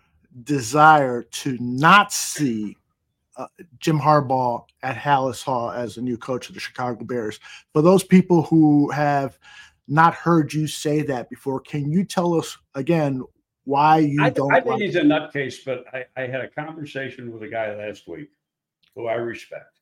desire 0.44 1.22
to 1.22 1.56
not 1.60 2.12
see 2.12 2.76
uh, 3.36 3.46
Jim 3.78 3.98
Harbaugh 3.98 4.64
at 4.82 4.96
Halas 4.96 5.42
Hall 5.42 5.70
as 5.70 5.96
a 5.96 6.02
new 6.02 6.16
coach 6.16 6.48
of 6.48 6.54
the 6.54 6.60
Chicago 6.60 7.04
Bears. 7.04 7.38
For 7.72 7.82
those 7.82 8.02
people 8.02 8.42
who 8.42 8.90
have 8.90 9.38
not 9.88 10.14
heard 10.14 10.52
you 10.52 10.66
say 10.66 11.02
that 11.02 11.28
before, 11.28 11.60
can 11.60 11.90
you 11.90 12.04
tell 12.04 12.34
us 12.34 12.56
again 12.74 13.22
why 13.64 13.98
you 13.98 14.22
I, 14.22 14.30
don't 14.30 14.52
I 14.52 14.60
think 14.60 14.80
he's 14.80 14.96
a 14.96 15.02
nutcase, 15.02 15.64
but 15.64 15.84
I, 15.92 16.04
I 16.16 16.26
had 16.26 16.40
a 16.40 16.48
conversation 16.48 17.32
with 17.32 17.42
a 17.42 17.48
guy 17.48 17.74
last 17.74 18.08
week 18.08 18.30
who 18.94 19.06
I 19.06 19.14
respect. 19.14 19.80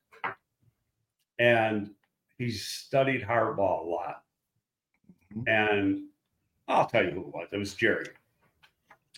And 1.38 1.90
he's 2.38 2.64
studied 2.64 3.22
Harbaugh 3.22 3.84
a 3.84 3.88
lot. 3.88 4.23
And 5.46 6.04
I'll 6.68 6.86
tell 6.86 7.04
you 7.04 7.10
who 7.10 7.20
it 7.20 7.26
was. 7.34 7.48
It 7.52 7.58
was 7.58 7.74
Jerry. 7.74 8.06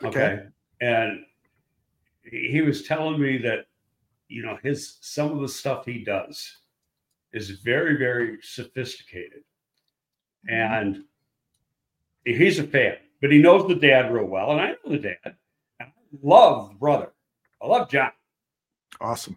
Okay. 0.03 0.09
Okay. 0.09 0.43
And 0.81 1.25
he 2.23 2.49
he 2.51 2.61
was 2.61 2.83
telling 2.83 3.21
me 3.21 3.39
that, 3.39 3.67
you 4.29 4.43
know, 4.43 4.59
his 4.63 4.99
some 5.01 5.31
of 5.33 5.41
the 5.41 5.49
stuff 5.49 5.85
he 5.85 6.05
does 6.05 6.59
is 7.33 7.51
very, 7.51 7.97
very 7.97 8.39
sophisticated. 8.43 9.43
And 10.49 11.05
he's 12.25 12.59
a 12.59 12.65
fan, 12.65 12.97
but 13.21 13.33
he 13.33 13.39
knows 13.39 13.67
the 13.69 13.75
dad 13.75 14.13
real 14.13 14.27
well. 14.27 14.53
And 14.53 14.61
I 14.61 14.69
know 14.69 14.77
the 14.93 14.99
dad. 14.99 15.17
And 15.25 15.35
I 15.81 15.93
love 16.23 16.71
the 16.71 16.75
brother. 16.77 17.13
I 17.63 17.67
love 17.67 17.91
John. 17.91 18.11
awesome. 19.01 19.37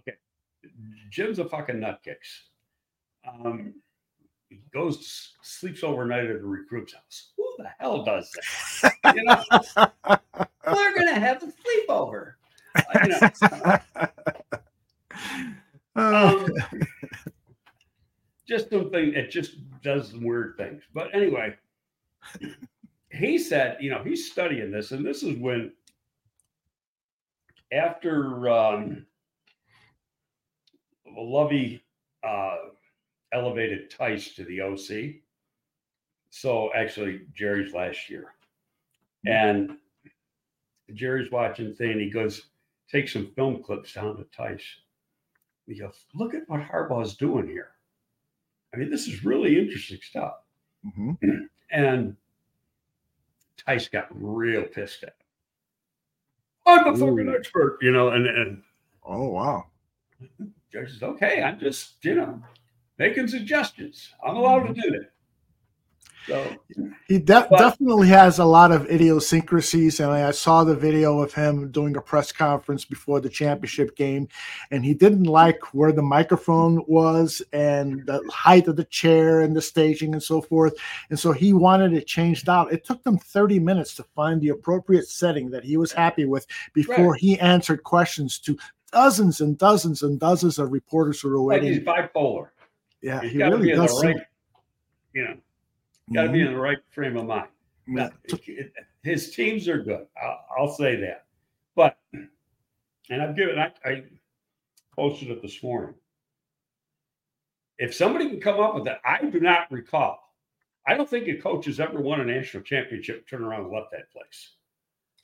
Okay. 0.00 0.16
Jim's 1.10 1.38
a 1.38 1.44
fucking 1.44 1.76
nutcase. 1.76 2.48
Um, 3.26 3.74
he 4.48 4.60
goes 4.72 4.96
to 4.98 5.04
sleeps 5.42 5.82
overnight 5.82 6.26
at 6.26 6.36
a 6.36 6.46
recruit's 6.46 6.94
house. 6.94 7.32
Who 7.36 7.54
the 7.58 7.68
hell 7.78 8.04
does 8.04 8.30
that? 8.32 8.94
You 9.14 9.24
know, 9.24 9.42
we're 10.66 10.94
gonna 10.96 11.18
have 11.18 11.42
a 11.42 11.46
sleepover. 11.46 12.34
You 13.04 13.08
know, 13.08 13.78
um, 15.96 16.46
just 18.48 18.70
something 18.70 19.14
it 19.14 19.30
just 19.30 19.56
does 19.82 20.10
some 20.10 20.24
weird 20.24 20.56
things. 20.56 20.82
But 20.94 21.14
anyway, 21.14 21.54
he 23.10 23.38
said, 23.38 23.78
you 23.80 23.90
know, 23.90 24.02
he's 24.04 24.30
studying 24.30 24.70
this, 24.70 24.92
and 24.92 25.04
this 25.04 25.22
is 25.22 25.36
when 25.38 25.72
after 27.72 28.48
um 28.48 29.06
Lovie 31.06 31.82
uh 32.22 32.56
elevated 33.32 33.90
Tice 33.90 34.34
to 34.34 34.44
the 34.44 34.60
OC. 34.60 35.20
So 36.30 36.70
actually 36.74 37.22
Jerry's 37.34 37.72
last 37.74 38.08
year. 38.10 38.34
And 39.26 39.76
Jerry's 40.94 41.30
watching 41.30 41.74
thing, 41.74 41.98
he 41.98 42.10
goes, 42.10 42.46
take 42.90 43.08
some 43.08 43.32
film 43.34 43.62
clips 43.62 43.92
down 43.92 44.16
to 44.16 44.24
Tice. 44.24 44.62
He 45.66 45.78
goes, 45.78 45.94
look 46.14 46.34
at 46.34 46.48
what 46.48 46.60
Harbaugh's 46.62 47.16
doing 47.16 47.46
here. 47.46 47.70
I 48.72 48.78
mean, 48.78 48.90
this 48.90 49.06
is 49.06 49.24
really 49.24 49.58
interesting 49.58 49.98
stuff. 50.02 50.34
mhm. 50.86 51.16
And 51.70 52.16
Tice 53.58 53.88
got 53.88 54.06
real 54.10 54.62
pissed 54.62 55.02
at 55.02 55.10
him. 55.10 55.14
I'm 56.64 56.94
a 56.94 56.96
fucking 56.96 57.28
expert, 57.36 57.76
you 57.82 57.92
know, 57.92 58.08
and, 58.08 58.26
and 58.26 58.62
Oh 59.04 59.28
wow. 59.28 59.66
Judge 60.72 60.92
says, 60.92 61.02
okay, 61.02 61.42
I'm 61.42 61.58
just, 61.58 62.02
you 62.04 62.14
know, 62.14 62.42
making 62.98 63.28
suggestions. 63.28 64.12
I'm 64.24 64.36
allowed 64.36 64.66
to 64.68 64.74
do 64.74 64.90
that. 64.90 65.10
So 66.26 66.46
He 67.06 67.18
de- 67.18 67.46
But- 67.48 67.58
definitely 67.58 68.08
has 68.08 68.38
a 68.38 68.44
lot 68.44 68.70
of 68.70 68.84
idiosyncrasies, 68.90 69.98
and 69.98 70.10
I 70.10 70.30
saw 70.32 70.62
the 70.62 70.74
video 70.76 71.20
of 71.20 71.32
him 71.32 71.70
doing 71.70 71.96
a 71.96 72.02
press 72.02 72.32
conference 72.32 72.84
before 72.84 73.20
the 73.20 73.30
championship 73.30 73.96
game, 73.96 74.28
and 74.70 74.84
he 74.84 74.92
didn't 74.92 75.24
like 75.24 75.58
where 75.72 75.90
the 75.90 76.02
microphone 76.02 76.84
was 76.86 77.40
and 77.54 78.04
the 78.04 78.20
height 78.30 78.68
of 78.68 78.76
the 78.76 78.84
chair 78.84 79.40
and 79.40 79.56
the 79.56 79.62
staging 79.62 80.12
and 80.12 80.22
so 80.22 80.42
forth, 80.42 80.74
and 81.08 81.18
so 81.18 81.32
he 81.32 81.54
wanted 81.54 81.94
it 81.94 82.06
changed 82.06 82.50
out. 82.50 82.70
It 82.74 82.84
took 82.84 83.02
them 83.04 83.16
30 83.16 83.58
minutes 83.58 83.94
to 83.94 84.02
find 84.14 84.38
the 84.42 84.50
appropriate 84.50 85.08
setting 85.08 85.48
that 85.50 85.64
he 85.64 85.78
was 85.78 85.92
happy 85.92 86.26
with 86.26 86.46
before 86.74 87.14
he 87.14 87.38
answered 87.40 87.84
questions 87.84 88.38
to 88.40 88.58
dozens 88.92 89.40
and 89.40 89.56
dozens 89.56 90.02
and 90.02 90.20
dozens 90.20 90.58
of 90.58 90.72
reporters 90.72 91.22
who 91.22 91.30
were 91.30 91.38
like 91.54 91.62
he's 91.62 91.78
waiting. 91.78 91.86
bipolar. 91.86 92.48
Yeah, 93.02 93.20
He's 93.20 93.32
he 93.32 93.42
really 93.42 93.62
be 93.62 93.70
in 93.72 93.78
does. 93.78 94.00
the 94.00 94.08
right, 94.08 94.16
you 95.14 95.24
know, 95.24 95.36
got 96.12 96.24
to 96.24 96.28
be 96.30 96.40
in 96.40 96.46
mm-hmm. 96.46 96.54
the 96.54 96.60
right 96.60 96.78
frame 96.90 97.16
of 97.16 97.26
mind. 97.26 97.48
Mm-hmm. 97.88 97.94
Now, 97.96 98.10
his 99.02 99.30
teams 99.30 99.68
are 99.68 99.82
good. 99.82 100.06
I'll, 100.22 100.40
I'll 100.58 100.72
say 100.72 100.96
that. 100.96 101.26
But, 101.74 101.96
and 102.12 103.22
I've 103.22 103.36
given, 103.36 103.58
I, 103.58 103.72
I 103.84 104.02
posted 104.94 105.30
it 105.30 105.40
this 105.42 105.62
morning. 105.62 105.94
If 107.78 107.94
somebody 107.94 108.28
can 108.28 108.40
come 108.40 108.58
up 108.58 108.74
with 108.74 108.84
that, 108.84 109.00
I 109.04 109.24
do 109.24 109.38
not 109.38 109.70
recall. 109.70 110.18
I 110.86 110.94
don't 110.94 111.08
think 111.08 111.28
a 111.28 111.36
coach 111.36 111.66
has 111.66 111.78
ever 111.78 112.00
won 112.00 112.20
a 112.20 112.24
national 112.24 112.64
championship, 112.64 113.28
turn 113.28 113.44
around 113.44 113.64
and 113.64 113.72
left 113.72 113.92
that 113.92 114.10
place. 114.10 114.54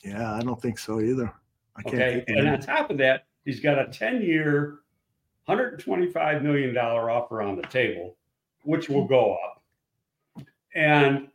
Yeah, 0.04 0.34
I 0.34 0.42
don't 0.42 0.60
think 0.60 0.78
so 0.78 1.00
either. 1.00 1.32
I 1.76 1.88
Okay. 1.88 2.24
And 2.28 2.48
on 2.48 2.60
top 2.60 2.90
of 2.90 2.98
that, 2.98 3.26
he's 3.44 3.60
got 3.60 3.78
a 3.78 3.90
10 3.90 4.22
year, 4.22 4.80
$125 5.48 6.42
million 6.42 6.76
offer 6.76 7.42
on 7.42 7.56
the 7.56 7.62
table, 7.62 8.16
which 8.62 8.88
will 8.88 9.06
go 9.06 9.34
up. 9.34 9.62
And 10.74 11.28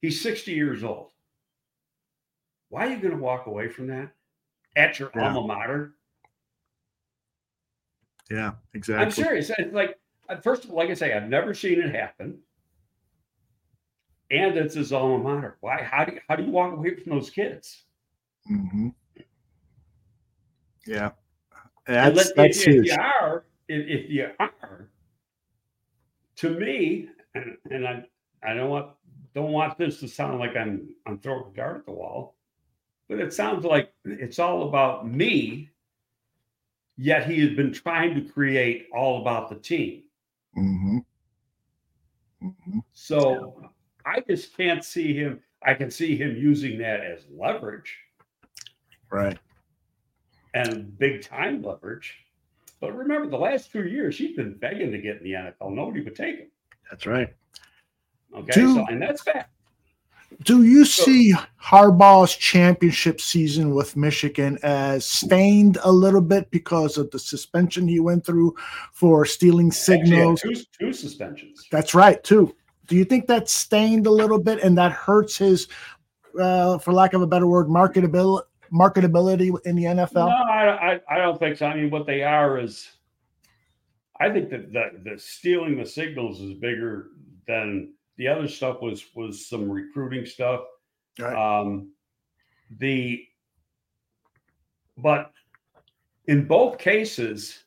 he's 0.00 0.20
60 0.20 0.52
years 0.52 0.84
old. 0.84 1.10
Why 2.68 2.86
are 2.86 2.90
you 2.90 2.98
going 2.98 3.16
to 3.16 3.22
walk 3.22 3.46
away 3.46 3.68
from 3.68 3.86
that 3.88 4.10
at 4.76 4.98
your 4.98 5.10
Yeah. 5.14 5.22
alma 5.28 5.46
mater? 5.46 5.94
Yeah, 8.30 8.52
exactly. 8.74 9.04
I'm 9.04 9.10
serious. 9.10 9.50
It's 9.58 9.74
like, 9.74 9.98
uh, 10.28 10.36
first 10.40 10.64
of 10.64 10.70
all, 10.70 10.76
like 10.76 10.90
I 10.90 10.94
say, 10.94 11.12
I've 11.12 11.28
never 11.28 11.52
seen 11.54 11.80
it 11.80 11.94
happen. 11.94 12.38
And 14.30 14.56
it's 14.56 14.74
his 14.74 14.92
alma 14.92 15.18
mater. 15.22 15.58
Why? 15.60 15.82
How 15.82 16.06
do 16.06 16.14
you, 16.14 16.20
how 16.28 16.36
do 16.36 16.44
you 16.44 16.50
walk 16.50 16.72
away 16.72 16.94
from 16.96 17.12
those 17.12 17.28
kids? 17.28 17.84
Mm-hmm. 18.50 18.88
Yeah, 20.86 21.10
that's 21.86 22.16
let- 22.16 22.36
that's 22.36 22.58
if, 22.58 22.68
if 22.68 22.86
you 22.86 22.96
are, 22.98 23.44
if, 23.68 23.86
if 24.04 24.10
you 24.10 24.28
are, 24.38 24.88
to 26.36 26.50
me, 26.50 27.08
and, 27.34 27.56
and 27.70 27.86
I 27.86 28.04
I 28.42 28.54
don't 28.54 28.70
want 28.70 28.92
don't 29.34 29.52
want 29.52 29.78
this 29.78 30.00
to 30.00 30.08
sound 30.08 30.38
like 30.38 30.56
I'm 30.56 30.88
I'm 31.06 31.18
throwing 31.18 31.50
a 31.52 31.56
dart 31.56 31.78
at 31.78 31.86
the 31.86 31.92
wall, 31.92 32.36
but 33.08 33.18
it 33.18 33.32
sounds 33.32 33.64
like 33.64 33.92
it's 34.04 34.38
all 34.38 34.68
about 34.68 35.08
me. 35.08 35.70
Yet 36.98 37.28
he 37.28 37.40
has 37.40 37.56
been 37.56 37.72
trying 37.72 38.14
to 38.14 38.20
create 38.32 38.86
all 38.94 39.22
about 39.22 39.48
the 39.48 39.56
team. 39.56 40.04
hmm 40.54 40.98
hmm 42.40 42.78
So 42.92 43.70
I 44.04 44.20
just 44.20 44.56
can't 44.56 44.84
see 44.84 45.14
him. 45.14 45.40
I 45.64 45.74
can 45.74 45.90
see 45.90 46.16
him 46.16 46.36
using 46.36 46.78
that 46.78 47.00
as 47.00 47.24
leverage 47.30 47.96
Right. 49.10 49.38
And 50.54 50.96
big 50.98 51.22
time 51.22 51.62
leverage. 51.62 52.14
But 52.80 52.96
remember, 52.96 53.28
the 53.28 53.38
last 53.38 53.70
two 53.70 53.84
years 53.84 54.18
he's 54.18 54.36
been 54.36 54.54
begging 54.54 54.90
to 54.90 54.98
get 54.98 55.18
in 55.18 55.24
the 55.24 55.32
NFL. 55.32 55.72
Nobody 55.72 56.02
would 56.02 56.16
take 56.16 56.38
him. 56.38 56.48
That's 56.90 57.06
right. 57.06 57.32
Okay, 58.34 58.52
Two- 58.52 58.74
so 58.74 58.86
and 58.88 59.00
that's 59.00 59.22
fact. 59.22 59.50
Do 60.44 60.62
you 60.62 60.84
see 60.84 61.34
Harbaugh's 61.62 62.34
championship 62.34 63.20
season 63.20 63.74
with 63.74 63.96
Michigan 63.96 64.58
as 64.62 65.04
stained 65.04 65.78
a 65.84 65.92
little 65.92 66.22
bit 66.22 66.50
because 66.50 66.96
of 66.96 67.10
the 67.10 67.18
suspension 67.18 67.86
he 67.86 68.00
went 68.00 68.24
through 68.24 68.54
for 68.92 69.24
stealing 69.24 69.70
signals? 69.70 70.40
Two, 70.40 70.54
two 70.78 70.92
suspensions. 70.92 71.66
That's 71.70 71.94
right, 71.94 72.22
too. 72.24 72.54
Do 72.88 72.96
you 72.96 73.04
think 73.04 73.26
that 73.26 73.48
stained 73.48 74.06
a 74.06 74.10
little 74.10 74.38
bit 74.38 74.60
and 74.62 74.76
that 74.78 74.92
hurts 74.92 75.36
his, 75.36 75.68
uh, 76.40 76.78
for 76.78 76.92
lack 76.92 77.12
of 77.12 77.22
a 77.22 77.26
better 77.26 77.46
word, 77.46 77.68
marketability? 77.68 78.42
Marketability 78.72 79.54
in 79.64 79.76
the 79.76 79.84
NFL? 79.84 80.14
No, 80.14 80.28
I, 80.28 80.94
I, 80.94 81.00
I 81.10 81.18
don't 81.18 81.38
think 81.38 81.56
so. 81.58 81.66
I 81.66 81.76
mean, 81.76 81.90
what 81.90 82.06
they 82.06 82.22
are 82.22 82.58
is, 82.58 82.88
I 84.20 84.30
think 84.30 84.50
that 84.50 84.72
the, 84.72 85.10
the 85.10 85.18
stealing 85.18 85.76
the 85.76 85.86
signals 85.86 86.40
is 86.40 86.54
bigger 86.54 87.08
than 87.46 87.92
the 88.16 88.28
other 88.28 88.48
stuff 88.48 88.80
was 88.80 89.04
was 89.14 89.48
some 89.48 89.70
recruiting 89.70 90.24
stuff. 90.24 90.60
Right. 91.18 91.34
Um, 91.34 91.92
the 92.78 93.24
but 94.96 95.32
in 96.26 96.46
both 96.46 96.78
cases, 96.78 97.64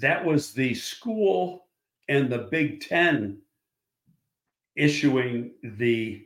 that 0.00 0.24
was 0.24 0.52
the 0.52 0.74
school 0.74 1.66
and 2.08 2.30
the 2.30 2.48
Big 2.50 2.80
Ten 2.80 3.38
issuing 4.76 5.52
the 5.62 6.24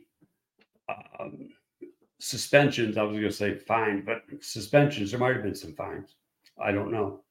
um, 0.87 1.49
suspensions. 2.25 2.97
I 2.97 3.03
was 3.03 3.11
going 3.13 3.23
to 3.23 3.31
say 3.31 3.53
fine, 3.53 4.03
but 4.03 4.23
suspensions. 4.41 5.11
There 5.11 5.19
might 5.19 5.35
have 5.35 5.43
been 5.43 5.53
some 5.53 5.73
fines. 5.73 6.15
I 6.59 6.71
don't 6.71 6.91
know. 6.91 7.21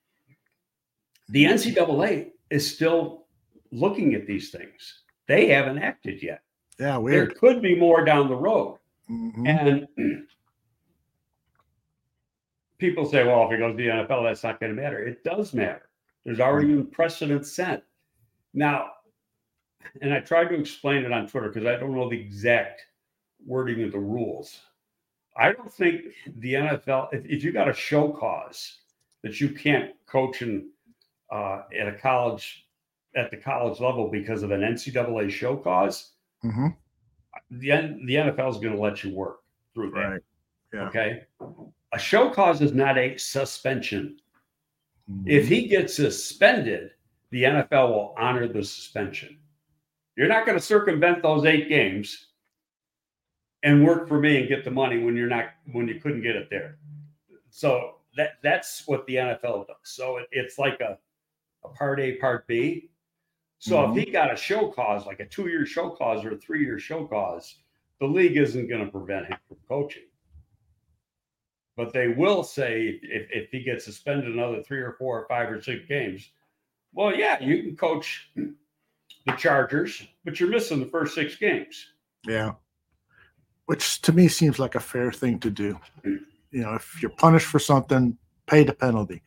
The 1.31 1.47
NCAA 1.47 2.31
is 2.51 2.73
still 2.73 3.27
looking 3.73 4.15
at 4.15 4.27
these 4.27 4.51
things. 4.51 5.03
They 5.27 5.49
haven't 5.49 5.79
acted 5.79 6.23
yet. 6.23 6.43
Yeah, 6.79 7.01
There 7.05 7.27
could 7.27 7.61
be 7.61 7.75
more 7.75 8.05
down 8.05 8.29
the 8.29 8.37
road. 8.37 8.79
Mhm. 9.11 9.49
And 9.49 9.89
people 12.79 13.05
say, 13.05 13.25
well, 13.25 13.47
if 13.47 13.53
it 13.53 13.59
goes 13.59 13.73
to 13.73 13.77
the 13.77 13.89
NFL, 13.89 14.25
that's 14.25 14.45
not 14.45 14.61
going 14.61 14.75
to 14.75 14.81
matter. 14.81 15.05
It 15.05 15.25
does 15.25 15.55
matter. 15.55 15.89
There's 16.25 16.41
already 16.41 16.83
precedent 16.83 17.47
set. 17.47 17.85
Now, 18.53 18.91
and 20.01 20.15
I 20.15 20.21
tried 20.21 20.49
to 20.49 20.55
explain 20.61 21.05
it 21.05 21.13
on 21.13 21.27
Twitter 21.27 21.49
because 21.49 21.67
I 21.67 21.77
don't 21.77 21.95
know 21.95 22.09
the 22.09 22.21
exact 22.21 22.83
wording 23.45 23.83
of 23.83 23.93
the 23.93 23.99
rules. 23.99 24.61
I 25.37 25.53
don't 25.53 25.73
think 25.73 26.03
the 26.39 26.55
NFL, 26.55 27.09
if, 27.13 27.25
if 27.27 27.43
you 27.45 27.53
got 27.53 27.69
a 27.69 27.73
show 27.73 28.09
cause 28.13 28.79
that 29.23 29.41
you 29.41 29.49
can't 29.51 29.93
coach 30.07 30.43
in, 30.43 30.69
uh, 31.33 31.63
at 31.79 31.89
a 31.89 31.93
college, 31.95 32.67
at 33.17 33.31
the 33.31 33.37
college 33.37 33.81
level 33.81 34.09
because 34.11 34.43
of 34.43 34.51
an 34.51 34.61
NCAA 34.61 35.31
show 35.31 35.57
cause, 35.57 36.13
Mhm. 36.45 36.77
the, 37.51 37.69
the 38.07 38.15
NFL 38.17 38.51
is 38.51 38.59
going 38.59 38.75
to 38.75 38.81
let 38.81 39.03
you 39.03 39.15
work 39.15 39.41
through 39.75 39.91
that. 39.93 40.01
Right. 40.01 40.21
Yeah. 40.73 40.89
Okay. 40.89 41.23
A 41.93 41.99
show 41.99 42.31
cause 42.31 42.61
is 42.61 42.73
not 42.75 42.99
a 42.99 43.17
suspension. 43.17 44.19
If 45.27 45.49
he 45.49 45.69
gets 45.69 45.95
suspended, 45.95 46.91
the 47.31 47.45
NFL 47.45 47.89
will 47.91 48.15
honor 48.19 48.49
the 48.49 48.65
suspension. 48.65 49.39
You're 50.17 50.29
not 50.29 50.47
going 50.47 50.59
to 50.59 50.65
circumvent 50.65 51.23
those 51.23 51.45
eight 51.45 51.69
games 51.69 52.29
and 53.65 53.83
work 53.83 54.07
for 54.07 54.21
me 54.21 54.39
and 54.39 54.49
get 54.49 54.63
the 54.63 54.71
money 54.71 55.03
when 55.03 55.17
you're 55.17 55.27
not 55.27 55.47
when 55.73 55.89
you 55.89 55.99
couldn't 55.99 56.23
get 56.23 56.37
it 56.37 56.49
there. 56.51 56.79
So 57.51 57.97
that 58.17 58.35
that's 58.43 58.87
what 58.87 59.05
the 59.07 59.17
NFL 59.17 59.67
does. 59.67 59.77
So 59.83 60.19
it, 60.19 60.29
it's 60.31 60.59
like 60.59 60.81
a, 60.81 60.99
a 61.65 61.69
part 61.71 61.99
A, 61.99 62.17
part 62.17 62.47
B. 62.47 62.91
So 63.59 63.83
if 63.83 63.91
mm-hmm. 63.91 63.99
he 64.01 64.11
got 64.11 64.33
a 64.33 64.37
show 64.37 64.69
cause, 64.69 65.07
like 65.07 65.21
a 65.21 65.27
two-year 65.27 65.65
show 65.65 65.89
cause 65.89 66.23
or 66.25 66.33
a 66.33 66.37
three-year 66.37 66.79
show 66.79 67.07
cause, 67.07 67.57
the 67.99 68.07
league 68.07 68.37
isn't 68.37 68.69
going 68.69 68.85
to 68.85 68.91
prevent 68.91 69.27
him 69.27 69.39
from 69.49 69.57
coaching. 69.67 70.03
But 71.75 71.93
they 71.93 72.09
will 72.09 72.43
say 72.43 73.01
if, 73.03 73.29
if 73.33 73.51
he 73.51 73.63
gets 73.63 73.87
suspended 73.87 74.27
another 74.27 74.63
three 74.63 74.81
or 74.81 74.93
four 74.99 75.23
or 75.23 75.27
five 75.29 75.51
or 75.51 75.63
six 75.63 75.87
games, 75.89 76.31
well, 76.93 77.17
yeah, 77.17 77.41
you 77.41 77.63
can 77.63 77.77
coach 77.77 78.31
the 78.37 79.33
Chargers, 79.39 80.07
but 80.25 80.39
you're 80.39 80.51
missing 80.51 80.81
the 80.81 80.87
first 80.87 81.15
six 81.15 81.37
games. 81.37 81.87
Yeah. 82.27 82.53
Which 83.67 84.03
to 84.03 84.13
me 84.13 84.29
seems 84.29 84.59
like 84.59 84.75
a 84.75 84.81
fair 84.81 85.11
thing 85.11 85.39
to 85.41 85.51
do. 85.51 85.79
You 86.05 86.61
know, 86.61 86.75
if 86.75 87.01
you're 87.03 87.11
punished 87.11 87.47
for 87.47 87.59
something, 87.59 88.17
pay 88.47 88.65
the 88.65 88.75
penalty. 88.75 89.23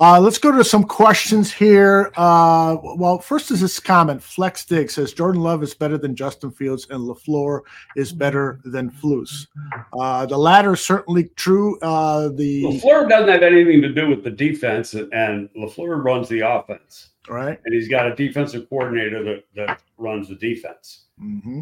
Uh, 0.00 0.18
let's 0.18 0.38
go 0.38 0.50
to 0.50 0.64
some 0.64 0.82
questions 0.82 1.52
here. 1.52 2.10
Uh, 2.16 2.78
well, 2.96 3.18
first 3.18 3.50
is 3.50 3.60
this 3.60 3.78
comment. 3.78 4.22
Flex 4.22 4.64
Dig 4.64 4.90
says 4.90 5.12
Jordan 5.12 5.42
Love 5.42 5.62
is 5.62 5.74
better 5.74 5.98
than 5.98 6.16
Justin 6.16 6.50
Fields 6.50 6.86
and 6.88 7.00
LaFleur 7.00 7.60
is 7.96 8.10
better 8.10 8.60
than 8.64 8.90
Flus. 8.90 9.46
Uh, 9.92 10.24
the 10.24 10.38
latter 10.38 10.72
is 10.72 10.80
certainly 10.80 11.24
true. 11.36 11.78
Uh, 11.80 12.30
the 12.30 12.62
LaFleur 12.64 13.10
doesn't 13.10 13.28
have 13.28 13.42
anything 13.42 13.82
to 13.82 13.92
do 13.92 14.08
with 14.08 14.24
the 14.24 14.30
defense, 14.30 14.94
and, 14.94 15.50
LaFleur 15.54 16.02
runs 16.02 16.30
the 16.30 16.40
offense. 16.40 17.10
right. 17.28 17.60
And 17.66 17.74
he's 17.74 17.88
got 17.88 18.06
a 18.06 18.14
defensive 18.14 18.70
coordinator 18.70 19.22
that, 19.22 19.44
that 19.54 19.82
runs 19.98 20.28
the 20.28 20.34
defense. 20.36 21.08
hmm 21.18 21.60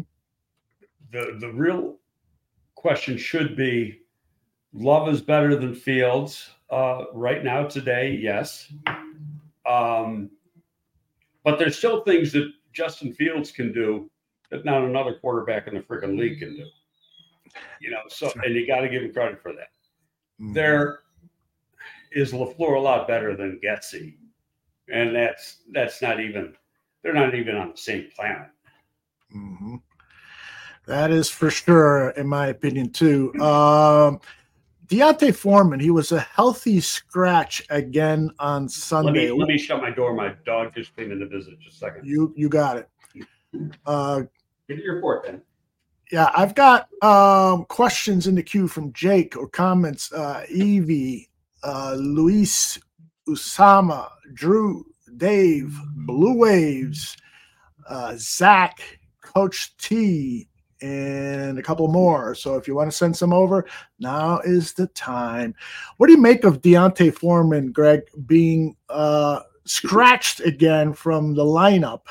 the 1.11 1.37
the 1.39 1.51
real 1.51 1.95
question 2.79 3.17
should 3.17 3.55
be 3.55 3.99
love 4.73 5.09
is 5.09 5.21
better 5.21 5.55
than 5.55 5.73
fields 5.73 6.49
uh, 6.69 7.05
right 7.13 7.43
now 7.43 7.63
today 7.65 8.17
yes 8.21 8.71
um, 9.69 10.29
but 11.43 11.59
there's 11.59 11.77
still 11.77 12.03
things 12.03 12.31
that 12.31 12.49
justin 12.73 13.13
fields 13.13 13.51
can 13.51 13.71
do 13.71 14.09
that 14.49 14.65
not 14.65 14.83
another 14.83 15.15
quarterback 15.19 15.67
in 15.67 15.73
the 15.73 15.81
freaking 15.81 16.17
league 16.17 16.39
can 16.39 16.55
do 16.55 16.65
you 17.81 17.91
know 17.91 18.01
so 18.07 18.31
and 18.43 18.55
you 18.55 18.65
got 18.65 18.81
to 18.81 18.89
give 18.89 19.03
him 19.03 19.11
credit 19.13 19.41
for 19.41 19.51
that 19.53 19.69
Mm-hmm. 20.39 20.53
there 20.53 20.99
is 22.11 22.31
LaFleur 22.31 22.77
a 22.77 22.79
lot 22.79 23.07
better 23.07 23.35
than 23.35 23.59
Getsy. 23.63 24.15
And 24.91 25.15
that's 25.15 25.57
that's 25.71 26.01
not 26.01 26.19
even 26.19 26.55
they're 27.03 27.13
not 27.13 27.35
even 27.35 27.55
on 27.55 27.71
the 27.71 27.77
same 27.77 28.09
planet. 28.15 28.49
hmm 29.31 29.75
That 30.85 31.11
is 31.11 31.29
for 31.29 31.49
sure, 31.51 32.09
in 32.11 32.27
my 32.27 32.47
opinion, 32.47 32.89
too. 32.91 33.31
Um, 33.41 34.19
D'Onta 34.87 35.31
Foreman, 35.35 35.79
he 35.79 35.91
was 35.91 36.11
a 36.11 36.19
healthy 36.19 36.79
scratch 36.81 37.61
again 37.69 38.31
on 38.39 38.63
Let 38.63 38.71
Sunday. 38.71 39.11
me 39.27 39.31
let 39.31 39.47
me 39.47 39.57
shut 39.57 39.81
my 39.81 39.91
door. 39.91 40.15
My 40.15 40.33
dog 40.45 40.73
just 40.73 40.95
came 40.95 41.11
in 41.11 41.19
to 41.19 41.27
visit. 41.27 41.59
Just 41.59 41.75
a 41.75 41.79
second. 41.79 42.07
you 42.07 42.33
you 42.35 42.49
got 42.49 42.77
it. 42.77 42.89
Uh, 43.85 44.23
Get 44.67 44.79
your 44.79 44.95
report 44.95 45.25
then. 45.25 45.41
yeah, 46.11 46.31
I've 46.35 46.55
got 46.55 46.87
um, 47.03 47.65
questions 47.65 48.25
in 48.25 48.33
the 48.33 48.41
queue 48.43 48.67
from 48.67 48.91
Jake 48.93 49.37
or 49.37 49.47
comments. 49.47 50.11
Uh, 50.11 50.43
Evie, 50.49 51.29
uh, 51.63 51.93
Luis, 51.95 52.79
Usama, 53.27 54.09
Drew, 54.33 54.85
Dave, 55.17 55.77
Blue 55.97 56.35
Waves, 56.35 57.15
uh, 57.87 58.15
Zach, 58.17 58.79
Coach 59.21 59.75
T, 59.77 60.47
and 60.81 61.59
a 61.59 61.63
couple 61.63 61.87
more. 61.87 62.35
So 62.35 62.55
if 62.55 62.67
you 62.67 62.75
want 62.75 62.91
to 62.91 62.95
send 62.97 63.15
some 63.15 63.33
over, 63.33 63.65
now 63.99 64.39
is 64.39 64.73
the 64.73 64.87
time. 64.87 65.55
What 65.97 66.07
do 66.07 66.13
you 66.13 66.21
make 66.21 66.43
of 66.43 66.61
D'Onta 66.61 67.11
Foreman, 67.13 67.71
Greg, 67.71 68.01
being 68.25 68.75
uh, 68.89 69.41
scratched 69.65 70.39
again 70.41 70.93
from 70.93 71.35
the 71.35 71.43
lineup? 71.43 72.01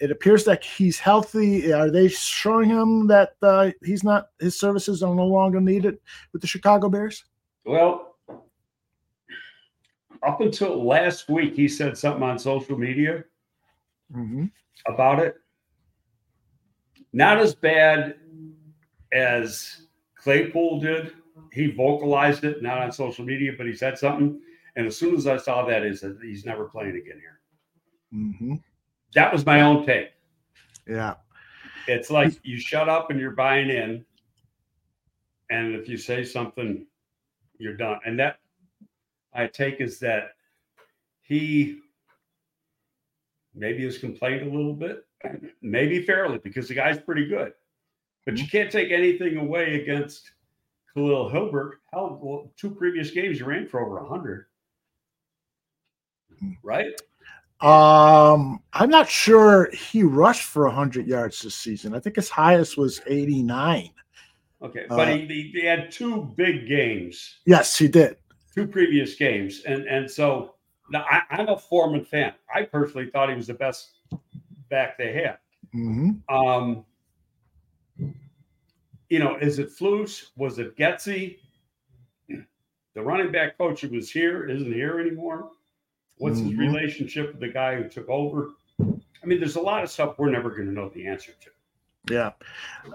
It 0.00 0.10
appears 0.10 0.44
that 0.44 0.64
he's 0.64 0.98
healthy. 0.98 1.72
Are 1.72 1.90
they 1.90 2.08
showing 2.08 2.68
him 2.68 3.06
that 3.06 3.34
uh, 3.42 3.70
he's 3.84 4.02
not 4.02 4.26
his 4.40 4.58
services 4.58 5.02
are 5.02 5.14
no 5.14 5.26
longer 5.26 5.60
needed 5.60 5.98
with 6.32 6.42
the 6.42 6.48
Chicago 6.48 6.88
Bears? 6.88 7.24
Well, 7.64 8.16
up 10.22 10.40
until 10.40 10.84
last 10.84 11.28
week, 11.28 11.54
he 11.54 11.68
said 11.68 11.96
something 11.96 12.22
on 12.22 12.38
social 12.38 12.76
media 12.78 13.24
Mm-hmm. 14.14 14.44
about 14.86 15.18
it. 15.18 15.36
Not 17.16 17.38
as 17.38 17.54
bad 17.54 18.16
as 19.10 19.86
Claypool 20.16 20.80
did. 20.80 21.14
He 21.50 21.70
vocalized 21.70 22.44
it, 22.44 22.62
not 22.62 22.76
on 22.76 22.92
social 22.92 23.24
media, 23.24 23.52
but 23.56 23.66
he 23.66 23.72
said 23.72 23.96
something. 23.96 24.38
And 24.76 24.86
as 24.86 24.98
soon 24.98 25.14
as 25.14 25.26
I 25.26 25.38
saw 25.38 25.64
that, 25.64 25.82
is 25.82 26.02
that 26.02 26.18
he's 26.22 26.44
never 26.44 26.66
playing 26.66 26.96
again 26.96 27.18
here. 27.18 27.40
Mm-hmm. 28.12 28.54
That 29.14 29.32
was 29.32 29.46
my 29.46 29.62
own 29.62 29.86
take. 29.86 30.10
Yeah. 30.86 31.14
It's 31.88 32.10
like 32.10 32.38
you 32.42 32.58
shut 32.58 32.90
up 32.90 33.10
and 33.10 33.18
you're 33.18 33.30
buying 33.30 33.70
in. 33.70 34.04
And 35.48 35.74
if 35.74 35.88
you 35.88 35.96
say 35.96 36.22
something, 36.22 36.86
you're 37.56 37.78
done. 37.78 37.98
And 38.04 38.20
that 38.20 38.40
I 39.32 39.46
take 39.46 39.80
is 39.80 39.98
that 40.00 40.32
he 41.22 41.78
maybe 43.54 43.84
has 43.84 43.96
complained 43.96 44.42
a 44.42 44.54
little 44.54 44.74
bit, 44.74 45.05
maybe 45.62 46.02
fairly, 46.02 46.38
because 46.38 46.68
the 46.68 46.74
guy's 46.74 46.98
pretty 46.98 47.26
good. 47.26 47.52
But 48.24 48.38
you 48.38 48.48
can't 48.48 48.70
take 48.70 48.90
anything 48.90 49.36
away 49.36 49.80
against 49.80 50.32
Khalil 50.94 51.28
Herbert. 51.28 51.78
Hell, 51.92 52.18
well, 52.22 52.52
two 52.56 52.70
previous 52.70 53.10
games 53.10 53.38
you 53.38 53.46
ran 53.46 53.66
for 53.66 53.80
over 53.80 54.00
100. 54.02 54.46
Right? 56.62 57.00
Um, 57.60 58.60
I'm 58.74 58.90
not 58.90 59.08
sure 59.08 59.70
he 59.70 60.02
rushed 60.02 60.44
for 60.44 60.66
100 60.66 61.06
yards 61.06 61.40
this 61.40 61.54
season. 61.54 61.94
I 61.94 62.00
think 62.00 62.16
his 62.16 62.28
highest 62.28 62.76
was 62.76 63.00
89. 63.06 63.90
Okay, 64.62 64.86
but 64.88 65.08
uh, 65.08 65.16
he, 65.16 65.50
he 65.54 65.64
had 65.64 65.90
two 65.90 66.32
big 66.36 66.66
games. 66.66 67.36
Yes, 67.46 67.76
he 67.76 67.88
did. 67.88 68.16
Two 68.54 68.66
previous 68.66 69.14
games, 69.14 69.62
and 69.66 69.84
and 69.84 70.10
so 70.10 70.54
now 70.90 71.04
I, 71.10 71.22
am 71.30 71.48
a 71.48 71.58
Foreman 71.58 72.06
fan. 72.06 72.32
I 72.54 72.62
personally 72.62 73.10
thought 73.10 73.28
he 73.28 73.34
was 73.34 73.46
the 73.46 73.54
best 73.54 73.98
back 74.68 74.98
they 74.98 75.12
had. 75.12 75.38
Mm-hmm. 75.74 76.34
Um, 76.34 76.84
you 79.08 79.18
know, 79.18 79.36
is 79.36 79.58
it 79.58 79.70
Flus? 79.70 80.26
Was 80.36 80.58
it 80.58 80.76
Getsy? 80.76 81.38
The 82.28 83.02
running 83.02 83.30
back 83.30 83.58
coach 83.58 83.82
who 83.82 83.88
was 83.88 84.10
here 84.10 84.48
isn't 84.48 84.72
here 84.72 85.00
anymore. 85.00 85.50
What's 86.18 86.38
mm-hmm. 86.38 86.48
his 86.48 86.58
relationship 86.58 87.32
with 87.32 87.40
the 87.40 87.48
guy 87.48 87.76
who 87.76 87.88
took 87.88 88.08
over? 88.08 88.52
I 88.80 89.26
mean, 89.26 89.38
there's 89.38 89.56
a 89.56 89.60
lot 89.60 89.82
of 89.82 89.90
stuff 89.90 90.18
we're 90.18 90.30
never 90.30 90.50
going 90.50 90.66
to 90.66 90.72
know 90.72 90.88
the 90.88 91.06
answer 91.06 91.32
to. 91.42 91.50
Yeah. 92.10 92.30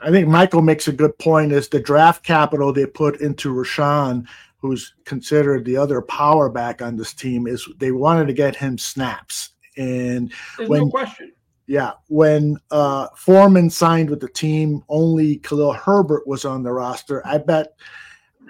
I 0.02 0.10
think 0.10 0.28
Michael 0.28 0.62
makes 0.62 0.88
a 0.88 0.94
good 0.94 1.18
point 1.20 1.52
is 1.52 1.68
the 1.68 1.80
draft 1.80 2.24
capital 2.24 2.72
they 2.72 2.86
put 2.86 3.22
into 3.22 3.54
Roschon, 3.54 4.26
who's 4.58 4.94
considered 5.06 5.66
the 5.66 5.78
other 5.78 6.02
power 6.02 6.50
back 6.50 6.82
on 6.82 6.96
this 6.96 7.14
team, 7.14 7.46
is 7.46 7.68
they 7.78 7.92
wanted 7.92 8.28
to 8.28 8.34
get 8.34 8.56
him 8.56 8.78
snaps. 8.78 9.50
And 9.78 10.32
There's 10.58 10.70
when, 10.70 10.82
no 10.82 10.90
question. 10.90 11.34
Yeah. 11.68 11.94
When 12.08 12.58
uh, 12.72 13.08
Foreman 13.16 13.70
signed 13.70 14.10
with 14.10 14.20
the 14.20 14.30
team, 14.30 14.84
only 14.90 15.38
Khalil 15.38 15.74
Herbert 15.74 16.28
was 16.28 16.46
on 16.46 16.64
the 16.64 16.72
roster. 16.72 17.26
I 17.26 17.38
bet 17.38 17.76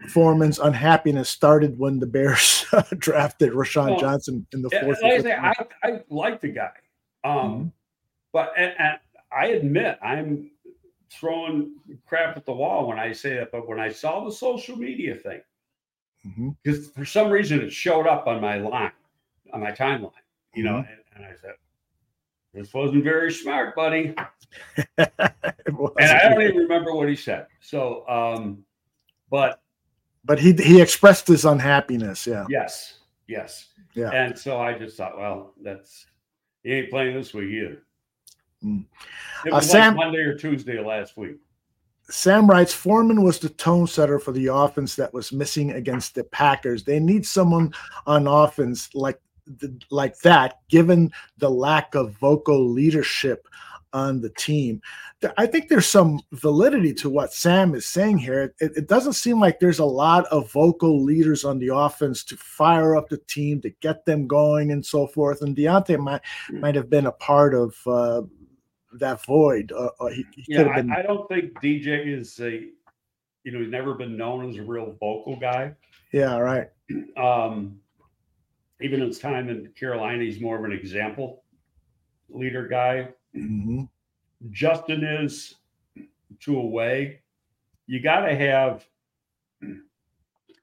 Foreman's 0.10 0.60
unhappiness 0.60 1.30
started 1.30 1.78
when 1.78 2.00
the 2.00 2.08
Bears 2.08 2.66
drafted 2.98 3.52
Roschon 3.52 3.92
well, 3.92 4.00
Johnson 4.00 4.46
in 4.54 4.62
the 4.62 4.70
fourth. 4.70 5.02
Like 5.02 5.26
I, 5.26 5.54
I, 5.84 5.88
I, 5.88 6.02
like 6.10 6.42
the 6.42 6.50
guy. 6.50 6.72
Um, 7.24 7.34
mm-hmm. 7.36 7.68
But 8.34 8.54
and, 8.58 8.74
and 8.80 9.00
I 9.32 9.48
admit 9.48 10.00
I'm 10.02 10.50
throwing 11.12 11.74
crap 12.08 12.38
at 12.38 12.46
the 12.46 12.54
wall 12.54 12.88
when 12.88 12.98
I 12.98 13.12
say 13.12 13.36
that. 13.36 13.52
But 13.52 13.68
when 13.68 13.80
I 13.80 13.90
saw 13.90 14.24
the 14.24 14.32
social 14.32 14.76
media 14.76 15.16
thing, 15.16 15.42
because 16.24 16.88
mm-hmm. 16.88 17.00
for 17.00 17.06
some 17.06 17.30
reason 17.30 17.62
it 17.62 17.72
showed 17.72 18.08
up 18.08 18.28
on 18.28 18.42
my 18.42 18.58
line, 18.58 18.92
on 19.54 19.60
my 19.60 19.72
timeline, 19.72 20.12
you 20.54 20.64
know, 20.64 20.76
mm-hmm. 20.76 20.92
and, 20.92 21.02
and, 21.16 21.26
I 21.26 21.36
said, 21.42 21.52
"This 22.54 22.74
wasn't 22.74 23.04
very 23.04 23.32
smart, 23.32 23.76
buddy." 23.76 24.14
and 24.98 25.10
I 25.18 26.30
don't 26.30 26.42
even 26.42 26.58
remember 26.58 26.94
what 26.94 27.10
he 27.10 27.16
said. 27.16 27.48
So, 27.62 28.08
um, 28.08 28.64
but 29.30 29.62
but 30.24 30.40
he 30.40 30.54
he 30.54 30.82
expressed 30.82 31.28
his 31.28 31.46
unhappiness. 31.46 32.28
Yeah. 32.28 32.46
Yes. 32.50 33.00
Yes. 33.28 33.70
Yeah. 33.94 34.12
And 34.12 34.38
so 34.38 34.60
I 34.60 34.78
just 34.78 34.98
thought, 34.98 35.18
well, 35.18 35.54
that's 35.62 36.06
he 36.64 36.74
ain't 36.74 36.90
playing 36.90 37.16
this 37.16 37.34
week 37.34 37.50
either. 37.50 37.84
Mm. 38.64 38.86
It 39.46 39.54
was 39.54 39.68
uh, 39.70 39.72
Sam, 39.72 39.96
like 39.96 40.06
Monday 40.06 40.20
or 40.20 40.38
Tuesday 40.38 40.80
last 40.80 41.18
week. 41.18 41.38
Sam 42.10 42.48
writes 42.48 42.74
Foreman 42.74 43.24
was 43.24 43.40
the 43.40 43.50
tone 43.50 43.88
setter 43.88 44.20
for 44.20 44.32
the 44.32 44.48
offense 44.48 44.96
that 44.96 45.14
was 45.14 45.32
missing 45.32 45.72
against 45.72 46.14
the 46.14 46.24
Packers. 46.26 46.84
They 46.84 47.00
need 47.00 47.26
someone 47.26 47.74
on 48.06 48.28
offense 48.28 48.94
like 48.94 49.20
like 49.90 50.20
that, 50.20 50.60
given 50.70 51.12
the 51.38 51.50
lack 51.50 51.96
of 51.96 52.14
vocal 52.14 52.70
leadership 52.70 53.48
on 53.94 54.22
the 54.22 54.30
team. 54.30 54.82
I 55.38 55.46
think 55.46 55.68
there's 55.68 55.88
some 55.88 56.20
validity 56.32 56.94
to 56.96 57.10
what 57.10 57.34
Sam 57.34 57.76
is 57.76 57.86
saying 57.86 58.18
here. 58.18 58.54
It, 58.60 58.72
it, 58.76 58.88
doesn't 58.88 59.14
seem 59.14 59.40
like 59.40 59.60
there's 59.60 59.80
a 59.80 59.86
lot 59.86 60.26
of 60.28 60.52
vocal 60.52 61.04
leaders 61.04 61.46
on 61.46 61.60
the 61.60 61.76
offense 61.76 62.24
to 62.26 62.38
fire 62.38 62.96
up 62.96 63.10
the 63.10 63.18
team, 63.18 63.62
to 63.62 63.70
get 63.82 64.06
them 64.06 64.28
going, 64.28 64.72
and 64.72 64.86
so 64.86 65.08
forth. 65.08 65.42
And 65.42 65.56
D'Onta 65.56 66.00
might 66.00 66.22
might 66.50 66.76
have 66.76 66.90
been 66.90 67.06
a 67.06 67.12
part 67.12 67.54
of 67.54 67.76
uh, 67.86 68.24
that 68.94 69.24
void. 69.26 69.72
Uh, 69.72 69.90
uh 70.00 70.08
he, 70.08 70.26
he 70.36 70.46
yeah, 70.54 70.76
been... 70.76 70.92
I, 70.92 71.00
I, 71.00 71.02
don't 71.04 71.28
think 71.28 71.54
DJ 71.62 72.08
is 72.08 72.40
a, 72.40 72.68
you 73.44 73.52
know, 73.52 73.60
he's 73.60 73.70
never 73.70 73.94
been 73.94 74.18
known 74.18 74.50
as 74.50 74.58
a 74.58 74.64
real 74.64 74.96
vocal 75.00 75.38
guy. 75.40 75.74
Yeah, 76.12 76.38
right. 76.38 76.70
Um, 77.16 77.81
even 78.82 79.02
in 79.02 79.08
his 79.08 79.20
time 79.20 79.50
in 79.50 79.72
Carolina, 79.78 80.24
he's 80.24 80.42
more 80.42 80.58
of 80.58 80.66
an 80.66 80.72
example 80.72 81.44
leader 82.30 82.68
guy. 82.68 83.10
Mm-hmm. 83.36 83.84
Justin 84.52 85.04
is 85.04 85.56
to 86.42 86.58
a 86.58 86.66
way. 86.66 87.22
You 87.88 88.02
got 88.02 88.22
to 88.22 88.36
have 88.36 88.86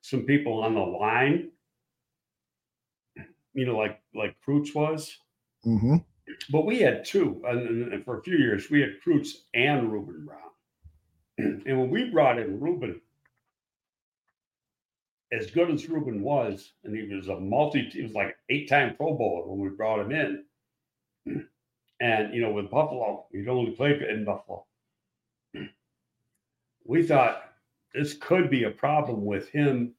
some 0.00 0.22
people 0.22 0.62
on 0.62 0.74
the 0.74 0.80
line, 0.80 1.50
you 3.54 3.66
know, 3.66 3.76
like 3.76 4.00
like 4.14 4.36
Kreutz 4.46 4.74
was. 4.74 5.16
Mm-hmm. 5.66 5.96
But 6.50 6.66
we 6.66 6.78
had 6.80 7.04
two, 7.04 7.42
and, 7.46 7.92
and, 7.92 8.04
for 8.04 8.18
a 8.18 8.22
few 8.22 8.36
years 8.36 8.70
we 8.70 8.80
had 8.80 9.00
Kreutz 9.04 9.30
and 9.54 9.92
Ruben 9.92 10.26
Brown. 10.26 10.40
And 11.66 11.78
when 11.78 11.90
we 11.90 12.10
brought 12.10 12.38
in 12.38 12.58
Ruben, 12.58 13.00
as 15.32 15.50
good 15.50 15.70
as 15.70 15.88
Ruben 15.88 16.22
was, 16.22 16.72
and 16.84 16.96
he 16.96 17.14
was 17.14 17.28
a 17.28 17.38
multi, 17.38 17.82
he 17.90 18.02
was 18.02 18.12
like 18.12 18.36
eight-time 18.48 18.96
Pro 18.96 19.14
Bowler 19.14 19.46
when 19.46 19.60
we 19.60 19.68
brought 19.68 20.00
him 20.00 20.12
in. 20.12 20.44
And 22.00 22.32
you 22.32 22.40
know, 22.40 22.52
with 22.52 22.70
Buffalo, 22.70 23.26
he'd 23.32 23.48
only 23.48 23.72
played 23.72 24.00
in 24.02 24.24
Buffalo. 24.24 24.64
We 26.84 27.02
thought 27.02 27.42
this 27.92 28.14
could 28.14 28.48
be 28.50 28.62
a 28.64 28.70
problem 28.70 29.24
with 29.24 29.48
him 29.50 29.94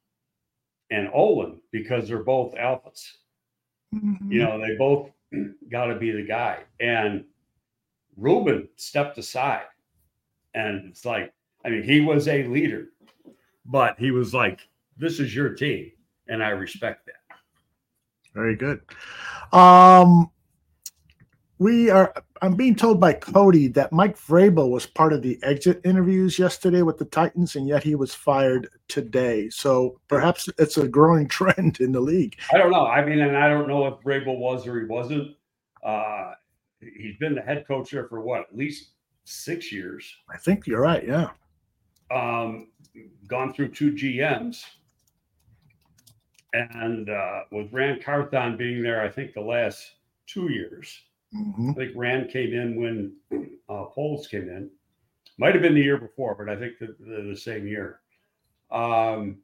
and 0.90 1.10
Olin 1.12 1.60
because 1.72 2.08
they're 2.08 2.24
both 2.24 2.54
alphas. 2.54 3.06
Mm-hmm. 3.94 4.32
You 4.32 4.42
know, 4.42 4.58
they 4.58 4.76
both 4.76 5.10
got 5.70 5.86
to 5.86 5.96
be 5.96 6.10
the 6.10 6.22
guy. 6.22 6.60
And 6.80 7.24
Ruben 8.16 8.68
stepped 8.76 9.18
aside. 9.18 9.66
And 10.54 10.88
it's 10.88 11.04
like, 11.04 11.32
I 11.64 11.70
mean, 11.70 11.82
he 11.82 12.00
was 12.00 12.26
a 12.28 12.44
leader, 12.44 12.88
but 13.64 13.98
he 13.98 14.10
was 14.10 14.34
like, 14.34 14.68
this 15.00 15.20
is 15.20 15.34
your 15.34 15.54
team. 15.54 15.90
And 16.28 16.42
I 16.42 16.50
respect 16.50 17.06
that. 17.06 17.36
Very 18.34 18.54
good. 18.54 18.80
Um, 19.52 20.30
we 21.60 21.90
are 21.90 22.12
i'm 22.42 22.56
being 22.56 22.74
told 22.74 22.98
by 22.98 23.12
cody 23.12 23.68
that 23.68 23.92
mike 23.92 24.18
vrabel 24.18 24.70
was 24.70 24.86
part 24.86 25.12
of 25.12 25.22
the 25.22 25.38
exit 25.42 25.80
interviews 25.84 26.38
yesterday 26.38 26.82
with 26.82 26.98
the 26.98 27.04
titans 27.04 27.54
and 27.54 27.68
yet 27.68 27.84
he 27.84 27.94
was 27.94 28.12
fired 28.12 28.68
today 28.88 29.48
so 29.50 30.00
perhaps 30.08 30.48
it's 30.58 30.78
a 30.78 30.88
growing 30.88 31.28
trend 31.36 31.78
in 31.80 31.92
the 31.92 32.00
league 32.00 32.36
i 32.52 32.58
don't 32.58 32.72
know 32.72 32.86
i 32.86 33.04
mean 33.04 33.20
and 33.20 33.36
i 33.36 33.46
don't 33.46 33.68
know 33.68 33.86
if 33.86 33.94
vrabel 34.00 34.38
was 34.38 34.66
or 34.66 34.80
he 34.80 34.86
wasn't 34.86 35.36
uh 35.84 36.32
he's 36.80 37.16
been 37.18 37.34
the 37.34 37.42
head 37.42 37.64
coach 37.68 37.90
there 37.90 38.08
for 38.08 38.22
what 38.22 38.40
at 38.40 38.56
least 38.56 38.92
six 39.24 39.70
years 39.70 40.16
i 40.32 40.38
think 40.38 40.66
you're 40.66 40.80
right 40.80 41.06
yeah 41.06 41.28
um 42.10 42.68
gone 43.28 43.52
through 43.52 43.68
two 43.68 43.92
gms 43.92 44.64
and 46.52 47.10
uh 47.10 47.42
with 47.52 47.72
Ran 47.72 48.00
carthon 48.00 48.56
being 48.56 48.82
there 48.82 49.02
i 49.02 49.08
think 49.08 49.34
the 49.34 49.40
last 49.40 49.92
two 50.26 50.50
years 50.50 51.02
Mm-hmm. 51.34 51.70
I 51.70 51.74
think 51.74 51.92
Ran 51.94 52.28
came 52.28 52.52
in 52.52 52.80
when 52.80 53.12
uh, 53.68 53.84
Poles 53.84 54.26
came 54.26 54.48
in. 54.48 54.70
Might 55.38 55.54
have 55.54 55.62
been 55.62 55.74
the 55.74 55.82
year 55.82 55.96
before, 55.96 56.34
but 56.34 56.48
I 56.48 56.58
think 56.58 56.78
the, 56.78 56.96
the, 56.98 57.28
the 57.30 57.36
same 57.36 57.66
year. 57.66 58.00
Um, 58.70 59.38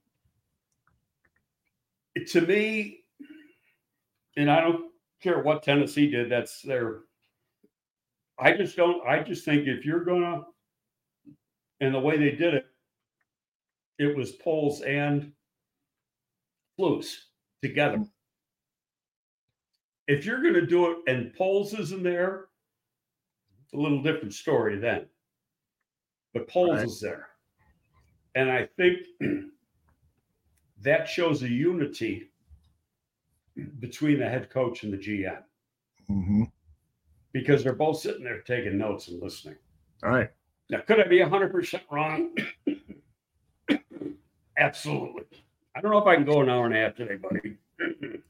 to 2.29 2.41
me, 2.41 3.01
and 4.37 4.51
I 4.51 4.61
don't 4.61 4.91
care 5.23 5.43
what 5.43 5.63
Tennessee 5.63 6.11
did. 6.11 6.31
That's 6.31 6.61
their. 6.63 7.01
I 8.39 8.53
just 8.53 8.77
don't. 8.77 9.07
I 9.07 9.23
just 9.23 9.45
think 9.45 9.67
if 9.67 9.85
you're 9.87 10.05
gonna, 10.05 10.43
and 11.81 11.95
the 11.95 12.01
way 12.01 12.19
they 12.19 12.33
did 12.33 12.55
it, 12.55 12.67
it 13.99 14.17
was 14.17 14.33
Poles 14.33 14.83
and 14.83 15.33
Together 17.63 18.05
if 20.07 20.25
you're 20.25 20.43
going 20.43 20.55
to 20.55 20.67
do 20.67 20.91
it 20.91 20.99
and 21.07 21.35
Poles 21.35 21.75
isn't 21.75 22.03
there, 22.03 22.47
it's 23.65 23.73
a 23.75 23.77
little 23.77 24.03
different 24.03 24.35
story 24.35 24.79
then. 24.79 25.07
But 26.33 26.49
Poles 26.49 26.79
right. 26.79 26.87
is 26.87 27.01
there. 27.01 27.29
And 28.35 28.51
I 28.51 28.69
think 28.77 28.99
that 30.83 31.09
shows 31.09 31.43
a 31.43 31.49
unity 31.49 32.31
between 33.81 34.19
the 34.19 34.29
head 34.29 34.51
coach 34.51 34.83
and 34.83 34.93
the 34.93 34.99
GM. 34.99 35.43
Mm-hmm. 36.11 36.43
Because 37.33 37.65
they're 37.65 37.75
both 37.75 37.99
sitting 37.99 38.25
there 38.25 38.41
taking 38.43 38.79
notes 38.79 39.09
and 39.09 39.21
listening. 39.21 39.57
All 40.05 40.11
right. 40.11 40.31
Now, 40.71 40.81
could 40.81 41.01
I 41.01 41.09
be 41.09 41.19
100% 41.19 41.81
wrong? 41.91 42.35
Absolutely. 44.59 45.25
I 45.77 45.81
don't 45.81 45.91
know 45.91 45.99
if 45.99 46.07
I 46.07 46.15
can 46.17 46.25
go 46.25 46.41
an 46.41 46.49
hour 46.49 46.65
and 46.65 46.75
a 46.75 46.79
half 46.79 46.97
today, 46.97 47.17
buddy. 47.17 47.59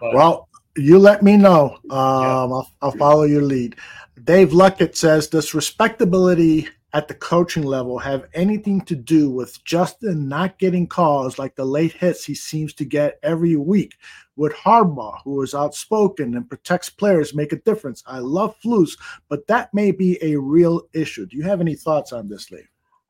but, 0.00 0.14
well, 0.14 0.48
you 0.76 0.98
let 0.98 1.22
me 1.22 1.36
know. 1.36 1.78
Um, 1.84 1.90
yeah. 1.90 1.96
I'll, 1.96 2.70
I'll, 2.82 2.90
follow 2.92 3.22
your 3.22 3.42
lead. 3.42 3.76
Dave 4.24 4.50
Luckett 4.50 4.96
says, 4.96 5.28
Does 5.28 5.54
respectability 5.54 6.68
at 6.92 7.06
the 7.06 7.14
coaching 7.14 7.62
level 7.62 7.98
have 7.98 8.26
anything 8.34 8.80
to 8.82 8.96
do 8.96 9.30
with 9.30 9.62
Justin 9.64 10.28
not 10.28 10.58
getting 10.58 10.88
calls 10.88 11.38
like 11.38 11.54
the 11.54 11.64
late 11.64 11.92
hits 11.92 12.24
he 12.24 12.34
seems 12.34 12.74
to 12.74 12.84
get 12.84 13.20
every 13.22 13.54
week? 13.54 13.94
Would 14.34 14.52
Harbaugh, 14.52 15.20
who 15.22 15.40
is 15.42 15.54
outspoken 15.54 16.34
and 16.34 16.48
protects 16.48 16.90
players, 16.90 17.32
make 17.32 17.52
a 17.52 17.60
difference? 17.60 18.02
I 18.06 18.18
love 18.18 18.56
Flus, 18.60 18.98
but 19.28 19.46
that 19.46 19.72
may 19.72 19.92
be 19.92 20.18
a 20.20 20.36
real 20.36 20.82
issue. 20.92 21.26
Do 21.26 21.36
you 21.36 21.44
have 21.44 21.60
any 21.60 21.76
thoughts 21.76 22.12
on 22.12 22.28
this, 22.28 22.50
Lee? 22.50 22.64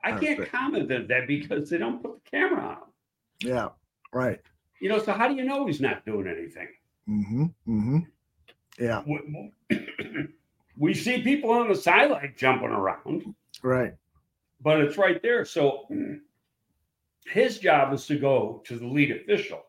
I 0.04 0.12
can't 0.12 0.46
comment 0.50 0.92
on 0.92 1.06
that 1.06 1.26
because 1.26 1.70
they 1.70 1.78
don't 1.78 2.02
put 2.02 2.22
the 2.22 2.30
camera 2.30 2.60
on 2.60 2.72
him. 2.72 2.91
Yeah, 3.42 3.68
right. 4.12 4.40
You 4.80 4.88
know, 4.88 4.98
so 4.98 5.12
how 5.12 5.28
do 5.28 5.34
you 5.34 5.44
know 5.44 5.66
he's 5.66 5.80
not 5.80 6.04
doing 6.04 6.26
anything? 6.26 6.68
Mm-hmm. 7.08 7.44
Mm-hmm. 7.68 7.98
Yeah. 8.80 9.02
We, 9.06 9.52
we 10.76 10.94
see 10.94 11.22
people 11.22 11.50
on 11.50 11.68
the 11.68 11.74
sideline 11.74 12.34
jumping 12.36 12.68
around. 12.68 13.34
Right. 13.62 13.94
But 14.60 14.80
it's 14.80 14.96
right 14.96 15.20
there. 15.22 15.44
So 15.44 15.86
his 17.26 17.58
job 17.58 17.92
is 17.92 18.06
to 18.06 18.18
go 18.18 18.62
to 18.66 18.78
the 18.78 18.86
lead 18.86 19.10
official 19.10 19.62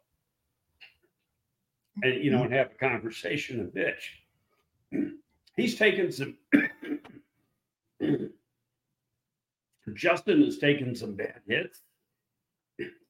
and 2.02 2.24
you 2.24 2.32
know 2.32 2.44
and 2.44 2.54
have 2.54 2.72
a 2.72 2.76
conversation 2.76 3.60
and 3.60 3.72
bitch. 3.72 4.04
He's 5.56 5.76
taken 5.78 6.12
some 6.12 6.36
Justin 9.94 10.44
has 10.44 10.58
taken 10.58 10.96
some 10.96 11.16
bad 11.16 11.42
hits. 11.48 11.82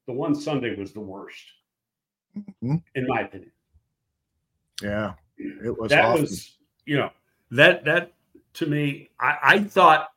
The 0.07 0.13
one 0.13 0.35
Sunday 0.35 0.75
was 0.75 0.91
the 0.91 0.99
worst, 0.99 1.43
mm-hmm. 2.37 2.75
in 2.95 3.07
my 3.07 3.21
opinion. 3.21 3.51
Yeah, 4.81 5.13
it 5.37 5.77
was. 5.77 5.89
That 5.89 6.05
awesome. 6.05 6.21
was, 6.21 6.57
you 6.85 6.97
know, 6.97 7.09
that 7.51 7.85
that 7.85 8.13
to 8.55 8.65
me, 8.65 9.09
I, 9.19 9.37
I 9.43 9.59
thought. 9.59 10.09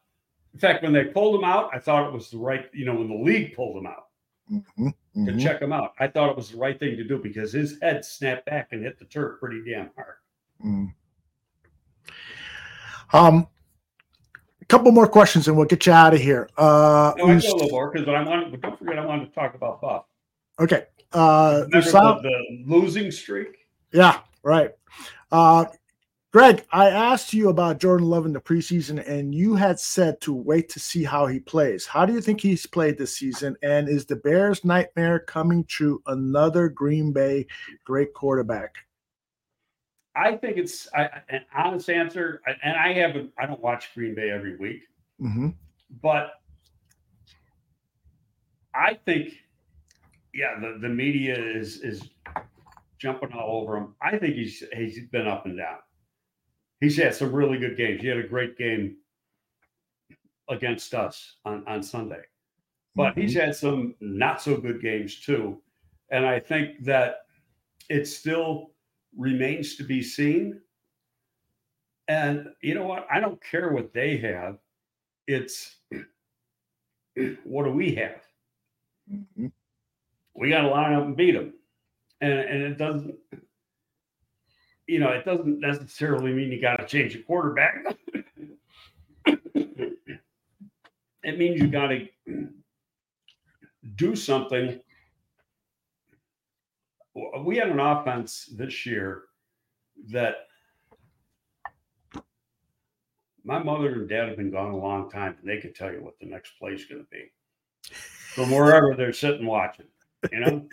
In 0.54 0.60
fact, 0.60 0.82
when 0.82 0.94
they 0.94 1.04
pulled 1.04 1.38
him 1.38 1.44
out, 1.44 1.68
I 1.74 1.78
thought 1.78 2.06
it 2.06 2.12
was 2.14 2.30
the 2.30 2.38
right. 2.38 2.70
You 2.72 2.86
know, 2.86 2.94
when 2.94 3.08
the 3.08 3.14
league 3.14 3.54
pulled 3.54 3.76
him 3.76 3.86
out 3.86 4.06
mm-hmm. 4.50 4.88
to 4.88 4.92
mm-hmm. 5.18 5.38
check 5.38 5.60
him 5.60 5.72
out, 5.72 5.92
I 6.00 6.06
thought 6.08 6.30
it 6.30 6.36
was 6.36 6.50
the 6.50 6.56
right 6.56 6.78
thing 6.78 6.96
to 6.96 7.04
do 7.04 7.18
because 7.18 7.52
his 7.52 7.78
head 7.82 8.04
snapped 8.04 8.46
back 8.46 8.68
and 8.72 8.82
hit 8.82 8.98
the 8.98 9.04
turf 9.04 9.38
pretty 9.38 9.62
damn 9.70 9.90
hard. 9.94 10.16
Mm. 10.64 10.94
Um, 13.12 13.46
couple 14.68 14.92
more 14.92 15.06
questions 15.06 15.48
and 15.48 15.56
we'll 15.56 15.66
get 15.66 15.86
you 15.86 15.92
out 15.92 16.14
of 16.14 16.20
here. 16.20 16.48
Uh, 16.56 17.14
no, 17.16 17.28
I 17.28 17.34
little 17.34 17.68
more 17.70 17.90
because 17.90 18.08
I 18.08 18.22
want. 18.22 18.50
But 18.50 18.60
don't 18.60 18.78
forget, 18.78 18.98
I 18.98 19.06
wanted 19.06 19.26
to 19.26 19.34
talk 19.34 19.54
about 19.54 19.80
Buff. 19.80 20.04
Okay. 20.58 20.84
Uh, 21.12 21.64
the 21.70 22.64
losing 22.66 23.10
streak. 23.10 23.68
Yeah. 23.92 24.20
Right. 24.42 24.72
Uh, 25.30 25.66
Greg, 26.32 26.64
I 26.70 26.90
asked 26.90 27.32
you 27.32 27.48
about 27.48 27.80
Jordan 27.80 28.08
Love 28.08 28.26
in 28.26 28.32
the 28.34 28.40
preseason, 28.40 29.02
and 29.08 29.34
you 29.34 29.54
had 29.54 29.80
said 29.80 30.20
to 30.20 30.34
wait 30.34 30.68
to 30.68 30.78
see 30.78 31.02
how 31.02 31.26
he 31.26 31.40
plays. 31.40 31.86
How 31.86 32.04
do 32.04 32.12
you 32.12 32.20
think 32.20 32.40
he's 32.40 32.66
played 32.66 32.98
this 32.98 33.16
season? 33.16 33.56
And 33.62 33.88
is 33.88 34.04
the 34.04 34.16
Bears' 34.16 34.62
nightmare 34.62 35.20
coming 35.20 35.64
true? 35.64 36.02
Another 36.06 36.68
Green 36.68 37.10
Bay 37.12 37.46
great 37.84 38.12
quarterback. 38.12 38.74
I 40.16 40.36
think 40.36 40.56
it's 40.56 40.88
I, 40.94 41.10
an 41.28 41.42
honest 41.54 41.90
answer, 41.90 42.40
and 42.62 42.74
I 42.76 42.94
haven't. 42.94 43.32
I 43.38 43.44
don't 43.44 43.60
watch 43.60 43.90
Green 43.94 44.14
Bay 44.14 44.30
every 44.30 44.56
week, 44.56 44.82
mm-hmm. 45.20 45.50
but 46.02 46.30
I 48.74 48.94
think, 48.94 49.34
yeah, 50.32 50.58
the, 50.58 50.78
the 50.80 50.88
media 50.88 51.36
is 51.36 51.82
is 51.82 52.08
jumping 52.98 53.32
all 53.32 53.60
over 53.60 53.76
him. 53.76 53.94
I 54.00 54.16
think 54.16 54.36
he's 54.36 54.64
he's 54.74 55.00
been 55.12 55.26
up 55.26 55.44
and 55.44 55.58
down. 55.58 55.78
He's 56.80 56.96
had 56.96 57.14
some 57.14 57.32
really 57.32 57.58
good 57.58 57.76
games. 57.76 58.00
He 58.00 58.08
had 58.08 58.18
a 58.18 58.26
great 58.26 58.56
game 58.56 58.96
against 60.48 60.94
us 60.94 61.36
on 61.44 61.62
on 61.66 61.82
Sunday, 61.82 62.22
but 62.94 63.10
mm-hmm. 63.10 63.20
he's 63.20 63.34
had 63.34 63.54
some 63.54 63.94
not 64.00 64.40
so 64.40 64.56
good 64.56 64.80
games 64.80 65.20
too, 65.20 65.60
and 66.10 66.24
I 66.24 66.40
think 66.40 66.84
that 66.84 67.16
it's 67.90 68.16
still 68.16 68.70
remains 69.16 69.76
to 69.76 69.84
be 69.84 70.02
seen. 70.02 70.60
And 72.08 72.48
you 72.60 72.74
know 72.74 72.84
what? 72.84 73.06
I 73.10 73.20
don't 73.20 73.42
care 73.42 73.72
what 73.72 73.92
they 73.92 74.16
have. 74.18 74.58
It's 75.26 75.76
what 77.44 77.64
do 77.64 77.70
we 77.70 77.94
have? 77.96 78.22
Mm-hmm. 79.12 79.46
We 80.34 80.50
got 80.50 80.62
to 80.62 80.68
line 80.68 80.92
up 80.92 81.04
and 81.04 81.16
beat 81.16 81.32
them. 81.32 81.54
And, 82.20 82.32
and 82.32 82.62
it 82.62 82.78
doesn't, 82.78 83.14
you 84.86 85.00
know, 85.00 85.10
it 85.10 85.24
doesn't 85.24 85.60
necessarily 85.60 86.32
mean 86.32 86.52
you 86.52 86.60
got 86.60 86.76
to 86.76 86.86
change 86.86 87.14
a 87.14 87.22
quarterback. 87.22 87.84
it 91.24 91.38
means 91.38 91.60
you 91.60 91.68
got 91.68 91.88
to 91.88 92.06
do 93.96 94.14
something 94.14 94.80
we 97.46 97.56
had 97.56 97.68
an 97.68 97.78
offense 97.78 98.50
this 98.52 98.84
year 98.84 99.22
that 100.10 100.34
my 103.44 103.62
mother 103.62 103.92
and 103.92 104.08
dad 104.08 104.28
have 104.28 104.36
been 104.36 104.50
gone 104.50 104.72
a 104.72 104.76
long 104.76 105.08
time, 105.08 105.36
and 105.40 105.48
they 105.48 105.60
could 105.60 105.74
tell 105.74 105.92
you 105.92 106.02
what 106.02 106.18
the 106.18 106.26
next 106.26 106.58
play 106.58 106.72
is 106.72 106.84
going 106.86 107.00
to 107.00 107.08
be 107.10 107.30
from 108.34 108.50
wherever 108.50 108.94
they're 108.96 109.12
sitting 109.12 109.46
watching. 109.46 109.86
You 110.32 110.40
know, 110.40 110.68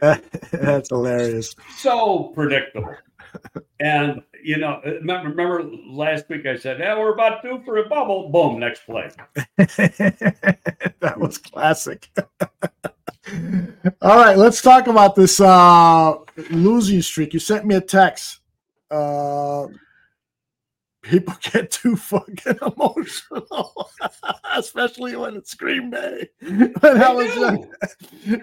that's 0.52 0.88
hilarious. 0.88 1.56
So 1.76 2.30
predictable. 2.34 2.94
And 3.80 4.22
you 4.44 4.58
know, 4.58 4.80
uh, 4.86 4.90
remember, 5.00 5.30
remember 5.30 5.64
last 5.88 6.28
week 6.28 6.46
I 6.46 6.56
said, 6.56 6.78
"Yeah, 6.78 6.96
we're 6.96 7.12
about 7.12 7.42
due 7.42 7.60
for 7.64 7.78
a 7.78 7.88
bubble." 7.88 8.30
Boom, 8.30 8.60
next 8.60 8.86
play. 8.86 9.10
that 9.56 11.16
was 11.18 11.38
classic. 11.38 12.08
All 14.02 14.16
right, 14.16 14.36
let's 14.36 14.60
talk 14.60 14.86
about 14.86 15.14
this 15.14 15.40
uh, 15.40 16.14
losing 16.50 17.02
streak. 17.02 17.32
You 17.32 17.40
sent 17.40 17.64
me 17.64 17.74
a 17.74 17.80
text. 17.80 18.40
Uh, 18.90 19.66
people 21.04 21.34
get 21.52 21.70
too 21.70 21.96
fucking 21.96 22.58
emotional, 22.76 23.90
especially 24.54 25.16
when 25.16 25.36
it's 25.36 25.54
Green 25.54 25.90
Bay. 25.90 26.28
When 26.40 27.02
I 27.02 27.12
was 27.12 27.36
young, 27.36 27.72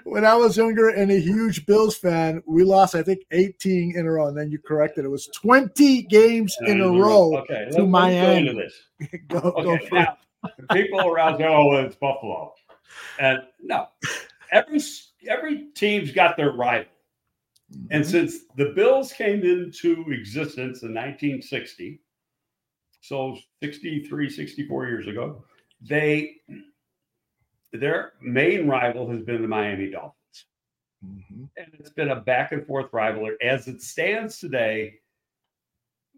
when 0.04 0.26
I 0.26 0.36
was 0.36 0.58
younger 0.58 0.90
and 0.90 1.12
a 1.12 1.20
huge 1.20 1.66
Bills 1.66 1.98
fan, 1.98 2.42
we 2.46 2.64
lost 2.64 2.96
I 2.96 3.04
think 3.04 3.22
18 3.32 3.98
in 3.98 4.06
a 4.06 4.12
row, 4.12 4.28
and 4.28 4.38
then 4.38 4.52
you 4.52 4.60
corrected 4.60 5.06
it 5.06 5.10
was 5.10 5.28
20 5.28 6.04
games 6.04 6.56
in 6.66 6.82
a 6.82 6.90
row 6.90 7.38
okay, 7.40 7.70
to 7.72 7.86
Miami. 7.86 8.46
Go 8.46 8.52
into 8.52 8.54
this. 8.54 9.20
go, 9.28 9.40
okay, 9.40 9.90
go 9.90 9.96
now, 9.96 10.18
people 10.72 11.02
around 11.02 11.38
say, 11.38 11.46
"Oh, 11.46 11.72
it's 11.76 11.96
Buffalo," 11.96 12.54
and 13.20 13.42
no, 13.62 13.88
every 14.52 14.82
every 15.28 15.68
team's 15.76 16.12
got 16.12 16.38
their 16.38 16.52
rival. 16.52 16.92
Mm-hmm. 17.72 17.88
And 17.92 18.06
since 18.06 18.46
the 18.58 18.74
Bills 18.76 19.14
came 19.14 19.44
into 19.44 20.06
existence 20.12 20.84
in 20.84 20.94
1960, 20.94 22.02
so 23.02 23.38
63, 23.62 24.30
64 24.30 24.88
years 24.88 25.08
ago, 25.08 25.44
they 25.82 26.36
their 27.74 28.14
main 28.22 28.68
rival 28.68 29.10
has 29.10 29.22
been 29.24 29.42
the 29.42 29.48
Miami 29.48 29.90
Dolphins. 29.90 30.16
Mm-hmm. 31.06 31.44
And 31.58 31.68
it's 31.80 31.90
been 31.90 32.10
a 32.10 32.20
back 32.20 32.52
and 32.52 32.66
forth 32.68 32.92
rivalry. 32.92 33.36
As 33.42 33.68
it 33.68 33.82
stands 33.82 34.38
today, 34.40 34.96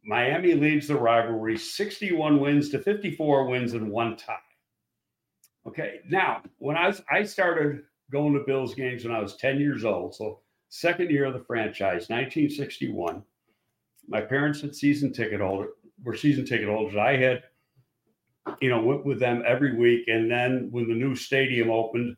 Miami 0.03 0.55
leads 0.55 0.88
the 0.88 0.95
rivalry 0.95 1.57
61 1.57 2.39
wins 2.39 2.69
to 2.69 2.79
54 2.79 3.47
wins 3.47 3.73
and 3.73 3.89
one 3.89 4.17
tie. 4.17 4.36
Okay, 5.65 6.01
now 6.09 6.41
when 6.57 6.75
I 6.75 6.88
was 6.88 7.01
I 7.09 7.23
started 7.23 7.84
going 8.14 8.34
to 8.34 8.39
Bills 8.39 8.74
games 8.76 9.03
when 9.03 9.14
I 9.14 9.20
was 9.20 9.36
10 9.36 9.59
years 9.59 9.84
old. 9.84 10.16
So, 10.16 10.39
second 10.70 11.11
year 11.11 11.26
of 11.26 11.34
the 11.34 11.43
franchise, 11.43 12.09
1961. 12.09 13.22
My 14.07 14.22
parents 14.22 14.61
had 14.61 14.76
season 14.76 15.11
ticket 15.11 15.41
holder 15.41 15.70
were 16.03 16.16
season 16.16 16.45
ticket 16.45 16.68
holders. 16.68 16.95
I 16.95 17.18
had, 17.18 17.43
you 18.61 18.70
know, 18.70 18.82
went 18.82 19.05
with 19.05 19.20
them 19.20 19.43
every 19.45 19.76
week. 19.76 20.07
And 20.07 20.30
then 20.30 20.70
when 20.72 20.88
the 20.88 20.95
new 20.95 21.16
stadium 21.16 21.70
opened 21.70 22.16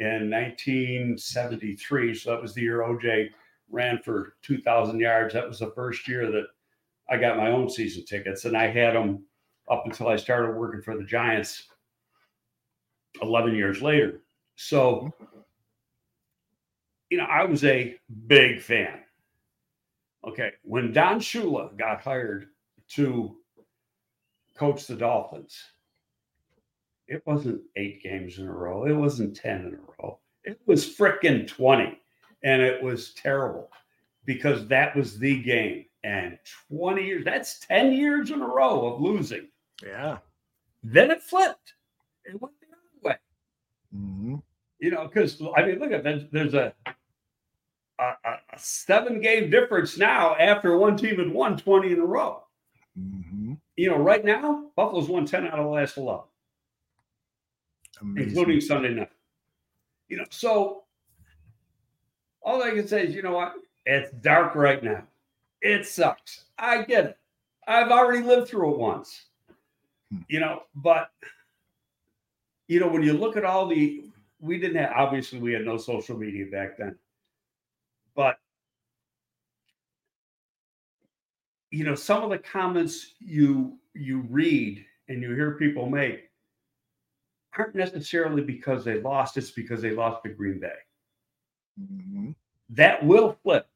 in 0.00 0.30
1973, 0.30 2.14
so 2.14 2.30
that 2.30 2.42
was 2.42 2.54
the 2.54 2.62
year 2.62 2.80
OJ 2.80 3.30
ran 3.70 3.98
for 4.02 4.36
2,000 4.42 5.00
yards. 5.00 5.34
That 5.34 5.48
was 5.48 5.58
the 5.60 5.72
first 5.74 6.06
year 6.06 6.30
that 6.30 6.46
I 7.08 7.16
got 7.16 7.36
my 7.36 7.50
own 7.50 7.68
season 7.68 8.04
tickets, 8.04 8.44
and 8.44 8.56
I 8.56 8.68
had 8.68 8.94
them 8.94 9.24
up 9.70 9.84
until 9.86 10.08
I 10.08 10.16
started 10.16 10.56
working 10.56 10.82
for 10.82 10.96
the 10.96 11.04
Giants 11.04 11.68
11 13.20 13.54
years 13.54 13.82
later. 13.82 14.20
So, 14.56 15.12
you 17.12 17.18
know, 17.18 17.24
I 17.24 17.44
was 17.44 17.62
a 17.62 17.94
big 18.26 18.62
fan. 18.62 19.00
Okay. 20.26 20.52
When 20.62 20.94
Don 20.94 21.20
Shula 21.20 21.76
got 21.76 22.00
hired 22.00 22.46
to 22.92 23.36
coach 24.56 24.86
the 24.86 24.96
Dolphins, 24.96 25.54
it 27.06 27.22
wasn't 27.26 27.60
eight 27.76 28.02
games 28.02 28.38
in 28.38 28.48
a 28.48 28.52
row. 28.52 28.86
It 28.86 28.94
wasn't 28.94 29.36
10 29.36 29.60
in 29.60 29.74
a 29.74 30.02
row. 30.02 30.20
It 30.44 30.58
was 30.64 30.88
freaking 30.88 31.46
20. 31.46 31.98
And 32.44 32.62
it 32.62 32.82
was 32.82 33.12
terrible 33.12 33.70
because 34.24 34.66
that 34.68 34.96
was 34.96 35.18
the 35.18 35.42
game. 35.42 35.84
And 36.04 36.38
20 36.70 37.04
years, 37.04 37.26
that's 37.26 37.58
10 37.58 37.92
years 37.92 38.30
in 38.30 38.40
a 38.40 38.48
row 38.48 38.86
of 38.86 39.02
losing. 39.02 39.48
Yeah. 39.84 40.16
Then 40.82 41.10
it 41.10 41.22
flipped. 41.22 41.74
It 42.24 42.40
went 42.40 42.54
the 42.58 42.68
other 42.68 43.10
way. 43.10 43.16
Mm-hmm. 43.94 44.36
You 44.78 44.90
know, 44.92 45.08
because 45.08 45.42
I 45.54 45.66
mean, 45.66 45.78
look 45.78 45.92
at 45.92 46.04
there's, 46.04 46.22
there's 46.32 46.54
a, 46.54 46.72
a 48.02 48.38
a 48.52 48.58
seven 48.58 49.20
game 49.20 49.50
difference 49.50 49.96
now 49.98 50.34
after 50.36 50.76
one 50.76 50.96
team 50.96 51.18
had 51.18 51.32
won 51.32 51.56
20 51.56 51.92
in 51.92 52.00
a 52.00 52.04
row. 52.04 52.42
Mm-hmm. 52.98 53.54
You 53.76 53.90
know, 53.90 53.96
right 53.96 54.24
now, 54.24 54.66
Buffalo's 54.76 55.08
won 55.08 55.24
10 55.24 55.46
out 55.46 55.58
of 55.58 55.64
the 55.64 55.70
last 55.70 55.96
11, 55.96 56.22
Amazing. 58.00 58.28
including 58.28 58.60
Sunday 58.60 58.94
night. 58.94 59.10
You 60.08 60.18
know, 60.18 60.24
so 60.30 60.84
all 62.42 62.62
I 62.62 62.70
can 62.70 62.86
say 62.86 63.06
is, 63.06 63.14
you 63.14 63.22
know 63.22 63.32
what? 63.32 63.54
It's 63.86 64.12
dark 64.16 64.54
right 64.54 64.82
now. 64.82 65.04
It 65.62 65.86
sucks. 65.86 66.44
I 66.58 66.82
get 66.82 67.04
it. 67.06 67.18
I've 67.66 67.90
already 67.90 68.22
lived 68.22 68.48
through 68.48 68.74
it 68.74 68.78
once. 68.78 69.26
Hmm. 70.10 70.20
You 70.28 70.40
know, 70.40 70.62
but 70.74 71.10
you 72.68 72.80
know, 72.80 72.88
when 72.88 73.02
you 73.02 73.12
look 73.12 73.36
at 73.36 73.44
all 73.44 73.66
the 73.66 74.04
we 74.40 74.58
didn't 74.58 74.76
have 74.76 74.92
obviously 74.94 75.38
we 75.38 75.52
had 75.52 75.64
no 75.64 75.76
social 75.76 76.18
media 76.18 76.46
back 76.46 76.76
then. 76.76 76.96
But 78.14 78.38
you 81.70 81.84
know, 81.84 81.94
some 81.94 82.22
of 82.22 82.30
the 82.30 82.38
comments 82.38 83.14
you 83.18 83.78
you 83.94 84.20
read 84.28 84.84
and 85.08 85.22
you 85.22 85.34
hear 85.34 85.52
people 85.52 85.88
make 85.88 86.30
aren't 87.58 87.74
necessarily 87.74 88.42
because 88.42 88.84
they 88.84 89.00
lost, 89.00 89.36
it's 89.36 89.50
because 89.50 89.82
they 89.82 89.90
lost 89.90 90.22
to 90.22 90.30
Green 90.30 90.58
Bay 90.60 90.76
Mhm. 91.80 92.34
that 92.70 93.04
will 93.04 93.32
flip. 93.42 93.68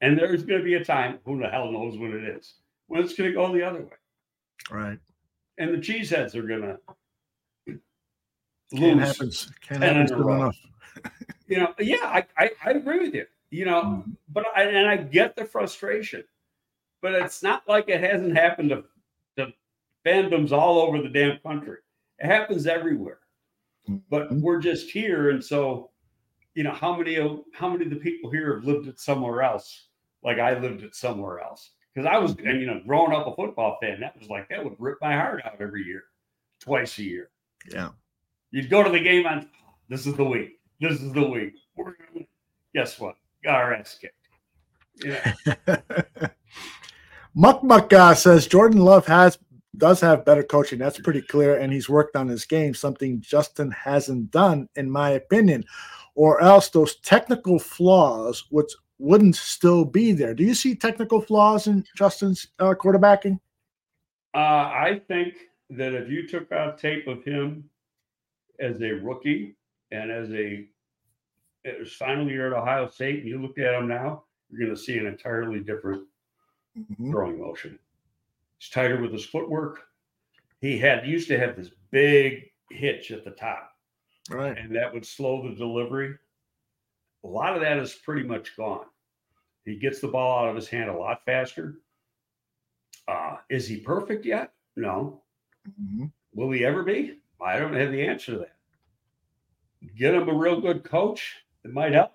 And 0.00 0.16
there's 0.16 0.44
going 0.44 0.60
to 0.60 0.64
be 0.64 0.74
a 0.74 0.84
time, 0.84 1.18
who 1.24 1.40
the 1.40 1.48
hell 1.48 1.72
knows 1.72 1.98
when 1.98 2.12
it 2.12 2.22
is, 2.22 2.54
when 2.86 3.02
it's 3.02 3.14
going 3.14 3.30
to 3.30 3.34
go 3.34 3.52
the 3.52 3.64
other 3.64 3.82
way. 3.82 3.96
Right. 4.70 4.98
And 5.58 5.74
the 5.74 5.78
cheeseheads 5.78 6.36
are 6.36 6.42
going 6.42 6.62
to 6.62 6.78
Can't 8.76 8.98
lose. 8.98 9.00
happen. 9.18 9.30
Can't 9.60 9.82
happen 9.82 10.08
soon 10.08 10.20
enough. 10.30 10.56
You 11.48 11.58
know, 11.60 11.74
yeah, 11.78 11.96
I, 12.04 12.26
I, 12.36 12.50
I 12.62 12.70
agree 12.72 13.00
with 13.00 13.14
you. 13.14 13.26
You 13.50 13.64
know, 13.64 13.82
Mhm. 13.82 14.16
but 14.28 14.46
I, 14.54 14.64
and 14.64 14.86
I 14.86 14.96
get 14.98 15.34
the 15.36 15.44
frustration, 15.44 16.24
but 17.00 17.14
it's 17.14 17.42
not 17.42 17.66
like 17.68 17.88
it 17.88 18.00
hasn't 18.00 18.36
happened 18.36 18.70
to, 18.70 18.84
to 19.36 19.52
fandoms 20.04 20.52
all 20.52 20.78
over 20.80 21.00
the 21.00 21.08
damn 21.08 21.38
country. 21.40 21.78
It 22.18 22.26
happens 22.26 22.66
everywhere. 22.66 23.20
But 24.10 24.28
Mhm. 24.30 24.42
we're 24.42 24.60
just 24.60 24.90
here, 24.90 25.30
and 25.30 25.42
so 25.42 25.90
you 26.54 26.62
know 26.62 26.72
how 26.72 26.94
many 26.96 27.16
of 27.16 27.44
how 27.54 27.70
many 27.70 27.84
of 27.84 27.90
the 27.90 27.96
people 27.96 28.30
here 28.30 28.54
have 28.56 28.64
lived 28.64 28.86
it 28.88 28.98
somewhere 29.00 29.42
else, 29.42 29.88
like 30.22 30.38
I 30.38 30.58
lived 30.58 30.82
it 30.82 30.94
somewhere 30.94 31.40
else. 31.40 31.72
Because 31.94 32.06
I 32.06 32.18
was, 32.18 32.32
and 32.44 32.60
you 32.60 32.66
know, 32.66 32.80
growing 32.86 33.12
up 33.12 33.26
a 33.26 33.34
football 33.34 33.78
fan, 33.80 34.00
that 34.00 34.18
was 34.18 34.28
like 34.28 34.48
that 34.50 34.62
would 34.62 34.76
rip 34.78 34.98
my 35.00 35.14
heart 35.16 35.40
out 35.46 35.58
every 35.60 35.84
year, 35.84 36.04
twice 36.60 36.98
a 36.98 37.04
year. 37.04 37.30
Yeah. 37.72 37.92
You'd 38.50 38.68
go 38.68 38.82
to 38.82 38.90
the 38.90 39.00
game 39.00 39.26
on 39.26 39.50
this 39.88 40.06
is 40.06 40.14
the 40.16 40.24
week, 40.24 40.60
this 40.80 41.00
is 41.00 41.12
the 41.12 41.26
week. 41.26 41.54
We're 41.76 41.92
gonna 41.92 42.10
win. 42.12 42.26
Guess 42.74 43.00
what? 43.00 43.16
Our 43.46 43.74
ass 43.74 43.98
kicked. 44.00 44.14
Yeah, 45.04 45.32
Muck 47.34 47.62
Muck 47.62 47.92
uh, 47.92 48.14
says 48.14 48.46
Jordan 48.46 48.80
Love 48.80 49.06
has 49.06 49.38
does 49.76 50.00
have 50.00 50.24
better 50.24 50.42
coaching. 50.42 50.78
That's 50.78 50.98
pretty 50.98 51.22
clear, 51.22 51.56
and 51.56 51.72
he's 51.72 51.88
worked 51.88 52.16
on 52.16 52.26
his 52.26 52.44
game, 52.44 52.74
something 52.74 53.20
Justin 53.20 53.70
hasn't 53.70 54.30
done, 54.30 54.68
in 54.74 54.90
my 54.90 55.10
opinion. 55.10 55.64
Or 56.16 56.40
else 56.42 56.68
those 56.70 56.96
technical 56.96 57.60
flaws 57.60 58.44
would 58.50 58.66
wouldn't 58.98 59.36
still 59.36 59.84
be 59.84 60.10
there. 60.12 60.34
Do 60.34 60.42
you 60.42 60.54
see 60.54 60.74
technical 60.74 61.20
flaws 61.20 61.68
in 61.68 61.84
Justin's 61.96 62.48
uh, 62.58 62.74
quarterbacking? 62.74 63.38
uh, 64.34 64.38
I 64.38 65.00
think 65.08 65.34
that 65.70 65.94
if 65.94 66.08
you 66.08 66.26
took 66.26 66.50
out 66.52 66.78
tape 66.78 67.06
of 67.06 67.24
him 67.24 67.68
as 68.60 68.80
a 68.82 68.92
rookie 68.92 69.56
and 69.90 70.10
as 70.10 70.30
a 70.32 70.66
his 71.64 71.92
final 71.94 72.28
year 72.30 72.46
at 72.46 72.52
Ohio 72.52 72.88
State, 72.88 73.20
and 73.20 73.28
you 73.28 73.40
look 73.40 73.58
at 73.58 73.74
him 73.74 73.88
now, 73.88 74.24
you're 74.50 74.60
going 74.60 74.74
to 74.74 74.80
see 74.80 74.96
an 74.98 75.06
entirely 75.06 75.60
different 75.60 76.06
Mhm. 76.76 77.10
throwing 77.10 77.38
motion. 77.40 77.78
He's 78.58 78.70
tighter 78.70 79.00
with 79.00 79.12
his 79.12 79.24
footwork. 79.26 79.88
He 80.60 80.78
had 80.78 81.06
used 81.06 81.28
to 81.28 81.38
have 81.38 81.56
this 81.56 81.70
big 81.90 82.52
hitch 82.70 83.10
at 83.10 83.24
the 83.24 83.30
top, 83.30 83.78
Right. 84.30 84.56
and 84.56 84.74
that 84.76 84.92
would 84.92 85.06
slow 85.06 85.48
the 85.48 85.54
delivery. 85.54 86.18
A 87.24 87.26
lot 87.28 87.54
of 87.54 87.60
that 87.62 87.78
is 87.78 87.94
pretty 87.94 88.22
much 88.26 88.56
gone. 88.56 88.86
He 89.64 89.76
gets 89.76 90.00
the 90.00 90.08
ball 90.08 90.44
out 90.44 90.48
of 90.50 90.56
his 90.56 90.68
hand 90.68 90.88
a 90.90 90.96
lot 90.96 91.24
faster. 91.24 91.80
Uh, 93.06 93.38
is 93.48 93.66
he 93.68 93.80
perfect 93.80 94.24
yet? 94.24 94.54
No. 94.76 95.24
Mhm. 95.68 96.12
Will 96.32 96.50
he 96.50 96.64
ever 96.64 96.82
be? 96.82 97.20
I 97.40 97.58
don't 97.58 97.74
have 97.74 97.90
the 97.92 98.06
answer 98.06 98.32
to 98.32 98.38
that. 98.38 98.56
Get 99.94 100.14
him 100.14 100.28
a 100.28 100.34
real 100.34 100.60
good 100.60 100.84
coach. 100.84 101.44
It 101.68 101.74
might 101.74 101.92
help 101.92 102.12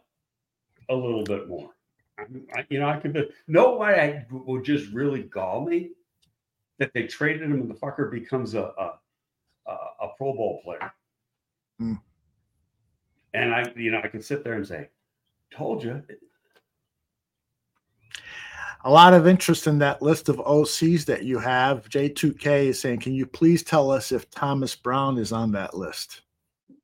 a 0.90 0.96
little 0.96 1.24
bit 1.24 1.48
more. 1.48 1.70
I, 2.18 2.66
you 2.70 2.80
know, 2.80 2.90
I 2.90 2.98
could 2.98 3.14
be, 3.14 3.30
know 3.48 3.74
why 3.74 3.94
I 3.96 4.26
would 4.32 4.66
just 4.66 4.92
really 4.92 5.22
gall 5.24 5.64
me 5.64 5.92
that 6.80 6.92
they 6.94 7.04
traded 7.04 7.44
him 7.44 7.54
and 7.54 7.70
the 7.70 7.76
fucker 7.76 8.10
becomes 8.10 8.56
a 8.56 8.64
a, 8.64 9.00
a, 9.68 9.72
a 9.72 10.08
Pro 10.18 10.34
Bowl 10.34 10.62
player. 10.64 10.92
Hmm. 11.78 11.94
And 13.36 13.54
I, 13.54 13.72
you 13.76 13.92
know, 13.92 14.02
I 14.04 14.08
could 14.08 14.26
sit 14.26 14.44
there 14.44 14.54
and 14.54 14.68
say, 14.68 14.90
"Told 15.52 15.84
you." 15.84 16.02
A 18.86 18.90
lot 18.90 19.14
of 19.14 19.28
interest 19.28 19.68
in 19.68 19.78
that 19.80 20.02
list 20.02 20.30
of 20.30 20.38
OCs 20.38 21.06
that 21.06 21.24
you 21.24 21.38
have. 21.38 21.88
J2K 21.90 22.66
is 22.66 22.82
saying, 22.82 23.00
can 23.00 23.14
you 23.14 23.26
please 23.26 23.64
tell 23.64 23.90
us 23.90 24.12
if 24.12 24.30
Thomas 24.30 24.76
Brown 24.76 25.18
is 25.18 25.32
on 25.32 25.54
that 25.54 25.74
list? 25.74 26.24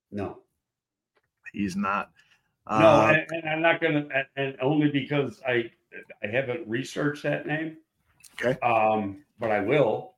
No, 0.09 0.37
He's 1.51 1.75
not. 1.75 2.11
No, 2.69 2.75
Uh, 2.87 3.13
and, 3.13 3.25
and 3.31 3.49
I'm 3.49 3.61
not 3.61 3.81
gonna, 3.81 4.07
and, 4.13 4.27
and 4.35 4.55
only 4.61 4.89
because 4.91 5.41
I 5.47 5.71
I 6.23 6.27
haven't 6.27 6.67
researched 6.67 7.23
that 7.23 7.47
name. 7.47 7.77
Okay. 8.39 8.59
Um, 8.61 9.23
but 9.39 9.49
I 9.51 9.59
will, 9.61 10.13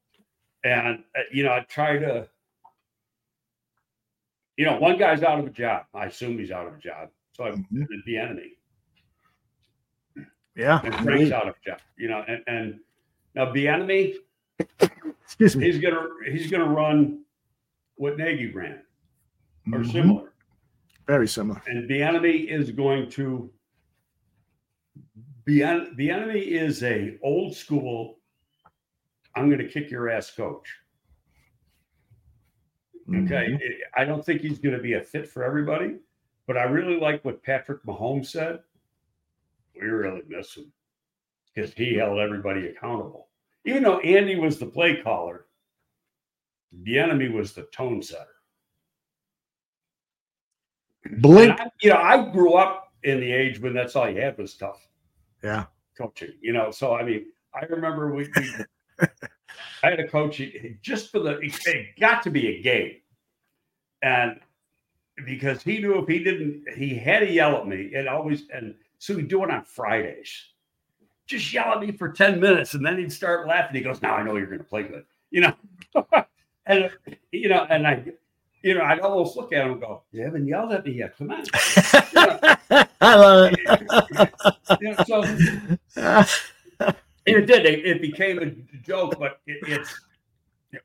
and 0.64 1.04
uh, 1.16 1.22
you 1.32 1.44
know, 1.44 1.52
I 1.54 1.62
try 1.62 1.98
to. 1.98 2.28
You 4.58 4.66
know, 4.66 4.78
one 4.78 4.98
guy's 4.98 5.24
out 5.24 5.40
of 5.40 5.46
a 5.48 5.50
job. 5.50 5.86
I 5.94 6.06
assume 6.08 6.38
he's 6.38 6.52
out 6.52 6.68
of 6.68 6.74
a 6.76 6.78
job, 6.78 7.10
so 7.36 7.46
I'm 7.46 7.66
Mhm. 7.72 7.88
Bieniemy. 8.08 8.52
yeah. 10.56 10.82
And 10.84 10.94
Frank's 10.96 11.08
indeed. 11.22 11.34
out 11.34 11.48
of 11.48 11.56
a 11.56 11.70
job. 11.70 11.80
You 11.98 12.10
know, 12.10 12.24
and 12.28 12.44
and 12.48 12.80
now 13.34 13.46
Bieniemy, 13.54 14.16
Excuse 15.24 15.56
me. 15.56 15.66
he's 15.66 15.80
gonna 15.80 16.06
he's 16.30 16.52
gonna 16.52 16.68
run 16.70 17.24
what 17.96 18.18
Nagy 18.18 18.52
ran 18.52 18.84
or 19.72 19.80
Mhm. 19.80 19.92
similar. 19.92 20.31
Very 21.08 21.28
similar. 21.28 21.62
and 21.68 21.90
Bieniemy 21.90 22.48
is 22.48 22.72
going 22.72 23.10
to 23.12 23.52
be 25.46 25.60
Bieniemy 25.60 26.46
is 26.48 26.84
a 26.84 27.18
old 27.24 27.56
school 27.56 28.20
i'm 29.36 29.48
going 29.48 29.60
to 29.60 29.68
kick 29.68 29.90
your 29.90 30.10
ass 30.10 30.30
coach 30.32 30.68
okay 33.10 33.48
Mhm. 33.50 33.60
i 33.96 34.06
don't 34.06 34.24
think 34.26 34.42
he's 34.42 34.60
going 34.60 34.76
to 34.76 34.82
be 34.82 34.94
a 34.94 35.02
fit 35.02 35.28
for 35.28 35.44
everybody 35.44 35.98
but 36.48 36.58
i 36.58 36.64
really 36.64 37.00
like 37.00 37.24
what 37.26 37.42
patrick 37.44 37.84
mahomes 37.86 38.28
said 38.28 38.60
we 39.76 39.88
really 39.88 40.22
miss 40.28 40.56
him 40.56 40.72
because 41.54 41.74
he 41.74 41.96
held 41.96 42.20
everybody 42.20 42.68
accountable 42.68 43.30
even 43.66 43.82
though 43.84 44.00
andy 44.02 44.36
was 44.36 44.60
the 44.60 44.66
play 44.66 45.02
caller 45.02 45.46
Bieniemy 46.84 47.34
was 47.34 47.54
the 47.54 47.64
tone 47.74 48.02
setter 48.02 48.36
Blink. 51.20 51.60
I, 51.60 51.70
you 51.82 51.90
know, 51.90 51.98
I 51.98 52.30
grew 52.32 52.54
up 52.54 52.94
in 53.04 53.20
the 53.20 53.32
age 53.32 53.60
when 53.60 53.74
that's 53.74 53.96
all 53.96 54.10
you 54.10 54.22
had 54.22 54.38
was 54.38 54.54
tough 54.56 54.88
Yeah. 55.44 55.66
coaching. 55.98 56.34
You 56.42 56.54
know, 56.54 56.72
so 56.72 56.96
I 56.96 57.04
mean, 57.04 57.26
I 57.54 57.66
remember 57.66 58.14
we, 58.14 58.30
we 58.36 58.56
I 59.84 59.90
had 59.90 60.00
a 60.00 60.08
coach 60.08 60.42
just 60.82 61.12
for 61.12 61.20
the 61.20 61.40
it, 61.42 62.00
got 62.00 62.22
to 62.24 62.30
be 62.30 62.48
a 62.48 62.62
game, 62.62 62.94
and 64.02 64.40
because 65.26 65.62
he 65.64 65.80
knew 65.80 65.98
if 66.00 66.08
he 66.08 66.24
didn't, 66.24 66.64
he 66.76 66.96
had 66.96 67.20
to 67.20 67.32
yell 67.32 67.58
at 67.58 67.68
me 67.68 67.94
and 67.96 68.08
always, 68.08 68.44
and 68.54 68.76
so 69.00 69.18
he'd 69.18 69.28
do 69.28 69.44
it 69.44 69.52
on 69.52 69.64
Fridays. 69.66 70.30
Just 71.26 71.52
yell 71.52 71.74
at 71.74 71.80
me 71.82 71.92
for 71.92 72.12
ten 72.12 72.40
minutes, 72.40 72.74
and 72.76 72.86
then 72.86 72.98
he'd 72.98 73.12
start 73.12 73.48
laughing. 73.48 73.76
He 73.76 73.82
goes, 73.82 74.02
"Now 74.02 74.16
I 74.16 74.24
know 74.24 74.36
you're 74.36 74.46
going 74.48 74.60
to 74.60 74.64
play 74.64 74.84
good," 74.84 75.06
you 75.32 75.42
know, 75.42 75.54
and 76.66 76.92
you 77.32 77.50
know, 77.50 77.66
and 77.70 77.88
I. 77.88 78.04
You 78.64 78.76
know, 78.76 78.82
I'd 78.82 79.00
almost 79.00 79.36
look 79.36 79.54
at 79.54 79.66
him 79.66 79.74
and 79.74 79.82
go, 79.82 80.04
You 80.12 80.24
haven't 80.24 80.48
yelled 80.48 80.72
at 80.72 80.86
me 80.86 80.92
yet. 80.94 81.18
Come 81.18 81.32
on. 81.32 81.44
I 83.02 83.16
love 83.16 83.54
it. 83.58 84.34
You 84.82 84.96
know, 84.96 85.04
so 85.06 85.24
And 87.26 87.36
it 87.36 87.46
did. 87.46 87.66
It, 87.66 87.86
it 87.86 88.02
became 88.02 88.40
a 88.40 88.48
joke, 88.82 89.20
but 89.20 89.42
it, 89.46 89.60
it's 89.68 90.02
yeah. 90.72 90.80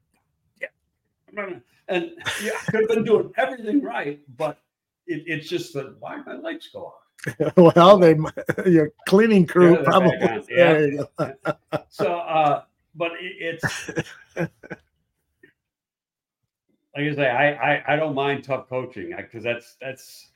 And 1.88 2.12
yeah, 2.42 2.50
I 2.60 2.70
could 2.70 2.80
have 2.80 2.88
been 2.88 3.04
doing 3.04 3.32
everything 3.36 3.80
right, 3.82 4.20
but 4.36 4.58
it, 5.06 5.22
it's 5.26 5.48
just 5.48 5.72
that 5.74 5.96
why 6.00 6.20
my 6.26 6.34
lights 6.34 6.68
go 6.72 6.92
off. 6.92 7.56
well, 7.76 7.98
they 7.98 8.16
your 8.66 8.90
cleaning 9.08 9.46
crew 9.46 9.82
probably. 9.84 10.18
Yeah. 10.20 10.44
There 10.48 10.88
you 10.88 11.08
go. 11.18 11.32
So, 11.88 12.18
uh, 12.18 12.62
but 12.94 13.12
it, 13.20 13.60
it's 14.34 14.80
like 16.96 17.12
I 17.12 17.14
say, 17.14 17.28
I 17.28 17.74
I, 17.74 17.94
I 17.94 17.96
don't 17.96 18.14
mind 18.14 18.44
tough 18.44 18.68
coaching 18.68 19.14
because 19.16 19.44
that's 19.44 19.76
that's 19.80 20.30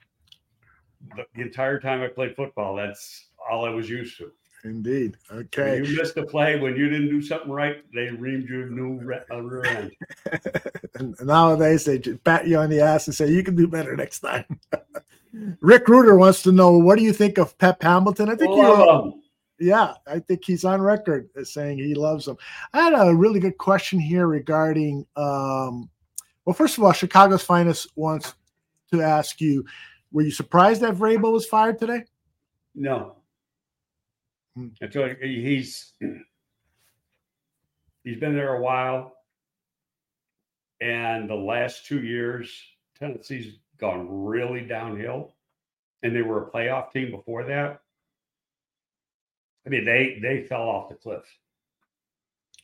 the, 1.17 1.25
the 1.35 1.43
entire 1.43 1.81
time 1.81 2.03
I 2.03 2.09
played 2.09 2.37
football. 2.37 2.77
That's 2.77 3.29
all 3.51 3.65
I 3.65 3.71
was 3.71 3.89
used 3.89 4.19
to. 4.19 4.31
Indeed. 4.65 5.17
When 5.29 5.41
Okay. 5.41 5.79
you 5.79 5.97
missed 5.97 6.17
a 6.19 6.25
play 6.25 6.59
when 6.59 6.77
you 6.77 6.91
didn't 6.91 7.09
do 7.09 7.23
something 7.23 7.51
right, 7.51 7.83
they 7.95 8.09
reamed 8.09 8.49
you 8.49 8.65
a 8.65 8.67
new 8.67 9.01
re- 9.01 9.23
rear 9.31 9.65
end. 9.65 9.93
and 10.97 11.17
nowadays 11.23 11.87
they 11.87 11.99
just 11.99 12.23
pat 12.25 12.47
you 12.47 12.59
on 12.59 12.69
the 12.69 12.81
ass 12.81 13.07
and 13.07 13.15
say 13.15 13.31
you 13.31 13.43
can 13.43 13.57
do 13.57 13.67
better 13.67 13.97
next 13.97 14.21
time. 14.21 14.45
Rick 15.61 15.89
Reuter 15.89 16.17
wants 16.17 16.43
to 16.43 16.53
know 16.53 16.77
what 16.77 16.99
do 16.99 17.05
you 17.05 17.13
think 17.13 17.39
of 17.39 17.57
Pep 17.57 17.83
Hamilton? 17.83 18.29
I 18.29 18.35
think 18.35 18.55
you. 18.55 19.23
Yeah, 19.63 19.95
I 20.07 20.19
think 20.21 20.45
he's 20.45 20.65
on 20.65 20.81
record 20.81 21.29
as 21.37 21.53
saying 21.53 21.79
he 21.79 21.95
loves 21.95 22.27
him. 22.27 22.37
I 22.73 22.83
had 22.83 22.95
a 22.95 23.15
really 23.15 23.41
good 23.41 23.59
question 23.59 23.99
here 24.01 24.27
regarding. 24.27 25.07
Um, 25.17 25.91
well, 26.51 26.57
first 26.57 26.79
of 26.79 26.83
all, 26.83 26.93
Chicago's 26.93 27.45
finest 27.45 27.93
wants 27.95 28.35
to 28.93 29.01
ask 29.01 29.41
you: 29.41 29.65
Were 30.11 30.23
you 30.23 30.33
surprised 30.33 30.81
that 30.81 30.97
Vrabel 30.97 31.31
was 31.31 31.47
fired 31.47 31.79
today? 31.79 32.03
No. 32.75 33.15
Hmm. 34.57 34.71
I 34.83 34.89
told 34.89 35.11
you, 35.11 35.17
he's 35.29 35.93
he's 38.03 38.19
been 38.19 38.35
there 38.35 38.55
a 38.55 38.61
while, 38.61 39.13
and 40.81 41.31
the 41.31 41.37
last 41.37 41.87
two 41.87 42.03
years, 42.03 42.53
Tennessee's 42.99 43.55
gone 43.79 44.09
really 44.11 44.63
downhill, 44.63 45.37
and 46.03 46.17
they 46.17 46.23
were 46.23 46.49
a 46.49 46.51
playoff 46.51 46.91
team 46.91 47.13
before 47.13 47.45
that. 47.45 47.81
I 49.65 49.69
mean, 49.69 49.85
they 49.85 50.19
they 50.21 50.49
fell 50.49 50.63
off 50.63 50.89
the 50.89 50.97
cliff. 50.97 51.23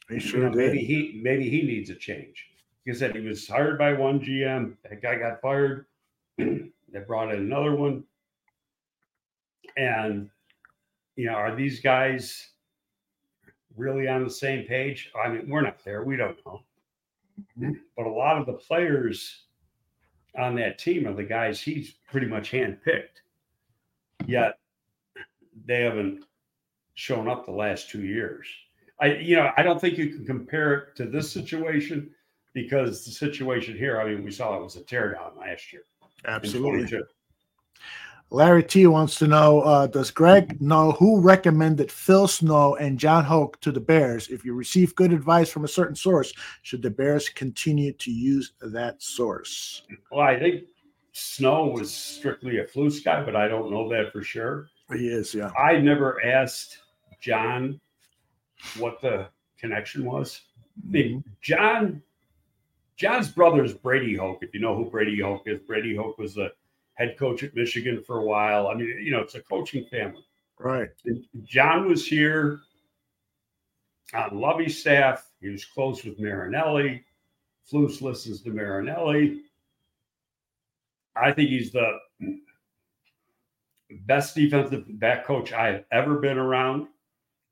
He 0.09 0.17
You 0.17 0.39
know, 0.39 0.51
maybe 0.51 0.79
he 0.79 1.21
maybe 1.23 1.49
he 1.49 1.63
needs 1.63 1.91
a 1.91 1.95
change. 1.95 2.49
I 2.89 2.93
said, 2.93 3.17
he 3.17 3.27
was 3.27 3.49
hired 3.49 3.79
by 3.79 3.93
one 3.93 4.21
GM. 4.21 4.75
That 4.89 5.03
guy 5.03 5.17
got 5.17 5.41
fired. 5.41 5.87
they 6.39 7.01
brought 7.07 7.33
in 7.33 7.41
another 7.41 7.75
one. 7.75 8.05
And 9.77 10.31
you 11.17 11.27
know, 11.27 11.35
are 11.35 11.57
these 11.57 11.81
guys 11.81 12.51
really 13.77 14.07
on 14.07 14.25
the 14.25 14.31
same 14.31 14.67
page? 14.67 15.11
I 15.21 15.29
mean, 15.29 15.49
we're 15.49 15.63
not 15.63 15.83
there. 15.85 16.05
We 16.05 16.17
don't 16.17 16.39
know. 16.47 16.63
But 17.97 18.07
a 18.07 18.11
lot 18.11 18.39
of 18.39 18.47
the 18.47 18.53
players 18.53 19.45
on 20.39 20.55
that 20.57 20.79
team 20.79 21.07
are 21.07 21.15
the 21.15 21.25
guys 21.25 21.61
he's 21.61 21.95
pretty 22.11 22.27
much 22.27 22.53
handpicked. 22.53 23.21
Yet 24.27 24.59
they 25.65 25.83
haven't 25.83 26.25
shown 26.95 27.29
up 27.29 27.45
the 27.45 27.53
last 27.53 27.91
two 27.91 28.03
years. 28.03 28.47
I, 29.01 29.15
you 29.17 29.37
know, 29.37 29.51
I 29.57 29.63
don't 29.63 29.81
think 29.81 29.99
you 29.99 30.09
can 30.09 30.25
compare 30.25 30.75
it 30.75 30.97
to 30.97 31.07
this 31.07 31.31
situation 31.31 32.11
because 32.57 33.05
the 33.05 33.11
situation 33.11 33.77
here, 33.77 34.01
I 34.01 34.09
mean, 34.09 34.25
we 34.25 34.31
saw 34.31 34.57
it 34.57 34.63
was 34.63 34.77
a 34.77 34.81
teardown 34.81 35.39
last 35.39 35.75
year. 35.75 35.83
Absolutely. 36.27 37.03
Larry 38.31 38.65
T 38.65 38.87
wants 38.87 39.17
to 39.17 39.27
know: 39.27 39.61
uh, 39.61 39.87
Does 39.87 40.11
Greg 40.11 40.61
know 40.61 40.93
who 40.93 41.21
recommended 41.21 41.93
Phil 41.93 42.27
Snow 42.27 42.75
and 42.77 42.99
John 42.99 43.25
Hoke 43.25 43.61
to 43.61 43.71
the 43.71 43.79
Bears? 43.79 44.29
If 44.29 44.43
you 44.43 44.55
receive 44.55 44.97
good 44.97 45.13
advice 45.13 45.51
from 45.51 45.65
a 45.65 45.69
certain 45.69 45.95
source, 45.95 46.33
should 46.63 46.81
the 46.81 46.91
Bears 46.91 47.29
continue 47.29 47.93
to 47.93 48.11
use 48.11 48.55
that 48.63 49.03
source? 49.03 49.83
Well, 50.11 50.27
I 50.27 50.39
think 50.39 50.65
Snow 51.13 51.67
was 51.67 51.93
strictly 51.93 52.59
a 52.59 52.65
Flus 52.65 53.05
guy, 53.05 53.23
but 53.23 53.37
I 53.37 53.49
don't 53.49 53.71
know 53.71 53.87
that 53.91 54.13
for 54.13 54.23
sure. 54.23 54.69
He 54.91 55.09
is, 55.09 55.35
yeah. 55.35 55.51
I 55.59 55.77
never 55.77 56.25
asked 56.25 56.79
John 57.21 57.79
what 58.79 59.03
the 59.03 59.27
connection 59.59 60.07
was. 60.07 60.41
I 60.85 60.91
mean, 60.91 61.25
John, 61.43 62.03
John's 62.97 63.29
brother 63.29 63.63
is 63.63 63.75
Brady 63.75 64.17
Hoke. 64.17 64.39
If 64.43 64.55
you 64.55 64.61
know 64.61 64.75
who 64.75 64.91
Brady 64.91 65.21
Hoke 65.21 65.43
is, 65.47 65.61
Brady 65.61 65.95
Hoke 65.95 66.19
was 66.19 66.35
the 66.35 66.53
head 66.95 67.17
coach 67.19 67.43
at 67.43 67.55
Michigan 67.55 68.03
for 68.03 68.19
a 68.19 68.25
while. 68.25 68.69
I 68.69 68.75
mean, 68.75 68.89
you 69.03 69.11
know, 69.11 69.21
it's 69.21 69.35
a 69.35 69.43
coaching 69.43 69.85
family. 69.85 70.25
Right. 70.59 70.89
John 71.45 71.89
was 71.89 72.07
here 72.07 72.61
on 74.15 74.41
Lovie's 74.41 74.81
staff. 74.81 75.31
He 75.41 75.51
was 75.51 75.65
close 75.65 76.05
with 76.05 76.19
Marinelli. 76.19 77.05
Flus 77.71 78.01
listens 78.01 78.41
to 78.43 78.51
Marinelli. 78.51 79.43
I 81.15 81.33
think 81.33 81.51
he's 81.51 81.73
the 81.73 81.99
best 84.07 84.35
defensive 84.35 84.85
back 84.99 85.27
coach 85.27 85.53
I've 85.53 85.85
ever 85.93 86.17
been 86.17 86.39
around, 86.39 86.89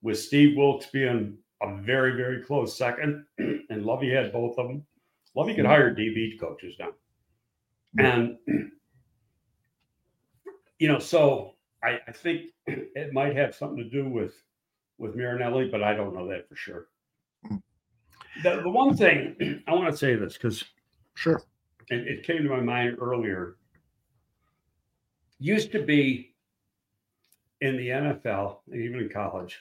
with 0.03 0.19
Steve 0.19 0.57
Wilks 0.57 0.87
being 0.87 1.37
a 1.63 1.77
very, 1.77 2.17
very 2.17 2.43
close 2.43 2.77
second. 2.77 3.27
and 3.39 3.85
Lovey 3.85 4.11
had 4.11 4.33
both 4.33 4.59
of 4.59 4.69
them. 4.69 4.87
Lovie 5.35 5.55
could 5.55 5.67
hire 5.67 5.95
DB 5.95 6.39
coaches 6.39 6.77
now. 6.79 6.91
And, 7.99 8.37
you 10.79 10.89
know, 10.89 10.99
so 10.99 11.55
I, 11.83 11.99
I 12.07 12.13
think 12.13 12.47
it 12.67 13.13
might 13.13 13.37
have 13.37 13.55
something 13.55 13.79
to 13.79 13.89
do 13.89 14.09
with 14.09 14.35
with 14.99 15.17
Marinelli, 15.17 15.69
but 15.69 15.83
I 15.83 15.95
don't 15.95 16.15
know 16.15 16.29
that 16.29 16.49
for 16.49 16.55
sure. 16.57 16.87
Mm. 17.51 17.61
The, 18.43 18.63
the 18.63 18.71
one 18.71 18.97
thing 18.97 19.63
I 19.67 19.75
want 19.75 19.91
to 19.91 19.97
say 19.97 20.15
this 20.15 20.35
because 20.35 20.65
Sure. 21.15 21.43
it, 21.91 22.07
it 22.07 22.23
came 22.25 22.43
to 22.43 22.49
my 22.49 22.61
mind 22.61 22.99
earlier. 23.01 23.57
Used 25.39 25.73
to 25.73 25.83
be 25.85 26.35
in 27.61 27.77
the 27.77 27.89
NFL, 27.89 28.59
and 28.71 28.81
even 28.81 29.01
in 29.01 29.09
college, 29.09 29.59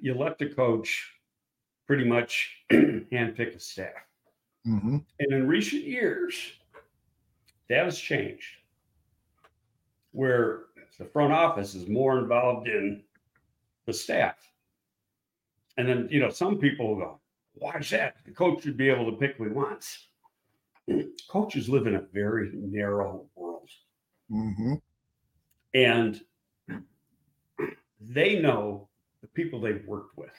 you 0.00 0.14
let 0.14 0.38
the 0.38 0.48
coach 0.48 1.12
pretty 1.86 2.04
much 2.04 2.50
handpick 2.72 3.54
a 3.56 3.60
staff. 3.60 3.92
Hmm 4.64 4.98
And 5.18 5.32
in 5.32 5.46
recent 5.46 5.84
years, 5.84 6.52
that 7.68 7.84
has 7.84 7.98
changed, 7.98 8.48
where 10.12 10.66
the 10.98 11.04
front 11.04 11.32
office 11.32 11.74
is 11.74 11.88
more 11.88 12.18
involved 12.18 12.68
in 12.68 13.02
the 13.86 13.92
staff. 13.92 14.36
And 15.76 15.88
then, 15.88 16.08
you 16.10 16.20
know, 16.20 16.30
some 16.30 16.58
people 16.58 16.88
will 16.88 16.96
go, 16.96 17.20
why 17.54 17.76
is 17.78 17.90
that? 17.90 18.16
The 18.24 18.32
coach 18.32 18.62
should 18.62 18.76
be 18.76 18.88
able 18.88 19.10
to 19.10 19.16
pick 19.16 19.38
what 19.38 19.48
he 19.48 19.54
wants. 19.54 20.08
Coaches 21.28 21.68
live 21.68 21.86
in 21.86 21.96
a 21.96 22.02
very 22.12 22.50
narrow 22.54 23.26
world, 23.34 23.68
hmm 24.28 24.74
and 25.74 26.20
they 28.00 28.38
know 28.40 28.88
the 29.20 29.28
people 29.28 29.60
they've 29.60 29.84
worked 29.86 30.16
with. 30.16 30.30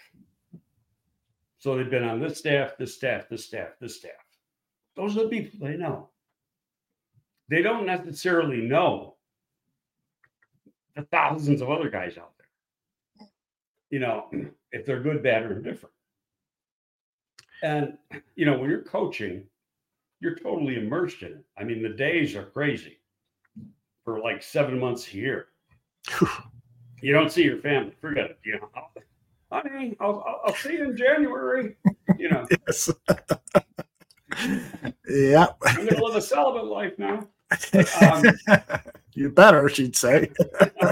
So 1.66 1.76
they've 1.76 1.90
been 1.90 2.04
on 2.04 2.20
this 2.20 2.38
staff, 2.38 2.78
this 2.78 2.94
staff, 2.94 3.28
this 3.28 3.44
staff, 3.44 3.70
this 3.82 3.98
staff. 3.98 4.12
Those 4.96 5.18
are 5.18 5.24
the 5.24 5.30
people 5.30 5.66
they 5.66 5.76
know. 5.76 6.10
They 7.50 7.64
don't 7.64 7.88
necessarily 7.88 8.62
know 8.62 9.16
the 10.96 11.02
thousands 11.06 11.62
of 11.62 11.72
other 11.72 11.90
guys 11.90 12.20
out 12.20 12.34
there. 12.38 13.28
You 13.90 13.98
know, 13.98 14.30
if 14.72 14.86
they're 14.86 15.02
good, 15.02 15.24
bad, 15.24 15.42
or 15.42 15.54
indifferent. 15.54 15.96
And 17.64 17.98
you 18.36 18.46
know, 18.46 18.60
when 18.60 18.70
you're 18.70 18.84
coaching, 18.84 19.46
you're 20.20 20.36
totally 20.36 20.76
immersed 20.76 21.24
in 21.24 21.32
it. 21.32 21.46
I 21.58 21.64
mean, 21.64 21.82
the 21.82 21.90
days 21.90 22.36
are 22.36 22.46
crazy 22.46 23.00
for 24.04 24.20
like 24.20 24.44
seven 24.44 24.80
months 24.80 25.12
a 25.12 25.18
year. 25.18 25.48
You 27.02 27.12
don't 27.12 27.32
see 27.32 27.44
your 27.44 27.58
family. 27.58 27.94
Forget 28.00 28.32
it. 28.32 28.40
You 28.44 28.54
know, 28.54 28.70
honey, 29.52 29.96
I'll, 30.00 30.24
I'll, 30.28 30.42
I'll 30.48 30.56
see 30.56 30.74
you 30.74 30.84
in 30.86 30.98
January. 30.98 31.76
You 32.18 32.30
know, 32.30 32.46
Yes. 32.68 32.92
yeah. 35.08 35.48
I'm 35.66 35.76
going 35.76 35.88
to 35.96 36.04
live 36.04 36.16
a 36.16 36.22
celibate 36.22 36.66
life 36.66 36.94
now. 36.98 37.28
Um, 38.02 38.26
you 39.14 39.30
better, 39.30 39.70
she'd 39.70 39.96
say. 39.96 40.30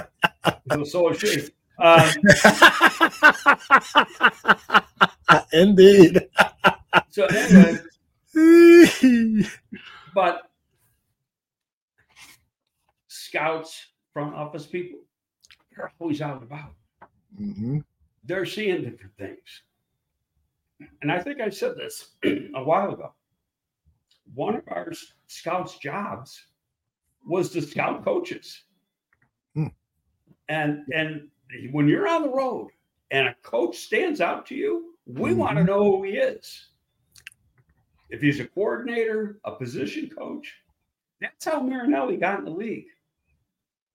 so- 0.86 1.10
is 1.10 1.20
she. 1.20 1.50
Um, 1.80 2.10
Indeed. 5.52 6.30
so 7.10 7.26
anyway, 7.26 7.80
but 10.14 10.44
scouts, 13.08 13.88
front 14.14 14.36
office 14.36 14.68
people, 14.68 15.00
they're 15.76 15.92
always 16.00 16.22
out 16.22 16.36
and 16.42 16.44
about. 16.44 16.74
hmm 17.36 17.80
They're 18.24 18.46
seeing 18.46 18.84
different 18.84 19.16
things. 19.18 19.64
And 21.02 21.12
I 21.12 21.20
think 21.20 21.42
I 21.42 21.50
said 21.50 21.76
this 21.76 22.16
a 22.24 22.64
while 22.64 22.94
ago. 22.94 23.14
One 24.34 24.56
of 24.56 24.64
our 24.68 24.92
scouts' 25.28 25.78
jobs 25.78 26.48
was 27.26 27.50
to 27.52 27.62
scout 27.62 28.04
coaches. 28.04 28.64
Hmm. 29.54 29.68
And 30.50 30.86
and 30.94 31.30
when 31.72 31.88
you're 31.88 32.08
on 32.08 32.24
the 32.24 32.30
road 32.30 32.70
and 33.12 33.28
a 33.28 33.36
coach 33.44 33.78
stands 33.78 34.22
out 34.22 34.46
to 34.48 34.56
you, 34.56 34.96
we 35.06 35.34
want 35.34 35.58
to 35.58 35.64
know 35.64 35.84
who 35.84 36.04
he 36.04 36.12
is. 36.12 36.70
If 38.10 38.22
he's 38.22 38.40
a 38.40 38.46
coordinator, 38.46 39.40
a 39.44 39.54
position 39.54 40.10
coach, 40.10 40.54
that's 41.20 41.46
how 41.46 41.62
Marinelli 41.62 42.18
got 42.18 42.40
in 42.40 42.46
the 42.46 42.52
league. 42.52 42.88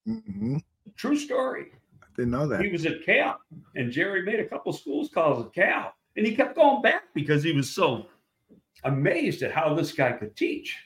hmm 0.05 0.57
True 0.95 1.17
story. 1.17 1.67
Didn't 2.15 2.31
know 2.31 2.47
that. 2.47 2.61
He 2.61 2.69
was 2.69 2.85
at 2.85 3.05
Cal, 3.05 3.39
and 3.75 3.91
Jerry 3.91 4.23
made 4.23 4.39
a 4.39 4.45
couple 4.45 4.73
schools 4.73 5.09
calls 5.13 5.45
at 5.45 5.53
Cal, 5.53 5.93
and 6.15 6.25
he 6.25 6.35
kept 6.35 6.55
going 6.55 6.81
back 6.81 7.03
because 7.13 7.43
he 7.43 7.51
was 7.51 7.69
so 7.69 8.07
amazed 8.83 9.41
at 9.43 9.51
how 9.51 9.73
this 9.73 9.91
guy 9.91 10.11
could 10.13 10.35
teach. 10.35 10.77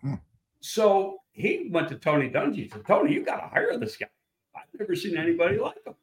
Hmm. 0.00 0.14
So 0.60 1.18
he 1.32 1.68
went 1.70 1.88
to 1.88 1.96
Tony 1.96 2.28
Dungy. 2.28 2.62
And 2.62 2.72
said, 2.72 2.86
Tony, 2.86 3.12
you 3.12 3.24
got 3.24 3.40
to 3.40 3.48
hire 3.48 3.78
this 3.78 3.96
guy. 3.96 4.06
I've 4.54 4.62
never 4.78 4.94
seen 4.94 5.16
anybody 5.16 5.58
like 5.58 5.76
him. 5.86 5.94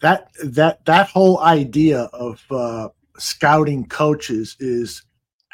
that 0.00 0.30
that 0.44 0.84
that 0.84 1.08
whole 1.08 1.40
idea 1.40 2.02
of 2.12 2.42
uh, 2.50 2.88
scouting 3.18 3.86
coaches 3.86 4.56
is 4.60 5.02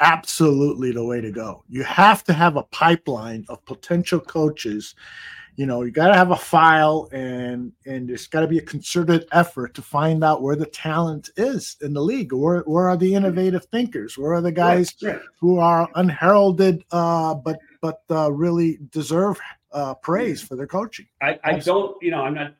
absolutely 0.03 0.91
the 0.91 1.03
way 1.05 1.21
to 1.21 1.31
go. 1.31 1.63
You 1.69 1.83
have 1.83 2.23
to 2.25 2.33
have 2.33 2.57
a 2.57 2.63
pipeline 2.63 3.45
of 3.49 3.63
potential 3.65 4.19
coaches. 4.19 4.95
You 5.55 5.67
know, 5.67 5.83
you 5.83 5.91
got 5.91 6.07
to 6.07 6.15
have 6.15 6.31
a 6.31 6.35
file, 6.35 7.07
and 7.11 7.71
and 7.85 8.09
there's 8.09 8.25
got 8.27 8.41
to 8.41 8.47
be 8.47 8.57
a 8.57 8.61
concerted 8.63 9.27
effort 9.31 9.75
to 9.75 9.81
find 9.83 10.23
out 10.23 10.41
where 10.41 10.55
the 10.55 10.65
talent 10.65 11.29
is 11.37 11.77
in 11.81 11.93
the 11.93 12.01
league. 12.01 12.33
Where 12.33 12.61
where 12.61 12.89
are 12.89 12.97
the 12.97 13.13
innovative 13.13 13.65
thinkers? 13.65 14.17
Where 14.17 14.33
are 14.33 14.41
the 14.41 14.51
guys 14.51 14.95
Right, 15.03 15.13
right. 15.13 15.21
who 15.39 15.59
are 15.59 15.87
unheralded, 15.95 16.83
uh, 16.91 17.35
but 17.35 17.59
but 17.81 18.01
uh, 18.09 18.31
really 18.31 18.79
deserve 18.89 19.39
uh, 19.71 19.93
praise 19.95 20.41
for 20.41 20.55
their 20.55 20.67
coaching? 20.67 21.05
I, 21.21 21.39
I 21.43 21.59
don't, 21.59 22.01
you 22.01 22.09
know, 22.11 22.21
I'm 22.23 22.33
not 22.33 22.55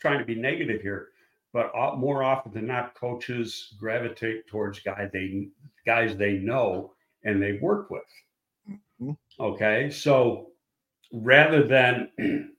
trying 0.00 0.18
to 0.18 0.24
be 0.24 0.34
negative 0.34 0.80
here, 0.80 1.08
but 1.52 1.72
more 1.96 2.22
often 2.22 2.52
than 2.52 2.66
not, 2.66 2.94
coaches 2.94 3.74
gravitate 3.78 4.46
towards 4.46 4.80
guy 4.80 5.08
they 5.12 5.48
guys 5.86 6.16
they 6.16 6.34
know 6.34 6.92
and 7.24 7.42
they 7.42 7.58
work 7.58 7.90
with. 7.90 8.02
Mhm. 9.00 9.16
Okay, 9.40 9.90
so 9.90 10.52
rather 11.12 11.62
than, 11.66 12.10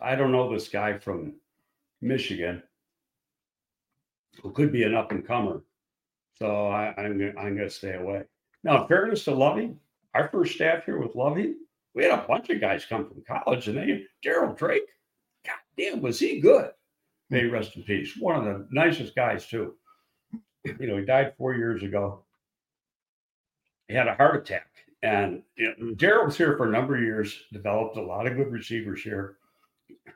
I 0.00 0.14
don't 0.14 0.32
know 0.32 0.52
this 0.52 0.68
guy 0.68 0.98
from 0.98 1.34
Michigan 2.00 2.62
who 4.42 4.50
could 4.52 4.72
be 4.72 4.82
an 4.82 4.94
up 4.94 5.12
and 5.12 5.26
comer, 5.26 5.62
so 6.34 6.68
I, 6.68 6.94
I'm 6.96 7.18
gonna, 7.18 7.32
I'm 7.38 7.56
going 7.56 7.68
to 7.68 7.70
stay 7.70 7.94
away. 7.94 8.24
Now, 8.64 8.82
in 8.82 8.88
fairness 8.88 9.24
to 9.24 9.34
Lovie, 9.34 9.74
our 10.14 10.28
first 10.28 10.54
staff 10.54 10.84
here 10.84 10.98
with 10.98 11.14
Lovie, 11.14 11.54
we 11.94 12.04
had 12.04 12.18
a 12.18 12.26
bunch 12.26 12.50
of 12.50 12.60
guys 12.60 12.84
come 12.84 13.06
from 13.08 13.22
college, 13.26 13.68
and 13.68 13.76
they 13.78 14.04
Darryl 14.24 14.56
Drake. 14.56 14.82
God 15.46 15.56
damn, 15.76 16.00
was 16.00 16.18
he 16.18 16.40
good? 16.40 16.70
May 17.32 17.46
rest 17.46 17.76
in 17.76 17.82
peace. 17.82 18.14
One 18.18 18.36
of 18.36 18.44
the 18.44 18.68
nicest 18.70 19.16
guys 19.16 19.46
too. 19.46 19.74
You 20.64 20.86
know, 20.86 20.98
he 20.98 21.04
died 21.06 21.32
four 21.38 21.54
years 21.54 21.82
ago. 21.82 22.24
He 23.88 23.94
had 23.94 24.06
a 24.06 24.14
heart 24.14 24.36
attack, 24.36 24.68
and 25.02 25.42
you 25.56 25.72
know, 25.78 25.94
Darryl 25.94 26.26
was 26.26 26.36
here 26.36 26.56
for 26.58 26.68
a 26.68 26.70
number 26.70 26.94
of 26.94 27.02
years. 27.02 27.34
Developed 27.50 27.96
a 27.96 28.02
lot 28.02 28.26
of 28.26 28.36
good 28.36 28.52
receivers 28.52 29.02
here. 29.02 29.38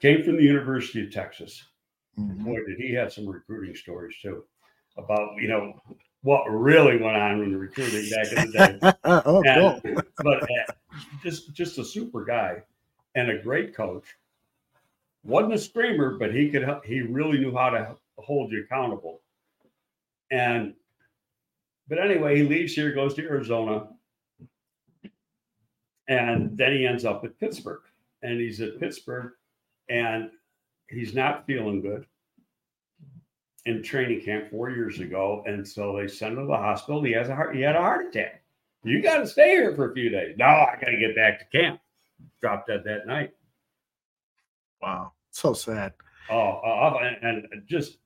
Came 0.02 0.22
from 0.24 0.36
the 0.36 0.42
University 0.42 1.06
of 1.06 1.10
Texas. 1.10 1.64
Boy, 2.18 2.58
did 2.66 2.78
he 2.78 2.92
have 2.94 3.12
some 3.12 3.26
recruiting 3.26 3.74
stories 3.74 4.16
too 4.20 4.44
about 4.98 5.36
you 5.36 5.48
know 5.48 5.72
what 6.20 6.44
really 6.50 6.98
went 7.02 7.16
on 7.16 7.40
in 7.40 7.50
the 7.52 7.58
recruiting 7.58 8.10
back 8.10 8.32
in 8.32 8.50
the 8.50 8.58
day. 8.58 8.92
oh, 9.04 9.42
And- 9.42 9.82
cool. 9.82 10.02
but 10.18 10.42
uh, 10.42 10.72
just 11.22 11.54
just 11.54 11.78
a 11.78 11.84
super 11.84 12.26
guy 12.26 12.62
and 13.14 13.30
a 13.30 13.38
great 13.42 13.74
coach. 13.74 14.04
Wasn't 15.26 15.54
a 15.54 15.58
screamer, 15.58 16.16
but 16.18 16.34
he 16.34 16.48
could 16.50 16.66
he 16.84 17.02
really 17.02 17.38
knew 17.38 17.54
how 17.54 17.70
to 17.70 17.96
hold 18.18 18.52
you 18.52 18.64
accountable. 18.64 19.20
And 20.30 20.74
but 21.88 21.98
anyway, 21.98 22.36
he 22.36 22.42
leaves 22.42 22.74
here, 22.74 22.92
goes 22.92 23.14
to 23.14 23.22
Arizona, 23.22 23.88
and 26.08 26.56
then 26.56 26.72
he 26.72 26.86
ends 26.86 27.04
up 27.04 27.24
at 27.24 27.38
Pittsburgh. 27.38 27.82
And 28.22 28.40
he's 28.40 28.60
at 28.60 28.80
Pittsburgh, 28.80 29.32
and 29.88 30.30
he's 30.88 31.14
not 31.14 31.46
feeling 31.46 31.80
good 31.80 32.06
in 33.66 33.82
training 33.82 34.22
camp 34.24 34.50
four 34.50 34.70
years 34.70 35.00
ago, 35.00 35.44
and 35.46 35.66
so 35.66 35.96
they 35.96 36.08
send 36.08 36.38
him 36.38 36.44
to 36.44 36.46
the 36.46 36.56
hospital. 36.56 37.02
He 37.02 37.12
has 37.12 37.28
a 37.28 37.34
heart. 37.34 37.54
He 37.54 37.62
had 37.62 37.76
a 37.76 37.80
heart 37.80 38.06
attack. 38.06 38.42
You 38.84 39.02
got 39.02 39.18
to 39.18 39.26
stay 39.26 39.50
here 39.50 39.74
for 39.74 39.90
a 39.90 39.94
few 39.94 40.08
days. 40.08 40.36
No, 40.38 40.46
I 40.46 40.76
got 40.80 40.90
to 40.90 40.96
get 40.96 41.14
back 41.14 41.38
to 41.38 41.58
camp. 41.58 41.80
Dropped 42.40 42.68
dead 42.68 42.82
that 42.84 43.06
night. 43.06 43.32
Wow, 44.80 45.12
so 45.36 45.52
sad. 45.52 45.92
Oh, 46.30 46.60
uh, 46.64 46.98
and, 47.22 47.44
and 47.52 47.62
just 47.66 47.98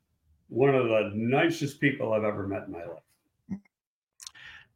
one 0.49 0.75
of 0.75 0.89
the 0.89 1.13
nicest 1.15 1.81
people 1.81 2.13
I've 2.13 2.25
ever 2.25 2.47
met 2.47 2.65
in 2.67 2.73
my 2.73 2.85
life. 2.85 3.61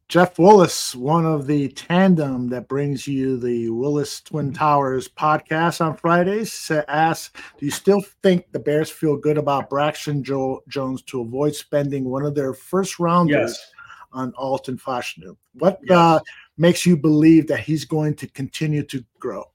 Jeff 0.07 0.37
Willis, 0.37 0.93
one 0.95 1.25
of 1.25 1.47
the 1.47 1.67
tandem 1.69 2.47
that 2.49 2.67
brings 2.67 3.07
you 3.07 3.37
the 3.39 3.69
Willis 3.71 4.21
Twin 4.21 4.53
Towers 4.53 5.07
podcast 5.07 5.83
on 5.83 5.97
Fridays, 5.97 6.69
asks, 6.87 7.31
"Do 7.57 7.65
you 7.65 7.71
still 7.71 8.01
think 8.21 8.51
the 8.51 8.59
Bears 8.59 8.91
feel 8.91 9.17
good 9.17 9.39
about 9.39 9.67
Braxton 9.67 10.23
jo- 10.23 10.61
Jones 10.67 11.01
to 11.03 11.21
avoid 11.21 11.55
spending 11.55 12.05
one 12.05 12.23
of 12.23 12.35
their 12.35 12.53
first 12.53 12.99
rounders 12.99 13.33
Yes, 13.51 13.71
on 14.13 14.31
Alton 14.33 14.77
Fashanu? 14.77 15.35
What 15.55 15.79
Yes. 15.83 15.97
uh, 15.97 16.19
makes 16.55 16.85
you 16.85 16.95
believe 16.95 17.47
that 17.47 17.61
he's 17.61 17.83
going 17.83 18.13
to 18.17 18.27
continue 18.27 18.83
to 18.83 19.03
grow?" 19.17 19.45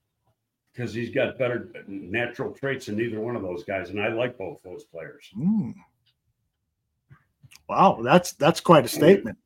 Because 0.73 0.95
he's 0.95 1.11
got 1.11 1.39
better 1.39 1.71
natural 1.87 2.53
traits 2.53 2.87
than 2.87 3.01
either 3.01 3.21
one 3.21 3.37
of 3.37 3.43
those 3.43 3.65
guys, 3.65 3.91
and 3.91 4.01
I 4.01 4.09
like 4.09 4.39
both 4.39 4.63
those 4.63 4.85
players. 4.85 5.29
Hmm. 5.35 5.71
Wow, 7.69 8.01
that's 8.03 8.33
that's 8.33 8.61
quite 8.61 8.85
a 8.85 8.89
statement. 8.89 9.39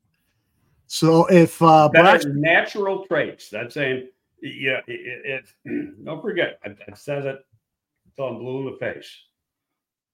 So 0.87 1.27
if 1.27 1.61
uh, 1.61 1.89
natural 2.27 3.05
traits. 3.07 3.49
That's 3.49 3.75
saying, 3.75 4.09
yeah. 4.41 4.81
It, 4.87 5.45
it, 5.65 6.05
don't 6.05 6.23
forget, 6.23 6.59
I, 6.65 6.71
I 6.71 6.95
said 6.95 7.27
it 7.27 7.45
until 8.07 8.35
I'm 8.35 8.39
blue 8.39 8.67
in 8.67 8.73
the 8.73 8.79
face. 8.79 9.11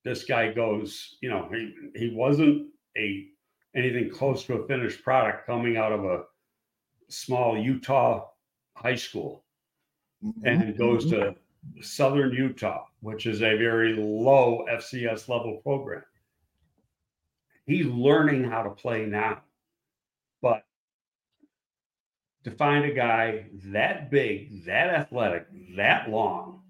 This 0.05 0.25
guy 0.25 0.53
goes, 0.53 1.17
you 1.21 1.29
know, 1.29 1.49
he 1.53 1.75
he 1.95 2.15
wasn't 2.15 2.69
a 2.97 3.27
anything 3.75 4.11
close 4.11 4.45
to 4.45 4.55
a 4.55 4.67
finished 4.67 5.03
product 5.03 5.47
coming 5.47 5.77
out 5.77 5.93
of 5.93 6.05
a 6.05 6.23
small 7.09 7.59
Utah 7.59 8.27
high 8.75 8.95
school. 8.95 9.45
And 10.45 10.77
goes 10.77 11.09
to 11.11 11.35
Southern 11.81 12.33
Utah, 12.33 12.87
which 13.01 13.27
is 13.27 13.43
a 13.43 13.57
very 13.57 13.95
low 13.95 14.65
FCS 14.71 15.29
level 15.29 15.61
program. 15.63 16.03
He's 17.67 17.87
learning 17.87 18.45
how 18.45 18.63
to 18.63 18.71
play 18.71 19.07
now. 19.07 19.43
But 20.43 20.65
to 22.45 22.51
find 22.51 22.85
a 22.85 22.93
guy 22.93 23.47
that 23.67 24.11
big, 24.11 24.65
that 24.65 24.91
athletic, 24.91 25.47
that 25.77 26.11
long, 26.11 26.63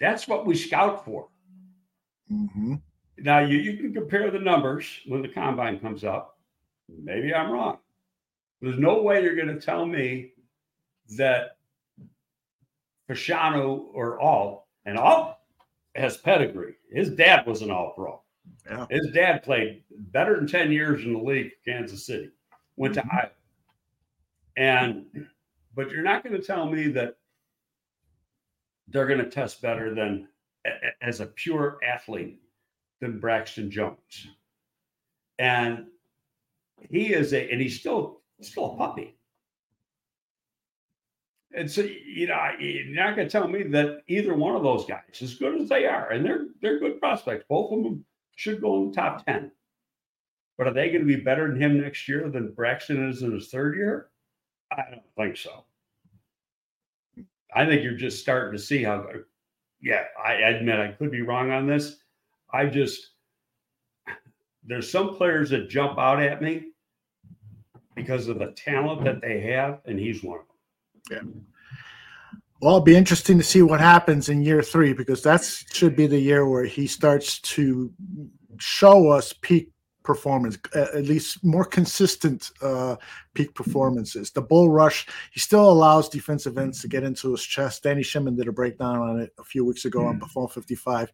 that's 0.00 0.28
what 0.28 0.46
we 0.46 0.54
scout 0.54 1.04
for. 1.04 1.28
Mhm. 2.30 2.80
Now 3.16 3.40
you, 3.40 3.58
you 3.58 3.76
can 3.76 3.92
compare 3.92 4.30
the 4.30 4.38
numbers 4.38 5.00
when 5.06 5.22
the 5.22 5.28
combine 5.28 5.80
comes 5.80 6.04
up. 6.04 6.38
Maybe 6.88 7.34
I'm 7.34 7.50
wrong. 7.50 7.78
There's 8.60 8.78
no 8.78 9.02
way 9.02 9.22
you're 9.22 9.36
going 9.36 9.48
to 9.48 9.60
tell 9.60 9.86
me 9.86 10.32
that 11.16 11.57
Fashanu 13.08 13.86
or 13.92 14.20
Alt, 14.20 14.64
and 14.84 14.98
Alt 14.98 15.36
has 15.94 16.16
pedigree. 16.16 16.74
His 16.92 17.10
dad 17.10 17.46
was 17.46 17.62
an 17.62 17.70
All 17.70 17.92
Pro. 17.96 18.22
Yeah. 18.68 18.86
His 18.90 19.10
dad 19.12 19.42
played 19.42 19.82
better 19.90 20.36
than 20.36 20.46
10 20.46 20.72
years 20.72 21.04
in 21.04 21.12
the 21.14 21.18
league 21.18 21.50
for 21.50 21.70
Kansas 21.70 22.06
City, 22.06 22.30
went 22.76 22.94
to 22.94 23.00
mm-hmm. 23.00 23.16
Iowa. 23.16 23.30
And, 24.56 25.06
but 25.74 25.90
you're 25.90 26.02
not 26.02 26.24
going 26.24 26.38
to 26.38 26.46
tell 26.46 26.68
me 26.68 26.88
that 26.88 27.16
they're 28.88 29.06
going 29.06 29.20
to 29.20 29.30
test 29.30 29.62
better 29.62 29.94
than 29.94 30.28
as 31.00 31.20
a 31.20 31.26
pure 31.26 31.78
athlete 31.86 32.40
than 33.00 33.20
Braxton 33.20 33.70
Jones. 33.70 34.28
And 35.38 35.86
he 36.90 37.12
is 37.12 37.32
a, 37.32 37.50
and 37.50 37.60
he's 37.60 37.78
still 37.78 38.20
still 38.40 38.72
a 38.72 38.76
puppy. 38.76 39.17
And 41.54 41.70
so 41.70 41.82
you 41.82 42.26
know, 42.26 42.50
you're 42.58 42.94
not 42.94 43.16
going 43.16 43.26
to 43.26 43.32
tell 43.32 43.48
me 43.48 43.62
that 43.64 44.02
either 44.06 44.34
one 44.34 44.54
of 44.54 44.62
those 44.62 44.84
guys, 44.84 45.22
as 45.22 45.34
good 45.34 45.60
as 45.60 45.68
they 45.68 45.86
are, 45.86 46.10
and 46.10 46.24
they're 46.24 46.46
they're 46.60 46.78
good 46.78 47.00
prospects, 47.00 47.44
both 47.48 47.72
of 47.72 47.82
them 47.82 48.04
should 48.36 48.60
go 48.60 48.76
in 48.82 48.90
the 48.90 48.94
top 48.94 49.24
ten. 49.24 49.50
But 50.58 50.66
are 50.66 50.74
they 50.74 50.90
going 50.90 51.06
to 51.06 51.16
be 51.16 51.22
better 51.22 51.48
than 51.48 51.60
him 51.60 51.80
next 51.80 52.08
year 52.08 52.28
than 52.28 52.52
Braxton 52.52 53.08
is 53.08 53.22
in 53.22 53.32
his 53.32 53.48
third 53.48 53.76
year? 53.76 54.10
I 54.72 54.82
don't 54.90 55.02
think 55.16 55.36
so. 55.36 55.64
I 57.54 57.64
think 57.64 57.82
you're 57.82 57.94
just 57.94 58.20
starting 58.20 58.52
to 58.52 58.62
see 58.62 58.82
how. 58.82 59.06
Yeah, 59.80 60.04
I 60.22 60.34
admit 60.34 60.80
I 60.80 60.92
could 60.92 61.12
be 61.12 61.22
wrong 61.22 61.50
on 61.50 61.66
this. 61.66 61.96
I 62.52 62.66
just 62.66 63.12
there's 64.64 64.90
some 64.90 65.16
players 65.16 65.50
that 65.50 65.70
jump 65.70 65.98
out 65.98 66.22
at 66.22 66.42
me 66.42 66.72
because 67.94 68.28
of 68.28 68.38
the 68.38 68.52
talent 68.52 69.02
that 69.04 69.20
they 69.22 69.40
have, 69.40 69.80
and 69.86 69.98
he's 69.98 70.22
one 70.22 70.40
of 70.40 70.46
them. 70.46 70.47
Well, 72.60 72.76
it'll 72.76 72.84
be 72.84 72.96
interesting 72.96 73.38
to 73.38 73.44
see 73.44 73.62
what 73.62 73.80
happens 73.80 74.28
in 74.28 74.42
year 74.42 74.62
three 74.62 74.92
because 74.92 75.22
that 75.22 75.44
should 75.72 75.94
be 75.94 76.08
the 76.08 76.18
year 76.18 76.48
where 76.48 76.64
he 76.64 76.88
starts 76.88 77.40
to 77.40 77.92
show 78.58 79.10
us 79.10 79.32
peak 79.32 79.70
performance, 80.08 80.56
at 80.74 81.04
least 81.04 81.44
more 81.44 81.66
consistent 81.66 82.50
uh, 82.62 82.96
peak 83.34 83.54
performances. 83.54 84.30
The 84.30 84.40
bull 84.40 84.70
rush, 84.70 85.06
he 85.32 85.38
still 85.38 85.70
allows 85.70 86.08
defensive 86.08 86.56
ends 86.56 86.80
to 86.80 86.88
get 86.88 87.04
into 87.04 87.30
his 87.30 87.42
chest. 87.42 87.82
Danny 87.82 88.02
Shimon 88.02 88.34
did 88.34 88.48
a 88.48 88.52
breakdown 88.52 89.00
on 89.00 89.20
it 89.20 89.34
a 89.38 89.44
few 89.44 89.66
weeks 89.66 89.84
ago 89.84 90.06
on 90.06 90.18
Buffalo 90.18 90.46
55. 90.46 91.12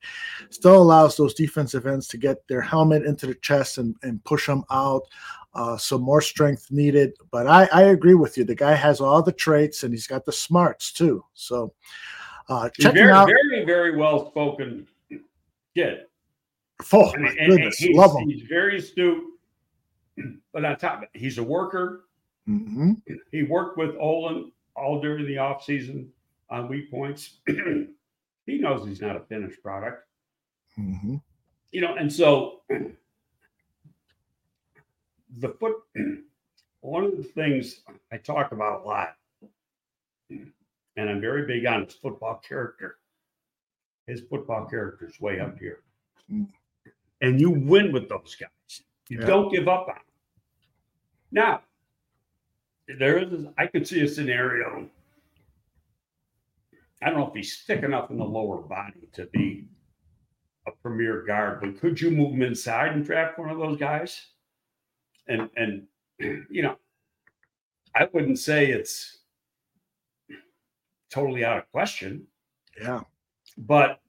Still 0.51 0.81
allows 0.81 1.17
those 1.17 1.35
defensive 1.35 1.89
ends 1.89 2.07
to 2.07 2.17
get 2.17 2.47
their 2.47 2.61
helmet 2.61 3.05
into 3.05 3.27
the 3.27 3.35
chest 3.35 3.79
and, 3.79 3.97
and 4.05 4.23
push 4.23 4.47
them 4.47 4.63
out. 4.71 5.03
Uh, 5.55 5.77
so 5.77 5.99
more 5.99 6.21
strength 6.21 6.71
needed. 6.71 7.13
But 7.31 7.47
I, 7.47 7.69
I 7.73 7.83
agree 7.85 8.15
with 8.15 8.37
you. 8.37 8.45
The 8.45 8.55
guy 8.55 8.75
has 8.75 9.01
all 9.01 9.23
the 9.23 9.33
traits 9.33 9.85
and 9.85 9.93
he's 9.95 10.07
got 10.07 10.25
the 10.25 10.33
smarts 10.33 10.93
too. 10.93 11.25
So 11.35 11.73
uh, 12.49 12.69
check 12.81 12.95
very, 12.95 13.13
out. 13.13 13.29
very, 13.29 13.65
very 13.65 13.97
well 13.97 14.31
spoken 14.31 14.87
kid. 15.77 16.01
Oh 16.93 17.13
my 17.19 17.29
and- 17.31 17.39
and 17.39 17.51
goodness, 17.51 17.77
he's, 17.79 17.97
love 17.97 18.17
him. 18.17 18.29
he's 18.29 18.43
very 18.49 18.79
astute. 18.79 19.23
But 20.53 20.65
on 20.65 20.77
top 20.77 20.99
of 20.99 21.03
it, 21.05 21.09
he's 21.15 21.39
a 21.39 21.43
worker. 21.43 22.05
hmm 22.47 22.93
He 23.33 23.43
worked 23.43 23.77
with 23.77 23.97
Olin 23.99 24.53
all 24.77 25.01
during 25.01 25.27
the 25.27 25.35
offseason 25.37 26.07
on 26.51 26.69
weak 26.69 26.91
points. 26.91 27.39
he 27.47 28.59
knows 28.59 28.87
he's 28.87 29.01
not 29.01 29.17
a 29.17 29.21
finished 29.21 29.61
product. 29.63 30.07
hmm 30.77 31.17
You 31.73 31.81
know, 31.81 31.95
and 31.95 32.13
so 32.13 32.61
the 35.39 35.49
foot 35.51 35.77
one 36.81 37.05
of 37.05 37.17
the 37.17 37.23
things 37.23 37.81
I 38.13 38.17
talk 38.19 38.53
about 38.53 38.83
a 38.83 38.85
lot, 38.87 39.17
and 40.31 41.11
I'm 41.11 41.21
very 41.21 41.47
big 41.47 41.67
on 41.67 41.85
his 41.85 41.95
football 41.95 42.41
character. 42.47 42.97
His 44.07 44.21
football 44.29 44.67
character 44.67 45.07
is 45.07 45.21
way 45.21 45.41
up 45.41 45.59
here. 45.59 45.81
And 47.21 47.41
you 47.41 47.51
win 47.51 47.91
with 47.93 48.09
those 48.09 48.37
guys. 48.39 48.83
You 49.09 49.21
Yeah. 49.21 49.27
don't 49.27 49.51
give 49.51 49.67
up 49.67 49.89
on 49.89 49.95
them. 49.95 50.05
Now, 51.33 51.63
there 52.87 53.19
is 53.19 53.47
I 53.57 53.67
could 53.67 53.89
see 53.89 54.03
a 54.03 54.09
scenario. 54.09 54.89
I 57.03 57.11
don't 57.11 57.19
know 57.19 57.29
if 57.29 57.35
he's 57.35 57.63
thick 57.63 57.83
enough 57.83 58.11
in 58.11 58.19
the 58.19 58.25
lower 58.25 58.59
body 58.59 59.09
to 59.13 59.27
be 59.27 59.69
a 60.67 60.71
premier 60.71 61.23
guard, 61.23 61.61
but 61.61 61.79
could 61.81 62.01
you 62.01 62.11
move 62.11 62.33
him 62.35 62.43
inside 62.43 62.93
and 62.93 63.05
draft 63.05 63.39
one 63.39 63.51
of 63.51 63.59
those 63.59 63.79
guys? 63.79 64.34
And 65.29 65.49
and 65.57 65.87
you 66.51 66.63
know, 66.63 66.77
I 67.95 68.09
wouldn't 68.13 68.39
say 68.39 68.67
it's 68.71 69.19
totally 71.11 71.45
out 71.45 71.59
of 71.59 71.71
question, 71.71 72.27
Yeah. 72.81 73.03
but 73.59 74.01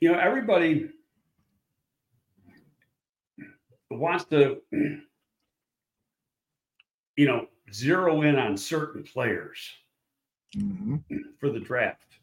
you 0.00 0.12
know, 0.12 0.18
everybody 0.18 0.90
wants 3.90 4.24
to 4.26 4.60
you 4.72 5.00
know 7.26 7.46
zero 7.72 8.22
in 8.22 8.36
on 8.36 8.56
certain 8.56 9.02
players 9.02 9.58
hmm 10.54 10.96
for 11.38 11.50
the 11.50 11.60
draft. 11.60 12.18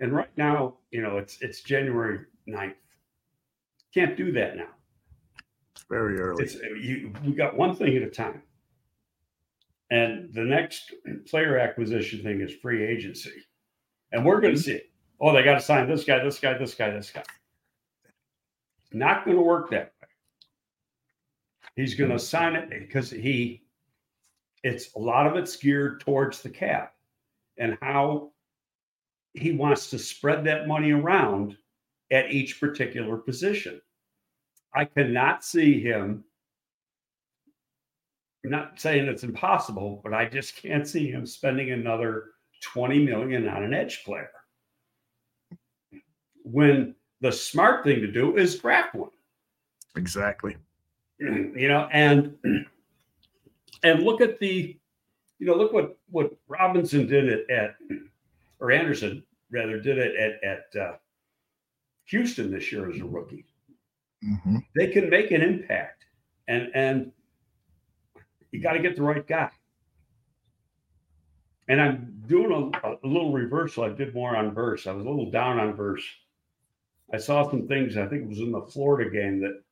And 0.00 0.12
right 0.12 0.30
now, 0.36 0.76
you 0.90 1.02
know, 1.02 1.18
it's 1.18 1.40
it's 1.40 1.60
January 1.62 2.20
9th. 2.48 2.74
Can't 3.94 4.16
do 4.16 4.32
that 4.32 4.56
now. 4.56 4.68
Very 5.90 6.20
early. 6.20 6.44
It's 6.44 6.54
you 6.54 7.12
we 7.24 7.32
got 7.32 7.56
one 7.56 7.74
thing 7.74 7.96
at 7.96 8.02
a 8.02 8.08
time. 8.08 8.42
And 9.90 10.32
the 10.32 10.44
next 10.44 10.94
player 11.26 11.58
acquisition 11.58 12.22
thing 12.22 12.40
is 12.40 12.54
free 12.62 12.84
agency. 12.86 13.32
And 14.12 14.24
we're 14.24 14.40
going 14.40 14.54
to 14.54 14.60
hmm. 14.60 14.64
see 14.64 14.72
it. 14.74 14.90
Oh, 15.20 15.34
they 15.34 15.42
got 15.42 15.54
to 15.54 15.60
sign 15.60 15.88
this 15.88 16.04
guy, 16.04 16.22
this 16.22 16.38
guy, 16.38 16.56
this 16.56 16.74
guy, 16.74 16.90
this 16.90 17.10
guy. 17.10 17.24
It's 18.78 18.94
not 18.94 19.24
going 19.24 19.36
to 19.36 19.42
work 19.42 19.70
that 19.70 19.92
way. 20.00 20.08
He's 21.74 21.96
going 21.96 22.10
to 22.10 22.16
hmm. 22.16 22.20
sign 22.20 22.54
it 22.54 22.70
because 22.70 23.10
he 23.10 23.64
it's 24.62 24.94
a 24.94 24.98
lot 24.98 25.26
of 25.26 25.36
it's 25.36 25.56
geared 25.56 26.00
towards 26.00 26.42
the 26.42 26.50
cap 26.50 26.94
and 27.58 27.76
how 27.82 28.30
he 29.34 29.52
wants 29.52 29.90
to 29.90 29.98
spread 29.98 30.44
that 30.44 30.68
money 30.68 30.92
around 30.92 31.56
at 32.12 32.30
each 32.30 32.60
particular 32.60 33.16
position. 33.16 33.80
I 34.74 34.84
cannot 34.84 35.44
see 35.44 35.80
him. 35.80 36.24
I'm 38.44 38.50
not 38.50 38.80
saying 38.80 39.06
it's 39.06 39.24
impossible, 39.24 40.00
but 40.02 40.14
I 40.14 40.26
just 40.26 40.56
can't 40.56 40.86
see 40.86 41.10
him 41.10 41.26
spending 41.26 41.72
another 41.72 42.26
20 42.62 43.04
million 43.04 43.48
on 43.48 43.62
an 43.62 43.74
edge 43.74 44.04
player. 44.04 44.30
When 46.44 46.94
the 47.20 47.32
smart 47.32 47.84
thing 47.84 48.00
to 48.00 48.10
do 48.10 48.36
is 48.36 48.58
draft 48.58 48.94
one 48.94 49.10
Exactly. 49.96 50.56
you 51.18 51.68
know 51.68 51.88
and 51.92 52.34
and 53.82 54.02
look 54.02 54.20
at 54.20 54.38
the 54.38 54.78
you 55.38 55.46
know 55.46 55.54
look 55.54 55.72
what 55.72 55.98
what 56.10 56.32
robinson 56.48 57.06
did 57.06 57.28
at, 57.28 57.50
at 57.50 57.76
or 58.58 58.70
anderson 58.70 59.22
rather 59.50 59.78
did 59.78 59.98
it 59.98 60.16
at 60.16 60.42
at 60.42 60.80
uh, 60.80 60.96
houston 62.06 62.50
this 62.50 62.72
year 62.72 62.90
as 62.90 63.00
a 63.00 63.04
rookie 63.04 63.44
hmm 64.22 64.58
they 64.76 64.88
can 64.88 65.08
make 65.10 65.30
an 65.30 65.40
impact. 65.42 66.04
And 66.48 66.70
and 66.74 67.12
you 68.52 68.60
got 68.60 68.72
to 68.72 68.80
get 68.80 68.96
the 68.96 69.02
right 69.02 69.26
guy. 69.26 69.50
And 71.68 71.80
i'm 71.80 72.22
doing 72.26 72.72
a, 72.82 72.88
a 72.88 73.06
little 73.06 73.32
reversal. 73.32 73.84
I 73.84 73.90
did 73.90 74.14
more 74.14 74.36
on 74.36 74.52
verse. 74.52 74.86
I 74.86 74.92
was 74.92 75.06
a 75.06 75.08
little 75.08 75.30
down 75.30 75.58
on 75.60 75.74
verse. 75.74 76.04
I 77.12 77.16
saw 77.18 77.48
some 77.50 77.66
things 77.66 77.96
i 77.96 78.06
think 78.06 78.22
it 78.22 78.28
was 78.28 78.40
in 78.40 78.52
the 78.52 78.62
florida 78.62 79.10
game 79.10 79.40
that 79.40 79.62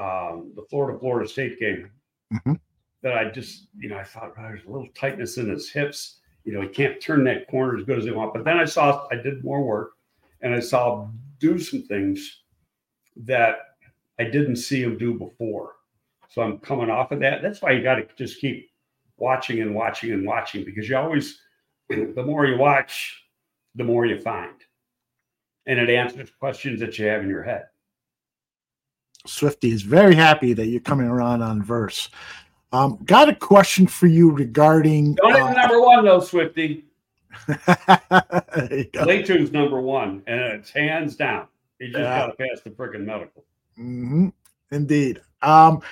um, 0.00 0.52
the 0.56 0.62
florida 0.70 0.98
florida 0.98 1.28
state 1.28 1.58
game. 1.60 1.90
Mhm. 2.32 2.58
that 3.02 3.18
i 3.18 3.28
just 3.30 3.68
you 3.78 3.88
know 3.88 3.98
i 3.98 4.04
thought 4.04 4.32
oh, 4.38 4.42
there's 4.42 4.64
a 4.64 4.70
little 4.70 4.88
tightness 4.94 5.36
in 5.38 5.48
his 5.48 5.70
hips. 5.70 6.20
You 6.44 6.52
know 6.54 6.60
he 6.62 6.68
can't 6.68 7.00
turn 7.00 7.22
that 7.24 7.46
corner 7.48 7.76
as 7.78 7.84
good 7.84 7.98
as 7.98 8.04
he 8.04 8.10
want. 8.10 8.32
but 8.34 8.44
then 8.44 8.58
i 8.58 8.64
saw 8.64 9.06
i 9.12 9.16
did 9.16 9.44
more 9.44 9.62
work 9.62 9.92
and 10.40 10.54
i 10.54 10.60
saw 10.60 11.08
do 11.38 11.58
some 11.58 11.82
things 11.82 12.42
that 13.16 13.71
I 14.22 14.30
didn't 14.30 14.56
see 14.56 14.82
him 14.82 14.98
do 14.98 15.14
before. 15.14 15.72
So 16.28 16.42
I'm 16.42 16.58
coming 16.58 16.90
off 16.90 17.10
of 17.10 17.20
that. 17.20 17.42
That's 17.42 17.60
why 17.60 17.72
you 17.72 17.82
got 17.82 17.96
to 17.96 18.06
just 18.16 18.40
keep 18.40 18.70
watching 19.16 19.60
and 19.60 19.74
watching 19.74 20.12
and 20.12 20.24
watching 20.24 20.64
because 20.64 20.88
you 20.88 20.96
always, 20.96 21.38
the 21.88 22.22
more 22.24 22.46
you 22.46 22.56
watch, 22.56 23.24
the 23.74 23.84
more 23.84 24.06
you 24.06 24.20
find. 24.20 24.54
And 25.66 25.78
it 25.78 25.90
answers 25.90 26.30
questions 26.30 26.80
that 26.80 26.98
you 26.98 27.06
have 27.06 27.22
in 27.22 27.28
your 27.28 27.42
head. 27.42 27.66
Swifty 29.26 29.70
is 29.70 29.82
very 29.82 30.14
happy 30.14 30.52
that 30.52 30.66
you're 30.66 30.80
coming 30.80 31.06
around 31.06 31.42
on 31.42 31.62
Verse. 31.62 32.08
Um, 32.72 32.98
got 33.04 33.28
a 33.28 33.34
question 33.34 33.86
for 33.86 34.06
you 34.06 34.30
regarding. 34.30 35.14
Don't 35.16 35.34
uh, 35.34 35.52
number 35.52 35.80
one, 35.80 36.04
though, 36.04 36.20
Swifty. 36.20 36.84
you. 37.48 37.56
Latu's 38.94 39.52
number 39.52 39.80
one, 39.80 40.22
and 40.26 40.40
it's 40.40 40.70
hands 40.70 41.16
down. 41.16 41.46
He 41.78 41.86
just 41.88 41.98
Yeah. 41.98 42.26
got 42.26 42.26
to 42.26 42.32
pass 42.48 42.60
the 42.62 42.70
freaking 42.70 43.04
medical. 43.04 43.44
Hmm 43.76 44.28
Indeed. 44.70 45.20
Um, 45.42 45.82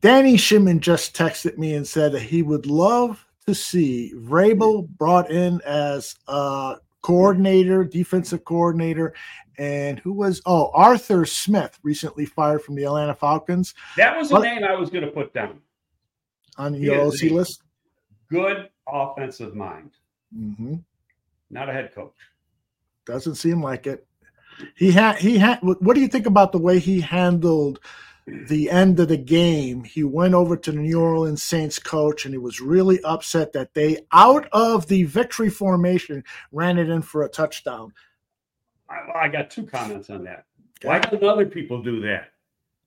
Danny 0.00 0.36
Shimon 0.36 0.80
just 0.80 1.14
texted 1.14 1.58
me 1.58 1.74
and 1.74 1.86
said 1.86 2.12
that 2.12 2.22
he 2.22 2.42
would 2.42 2.66
love 2.66 3.24
to 3.46 3.54
see 3.54 4.12
Vrabel 4.16 4.88
brought 4.88 5.30
in 5.30 5.60
as 5.62 6.16
a 6.28 6.76
coordinator, 7.02 7.84
defensive 7.84 8.44
coordinator, 8.44 9.12
and 9.58 9.98
who 9.98 10.12
was 10.12 10.40
oh 10.46 10.70
Arthur 10.72 11.26
Smith 11.26 11.78
recently 11.82 12.24
fired 12.24 12.62
from 12.62 12.74
the 12.74 12.84
Atlanta 12.84 13.14
Falcons 13.14 13.74
That 13.96 14.16
was 14.16 14.28
the 14.30 14.36
What? 14.36 14.42
name 14.44 14.64
I 14.64 14.74
was 14.74 14.88
going 14.90 15.04
to 15.04 15.10
put 15.10 15.34
down. 15.34 15.60
on 16.56 16.74
your 16.74 17.00
OC 17.00 17.30
list. 17.30 17.62
Good 18.30 18.70
offensive 18.88 19.54
mind, 19.54 19.90
hmm 20.34 20.76
not 21.50 21.68
a 21.68 21.72
head 21.72 21.94
coach. 21.94 22.14
Doesn't 23.04 23.34
seem 23.34 23.62
like 23.62 23.86
it. 23.86 24.06
He 24.74 24.92
had 24.92 25.16
he 25.16 25.38
had. 25.38 25.58
What 25.62 25.94
do 25.94 26.00
you 26.00 26.08
think 26.08 26.26
about 26.26 26.52
the 26.52 26.58
way 26.58 26.78
he 26.78 27.00
handled 27.00 27.80
the 28.26 28.70
end 28.70 29.00
of 29.00 29.08
the 29.08 29.16
game? 29.16 29.84
He 29.84 30.04
went 30.04 30.34
over 30.34 30.56
to 30.56 30.72
the 30.72 30.78
New 30.78 31.00
Orleans 31.00 31.42
Saints 31.42 31.78
coach, 31.78 32.24
and 32.24 32.34
he 32.34 32.38
was 32.38 32.60
really 32.60 33.02
upset 33.02 33.52
that 33.52 33.74
they, 33.74 33.98
out 34.12 34.48
of 34.52 34.86
the 34.88 35.04
victory 35.04 35.50
formation, 35.50 36.24
ran 36.50 36.78
it 36.78 36.88
in 36.88 37.02
for 37.02 37.22
a 37.22 37.28
touchdown. 37.28 37.92
I, 38.88 39.24
I 39.24 39.28
got 39.28 39.50
two 39.50 39.66
comments 39.66 40.10
on 40.10 40.24
that. 40.24 40.44
Why 40.82 40.98
don't 40.98 41.22
other 41.22 41.46
people 41.46 41.82
do 41.82 42.00
that? 42.00 42.32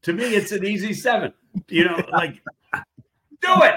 To 0.04 0.14
me, 0.14 0.36
it's 0.36 0.52
an 0.52 0.66
easy 0.66 0.94
seven. 0.94 1.34
You 1.70 1.86
know, 1.86 2.04
like 2.12 2.42
do 3.42 3.54
it. 3.64 3.76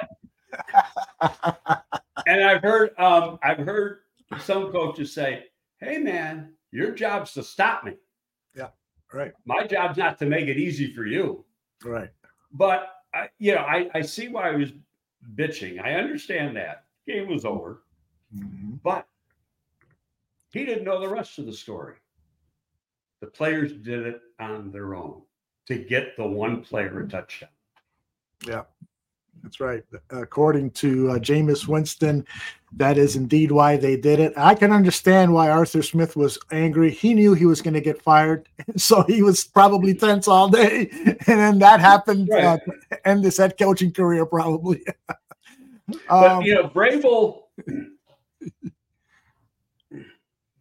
And 2.27 2.45
I've 2.45 2.63
heard, 2.63 2.91
um, 2.99 3.39
I've 3.43 3.59
heard 3.59 4.01
some 4.41 4.71
coaches 4.71 5.15
say, 5.15 5.45
"Hey, 5.81 5.99
man, 5.99 6.53
your 6.71 6.93
job's 6.93 7.33
to 7.35 7.43
stop 7.43 7.85
me. 7.85 7.95
Yeah. 8.55 8.69
Right, 9.13 9.33
My 9.47 9.67
job's 9.67 9.97
not 9.99 10.19
to 10.19 10.27
make 10.27 10.49
it 10.49 10.57
easy 10.59 10.93
for 10.95 11.07
you." 11.07 11.45
right. 11.85 12.11
But 12.53 12.95
I, 13.15 13.29
you 13.39 13.55
know, 13.55 13.61
I, 13.63 13.89
I 13.95 14.03
see 14.03 14.29
why 14.29 14.53
he 14.53 14.59
was 14.59 14.73
bitching. 15.35 15.81
I 15.83 15.95
understand 15.95 16.57
that 16.57 16.85
game 17.07 17.29
was 17.29 17.45
over, 17.45 17.83
Mhm. 18.35 18.81
but 18.83 19.07
he 20.51 20.65
didn't 20.65 20.85
know 20.85 21.01
the 21.01 21.09
rest 21.09 21.39
of 21.39 21.47
the 21.47 21.53
story. 21.53 21.97
The 23.21 23.27
players 23.29 23.73
did 23.73 24.07
it 24.07 24.21
on 24.39 24.71
their 24.71 24.95
own. 24.95 25.23
to 25.67 25.77
get 25.79 26.17
the 26.17 26.27
one 26.27 26.63
player 26.63 27.01
a 27.03 27.07
touchdown. 27.09 27.51
Yeah, 28.47 28.65
that's 29.49 29.61
right. 29.61 29.83
According 30.11 30.73
to 30.73 31.13
uh, 31.13 31.19
Jameis 31.19 31.67
Winston, 31.67 32.27
that 32.73 32.99
is 32.99 33.17
indeed 33.17 33.51
why 33.51 33.79
they 33.79 33.97
did 33.97 34.21
it. 34.21 34.35
I 34.37 34.55
can 34.55 34.73
understand 34.73 35.33
why 35.33 35.49
Arthur 35.49 35.83
Smith 35.83 36.17
was 36.17 36.39
angry. 36.53 36.91
He 36.91 37.15
knew 37.15 37.33
he 37.33 37.47
was 37.47 37.63
going 37.63 37.73
to 37.73 37.81
get 37.81 38.03
fired, 38.03 38.47
so 38.77 39.05
he 39.05 39.23
was 39.23 39.45
probably 39.45 39.95
tense 39.95 40.29
all 40.29 40.49
day. 40.49 40.91
And 41.29 41.39
then 41.41 41.59
that 41.61 41.81
happened, 41.81 42.29
right. 42.31 42.45
uh, 42.45 42.97
end 43.05 43.25
his 43.25 43.37
head 43.39 43.57
coaching 43.59 43.93
career 43.93 44.27
probably. 44.27 44.85
but 45.87 46.11
um, 46.11 46.43
you 46.43 46.55
know, 46.55 46.69
Vrabel 46.69 47.45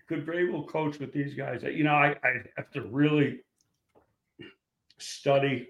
could 0.08 0.26
Vrabel 0.26 0.68
coach 0.68 1.00
with 1.00 1.12
these 1.12 1.34
guys? 1.34 1.64
You 1.64 1.84
know, 1.84 1.94
I, 1.94 2.16
I 2.24 2.42
have 2.56 2.72
to 2.72 2.82
really 2.84 3.40
study. 4.98 5.70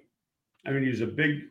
I 0.65 0.71
mean, 0.71 0.83
he's 0.83 1.01
a 1.01 1.07
big 1.07 1.41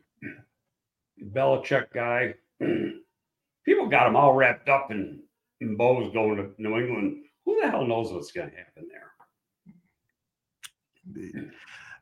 Belichick 1.33 1.91
guy. 1.93 2.33
People 3.65 3.87
got 3.87 4.07
him 4.07 4.15
all 4.15 4.33
wrapped 4.33 4.69
up 4.69 4.91
in, 4.91 5.19
in 5.61 5.75
bows 5.75 6.13
going 6.13 6.37
to 6.37 6.49
New 6.57 6.77
England. 6.77 7.23
Who 7.45 7.59
the 7.61 7.69
hell 7.69 7.85
knows 7.85 8.11
what's 8.11 8.31
going 8.31 8.49
to 8.49 8.55
happen 8.55 8.87
there? 8.89 9.11
Indeed. 11.05 11.51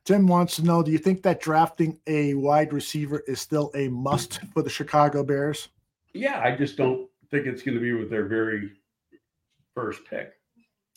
Tim 0.06 0.28
wants 0.28 0.56
to 0.58 0.64
know 0.64 0.84
Do 0.84 0.92
you 0.92 1.00
think 1.00 1.24
that 1.24 1.42
drafting 1.42 2.00
a 2.06 2.36
wide 2.36 2.74
receiver 2.74 3.24
is 3.28 3.42
still 3.42 3.72
a 3.76 3.88
must 3.90 4.40
for 4.54 4.62
the 4.62 4.70
Chicago 4.70 5.24
Bears? 5.24 5.70
Yeah, 6.14 6.40
I 6.44 6.56
just 6.56 6.78
don't 6.78 7.10
think 7.32 7.48
it's 7.48 7.64
going 7.64 7.76
to 7.76 7.82
be 7.82 7.94
with 7.94 8.10
their 8.10 8.26
very 8.26 8.72
first 9.74 10.02
pick. 10.10 10.34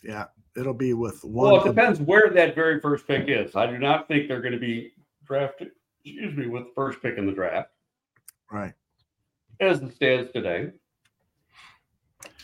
Yeah, 0.05 0.27
it'll 0.57 0.75
be 0.75 0.95
with 0.95 1.25
one. 1.25 1.53
Well, 1.53 1.65
it 1.65 1.69
depends 1.69 2.01
where 2.01 2.31
that 2.31 2.55
very 2.55 2.81
first 2.81 3.07
pick 3.07 3.29
is. 3.29 3.57
I 3.57 3.67
do 3.67 3.79
not 3.79 4.07
think 4.07 4.29
they're 4.29 4.43
going 4.43 4.53
to 4.53 4.61
be 4.61 4.93
drafted, 5.25 5.71
excuse 6.05 6.37
me, 6.37 6.47
with 6.47 6.65
the 6.65 6.73
first 6.75 7.03
pick 7.03 7.19
in 7.19 7.27
the 7.27 7.33
draft. 7.33 7.71
Right. 8.51 8.73
As 9.61 9.83
it 9.83 9.95
stands 9.95 10.31
today. 10.33 10.71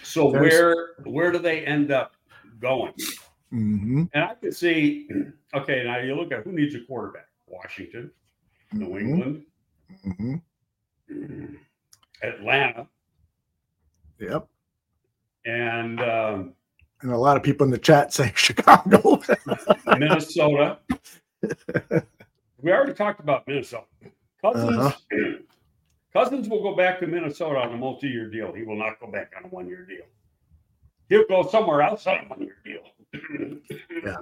So 0.02 0.30
There's... 0.30 0.52
where 0.52 0.88
where 1.04 1.32
do 1.32 1.38
they 1.38 1.64
end 1.64 1.90
up 1.90 2.12
going? 2.60 2.92
Mm-hmm. 3.52 4.04
And 4.12 4.24
I 4.24 4.34
can 4.34 4.52
see, 4.52 5.08
okay, 5.54 5.84
now 5.84 5.98
you 5.98 6.14
look 6.14 6.32
at 6.32 6.44
who 6.44 6.52
needs 6.52 6.74
a 6.74 6.80
quarterback: 6.80 7.28
Washington, 7.46 8.10
New 8.72 8.88
mm-hmm. 8.88 8.98
England, 8.98 9.44
mm-hmm. 10.06 11.54
Atlanta. 12.22 12.88
Yep. 14.18 14.48
And 15.46 16.00
um, 16.00 16.54
and 17.04 17.12
a 17.12 17.18
lot 17.18 17.36
of 17.36 17.42
people 17.42 17.64
in 17.64 17.70
the 17.70 17.78
chat 17.78 18.12
saying 18.12 18.32
Chicago, 18.36 19.20
Minnesota. 19.86 20.78
we 22.60 22.72
already 22.72 22.94
talked 22.94 23.20
about 23.20 23.46
Minnesota. 23.46 23.84
Cousins, 24.42 24.78
uh-huh. 24.78 24.92
Cousins 26.14 26.48
will 26.48 26.62
go 26.62 26.76
back 26.76 27.00
to 27.00 27.06
Minnesota 27.06 27.58
on 27.58 27.72
a 27.72 27.76
multi-year 27.76 28.30
deal. 28.30 28.52
He 28.52 28.62
will 28.62 28.76
not 28.76 29.00
go 29.00 29.08
back 29.08 29.32
on 29.36 29.44
a 29.44 29.48
one-year 29.48 29.84
deal. 29.84 30.04
He'll 31.08 31.26
go 31.26 31.46
somewhere 31.48 31.82
else 31.82 32.06
on 32.06 32.18
a 32.18 32.28
one-year 32.28 32.56
deal. 32.64 33.58
yeah, 34.04 34.16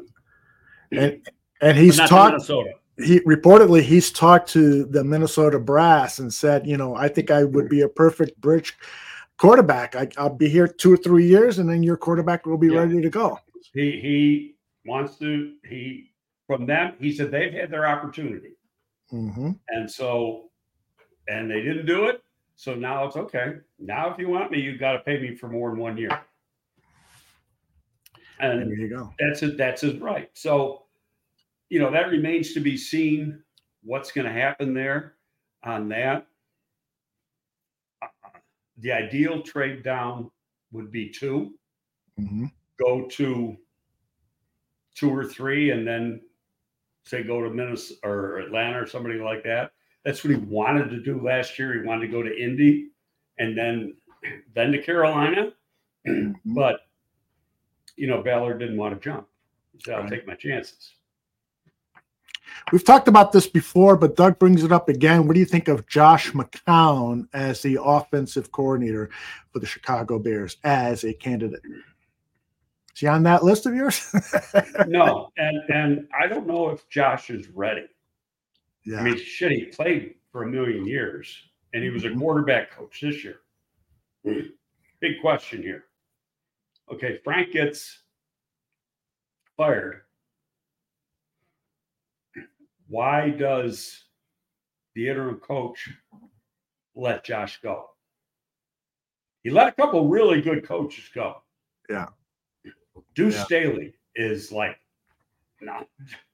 and 0.93 1.29
and 1.61 1.77
he's 1.77 1.99
talked. 1.99 2.51
He 2.99 3.21
reportedly 3.21 3.83
he's 3.83 4.11
talked 4.11 4.49
to 4.51 4.85
the 4.85 5.05
Minnesota 5.05 5.59
brass 5.59 6.19
and 6.19 6.33
said, 6.33 6.67
you 6.67 6.77
know, 6.77 6.95
I 6.95 7.09
think 7.09 7.31
I 7.31 7.45
would 7.45 7.69
be 7.69 7.83
a 7.83 7.89
perfect 7.89 8.41
bridge 8.41 8.77
quarterback. 9.39 9.95
I, 9.97 10.09
will 10.23 10.37
be 10.37 10.49
here 10.49 10.69
two 10.69 10.93
or 10.93 10.97
three 10.97 11.27
years, 11.27 11.59
and 11.59 11.69
then 11.69 11.83
your 11.83 11.97
quarterback 11.97 12.47
will 12.47 12.59
be 12.59 12.69
yeah. 12.69 12.81
ready 12.81 13.01
to 13.01 13.11
go. 13.11 13.39
He 13.75 14.01
he 14.01 14.55
wants 14.87 15.19
to. 15.19 15.55
He 15.69 16.13
from 16.47 16.67
them. 16.67 16.95
He 16.99 17.13
said 17.13 17.31
they've 17.31 17.53
had 17.53 17.71
their 17.71 17.87
opportunity, 17.87 18.53
mm-hmm. 19.13 19.53
and 19.69 19.91
so 19.91 20.51
and 21.29 21.51
they 21.51 21.63
didn't 21.63 21.87
do 21.87 22.07
it. 22.07 22.23
So 22.57 22.75
now 22.75 23.07
it's 23.07 23.17
okay. 23.17 23.55
Now, 23.79 24.13
if 24.13 24.19
you 24.19 24.29
want 24.29 24.51
me, 24.51 24.61
you've 24.61 24.81
got 24.81 24.93
to 24.93 24.99
pay 25.01 25.19
me 25.19 25.35
for 25.35 25.49
more 25.49 25.71
than 25.71 25.79
one 25.79 25.97
year. 25.97 26.21
And 28.39 28.71
there 28.71 28.79
you 28.79 28.89
go. 28.89 29.13
That's 29.19 29.43
it. 29.43 29.57
That's 29.57 29.83
his 29.83 29.99
right. 29.99 30.31
So, 30.35 30.85
you 31.69 31.79
know, 31.79 31.91
that 31.91 32.11
remains 32.11 32.55
to 32.55 32.61
be 32.61 32.77
seen 32.77 33.43
what's 33.83 34.13
going 34.13 34.27
to 34.27 34.33
happen 34.33 34.75
there 34.75 35.15
on 35.65 35.89
that 35.91 36.27
the 38.83 38.93
ideal 38.93 39.43
trade 39.43 39.83
down 39.83 40.31
would 40.73 40.91
be 40.91 41.09
2 41.09 41.55
mm-hmm. 42.21 42.47
go 42.79 43.07
to 43.07 43.57
two 44.95 45.11
or 45.11 45.25
three, 45.25 45.71
and 45.71 45.87
then 45.87 46.21
say 47.05 47.23
go 47.23 47.41
to 47.41 47.49
Minnesota 47.49 48.01
or 48.05 48.39
Atlanta 48.39 48.83
or 48.83 48.87
somebody 48.87 49.19
like 49.19 49.43
that. 49.45 49.73
That's 50.05 50.25
what 50.25 50.33
he 50.33 50.37
wanted 50.37 50.91
to 50.91 51.01
do 51.01 51.21
last 51.25 51.59
year. 51.59 51.75
He 51.75 51.87
wanted 51.87 52.07
to 52.07 52.13
go 52.13 52.23
to 52.23 52.43
Indy 52.43 52.89
and 53.39 53.57
then 53.57 53.95
then 54.55 54.73
to 54.73 54.83
Carolina. 54.83 55.53
Mm-hmm. 56.07 56.55
but 56.55 56.81
you 57.97 58.09
know, 58.09 58.23
Ballard 58.23 58.59
didn't 58.59 58.77
want 58.77 58.95
to 58.95 59.01
jump. 59.01 59.29
So 59.85 59.93
I'll 59.93 60.01
right. 60.01 60.11
take 60.11 60.27
my 60.27 60.35
chances. 60.35 60.95
We've 62.71 62.85
talked 62.85 63.09
about 63.09 63.33
this 63.33 63.47
before, 63.47 63.97
but 63.97 64.17
Doug 64.17 64.39
brings 64.39 64.63
it 64.63 64.73
up 64.73 64.89
again. 64.89 65.27
What 65.27 65.35
do 65.35 65.41
you 65.41 65.47
think 65.47 65.69
of 65.69 65.87
Josh 65.87 66.33
McCown 66.33 67.27
as 67.33 67.63
the 67.63 67.79
offensive 67.83 68.53
coordinator 68.53 69.11
for 69.53 69.59
the 69.59 69.67
Chicago 69.67 70.19
Bears 70.19 70.57
as 70.65 71.05
a 71.05 71.13
candidate? 71.13 71.63
Is 71.65 73.01
he 73.01 73.07
on 73.07 73.23
that 73.23 73.43
list 73.43 73.67
of 73.67 73.75
yours? 73.75 74.15
no, 74.87 75.31
and 75.37 75.71
and 75.71 76.09
I 76.19 76.27
don't 76.27 76.47
know 76.47 76.71
if 76.71 76.89
Josh 76.89 77.31
is 77.31 77.49
ready. 77.49 77.87
Yeah. 78.85 78.99
I 78.99 79.03
mean, 79.03 79.19
shit, 79.19 79.53
he 79.53 79.65
played 79.67 80.15
for 80.31 80.43
a 80.45 80.47
million 80.47 80.87
years, 80.87 81.35
and 81.75 81.83
he 81.83 81.91
was 81.91 82.05
a 82.05 82.09
mm-hmm. 82.09 82.21
quarterback 82.21 82.71
coach 82.71 83.01
this 83.01 83.23
year. 83.23 83.41
Big 84.25 85.21
question 85.21 85.63
here. 85.63 85.85
Okay, 86.93 87.21
Frank 87.25 87.53
gets 87.53 88.03
fired 89.57 90.03
why 92.93 93.31
does 93.31 94.05
the 94.95 95.09
interim 95.09 95.37
coach 95.37 95.89
let 96.95 97.25
Josh 97.25 97.59
go? 97.63 97.87
He 99.43 99.49
let 99.49 99.69
a 99.69 99.73
couple 99.73 100.09
really 100.09 100.43
good 100.43 100.63
coaches 100.63 101.09
go. 101.15 101.43
Yeah. 101.89 102.09
Deuce 103.15 103.35
yeah. 103.35 103.45
Staley 103.45 103.95
is 104.15 104.53
like, 104.53 104.79
no, 105.63 105.87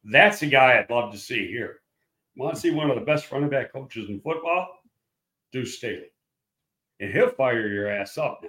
that's 0.03 0.41
the 0.41 0.49
guy 0.49 0.81
I'd 0.81 0.91
love 0.91 1.13
to 1.13 1.19
see 1.19 1.47
here. 1.47 1.79
Want 2.39 2.55
to 2.55 2.61
see 2.61 2.71
one 2.71 2.89
of 2.89 2.95
the 2.95 3.05
best 3.05 3.33
running 3.33 3.51
back 3.51 3.73
coaches 3.73 4.09
in 4.09 4.21
football? 4.21 4.69
Deuce 5.51 5.77
Staley. 5.77 6.13
And 7.01 7.13
he'll 7.13 7.31
fire 7.31 7.67
your 7.67 7.91
ass 7.91 8.17
up. 8.17 8.45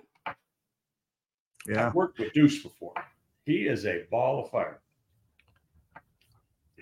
Yeah. 1.68 1.88
I've 1.88 1.96
worked 1.96 2.20
with 2.20 2.32
Deuce 2.34 2.62
before. 2.62 2.94
He 3.46 3.68
is 3.68 3.88
a 3.88 4.04
ball 4.12 4.44
of 4.44 4.52
fire. 4.52 4.82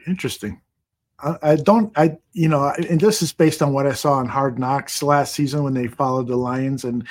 Interesting. 0.06 0.62
I, 1.20 1.56
don't, 1.56 1.92
I, 1.98 2.16
you 2.34 2.48
know, 2.48 2.72
and 2.90 3.02
this 3.02 3.24
is 3.24 3.34
based 3.34 3.64
on 3.64 3.74
what 3.74 3.88
I 3.88 3.94
saw 3.94 4.20
in 4.20 4.28
Hard 4.28 4.60
Knocks 4.60 5.02
last 5.02 5.34
season 5.34 5.64
when 5.64 5.74
they 5.74 5.88
followed 5.88 6.28
the 6.28 6.36
Lions 6.36 6.84
and 6.84 7.08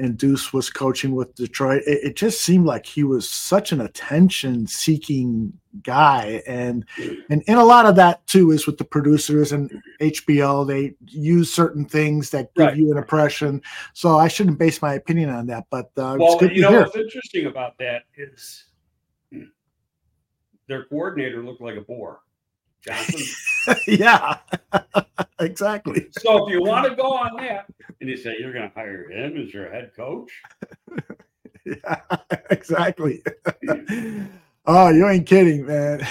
and 0.00 0.16
Deuce 0.16 0.52
was 0.52 0.70
coaching 0.70 1.16
with 1.16 1.34
Detroit. 1.34 1.82
It, 1.84 1.98
it 2.04 2.16
just 2.16 2.42
seemed 2.42 2.66
like 2.66 2.86
he 2.86 3.02
was 3.02 3.28
such 3.28 3.72
an 3.72 3.80
attention-seeking 3.80 5.52
guy, 5.82 6.40
and 6.46 6.84
and 7.28 7.42
in 7.42 7.58
a 7.58 7.64
lot 7.64 7.84
of 7.84 7.96
that 7.96 8.24
too 8.28 8.52
is 8.52 8.64
with 8.64 8.78
the 8.78 8.84
producers 8.84 9.50
and 9.50 9.82
HBO. 10.00 10.64
They 10.64 10.94
use 11.06 11.52
certain 11.52 11.84
things 11.84 12.30
that 12.30 12.54
give 12.54 12.66
right. 12.66 12.76
you 12.76 12.92
an 12.92 12.98
impression. 12.98 13.60
So 13.92 14.18
I 14.18 14.28
shouldn't 14.28 14.60
base 14.60 14.80
my 14.80 14.94
opinion 14.94 15.30
on 15.30 15.48
that. 15.48 15.66
But 15.68 15.86
uh, 15.96 16.16
well, 16.18 16.38
you 16.44 16.62
know, 16.62 16.70
hear. 16.70 16.80
what's 16.82 16.96
interesting 16.96 17.46
about 17.46 17.76
that 17.78 18.04
is 18.16 18.66
their 20.68 20.84
coordinator 20.84 21.42
looked 21.42 21.60
like 21.60 21.76
a 21.76 21.80
bore. 21.80 22.20
Johnson. 22.82 23.76
yeah, 23.86 24.38
exactly. 25.40 26.06
So 26.12 26.46
if 26.46 26.52
you 26.52 26.62
want 26.62 26.88
to 26.88 26.94
go 26.94 27.12
on 27.12 27.36
that, 27.36 27.66
and 28.00 28.08
you 28.08 28.16
say 28.16 28.36
you're 28.38 28.52
going 28.52 28.68
to 28.68 28.74
hire 28.74 29.10
him 29.10 29.36
as 29.36 29.52
your 29.52 29.70
head 29.70 29.92
coach, 29.96 30.30
yeah, 31.64 32.00
exactly. 32.50 33.22
oh, 34.66 34.88
you 34.90 35.08
ain't 35.08 35.26
kidding, 35.26 35.66
man. 35.66 36.06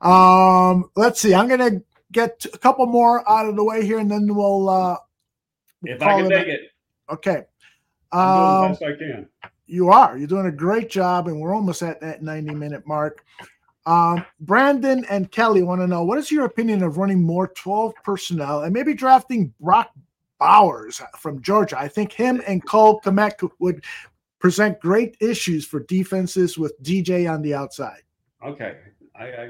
Um, 0.00 0.90
let's 0.96 1.20
see. 1.20 1.34
I'm 1.34 1.48
going 1.48 1.60
to 1.60 1.82
get 2.12 2.44
a 2.52 2.58
couple 2.58 2.86
more 2.86 3.28
out 3.30 3.46
of 3.46 3.56
the 3.56 3.64
way 3.64 3.84
here, 3.84 3.98
and 3.98 4.10
then 4.10 4.34
we'll. 4.34 4.68
uh 4.68 4.96
If 5.84 6.02
I 6.02 6.20
can 6.20 6.30
take 6.30 6.48
it. 6.48 6.60
Okay. 7.10 7.44
I'm 8.12 8.36
doing 8.36 8.46
the 8.46 8.66
um, 8.66 8.70
best 8.72 8.82
I 8.82 8.96
can. 8.96 9.28
You 9.66 9.90
are. 9.90 10.18
You're 10.18 10.26
doing 10.26 10.46
a 10.46 10.52
great 10.52 10.90
job, 10.90 11.28
and 11.28 11.40
we're 11.40 11.54
almost 11.54 11.82
at 11.82 12.00
that 12.00 12.22
90 12.22 12.54
minute 12.54 12.86
mark. 12.86 13.24
Um, 13.86 14.24
Brandon 14.40 15.04
and 15.08 15.30
Kelly 15.30 15.62
want 15.62 15.80
to 15.80 15.86
know 15.86 16.04
what 16.04 16.18
is 16.18 16.30
your 16.30 16.44
opinion 16.44 16.82
of 16.82 16.98
running 16.98 17.22
more 17.22 17.48
12 17.48 17.94
personnel 18.04 18.62
and 18.62 18.72
maybe 18.72 18.94
drafting 18.94 19.54
Brock 19.60 19.90
Bowers 20.38 21.00
from 21.18 21.40
Georgia? 21.40 21.78
I 21.78 21.88
think 21.88 22.12
him 22.12 22.42
and 22.46 22.64
Cole 22.64 23.00
Kmet 23.00 23.50
would 23.58 23.84
present 24.38 24.80
great 24.80 25.16
issues 25.20 25.66
for 25.66 25.80
defenses 25.80 26.58
with 26.58 26.80
DJ 26.82 27.30
on 27.30 27.42
the 27.42 27.54
outside. 27.54 28.02
Okay. 28.44 28.76
I, 29.14 29.24
I 29.24 29.46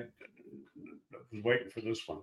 was 1.33 1.45
waiting 1.45 1.71
for 1.71 1.81
this 1.81 2.07
one. 2.07 2.21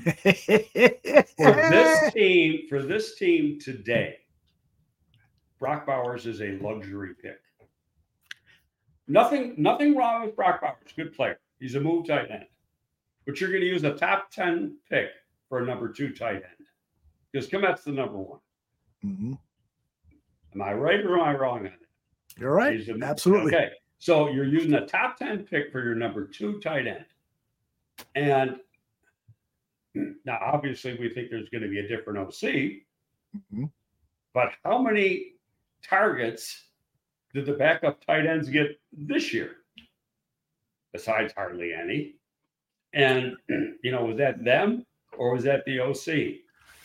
For 0.04 1.52
this 1.52 2.12
team, 2.14 2.66
for 2.70 2.82
this 2.82 3.16
team 3.16 3.58
today, 3.60 4.16
Brock 5.58 5.86
Bowers 5.86 6.26
is 6.26 6.40
a 6.40 6.52
luxury 6.62 7.14
pick. 7.20 7.38
Nothing, 9.08 9.54
nothing 9.58 9.94
wrong 9.94 10.24
with 10.24 10.36
Brock 10.36 10.62
Bowers. 10.62 10.92
Good 10.96 11.14
player. 11.14 11.38
He's 11.60 11.74
a 11.74 11.80
move 11.80 12.06
tight 12.06 12.30
end. 12.30 12.46
But 13.26 13.40
you're 13.40 13.50
going 13.50 13.60
to 13.60 13.66
use 13.66 13.84
a 13.84 13.94
top 13.94 14.30
10 14.30 14.76
pick 14.88 15.08
for 15.48 15.62
a 15.62 15.66
number 15.66 15.88
two 15.92 16.12
tight 16.12 16.36
end. 16.36 16.66
Because 17.30 17.48
Kmet's 17.48 17.84
the 17.84 17.92
number 17.92 18.16
one. 18.18 18.40
Mhm. 19.04 19.38
Am 20.54 20.62
I 20.62 20.72
right 20.72 21.00
or 21.04 21.18
am 21.18 21.24
I 21.24 21.34
wrong 21.38 21.58
on 21.58 21.64
that? 21.64 21.78
You're 22.38 22.52
right. 22.54 22.80
A- 22.88 22.98
Absolutely. 23.04 23.54
Okay. 23.54 23.70
So 23.98 24.30
you're 24.30 24.46
using 24.46 24.72
a 24.74 24.86
top 24.86 25.16
10 25.18 25.44
pick 25.44 25.70
for 25.70 25.84
your 25.84 25.94
number 25.94 26.26
two 26.26 26.58
tight 26.60 26.86
end. 26.86 27.04
And 28.14 28.60
now, 30.24 30.38
obviously, 30.40 30.96
we 30.98 31.10
think 31.10 31.30
there's 31.30 31.48
going 31.50 31.62
to 31.62 31.68
be 31.68 31.78
a 31.80 31.86
different 31.88 32.18
OC, 32.18 32.86
Mhm. 33.52 33.70
but 34.32 34.52
how 34.64 34.80
many 34.80 35.34
targets 35.82 36.68
did 37.34 37.46
the 37.46 37.52
backup 37.52 38.04
tight 38.04 38.26
ends 38.26 38.48
get 38.48 38.80
this 38.92 39.32
year? 39.34 39.58
Besides 40.92 41.32
hardly 41.32 41.72
any. 41.72 42.14
And, 42.92 43.36
you 43.82 43.92
know, 43.92 44.04
was 44.06 44.16
that 44.18 44.44
them 44.44 44.84
or 45.16 45.32
was 45.34 45.44
that 45.44 45.64
the 45.64 45.80
OC? 45.80 46.06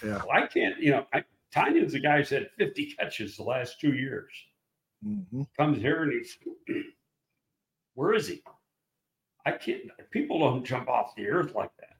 Yeah. 0.03 0.21
Well, 0.25 0.31
I 0.31 0.45
can't, 0.47 0.79
you 0.79 0.91
know, 0.91 1.05
I, 1.13 1.23
Tonyan's 1.53 1.93
the 1.93 1.99
guy 1.99 2.17
who's 2.17 2.29
had 2.29 2.49
50 2.57 2.93
catches 2.99 3.37
the 3.37 3.43
last 3.43 3.79
two 3.79 3.93
years 3.93 4.31
Mhm. 5.05 5.45
comes 5.57 5.77
here 5.79 6.03
and 6.03 6.11
he's 6.13 6.37
where 7.93 8.13
is 8.13 8.27
he? 8.27 8.41
I 9.45 9.51
can't 9.51 9.83
people 10.11 10.39
don't 10.39 10.63
jump 10.65 10.89
off 10.89 11.15
the 11.15 11.27
earth 11.27 11.53
like 11.53 11.69
that. 11.79 11.95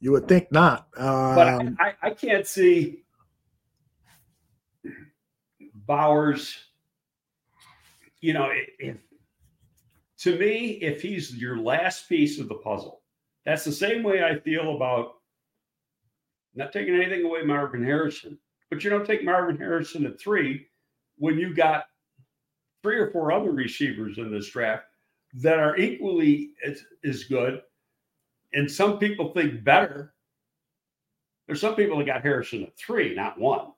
You 0.00 0.12
would 0.12 0.28
think 0.28 0.50
not. 0.52 0.88
But 0.94 1.48
Um, 1.60 1.76
I, 1.80 1.88
I, 1.88 1.94
I 2.02 2.10
can't 2.10 2.46
see 2.46 3.04
Bowers, 5.74 6.56
you 8.20 8.32
know, 8.34 8.44
i- 8.44 8.66
if 8.78 8.96
to 10.22 10.38
me, 10.38 10.72
if 10.80 11.02
he's 11.02 11.34
your 11.36 11.56
last 11.58 12.08
piece 12.08 12.38
of 12.38 12.48
the 12.48 12.54
puzzle, 12.54 13.02
that's 13.44 13.64
the 13.64 13.72
same 13.72 14.04
way 14.04 14.22
I 14.22 14.38
feel 14.38 14.76
about 14.76 15.14
not 16.54 16.72
taking 16.72 16.94
anything 16.94 17.24
away 17.24 17.42
Marvin 17.42 17.84
Harrison, 17.84 18.38
but 18.70 18.84
you 18.84 18.90
don't 18.90 19.06
take 19.06 19.24
Marvin 19.24 19.56
Harrison 19.56 20.06
at 20.06 20.20
three 20.20 20.66
when 21.18 21.38
you 21.38 21.52
got 21.52 21.86
three 22.82 22.96
or 22.98 23.10
four 23.10 23.32
other 23.32 23.50
receivers 23.50 24.18
in 24.18 24.30
this 24.30 24.50
draft 24.50 24.84
that 25.34 25.58
are 25.58 25.76
equally 25.76 26.50
as, 26.64 26.84
as 27.04 27.24
good. 27.24 27.62
And 28.52 28.70
some 28.70 28.98
people 28.98 29.32
think 29.32 29.64
better. 29.64 30.14
There's 31.46 31.60
some 31.60 31.74
people 31.74 31.98
that 31.98 32.06
got 32.06 32.22
Harrison 32.22 32.62
at 32.62 32.78
three, 32.78 33.14
not 33.14 33.40
one. 33.40 33.72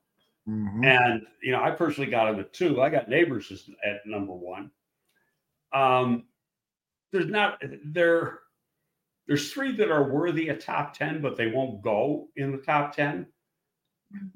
mhm. 0.46 0.84
And 0.84 1.22
you 1.42 1.52
know, 1.52 1.62
I 1.62 1.70
personally 1.70 2.10
got 2.10 2.28
him 2.28 2.40
at 2.40 2.52
two. 2.52 2.82
I 2.82 2.90
got 2.90 3.08
Nabers 3.08 3.50
at 3.82 4.00
number 4.04 4.34
one. 4.34 4.70
Um, 5.72 6.24
there's 7.14 7.30
not 7.30 7.62
there. 7.84 8.40
There's 9.26 9.52
three 9.52 9.72
that 9.76 9.90
are 9.90 10.10
worthy 10.10 10.48
of 10.48 10.62
top 10.62 10.94
ten, 10.94 11.22
but 11.22 11.36
they 11.36 11.46
won't 11.46 11.80
go 11.80 12.28
in 12.36 12.50
the 12.50 12.58
top 12.58 12.94
ten 12.94 13.26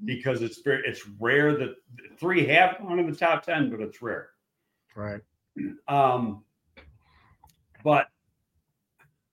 because 0.05 0.43
it's 0.43 0.63
very 0.63 0.83
it's 0.87 1.07
rare 1.19 1.57
that 1.59 1.75
three 2.19 2.47
have 2.47 2.79
gone 2.79 3.01
in 3.01 3.11
the 3.11 3.17
top 3.17 3.45
ten, 3.45 3.69
but 3.69 3.81
it's 3.81 4.01
rare. 4.01 4.31
Right. 4.95 5.21
Um, 5.89 6.45
but 7.83 8.09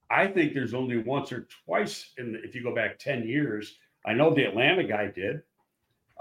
I 0.09 0.27
think 0.27 0.53
there's 0.53 0.73
only 0.73 0.97
once 0.97 1.31
or 1.31 1.47
twice 1.65 2.13
in 2.17 2.33
the, 2.33 2.43
if 2.43 2.55
you 2.55 2.63
go 2.63 2.73
back 2.73 2.99
10 2.99 3.27
years. 3.27 3.77
I 4.05 4.13
know 4.13 4.33
the 4.33 4.45
Atlanta 4.45 4.83
guy 4.83 5.07
did, 5.07 5.41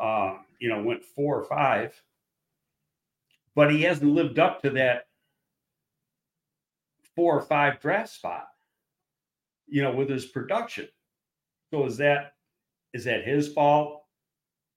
uh, 0.01 0.39
you 0.59 0.71
know, 0.71 0.83
went 0.83 1.05
four 1.05 1.39
or 1.39 1.45
five, 1.45 1.95
but 3.55 3.71
he 3.71 3.83
hasn't 3.83 4.11
lived 4.11 4.39
up 4.39 4.63
to 4.63 4.71
that 4.71 5.07
four 7.17 7.37
or 7.39 7.43
five 7.43 7.81
draft 7.81 8.11
spot, 8.11 8.47
you 9.67 9.83
know, 9.83 9.95
with 9.95 10.09
his 10.09 10.27
production. 10.27 10.89
So 11.73 11.85
is 11.87 11.97
that 11.99 12.35
is 12.93 13.05
that 13.05 13.25
his 13.25 13.49
fault? 13.49 14.03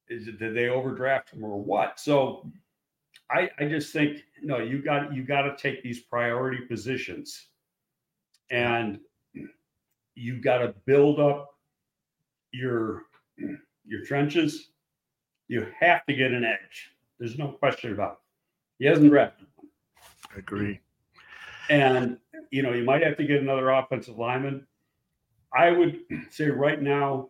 Is 0.10 0.28
it 0.28 0.40
did 0.40 0.56
they 0.56 0.70
overdraft 0.70 1.32
him 1.32 1.44
or 1.44 1.62
what? 1.62 2.00
So 2.00 2.50
I, 3.30 3.50
I 3.60 3.66
just 3.66 3.92
think 3.92 4.24
no, 4.42 4.60
you 4.60 4.82
got 4.82 5.14
you 5.14 5.24
got 5.24 5.44
to 5.44 5.56
take 5.58 5.84
these 5.84 6.00
priority 6.00 6.66
positions, 6.66 7.48
and 8.50 9.00
you 10.16 10.42
got 10.42 10.60
to 10.60 10.74
build 10.86 11.20
up 11.20 11.56
your 12.52 13.04
your 13.86 14.06
trenches. 14.06 14.70
You 15.48 15.68
have 15.80 16.06
to 16.08 16.14
get 16.14 16.32
an 16.32 16.44
edge. 16.44 16.92
There's 17.20 17.38
no 17.38 17.50
question 17.50 17.94
about 17.94 18.14
it. 18.14 18.18
He 18.84 18.86
hasn't 18.86 19.10
drafted, 19.10 19.48
one. 19.56 19.70
Agree. 20.36 20.80
And 21.70 22.18
you 22.52 22.62
know 22.64 22.74
you 22.74 22.84
might 22.84 23.04
have 23.04 23.18
to 23.18 23.26
get 23.26 23.42
another 23.42 23.70
offensive 23.70 24.18
lineman. 24.18 24.66
I 25.54 25.72
would 25.72 26.00
say 26.30 26.46
right 26.50 26.82
now 26.82 27.30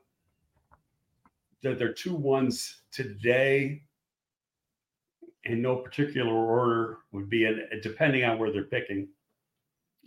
that 1.64 1.80
there 1.80 1.90
are 1.90 1.94
two 1.94 2.16
ones 2.16 2.82
today 2.92 3.84
in 5.46 5.62
no 5.62 5.78
particular 5.78 6.32
order 6.34 7.00
would 7.12 7.30
be 7.30 7.46
an 7.46 7.68
depending 7.82 8.24
on 8.24 8.38
where 8.38 8.52
they're 8.52 8.64
picking 8.64 9.08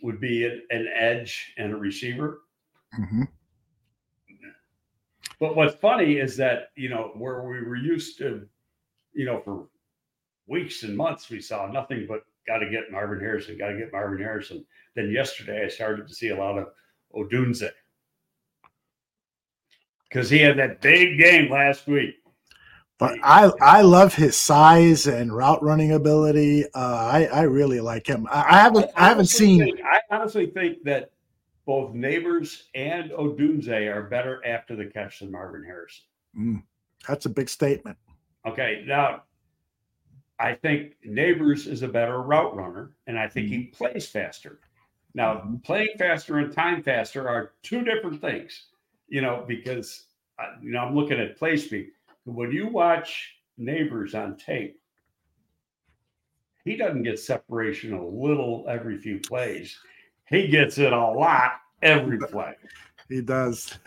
would 0.03 0.21
be 0.21 0.45
an, 0.47 0.63
an 0.71 0.89
edge 0.95 1.53
and 1.59 1.73
a 1.73 1.77
receiver 1.77 2.43
Mhm. 2.99 3.29
but 5.39 5.55
what's 5.57 5.75
funny 5.77 6.19
is 6.19 6.37
that 6.37 6.71
you 6.77 6.89
know 6.89 7.13
where 7.15 7.43
we 7.43 7.61
were 7.65 7.77
used 7.77 8.19
to 8.19 8.49
you 9.13 9.25
know 9.25 9.41
for 9.41 9.69
weeks 10.47 10.83
and 10.83 10.97
months 10.97 11.31
we 11.31 11.41
saw 11.41 11.71
nothing 11.71 12.07
but 12.09 12.25
got 12.47 12.59
to 12.59 12.69
get 12.71 12.91
marvin 12.91 13.21
harrison 13.21 13.57
got 13.59 13.69
to 13.69 13.79
get 13.79 13.93
marvin 13.93 14.19
harrison 14.23 14.65
then 14.97 15.11
yesterday 15.11 15.65
i 15.65 15.69
started 15.69 16.07
to 16.09 16.15
see 16.15 16.29
a 16.29 16.37
lot 16.37 16.59
of 16.59 16.67
odunze 17.15 17.69
because 20.09 20.29
he 20.31 20.39
had 20.39 20.59
that 20.59 20.81
big 20.81 21.19
game 21.19 21.51
last 21.51 21.87
week 21.87 22.15
But 22.99 23.19
I 23.23 23.51
I 23.63 23.81
love 23.83 24.15
his 24.15 24.37
size 24.37 25.07
and 25.07 25.35
route 25.35 25.63
running 25.63 25.93
ability. 25.93 26.65
Uh, 26.75 27.09
I 27.15 27.25
I 27.33 27.43
really 27.43 27.81
like 27.81 28.07
him. 28.07 28.27
I, 28.31 28.41
I 28.43 28.59
haven't 28.61 28.91
I, 28.97 29.09
haven't 29.09 29.27
seen. 29.27 29.61
think- 29.61 29.81
I 29.83 30.01
honestly 30.15 30.47
think 30.47 30.83
that 30.85 31.11
both 31.65 31.95
Nabers 31.95 32.65
and 32.75 33.11
Odunze 33.13 33.71
are 33.95 34.03
better 34.03 34.45
after 34.45 34.77
the 34.77 34.87
catch 34.87 35.21
than 35.21 35.31
Marvin 35.31 35.65
Harrison. 35.65 36.05
Mm, 36.37 36.63
that's 37.09 37.25
a 37.27 37.31
big 37.31 37.49
statement. 37.49 37.97
Okay, 38.47 38.85
now 38.87 39.23
I 40.41 40.55
think 40.55 40.95
Nabers 41.07 41.67
is 41.67 41.83
a 41.83 41.89
better 41.89 42.23
route 42.23 42.57
runner, 42.57 42.93
and 43.07 43.19
I 43.19 43.29
think 43.29 43.49
he 43.49 43.65
plays 43.65 44.09
faster. 44.09 44.61
Now, 45.13 45.41
Mhm. 45.43 45.63
playing 45.63 45.99
faster 45.99 46.39
and 46.39 46.51
time 46.51 46.83
faster 46.83 47.29
are 47.29 47.53
two 47.63 47.85
different 47.85 48.21
things, 48.23 48.69
you 49.09 49.21
know, 49.21 49.45
because 49.47 50.07
uh, 50.39 50.57
you 50.63 50.71
know 50.71 50.79
I'm 50.79 50.95
looking 50.95 51.21
at 51.21 51.37
play 51.37 51.59
speed. 51.59 51.91
When 52.25 52.51
you 52.53 52.69
watch 52.69 53.37
Nabers 53.59 54.15
on 54.15 54.39
tape, 54.39 54.81
he 56.65 56.77
doesn't 56.77 57.03
get 57.03 57.19
separation 57.19 57.93
a 57.93 58.07
little 58.07 58.65
every 58.67 58.97
few 58.97 59.19
plays. 59.19 59.79
He 60.27 60.49
gets 60.49 60.79
it 60.79 60.93
a 60.95 61.11
lot 61.11 61.61
every 61.83 62.19
play. 62.31 62.55
He 63.11 63.21
does. 63.21 63.79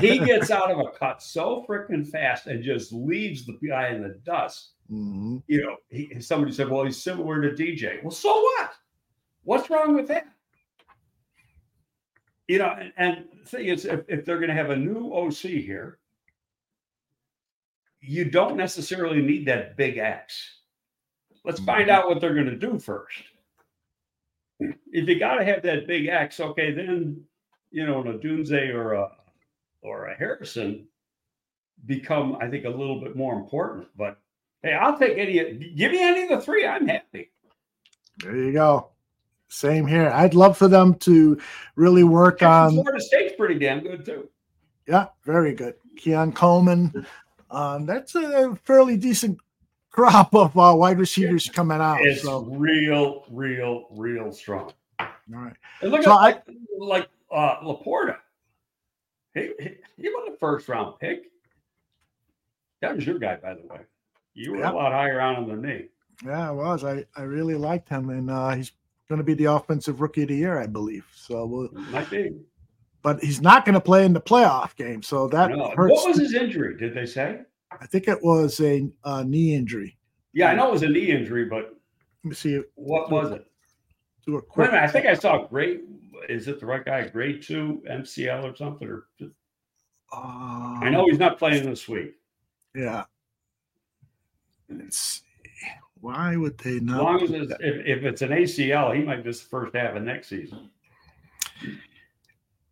He 0.00 0.18
gets 0.18 0.50
out 0.50 0.70
of 0.70 0.78
a 0.80 0.90
cut 0.90 1.22
so 1.22 1.64
freaking 1.66 2.06
fast 2.06 2.48
and 2.48 2.62
just 2.62 2.92
leaves 2.92 3.46
the 3.46 3.58
guy 3.66 3.88
in 3.88 4.02
the 4.02 4.20
dust. 4.24 4.72
Mhm. 4.90 5.42
You 5.46 5.62
know, 5.62 5.76
he, 5.88 6.20
somebody 6.20 6.52
said, 6.52 6.68
"Well, 6.68 6.84
he's 6.84 7.02
similar 7.02 7.40
to 7.42 7.50
DJ." 7.54 8.02
Well, 8.02 8.10
so 8.10 8.30
what? 8.32 8.72
What's 9.44 9.70
wrong 9.70 9.94
with 9.94 10.08
that? 10.08 10.26
You 12.48 12.58
know, 12.58 12.70
and, 12.78 12.92
and 12.96 13.28
the 13.42 13.48
thing 13.48 13.66
is, 13.66 13.84
if, 13.84 14.00
if 14.08 14.24
they're 14.24 14.38
going 14.38 14.48
to 14.48 14.54
have 14.54 14.70
a 14.70 14.76
new 14.76 15.12
OC 15.12 15.36
here, 15.36 15.98
you 18.00 18.24
don't 18.28 18.56
necessarily 18.56 19.22
need 19.22 19.46
that 19.46 19.76
big 19.76 19.96
X. 19.98 20.58
Let's 21.44 21.60
find 21.60 21.88
Mhm. 21.88 21.92
out 21.92 22.08
what 22.08 22.20
they're 22.20 22.34
going 22.34 22.46
to 22.46 22.56
do 22.56 22.78
first. 22.78 23.22
If 24.60 25.08
you 25.08 25.18
got 25.18 25.36
to 25.36 25.44
have 25.44 25.62
that 25.62 25.86
big 25.86 26.06
X, 26.06 26.38
okay, 26.40 26.72
then 26.72 27.24
you 27.70 27.86
know, 27.86 28.02
Odunze 28.02 28.74
or 28.74 28.92
a 28.94 29.08
or 29.80 30.06
a 30.08 30.16
Harrison 30.16 30.86
become, 31.86 32.36
I 32.40 32.48
think, 32.48 32.64
a 32.64 32.68
little 32.70 33.00
bit 33.00 33.16
more 33.16 33.34
important. 33.34 33.88
But 33.96 34.20
hey, 34.62 34.72
I'll 34.74 34.98
take 34.98 35.16
any. 35.18 35.34
Give 35.76 35.92
me 35.92 36.02
any 36.02 36.22
of 36.24 36.28
the 36.30 36.40
three. 36.40 36.66
I'm 36.66 36.86
happy. 36.86 37.30
There 38.18 38.36
you 38.36 38.52
go. 38.52 38.88
Same 39.48 39.86
here. 39.86 40.08
I'd 40.10 40.34
love 40.34 40.56
for 40.56 40.68
them 40.68 40.94
to 41.00 41.38
really 41.76 42.04
work 42.04 42.42
on. 42.42 42.72
Florida 42.72 43.00
State's 43.00 43.34
pretty 43.36 43.58
damn 43.58 43.80
good 43.80 44.04
too. 44.04 44.28
Yeah, 44.86 45.06
very 45.24 45.54
good. 45.54 45.74
Keon 45.96 46.32
Coleman. 46.32 47.06
Um, 47.50 47.84
that's 47.86 48.14
a 48.14 48.56
fairly 48.64 48.96
decent 48.96 49.38
crop 49.90 50.34
of 50.34 50.56
uh, 50.58 50.74
wide 50.74 50.98
receivers 50.98 51.48
coming 51.52 51.80
out. 51.80 52.00
It's 52.00 52.22
So, 52.22 52.44
real, 52.44 53.24
real, 53.30 53.86
real 53.90 54.32
strong. 54.32 54.72
all 54.98 55.06
right. 55.28 55.52
And 55.82 55.90
look 55.90 56.02
So 56.02 56.12
at 56.12 56.16
I- 56.48 56.52
like, 56.78 57.08
uh, 57.30 57.60
LaPorta. 57.60 58.16
He, 59.34 59.50
he, 59.60 59.70
he 59.98 60.08
was 60.08 60.30
a 60.34 60.36
first 60.38 60.66
round 60.68 60.98
pick. 60.98 61.24
That 62.80 62.96
was 62.96 63.06
your 63.06 63.18
guy, 63.18 63.36
by 63.36 63.54
the 63.54 63.62
way. 63.66 63.80
You 64.34 64.52
were 64.52 64.58
Yep. 64.58 64.72
a 64.72 64.76
lot 64.76 64.92
higher 64.92 65.20
on 65.20 65.36
him 65.44 65.48
than 65.48 65.60
me. 65.60 65.88
Yeah, 66.24 66.48
I 66.48 66.50
was. 66.52 66.84
I, 66.84 67.04
I 67.16 67.22
really 67.22 67.54
liked 67.54 67.88
him, 67.88 68.10
and 68.10 68.30
uh, 68.30 68.50
he's 68.50 68.72
going 69.08 69.18
to 69.18 69.24
be 69.24 69.34
the 69.34 69.46
offensive 69.46 70.00
rookie 70.00 70.22
of 70.22 70.28
the 70.28 70.36
year, 70.36 70.58
I 70.58 70.66
believe. 70.66 71.04
So, 71.14 71.44
we'll, 71.46 71.68
Might 71.90 72.08
be. 72.10 72.30
but 73.02 73.20
he's 73.20 73.40
not 73.40 73.64
going 73.64 73.74
to 73.74 73.80
play 73.80 74.04
in 74.04 74.12
the 74.12 74.20
playoff 74.20 74.74
game, 74.76 75.02
so 75.02 75.28
that 75.28 75.50
No. 75.50 75.70
hurts. 75.76 75.92
What 75.92 76.08
was 76.08 76.18
his 76.18 76.34
injury? 76.34 76.76
Did 76.78 76.94
they 76.94 77.06
say? 77.06 77.40
I 77.80 77.86
think 77.86 78.06
it 78.08 78.22
was 78.22 78.60
a, 78.60 78.88
uh 79.04 79.22
knee 79.22 79.54
injury. 79.54 79.96
Yeah, 80.34 80.50
I 80.50 80.54
know 80.54 80.68
it 80.68 80.72
was 80.72 80.82
a 80.82 80.88
knee 80.88 81.10
injury, 81.10 81.46
but 81.46 81.74
Let 82.24 82.28
me 82.30 82.34
see. 82.34 82.60
what 82.74 83.10
was 83.10 83.32
it? 83.32 83.46
Do 84.26 84.32
a 84.32 84.34
Wait 84.36 84.38
a 84.38 84.46
quick. 84.46 84.70
minute, 84.72 84.82
I 84.84 84.86
think 84.88 85.06
I 85.06 85.14
saw 85.14 85.46
grade. 85.46 85.80
Is 86.28 86.46
it 86.48 86.60
the 86.60 86.66
right 86.66 86.84
guy? 86.84 87.08
Grade 87.08 87.42
two 87.42 87.82
MCL 87.90 88.44
or 88.44 88.54
something? 88.54 88.88
Or 88.88 89.06
Uh, 90.12 90.78
I 90.80 90.90
know 90.90 91.06
he's 91.06 91.18
not 91.18 91.38
playing 91.38 91.68
this 91.68 91.88
week. 91.88 92.14
Yeah. 92.74 93.04
Let's 94.78 94.98
see. 94.98 95.22
Why 96.00 96.36
would 96.36 96.58
they 96.58 96.76
As 96.76 96.82
not? 96.82 97.02
long 97.02 97.22
as 97.22 97.30
it's, 97.30 97.52
if, 97.60 97.86
if 97.86 98.02
it's 98.04 98.22
an 98.22 98.30
ACL, 98.30 98.94
he 98.96 99.02
might 99.02 99.24
miss 99.24 99.40
the 99.40 99.48
first 99.48 99.74
half 99.76 99.94
of 99.96 100.02
next 100.02 100.28
season. 100.28 100.68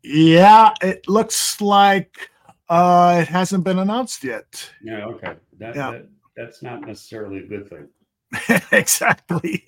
Yeah, 0.02 0.72
it 0.82 1.08
looks 1.08 1.60
like 1.60 2.30
uh, 2.68 3.18
it 3.22 3.28
hasn't 3.28 3.64
been 3.64 3.78
announced 3.78 4.24
yet. 4.24 4.70
Yeah, 4.82 5.04
okay. 5.06 5.34
That, 5.58 5.76
Yeah. 5.76 5.90
that 5.92 6.08
that's 6.36 6.62
not 6.62 6.80
necessarily 6.82 7.38
a 7.38 7.46
good 7.46 7.68
thing. 7.68 7.88
exactly. 8.72 9.66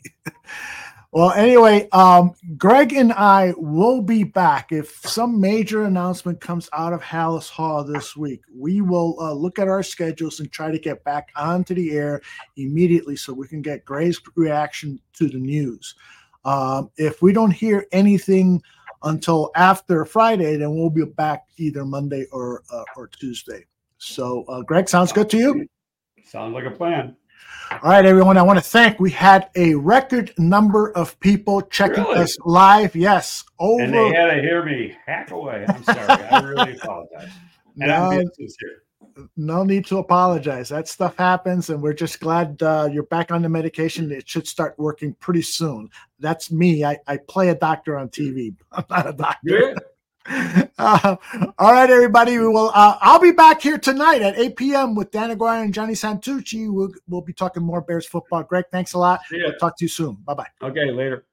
Well, 1.15 1.33
anyway, 1.33 1.91
um, 1.91 2.33
Greg 2.57 2.95
and 2.95 3.13
I 3.13 3.53
will 3.59 4.01
be 4.01 4.25
back 4.25 4.73
if 4.73 4.97
some 5.07 5.39
major 5.39 5.83
announcement 5.83 6.41
comes 6.41 6.71
out 6.73 6.95
of 6.95 7.03
Halas 7.03 7.51
Hall 7.51 7.85
this 7.85 8.17
week. 8.17 8.41
We 8.51 8.81
will 8.81 9.19
uh, 9.21 9.35
look 9.35 9.59
at 9.59 9.69
our 9.69 9.83
schedules 9.83 10.41
and 10.41 10.51
try 10.51 10.71
to 10.71 10.79
get 10.79 11.05
back 11.05 11.29
onto 11.37 11.75
the 11.75 11.93
air 11.93 12.23
immediately 12.57 13.17
so 13.17 13.35
we 13.35 13.47
can 13.47 13.61
get 13.61 13.85
Greg's 13.85 14.23
reaction 14.37 14.99
to 15.13 15.29
the 15.29 15.39
news. 15.39 15.95
Um, 16.47 16.91
if 16.97 17.21
we 17.21 17.35
don't 17.35 17.51
hear 17.51 17.87
anything 17.93 18.63
until 19.03 19.51
after 19.55 20.07
Friday, 20.07 20.57
then 20.57 20.75
we'll 20.75 20.89
be 20.89 21.05
back 21.05 21.45
either 21.59 21.85
Monday 21.85 22.25
or 22.33 22.63
uh, 22.73 22.85
or 22.97 23.09
Tuesday. 23.09 23.67
So, 23.99 24.45
uh, 24.49 24.63
Greg, 24.63 24.89
sounds 24.89 25.13
good 25.13 25.29
to 25.29 25.37
you? 25.37 25.69
Sounds 26.25 26.55
like 26.55 26.65
a 26.65 26.71
plan. 26.71 27.17
All 27.70 27.90
right, 27.90 28.05
everyone. 28.05 28.36
I 28.36 28.43
want 28.43 28.59
to 28.59 28.64
thank. 28.64 29.01
We 29.01 29.10
had 29.10 29.48
a 29.56 29.74
record 29.74 30.32
number 30.39 30.93
of 30.93 31.19
people 31.20 31.62
checking 31.62 32.05
Really? 32.05 32.19
us 32.19 32.36
live. 32.44 32.94
Yes, 32.94 33.44
over. 33.59 33.82
And 33.82 33.94
they 33.94 34.09
had 34.12 34.35
to 34.35 34.40
hear 34.43 34.64
me 34.64 34.94
hack 35.06 35.31
away. 35.31 35.64
I'm 35.66 35.82
sorry. 35.85 35.98
I 36.01 36.40
really 36.40 36.73
apologize. 36.82 37.31
And 37.81 37.90
I'm 37.90 38.02
no, 38.02 38.10
being 38.10 38.31
sincere. 38.36 38.82
no 39.39 39.64
need 39.64 39.86
to 39.86 39.98
apologize. 39.98 40.69
That 40.69 40.86
stuff 40.86 41.16
happens, 41.16 41.70
and 41.70 41.82
we're 41.82 41.94
just 41.94 42.20
glad 42.20 42.62
uh, 42.62 42.90
you're 42.93 43.05
back 43.05 43.32
on 43.32 43.40
the 43.40 43.48
medication. 43.48 44.12
It 44.12 44.28
should 44.28 44.47
start 44.47 44.74
working 44.78 45.14
pretty 45.14 45.43
soon. 45.43 45.89
That's 46.20 46.51
me. 46.52 46.85
I, 46.85 46.98
I 47.06 47.16
play 47.16 47.48
a 47.48 47.55
doctor 47.55 47.97
on 47.98 48.10
TV. 48.10 48.55
I'm 48.73 48.85
not 48.90 49.09
a 49.09 49.12
doctor. 49.14 49.74
Uh, 50.27 51.16
all 51.59 51.73
right, 51.73 51.90
everybody. 51.90 52.39
We 52.39 52.47
will. 52.47 52.70
Uh, 52.74 52.97
I'll 53.01 53.20
be 53.20 53.32
back 53.32 53.61
here 53.61 53.78
tonight 53.78 54.23
at 54.23 54.39
8 54.39 54.57
p.m. 54.57 54.94
with 54.94 55.11
Dan 55.11 55.31
Aguirre 55.31 55.62
and 55.62 55.73
Johnny 55.73 55.94
Santucci. 55.94 56.73
We'll, 56.73 56.90
we'll 57.09 57.20
be 57.20 57.32
talking 57.32 57.62
more 57.62 57.81
Bears 57.81 58.07
football. 58.07 58.43
Greg, 58.43 58.65
thanks 58.70 58.94
a 58.94 58.99
lot. 58.99 59.20
Ya. 59.31 59.51
Talk 59.61 59.77
to 59.78 59.85
you 59.85 59.89
soon. 59.89 60.15
Bye 60.24 60.35
bye. 60.35 60.47
Okay, 60.62 60.90
later. 60.90 61.24